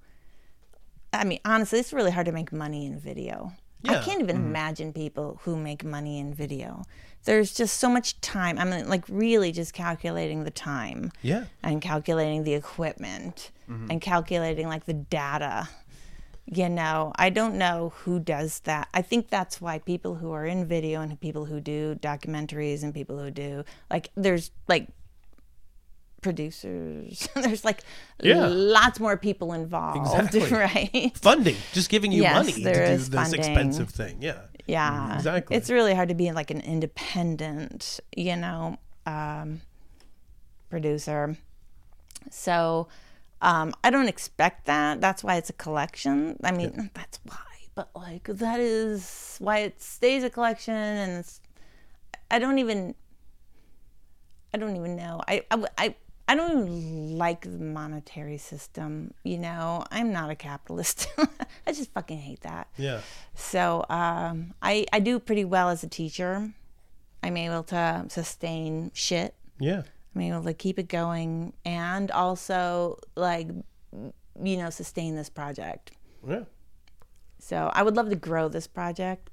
I 1.14 1.24
mean, 1.24 1.40
honestly, 1.46 1.80
it's 1.80 1.94
really 1.94 2.12
hard 2.12 2.26
to 2.26 2.34
make 2.34 2.52
money 2.52 2.86
in 2.86 3.00
video. 3.00 3.54
I 3.90 4.00
can't 4.00 4.22
even 4.22 4.38
mm-hmm. 4.38 4.48
imagine 4.48 4.94
people 4.94 5.40
who 5.44 5.56
make 5.56 5.84
money 5.84 6.20
in 6.20 6.34
video. 6.34 6.84
There's 7.24 7.54
just 7.54 7.78
so 7.78 7.90
much 7.90 8.20
time. 8.22 8.58
I 8.58 8.64
mean, 8.64 8.90
like 8.90 9.04
really 9.08 9.52
just 9.52 9.74
calculating 9.74 10.44
the 10.44 10.52
time 10.52 11.12
yeah 11.22 11.46
and 11.64 11.82
calculating 11.82 12.44
the 12.44 12.54
equipment 12.54 13.52
mm-hmm. 13.70 13.88
and 13.90 14.02
calculating 14.02 14.68
like 14.68 14.86
the 14.86 14.94
data. 14.94 15.70
You 16.46 16.68
know, 16.68 17.14
I 17.16 17.30
don't 17.30 17.56
know 17.56 17.94
who 17.98 18.20
does 18.20 18.60
that. 18.62 18.90
I 18.94 19.02
think 19.02 19.30
that's 19.30 19.62
why 19.62 19.80
people 19.80 20.16
who 20.16 20.32
are 20.32 20.46
in 20.46 20.66
video 20.66 21.02
and 21.02 21.20
people 21.20 21.46
who 21.46 21.62
do 21.62 21.96
documentaries 21.96 22.84
and 22.84 22.94
people 22.94 23.18
who 23.18 23.32
do 23.32 23.64
like 23.90 24.10
there's 24.16 24.52
like 24.68 24.90
producers. 26.22 27.28
there's 27.36 27.66
like 27.66 27.82
Yeah. 28.22 28.48
lots 28.48 29.00
more 29.00 29.18
people 29.18 29.54
involved, 29.54 29.98
Exactly. 30.36 30.50
right? 30.58 31.18
funding 31.18 31.56
just 31.74 31.90
giving 31.90 32.12
you 32.12 32.22
Yes, 32.24 32.36
money 32.36 32.54
to 32.64 32.74
do 32.74 32.80
is 32.80 33.10
this 33.10 33.20
funding. 33.20 33.40
expensive 33.40 33.90
thing 33.90 34.18
yeah 34.22 34.42
Yeah, 34.68 35.16
Exactly. 35.16 35.58
It's 35.58 35.70
really 35.70 35.94
hard 35.94 36.10
to 36.10 36.16
be 36.16 36.32
like 36.32 36.52
an 36.52 36.62
independent, 36.62 38.00
you 38.16 38.36
know. 38.36 38.78
Um, 39.06 39.62
producer. 40.70 41.36
So 42.30 42.88
um, 43.42 43.74
I 43.84 43.90
don't 43.90 44.08
expect 44.08 44.66
that. 44.68 45.02
That's 45.02 45.24
why 45.24 45.36
it's 45.38 45.50
a 45.50 45.54
collection. 45.54 46.38
I 46.44 46.52
mean, 46.52 46.92
that's 46.94 47.20
why. 47.26 47.36
But 47.74 47.90
like 47.96 48.26
that 48.26 48.60
is 48.60 49.38
why 49.40 49.60
it 49.60 49.82
stays 49.82 50.24
a 50.24 50.30
collection, 50.30 50.74
and 50.76 51.20
it's. 51.20 51.42
I 52.30 52.38
don't 52.38 52.60
even. 52.60 52.94
I 54.54 54.58
don't 54.58 54.76
even 54.76 54.96
know. 54.96 55.22
I 55.28 55.44
I 55.50 55.66
I, 55.78 55.96
I 56.32 56.36
don't 56.36 56.52
even 56.52 57.18
like 57.18 57.42
the 57.42 57.60
monetary 57.60 58.38
system. 58.38 59.14
You 59.26 59.38
know, 59.38 59.84
I'm 59.92 60.14
not 60.14 60.30
a 60.30 60.36
capitalist. 60.36 61.08
I 61.68 61.74
just 61.74 61.92
fucking 61.92 62.20
hate 62.20 62.40
that. 62.44 62.70
Yeah. 62.78 63.02
So 63.36 63.86
um, 63.90 64.54
I 64.62 64.86
I 64.94 65.02
do 65.02 65.20
pretty 65.20 65.44
well 65.44 65.68
as 65.68 65.84
a 65.84 65.90
teacher. 65.90 66.54
I'm 67.22 67.36
able 67.36 67.64
to 67.64 68.06
sustain 68.08 68.92
shit. 68.94 69.36
Yeah. 69.60 69.84
I'm 70.16 70.22
able 70.22 70.44
to 70.44 70.54
keep 70.54 70.80
it 70.80 70.88
going 70.88 71.52
and 71.66 72.10
also 72.12 72.98
like 73.18 73.50
you 73.92 74.56
know 74.56 74.70
sustain 74.70 75.18
this 75.18 75.30
project. 75.30 75.92
Yeah. 76.26 76.46
So 77.40 77.72
I 77.74 77.84
would 77.84 77.98
love 77.98 78.10
to 78.10 78.16
grow 78.16 78.48
this 78.48 78.68
project. 78.68 79.31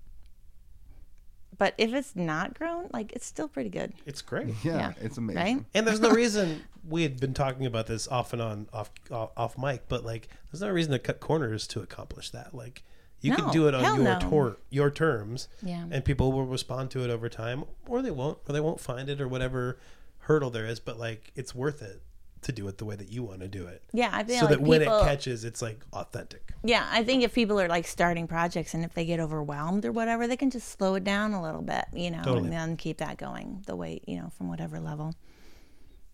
But 1.58 1.74
if 1.76 1.92
it's 1.92 2.14
not 2.14 2.54
grown, 2.56 2.88
like 2.92 3.12
it's 3.12 3.26
still 3.26 3.48
pretty 3.48 3.68
good. 3.70 3.92
It's 4.06 4.22
great. 4.22 4.54
Yeah, 4.62 4.76
Yeah. 4.76 4.92
it's 5.00 5.18
amazing. 5.18 5.42
Right? 5.56 5.64
And 5.74 5.86
there's 5.86 6.00
no 6.00 6.10
reason 6.10 6.62
we 6.88 7.02
had 7.02 7.18
been 7.20 7.34
talking 7.34 7.66
about 7.66 7.86
this 7.88 8.06
off 8.08 8.32
and 8.32 8.40
on 8.40 8.68
off 8.72 8.90
off, 9.10 9.30
off 9.36 9.58
mic, 9.58 9.88
but 9.88 10.04
like 10.04 10.28
there's 10.50 10.60
no 10.62 10.70
reason 10.70 10.92
to 10.92 10.98
cut 10.98 11.18
corners 11.20 11.66
to 11.68 11.80
accomplish 11.80 12.30
that. 12.30 12.54
Like 12.54 12.84
you 13.20 13.34
can 13.34 13.50
do 13.50 13.66
it 13.66 13.74
on 13.74 13.82
your 13.96 14.04
no. 14.04 14.18
tor- 14.20 14.56
your 14.70 14.90
terms, 14.92 15.48
Yeah. 15.62 15.84
and 15.90 16.04
people 16.04 16.30
will 16.30 16.46
respond 16.46 16.92
to 16.92 17.02
it 17.02 17.10
over 17.10 17.28
time, 17.28 17.64
or 17.88 18.00
they 18.00 18.12
won't, 18.12 18.38
or 18.48 18.52
they 18.52 18.60
won't 18.60 18.78
find 18.78 19.08
it, 19.10 19.20
or 19.20 19.26
whatever 19.26 19.78
hurdle 20.20 20.50
there 20.50 20.66
is. 20.66 20.78
But 20.78 20.98
like 21.00 21.32
it's 21.34 21.52
worth 21.52 21.82
it 21.82 22.00
to 22.42 22.52
do 22.52 22.66
it 22.68 22.78
the 22.78 22.84
way 22.84 22.94
that 22.96 23.10
you 23.10 23.22
want 23.22 23.40
to 23.40 23.48
do 23.48 23.66
it, 23.66 23.82
Yeah, 23.92 24.10
I 24.12 24.24
feel 24.24 24.36
so 24.40 24.46
like 24.46 24.50
that 24.50 24.60
when 24.60 24.80
people, 24.80 25.00
it 25.00 25.04
catches, 25.04 25.44
it's 25.44 25.60
like 25.60 25.80
authentic. 25.92 26.52
Yeah, 26.64 26.86
I 26.90 27.02
think 27.04 27.22
if 27.22 27.34
people 27.34 27.60
are 27.60 27.68
like 27.68 27.86
starting 27.86 28.26
projects 28.26 28.74
and 28.74 28.84
if 28.84 28.94
they 28.94 29.04
get 29.04 29.20
overwhelmed 29.20 29.84
or 29.84 29.92
whatever, 29.92 30.26
they 30.26 30.36
can 30.36 30.50
just 30.50 30.68
slow 30.68 30.94
it 30.94 31.04
down 31.04 31.32
a 31.32 31.42
little 31.42 31.62
bit, 31.62 31.84
you 31.92 32.10
know, 32.10 32.22
Totally. 32.22 32.44
and 32.44 32.52
then 32.52 32.76
keep 32.76 32.98
that 32.98 33.16
going 33.16 33.62
the 33.66 33.76
way, 33.76 34.00
you 34.06 34.16
know, 34.18 34.30
from 34.36 34.48
whatever 34.48 34.78
level. 34.80 35.14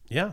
Yeah. 0.08 0.32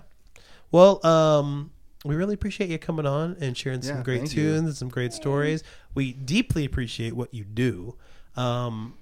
Well, 0.71 1.05
um, 1.05 1.71
we 2.05 2.15
really 2.15 2.33
appreciate 2.33 2.69
you 2.69 2.77
coming 2.79 3.05
on 3.05 3.37
and 3.39 3.57
sharing 3.57 3.81
some 3.81 3.97
Yeah, 3.97 4.03
great 4.03 4.19
thank 4.21 4.35
you. 4.35 4.51
tunes 4.53 4.67
and 4.67 4.75
some 4.75 4.89
great 4.89 5.13
stories. 5.13 5.63
We 5.93 6.13
deeply 6.13 6.65
appreciate 6.65 7.13
what 7.13 7.33
you 7.33 7.43
do. 7.43 7.95
Um, 8.35 8.95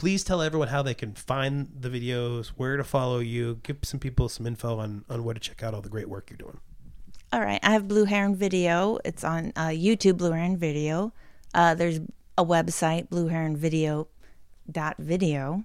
please 0.00 0.24
tell 0.24 0.40
everyone 0.40 0.68
how 0.68 0.80
they 0.80 0.94
can 0.94 1.12
find 1.12 1.68
the 1.78 1.90
videos, 1.90 2.52
where 2.56 2.78
to 2.78 2.84
follow 2.84 3.18
you, 3.18 3.60
give 3.62 3.76
some 3.82 4.00
people 4.00 4.30
some 4.30 4.46
info 4.46 4.78
on, 4.78 5.04
on 5.10 5.24
where 5.24 5.34
to 5.34 5.40
check 5.40 5.62
out 5.62 5.74
all 5.74 5.82
the 5.82 5.90
great 5.90 6.08
work 6.08 6.30
you're 6.30 6.38
doing. 6.38 6.58
All 7.34 7.42
right, 7.42 7.60
I 7.62 7.72
have 7.72 7.86
Blue 7.86 8.06
Heron 8.06 8.34
Video. 8.34 8.98
It's 9.04 9.24
on 9.24 9.52
uh, 9.56 9.66
YouTube, 9.66 10.16
Blue 10.16 10.30
Heron 10.30 10.56
Video. 10.56 11.12
Uh, 11.52 11.74
there's 11.74 12.00
a 12.38 12.44
website, 12.44 13.10
blueheronvideo.video. 13.10 15.64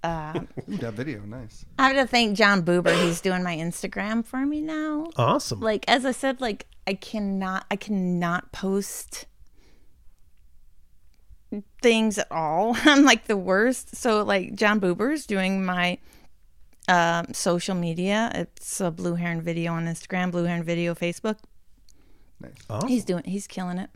Ooh, 0.04 0.76
that 0.78 0.94
video, 0.94 1.20
nice. 1.20 1.64
I 1.78 1.90
have 1.90 1.96
to 1.96 2.06
thank 2.06 2.36
John 2.36 2.64
Boober. 2.64 2.92
He's 3.04 3.20
doing 3.20 3.44
my 3.44 3.56
Instagram 3.56 4.26
for 4.26 4.44
me 4.44 4.60
now. 4.60 5.06
Awesome. 5.16 5.60
Like 5.60 5.84
as 5.86 6.04
I 6.04 6.10
said, 6.10 6.40
like 6.40 6.66
I 6.86 6.94
cannot, 6.94 7.64
I 7.70 7.76
cannot 7.76 8.50
post 8.50 9.26
things 11.82 12.18
at 12.18 12.30
all. 12.30 12.76
I'm 12.84 13.04
like 13.04 13.26
the 13.26 13.36
worst. 13.36 13.96
So 13.96 14.22
like 14.22 14.54
John 14.54 14.80
Boober's 14.80 15.26
doing 15.26 15.64
my 15.64 15.98
um, 16.88 17.32
social 17.34 17.74
media. 17.74 18.30
It's 18.34 18.80
a 18.80 18.90
Blue 18.90 19.14
Heron 19.14 19.42
Video 19.42 19.72
on 19.72 19.86
Instagram, 19.86 20.30
Blue 20.30 20.44
Heron 20.44 20.62
Video 20.64 20.94
Facebook. 20.94 21.36
Nice. 22.40 22.52
awesome. 22.70 22.88
He's 22.88 23.04
doing, 23.04 23.24
he's 23.24 23.46
killing 23.46 23.78
it. 23.78 23.90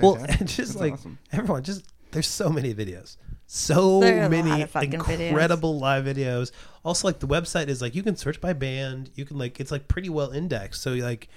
well, 0.00 0.16
Fantastic. 0.16 0.40
and 0.40 0.48
just 0.48 0.72
That's 0.72 0.80
like 0.80 0.92
awesome. 0.94 1.18
everyone, 1.32 1.62
just 1.62 1.84
there's 2.10 2.26
so 2.28 2.48
many 2.48 2.74
videos. 2.74 3.16
So 3.46 4.00
There 4.00 4.22
are 4.22 4.26
a 4.26 4.30
many 4.30 4.50
lot 4.50 4.62
of 4.62 4.70
fucking 4.70 4.90
videos. 5.00 5.28
incredible 5.28 5.78
live 5.78 6.04
videos. 6.06 6.50
Also, 6.84 7.06
like 7.08 7.20
the 7.20 7.26
website 7.28 7.68
is 7.68 7.80
like 7.82 7.94
you 7.94 8.02
can 8.02 8.16
search 8.16 8.40
by 8.40 8.52
band. 8.52 9.10
You 9.14 9.24
can 9.24 9.38
like 9.38 9.60
it's 9.60 9.70
like 9.70 9.86
pretty 9.86 10.08
well 10.08 10.30
indexed. 10.30 10.82
So 10.82 10.92
like 10.94 11.28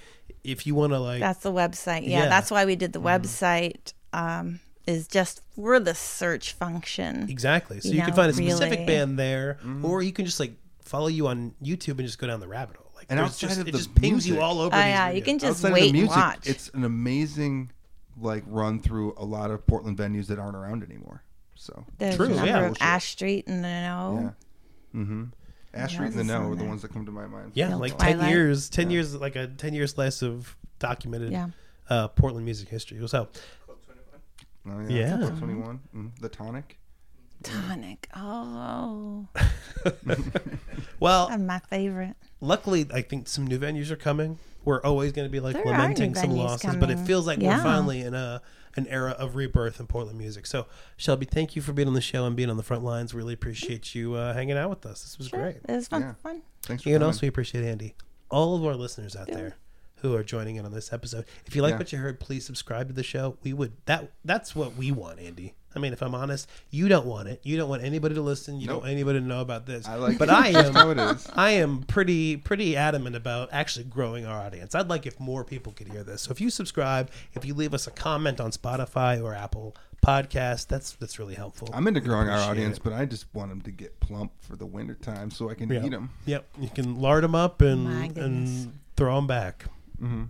if 0.42 0.66
you 0.66 0.74
want 0.74 0.92
to 0.94 0.98
like 0.98 1.20
That's 1.20 1.40
the 1.40 1.52
website. 1.52 2.02
Yeah, 2.02 2.24
Yeah. 2.24 2.28
that's 2.28 2.50
why 2.50 2.64
we 2.64 2.76
did 2.76 2.92
the 2.92 3.00
website. 3.00 3.92
Um, 4.12 4.60
is 4.88 5.06
just 5.06 5.42
for 5.54 5.78
the 5.78 5.94
search 5.94 6.52
function. 6.54 7.28
Exactly. 7.28 7.80
So 7.80 7.90
You 7.90 7.96
you, 7.96 8.02
can 8.02 8.14
find 8.14 8.30
a 8.30 8.34
specific 8.34 8.70
really. 8.80 8.86
band 8.86 9.18
there, 9.18 9.58
or 9.82 10.02
you 10.02 10.12
can 10.12 10.24
just 10.24 10.40
like 10.40 10.52
follow 10.82 11.08
you 11.08 11.26
on 11.28 11.54
YouTube 11.62 11.98
and 11.98 12.06
just 12.06 12.18
go 12.18 12.26
down 12.26 12.40
the 12.40 12.48
rabbit 12.48 12.76
hole. 12.76 12.90
Like 12.96 13.06
And 13.10 13.18
there's 13.18 13.28
outside 13.30 13.48
just, 13.48 13.60
of 13.60 13.68
it 13.68 13.72
the 13.72 13.78
just 13.78 13.94
pings 13.94 14.26
you 14.26 14.34
music- 14.34 14.42
all 14.42 14.60
over. 14.60 14.74
Oh 14.74 14.78
these 14.78 14.86
yeah, 14.86 15.10
you 15.10 15.22
can 15.22 15.38
just 15.38 15.62
Outside 15.64 15.72
wait 15.74 15.92
music, 15.92 16.10
and 16.16 16.20
watch. 16.24 16.46
it's 16.48 16.68
an 16.70 16.84
amazing 16.84 17.70
like 18.20 18.42
run 18.46 18.80
through 18.80 19.14
a 19.16 19.24
lot 19.24 19.50
of 19.50 19.64
Portland 19.66 19.96
venues 19.98 20.26
that 20.26 20.38
aren't 20.38 20.56
around 20.56 20.82
anymore. 20.82 21.22
So 21.54 21.84
There's 21.98 22.16
True, 22.16 22.26
a 22.26 22.28
number 22.30 22.46
yeah. 22.46 22.66
of 22.70 22.76
Ash 22.80 23.04
Street 23.10 23.46
and 23.46 23.62
the 23.62 23.68
Know. 23.68 24.34
yeah. 24.94 25.00
Mm-hmm. 25.00 25.24
Ash 25.74 25.92
Street 25.92 26.06
and 26.06 26.14
the 26.14 26.18
this 26.18 26.26
No 26.26 26.38
on 26.44 26.52
are 26.52 26.56
the 26.56 26.64
ones 26.64 26.82
that 26.82 26.92
come 26.92 27.04
to 27.06 27.12
my 27.12 27.26
mind. 27.26 27.52
yeah, 27.54 27.68
Feel 27.68 27.78
like 27.78 27.98
ten 27.98 28.26
years, 28.28 28.68
ten 28.70 28.90
years, 28.90 29.14
like 29.14 29.36
a 29.36 29.46
ten 29.48 29.74
year 29.74 29.86
slice 29.86 30.22
of 30.22 30.56
documented 30.78 31.30
Yeah. 31.32 31.48
uh, 31.90 32.08
Portland 32.08 32.44
music 32.44 32.68
history. 32.68 32.98
So 33.06 33.28
Club 33.28 33.28
21. 33.28 33.28
Oh, 34.70 34.86
Yeah. 34.88 35.16
Club 35.18 35.38
21. 35.38 35.80
Mm, 35.96 36.20
the 36.20 36.28
Tonic. 36.28 36.78
Tonic. 37.42 38.08
Oh, 38.16 39.28
well, 41.00 41.28
that's 41.28 41.40
my 41.42 41.58
favorite. 41.70 42.14
luckily, 42.40 42.86
I 42.92 43.02
think 43.02 43.28
some 43.28 43.46
new 43.46 43.58
venues 43.58 43.90
are 43.90 43.96
coming. 43.96 44.38
We're 44.64 44.82
always 44.82 45.12
going 45.12 45.26
to 45.26 45.30
be 45.30 45.40
like 45.40 45.54
There 45.54 45.62
are 45.66 45.70
lamenting 45.70 46.12
new 46.12 46.20
some 46.20 46.30
venues 46.30 46.36
losses, 46.38 46.76
but 46.76 46.90
it 46.90 46.94
coming. 46.94 47.06
feels 47.06 47.26
like 47.26 47.38
Yeah. 47.38 47.56
we're 47.58 47.62
finally 47.62 48.00
in 48.00 48.14
a 48.14 48.42
an 48.76 48.86
era 48.88 49.12
of 49.12 49.34
rebirth 49.34 49.80
in 49.80 49.86
Portland 49.86 50.18
music. 50.18 50.46
So, 50.46 50.66
Shelby, 50.96 51.26
thank 51.26 51.56
you 51.56 51.62
for 51.62 51.72
being 51.72 51.88
on 51.88 51.94
the 51.94 52.00
show 52.00 52.26
and 52.26 52.36
being 52.36 52.50
on 52.50 52.56
the 52.56 52.62
front 52.62 52.84
lines. 52.84 53.12
Really 53.12 53.34
appreciate 53.34 53.92
you 53.94 54.14
uh, 54.14 54.34
hanging 54.34 54.56
out 54.56 54.70
with 54.70 54.86
us. 54.86 55.02
This 55.02 55.18
was 55.18 55.28
great. 55.28 55.56
It 55.68 55.72
was 55.74 55.88
fun. 55.88 56.02
Yeah. 56.02 56.14
Fun. 56.22 56.42
Thanks 56.62 56.82
for 56.84 56.88
You 56.88 56.94
know, 56.96 56.98
coming. 57.00 57.06
also 57.08 57.20
we 57.22 57.28
appreciate 57.28 57.64
Andy. 57.64 57.94
All 58.30 58.54
of 58.56 58.64
our 58.64 58.74
listeners 58.74 59.16
out 59.16 59.26
there 59.28 59.56
who 60.02 60.14
are 60.14 60.22
joining 60.22 60.56
in 60.56 60.64
on 60.64 60.72
this 60.72 60.92
episode. 60.92 61.24
If 61.46 61.54
you 61.56 61.62
like 61.62 61.72
Yeah. 61.72 61.78
what 61.78 61.92
you 61.92 61.98
heard, 61.98 62.20
please 62.20 62.44
subscribe 62.44 62.88
to 62.88 62.94
the 62.94 63.02
show. 63.02 63.36
We 63.42 63.52
would 63.52 63.72
that 63.86 64.12
that's 64.24 64.54
what 64.56 64.76
we 64.76 64.90
want, 64.92 65.18
Andy. 65.20 65.54
I 65.76 65.80
mean, 65.80 65.92
if 65.92 66.02
I'm 66.02 66.14
honest, 66.14 66.48
you 66.70 66.88
don't 66.88 67.04
want 67.06 67.28
it. 67.28 67.40
You 67.44 67.56
don't 67.58 67.68
want 67.68 67.84
anybody 67.84 68.14
to 68.14 68.22
listen. 68.22 68.58
You 68.60 68.66
don't 68.68 68.78
want 68.80 68.90
anybody 68.90 69.20
to 69.20 69.24
know 69.24 69.42
about 69.42 69.66
this. 69.66 69.86
I 69.86 69.94
like 69.96 70.18
but 70.18 70.28
it. 70.28 70.34
I 70.34 70.48
am 70.66 70.74
how 70.74 70.90
it 70.90 70.98
is. 70.98 71.28
I 71.34 71.50
am 71.50 71.82
pretty 71.82 72.36
pretty 72.38 72.74
adamant 72.76 73.14
about 73.16 73.50
actually 73.52 73.84
growing 73.84 74.24
our 74.24 74.40
audience. 74.40 74.74
I'd 74.74 74.88
like 74.88 75.04
if 75.06 75.20
more 75.20 75.44
people 75.44 75.72
could 75.72 75.88
hear 75.88 76.02
this. 76.02 76.22
So 76.22 76.30
if 76.32 76.40
you 76.40 76.50
subscribe, 76.50 77.10
if 77.34 77.44
you 77.44 77.54
leave 77.54 77.74
us 77.74 77.86
a 77.86 77.90
comment 77.90 78.40
on 78.40 78.50
Spotify 78.50 79.22
or 79.22 79.34
Apple 79.34 79.76
Podcast, 80.04 80.68
that's 80.68 80.92
that's 80.92 81.18
really 81.18 81.34
helpful. 81.34 81.68
I'm 81.72 81.86
into 81.86 82.00
growing 82.00 82.28
our 82.28 82.38
audience, 82.38 82.78
it. 82.78 82.82
but 82.84 82.92
I 82.94 83.04
just 83.04 83.26
want 83.34 83.50
them 83.50 83.60
to 83.62 83.70
get 83.70 84.00
plump 84.00 84.32
for 84.40 84.56
the 84.56 84.66
winter 84.66 84.94
time 84.94 85.30
so 85.30 85.50
I 85.50 85.54
can 85.54 85.68
Yeah. 85.68 85.84
eat 85.84 85.90
them. 85.90 86.10
Yep, 86.24 86.46
you 86.60 86.70
can 86.70 86.98
lard 87.00 87.22
them 87.24 87.34
up 87.34 87.60
and 87.60 88.16
and 88.16 88.72
throw 88.96 89.16
them 89.16 89.26
back. 89.26 89.66
Mm-hmm. 90.02 90.24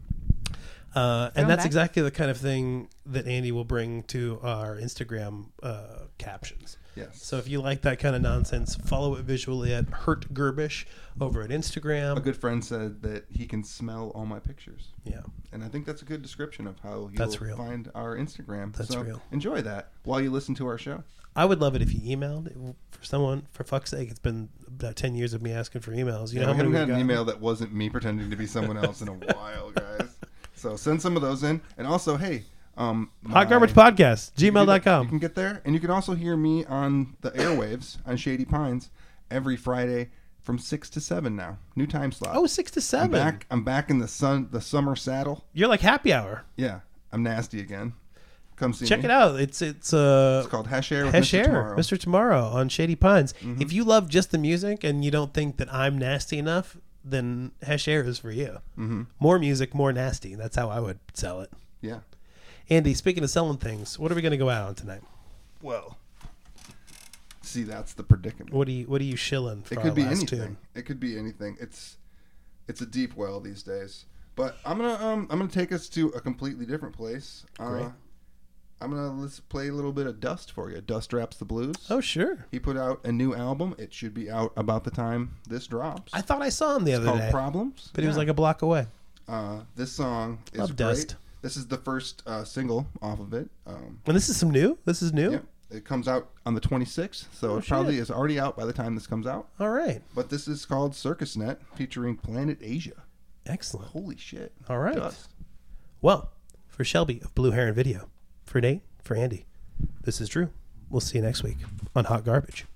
Uh, 0.94 1.30
and 1.34 1.48
that's 1.48 1.60
back. 1.60 1.66
exactly 1.66 2.02
the 2.02 2.10
kind 2.10 2.30
of 2.30 2.38
thing 2.38 2.88
that 3.06 3.26
Andy 3.26 3.52
will 3.52 3.64
bring 3.64 4.02
to 4.04 4.40
our 4.42 4.76
Instagram 4.76 5.46
uh, 5.62 6.06
captions. 6.16 6.76
Yes. 6.98 7.22
So 7.22 7.36
if 7.38 7.48
you 7.48 7.60
like 7.60 7.82
that 7.82 7.98
kind 7.98 8.16
of 8.16 8.22
nonsense, 8.22 8.74
follow 8.74 9.14
it 9.16 9.24
visually 9.24 9.72
at 9.72 9.88
Hurt 9.88 10.32
Gerbish 10.34 10.84
over 11.20 11.42
at 11.42 11.50
Instagram. 11.50 12.16
a 12.16 12.20
good 12.20 12.36
friend 12.36 12.64
said 12.64 13.02
that 13.02 13.24
he 13.30 13.46
can 13.46 13.62
smell 13.64 14.10
all 14.14 14.26
my 14.26 14.38
pictures. 14.40 14.88
yeah, 15.04 15.20
And 15.52 15.62
I 15.64 15.68
think 15.68 15.86
that's 15.86 16.02
a 16.02 16.04
good 16.04 16.22
description 16.22 16.66
of 16.66 16.78
how 16.80 17.10
you'll 17.12 17.56
find 17.56 17.90
our 17.94 18.16
Instagram. 18.16 18.74
That's 18.76 18.90
so 18.92 19.00
real. 19.02 19.22
Enjoy 19.32 19.62
that 19.62 19.90
while 20.04 20.20
you 20.20 20.30
listen 20.30 20.54
to 20.56 20.66
our 20.66 20.78
show. 20.78 21.02
I 21.36 21.44
would 21.44 21.60
love 21.60 21.76
it 21.76 21.82
if 21.82 21.94
you 21.94 22.00
emailed 22.16 22.74
for 22.90 23.04
someone. 23.04 23.46
For 23.52 23.62
fuck's 23.62 23.90
sake, 23.90 24.10
it's 24.10 24.18
been 24.18 24.48
about 24.66 24.96
ten 24.96 25.14
years 25.14 25.34
of 25.34 25.42
me 25.42 25.52
asking 25.52 25.82
for 25.82 25.92
emails. 25.92 26.32
You 26.32 26.40
Yeah, 26.40 26.46
know 26.46 26.54
many 26.54 26.70
haven't 26.72 26.88
had 26.88 26.90
an 26.90 26.98
email 27.00 27.24
that 27.26 27.40
wasn't 27.40 27.72
me 27.72 27.88
pretending 27.88 28.28
to 28.30 28.34
be 28.36 28.46
someone 28.46 28.76
else 28.76 29.02
in 29.02 29.08
a 29.08 29.12
while, 29.34 29.70
guys. 29.70 30.16
So 30.56 30.74
send 30.74 31.00
some 31.00 31.14
of 31.14 31.22
those 31.22 31.44
in. 31.44 31.60
And 31.76 31.86
also, 31.86 32.16
hey, 32.16 32.42
um, 32.78 33.10
my- 33.22 33.32
Hot 33.34 33.48
Garbage 33.48 33.72
Podcast, 33.74 34.32
gmail.com. 34.34 35.02
You 35.04 35.08
can 35.08 35.18
get 35.18 35.34
there, 35.34 35.60
and 35.64 35.74
you 35.74 35.80
can 35.80 35.90
also 35.90 36.14
hear 36.14 36.36
me 36.36 36.64
on 36.64 37.16
the 37.20 37.30
airwaves 37.32 37.98
on 38.06 38.16
Shady 38.16 38.44
Pines 38.46 38.88
every 39.30 39.56
Friday 39.56 40.10
from 40.42 40.58
six 40.58 40.88
to 40.90 41.00
seven 41.00 41.36
now. 41.36 41.58
New 41.76 41.86
time 41.86 42.12
slot. 42.12 42.34
Oh, 42.36 42.46
six 42.46 42.70
to 42.72 42.78
I'm 42.78 42.82
seven. 42.82 43.10
back. 43.10 43.46
I'm 43.50 43.64
back 43.64 43.90
in 43.90 43.98
the 43.98 44.08
sun, 44.08 44.48
the 44.50 44.60
summer 44.62 44.96
saddle. 44.96 45.44
You're 45.52 45.68
like 45.68 45.80
happy 45.80 46.12
hour. 46.12 46.44
Yeah, 46.56 46.80
I'm 47.12 47.22
nasty 47.22 47.60
again. 47.60 47.92
Come 48.56 48.72
see 48.72 48.84
me. 48.84 48.88
Check 48.88 49.00
me. 49.00 49.04
it 49.06 49.10
out. 49.10 49.38
It's 49.38 49.60
it's 49.62 49.92
uh 49.92 50.40
It's 50.42 50.50
called 50.50 50.66
Hesh 50.68 50.90
Air 50.90 51.04
with 51.04 51.14
Hesh 51.14 51.30
Mr. 51.32 51.38
Air, 51.38 51.44
Tomorrow. 51.44 51.76
Mr. 51.76 51.98
Tomorrow 52.00 52.42
on 52.46 52.68
Shady 52.68 52.96
Pines. 52.96 53.34
If 53.42 53.72
you 53.72 53.84
love 53.84 54.08
just 54.08 54.30
the 54.32 54.38
music 54.38 54.82
and 54.82 55.04
you 55.04 55.10
don't 55.10 55.32
think 55.34 55.58
that 55.58 55.72
I'm 55.72 55.96
nasty 55.98 56.38
enough, 56.38 56.76
then 57.04 57.52
Hesh 57.62 57.86
Air 57.86 58.02
is 58.02 58.18
for 58.18 58.32
you. 58.32 58.58
Mm-hmm. 58.76 59.02
More 59.20 59.38
music, 59.38 59.74
more 59.74 59.92
nasty. 59.92 60.34
That's 60.34 60.56
how 60.56 60.70
I 60.70 60.80
would 60.80 60.98
sell 61.14 61.40
it. 61.40 61.52
Yeah. 61.80 62.00
Andy, 62.70 62.94
speaking 62.94 63.24
of 63.24 63.30
selling 63.30 63.56
things, 63.58 63.98
what 63.98 64.12
are 64.12 64.14
we 64.14 64.22
going 64.22 64.32
to 64.32 64.36
go 64.38 64.50
out 64.50 64.68
on 64.68 64.74
tonight? 64.74 65.02
Well, 65.62 65.96
see, 67.42 67.62
that's 67.62 67.94
the 67.94 68.02
predicament. 68.02 68.52
What 68.52 68.68
are 68.68 68.72
you 68.72 68.86
What 68.86 69.00
are 69.00 69.04
you 69.04 69.16
shilling? 69.16 69.62
For 69.62 69.74
It 69.74 69.80
could 69.82 69.94
be 69.94 70.02
anything. 70.04 70.56
It 70.74 70.82
could 70.82 71.00
be 71.00 71.18
anything. 71.18 71.56
It's 71.60 71.96
it's 72.68 72.80
a 72.80 72.86
deep 72.86 73.16
well 73.16 73.40
these 73.40 73.62
days. 73.62 74.04
But 74.36 74.56
I'm 74.64 74.78
gonna 74.78 74.94
um 75.04 75.26
I'm 75.30 75.38
gonna 75.38 75.50
take 75.50 75.72
us 75.72 75.88
to 75.90 76.08
a 76.08 76.20
completely 76.20 76.66
different 76.66 76.94
place. 76.96 77.44
Great. 77.58 77.84
Uh, 77.86 77.90
I'm 78.80 78.90
gonna 78.90 79.12
let's 79.20 79.40
play 79.40 79.66
a 79.68 79.72
little 79.72 79.92
bit 79.92 80.06
of 80.06 80.20
Dust 80.20 80.52
for 80.52 80.70
you. 80.70 80.80
Dust 80.80 81.12
Raps 81.12 81.38
The 81.38 81.44
Blues. 81.44 81.74
Oh, 81.90 82.00
sure. 82.00 82.46
He 82.52 82.60
put 82.60 82.76
out 82.76 83.00
a 83.04 83.10
new 83.10 83.34
album. 83.34 83.74
It 83.78 83.92
should 83.92 84.14
be 84.14 84.30
out 84.30 84.52
about 84.56 84.84
the 84.84 84.92
time 84.92 85.36
this 85.48 85.66
drops. 85.66 86.14
I 86.14 86.20
thought 86.20 86.42
I 86.42 86.50
saw 86.50 86.76
him 86.76 86.84
the 86.84 86.92
it's 86.92 86.98
other 86.98 87.06
called 87.08 87.18
day, 87.20 87.30
Problems. 87.32 87.90
but 87.94 88.04
he 88.04 88.08
was 88.08 88.16
like 88.16 88.28
a 88.28 88.34
block 88.34 88.62
away. 88.62 88.86
uh, 89.26 89.62
this 89.74 89.90
song 89.90 90.38
is 90.52 90.60
Love 90.60 90.68
great. 90.68 90.76
Dust. 90.76 91.16
This 91.42 91.56
is 91.56 91.66
the 91.68 91.76
first 91.78 92.22
uh, 92.26 92.44
single 92.44 92.86
off 93.00 93.20
of 93.20 93.32
it. 93.32 93.48
Um, 93.66 94.00
And 94.06 94.16
this 94.16 94.28
is 94.28 94.36
some 94.36 94.50
new. 94.50 94.78
This 94.84 95.02
is 95.02 95.12
new. 95.12 95.30
yeah, 95.32 95.38
it 95.70 95.84
comes 95.84 96.08
out 96.08 96.30
on 96.44 96.54
the 96.54 96.60
26th, 96.60 97.26
so 97.32 97.52
Oh, 97.52 97.58
it 97.58 97.66
probably 97.66 97.94
shit. 97.94 98.02
is 98.02 98.10
already 98.10 98.40
out 98.40 98.56
by 98.56 98.64
the 98.64 98.72
time 98.72 98.94
this 98.94 99.06
comes 99.06 99.26
out. 99.26 99.48
All 99.60 99.70
right. 99.70 100.02
But 100.14 100.30
this 100.30 100.48
is 100.48 100.64
called 100.66 100.94
Circus 100.96 101.36
Net, 101.36 101.60
featuring 101.74 102.16
Planet 102.16 102.58
Asia. 102.60 103.04
Excellent. 103.46 103.88
Holy 103.92 104.16
shit! 104.16 104.52
All 104.68 104.78
right. 104.78 104.96
Dust. 104.96 105.30
Well, 106.02 106.32
for 106.66 106.84
Shelby 106.84 107.20
of 107.24 107.34
Blue 107.34 107.52
Heron 107.52 107.72
Video, 107.74 108.08
for 108.44 108.60
Nate, 108.60 108.82
for 109.02 109.16
Andy, 109.16 109.46
this 110.02 110.20
is 110.20 110.28
Drew. 110.28 110.50
We'll 110.90 111.00
see 111.00 111.18
you 111.18 111.24
next 111.24 111.42
week 111.42 111.56
on 111.96 112.04
Hot 112.06 112.24
Garbage. 112.24 112.66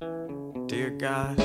Dear 0.00 0.90
God, 0.90 1.38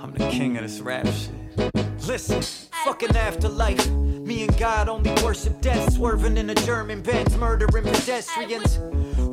I'm 0.00 0.12
the 0.12 0.28
king 0.30 0.56
of 0.56 0.62
this 0.62 0.78
rap 0.80 1.06
shit. 1.08 1.89
Listen, 2.10 2.42
fucking 2.84 3.14
afterlife. 3.14 3.88
Me 3.88 4.42
and 4.42 4.58
God 4.58 4.88
only 4.88 5.12
worship 5.22 5.60
death, 5.60 5.92
swerving 5.92 6.38
in 6.38 6.50
a 6.50 6.56
German 6.56 7.02
Benz, 7.02 7.36
murdering 7.36 7.84
pedestrians. 7.84 8.80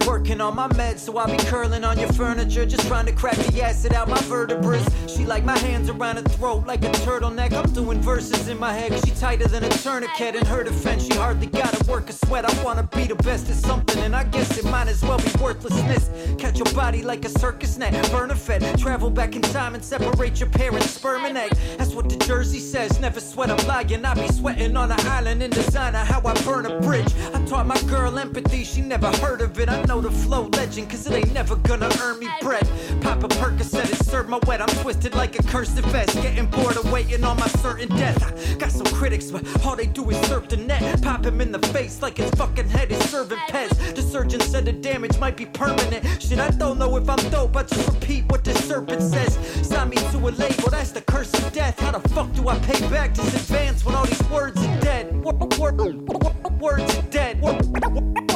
Working 0.07 0.39
on 0.39 0.55
my 0.55 0.69
meds, 0.69 0.99
so 0.99 1.17
I 1.17 1.29
be 1.29 1.37
curling 1.43 1.83
on 1.83 1.99
your 1.99 2.11
furniture, 2.13 2.65
just 2.65 2.87
trying 2.87 3.05
to 3.07 3.11
crack 3.11 3.35
the 3.35 3.61
acid 3.61 3.93
out 3.93 4.07
my 4.07 4.19
vertebrae. 4.21 4.81
She 5.05 5.25
like 5.25 5.43
my 5.43 5.57
hands 5.59 5.89
around 5.89 6.15
her 6.15 6.21
throat 6.21 6.65
like 6.65 6.81
a 6.85 6.89
turtleneck. 7.03 7.51
I'm 7.51 7.69
doing 7.73 7.99
verses 8.01 8.47
in 8.47 8.57
my 8.57 8.71
head, 8.71 8.93
she 9.05 9.11
tighter 9.11 9.49
than 9.49 9.65
a 9.65 9.69
tourniquet. 9.69 10.35
In 10.35 10.45
her 10.45 10.63
defense, 10.63 11.05
she 11.05 11.13
hardly 11.13 11.47
gotta 11.47 11.83
work 11.91 12.09
a 12.09 12.13
sweat. 12.13 12.45
I 12.45 12.63
wanna 12.63 12.83
be 12.83 13.03
the 13.03 13.15
best 13.15 13.49
at 13.49 13.57
something, 13.57 14.01
and 14.01 14.15
I 14.15 14.23
guess 14.23 14.57
it 14.57 14.63
might 14.63 14.87
as 14.87 15.03
well 15.03 15.17
be 15.17 15.31
worthlessness. 15.41 16.09
Catch 16.37 16.57
your 16.57 16.73
body 16.73 17.03
like 17.03 17.25
a 17.25 17.29
circus 17.29 17.77
net, 17.77 17.91
burn 18.09 18.31
a 18.31 18.35
fed. 18.35 18.61
Travel 18.79 19.09
back 19.09 19.35
in 19.35 19.41
time 19.41 19.75
and 19.75 19.83
separate 19.83 20.39
your 20.39 20.49
parents' 20.49 20.91
sperm 20.91 21.25
and 21.25 21.37
egg. 21.37 21.51
That's 21.77 21.93
what 21.93 22.07
the 22.07 22.15
jersey 22.15 22.59
says. 22.59 22.97
Never 23.01 23.19
sweat, 23.19 23.51
I'm 23.51 23.67
lying. 23.67 24.05
I 24.05 24.13
be 24.13 24.27
sweating 24.29 24.77
on 24.77 24.89
an 24.89 25.01
island 25.07 25.43
in 25.43 25.51
designer, 25.51 25.99
how 25.99 26.21
I 26.23 26.33
burn 26.43 26.65
a 26.65 26.79
bridge. 26.79 27.13
I 27.33 27.43
taught 27.45 27.67
my 27.67 27.81
girl 27.81 28.17
empathy, 28.17 28.63
she 28.63 28.79
never 28.79 29.11
heard 29.17 29.41
of 29.41 29.59
it. 29.59 29.67
I 29.67 29.81
know 29.83 29.96
the 30.01 30.11
flow 30.11 30.47
legend, 30.53 30.89
cause 30.89 31.07
it 31.07 31.13
ain't 31.13 31.33
never 31.33 31.55
gonna 31.55 31.89
earn 32.01 32.19
me 32.19 32.27
bread. 32.41 32.67
Pop 33.01 33.23
a 33.23 33.27
Percocet 33.27 33.89
and 33.89 34.05
serve 34.05 34.29
my 34.29 34.39
wet. 34.47 34.61
I'm 34.61 34.67
twisted 34.83 35.15
like 35.15 35.37
a 35.39 35.43
cursed 35.43 35.79
vest. 35.79 36.13
Getting 36.21 36.47
bored 36.47 36.77
of 36.77 36.91
waiting 36.91 37.23
on 37.23 37.37
my 37.37 37.47
certain 37.47 37.89
death. 37.89 38.21
I 38.23 38.55
got 38.57 38.71
some 38.71 38.85
critics, 38.87 39.31
but 39.31 39.43
all 39.65 39.75
they 39.75 39.85
do 39.87 40.09
is 40.09 40.17
surf 40.27 40.47
the 40.49 40.57
net. 40.57 41.01
Pop 41.01 41.25
him 41.25 41.41
in 41.41 41.51
the 41.51 41.59
face 41.69 42.01
like 42.01 42.17
his 42.17 42.29
fucking 42.31 42.69
head 42.69 42.91
is 42.91 42.99
serving 43.09 43.37
pets. 43.47 43.75
The 43.93 44.01
surgeon 44.01 44.41
said 44.41 44.65
the 44.65 44.73
damage 44.73 45.17
might 45.19 45.37
be 45.37 45.45
permanent. 45.45 46.05
Shit, 46.21 46.39
I 46.39 46.49
don't 46.51 46.77
know 46.77 46.95
if 46.97 47.09
I'm 47.09 47.29
dope. 47.29 47.55
I 47.55 47.63
just 47.63 47.87
repeat 47.89 48.25
what 48.29 48.43
the 48.43 48.53
serpent 48.53 49.01
says. 49.01 49.35
Sign 49.67 49.89
me 49.89 49.97
to 49.97 50.17
a 50.17 50.29
label, 50.31 50.69
that's 50.69 50.91
the 50.91 51.01
curse 51.01 51.33
of 51.33 51.51
death. 51.53 51.79
How 51.79 51.91
the 51.91 52.07
fuck 52.09 52.31
do 52.33 52.47
I 52.49 52.57
pay 52.59 52.79
back 52.89 53.13
this 53.13 53.33
advance 53.35 53.85
when 53.85 53.95
all 53.95 54.05
these 54.05 54.23
words 54.29 54.57
are 54.63 54.79
dead? 54.81 55.15
Wor- 55.23 55.33
wor- 55.33 55.71
wor- 55.73 56.33
Words 56.59 56.97
are 56.97 57.01
dead. 57.03 58.26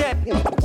Dead. 0.00 0.59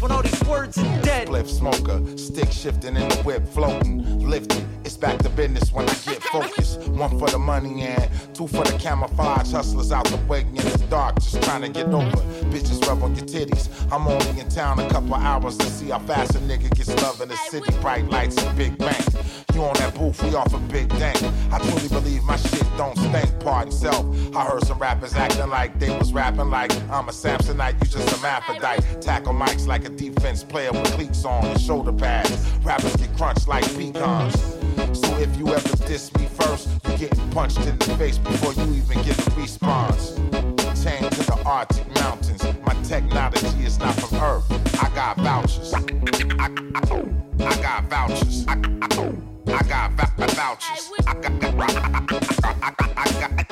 When 0.00 0.12
all 0.12 0.22
these 0.22 0.44
words 0.44 0.78
are 0.78 1.02
dead. 1.02 1.28
Spliff 1.28 1.48
smoker, 1.48 2.16
stick 2.16 2.50
shifting 2.50 2.96
in 2.96 3.08
the 3.08 3.16
whip, 3.22 3.46
floating, 3.48 4.26
lifted. 4.26 4.64
It's 4.84 4.96
back 4.96 5.18
to 5.18 5.28
business 5.28 5.72
when 5.72 5.88
I 5.88 5.92
get 5.92 6.22
focused. 6.22 6.80
One 6.88 7.18
for 7.18 7.28
the 7.28 7.38
money 7.38 7.82
and 7.82 8.10
two 8.34 8.48
for 8.48 8.64
the 8.64 8.78
camouflage. 8.78 9.52
Hustlers 9.52 9.92
out 9.92 10.06
the 10.06 10.16
way 10.28 10.42
in 10.42 10.54
the 10.54 10.86
dark, 10.88 11.16
just 11.16 11.42
trying 11.42 11.62
to 11.62 11.68
get 11.68 11.88
over. 11.88 12.22
Bitches 12.50 12.86
rub 12.86 13.02
on 13.02 13.14
your 13.14 13.26
titties. 13.26 13.68
I'm 13.92 14.06
only 14.06 14.40
in 14.40 14.48
town 14.48 14.78
a 14.78 14.88
couple 14.88 15.14
hours 15.14 15.58
to 15.58 15.66
see 15.66 15.90
how 15.90 15.98
fast 15.98 16.34
a 16.34 16.38
nigga 16.38 16.70
gets 16.74 16.94
love 17.02 17.20
in 17.20 17.28
the 17.28 17.36
city. 17.36 17.70
Bright 17.80 18.08
lights 18.08 18.42
and 18.42 18.56
big 18.56 18.78
bank. 18.78 19.04
You 19.52 19.64
on 19.64 19.74
that 19.74 19.94
booth, 19.94 20.22
we 20.22 20.34
off 20.34 20.54
a 20.54 20.58
big 20.58 20.88
dank. 20.90 21.18
I 21.52 21.58
truly 21.58 21.88
believe 21.88 22.22
my 22.22 22.36
shit 22.36 22.64
don't 22.76 22.96
stink, 22.96 23.40
pardon 23.40 23.72
self. 23.72 24.06
I 24.34 24.44
heard 24.44 24.64
some 24.64 24.78
rappers 24.78 25.14
acting 25.14 25.48
like 25.48 25.78
they 25.78 25.96
was 25.98 26.12
rapping 26.12 26.50
like 26.50 26.72
I'm 26.90 27.08
a 27.08 27.12
Samsonite, 27.12 27.74
you 27.80 27.86
just 27.88 28.16
a 28.16 28.22
Maphrodite. 28.38 29.00
Tackle 29.00 29.34
mics 29.34 29.66
like 29.66 29.84
a 29.84 29.88
defense 29.88 30.44
player 30.44 30.70
with 30.70 30.84
cleats 30.92 31.24
on 31.24 31.44
and 31.44 31.60
shoulder 31.60 31.92
pads. 31.92 32.30
Rappers 32.62 32.94
get 32.96 33.14
crunched 33.16 33.48
like 33.48 33.64
pecans. 33.76 34.40
So 34.92 35.18
if 35.18 35.36
you 35.36 35.48
ever 35.48 35.76
diss 35.86 36.14
me 36.14 36.26
first, 36.26 36.68
you 36.88 36.98
get 36.98 37.30
punched 37.32 37.58
in 37.66 37.76
the 37.78 37.96
face 37.98 38.18
before 38.18 38.52
you 38.54 38.74
even 38.74 39.02
get 39.02 39.18
a 39.26 39.30
response. 39.32 40.14
Chained 40.82 41.10
to 41.12 41.22
the 41.26 41.42
Arctic 41.44 41.92
mountains, 41.96 42.44
my 42.64 42.74
technology 42.84 43.64
is 43.64 43.78
not 43.78 43.94
from 43.94 44.16
Earth. 44.20 44.44
I 44.82 44.88
got 44.94 45.16
vouchers. 45.16 45.74
I, 45.74 45.80
I, 46.38 46.46
I, 46.74 46.88
I 47.44 47.62
got 47.62 47.90
vouchers. 47.90 48.44
I, 48.46 48.52
I, 48.52 48.88
I 49.48 49.62
got 49.64 49.92
vouchers. 49.96 50.88
I 51.06 51.14
got, 51.14 51.32
I, 51.32 51.60
got, 51.60 52.38
I 52.96 53.20
got, 53.20 53.48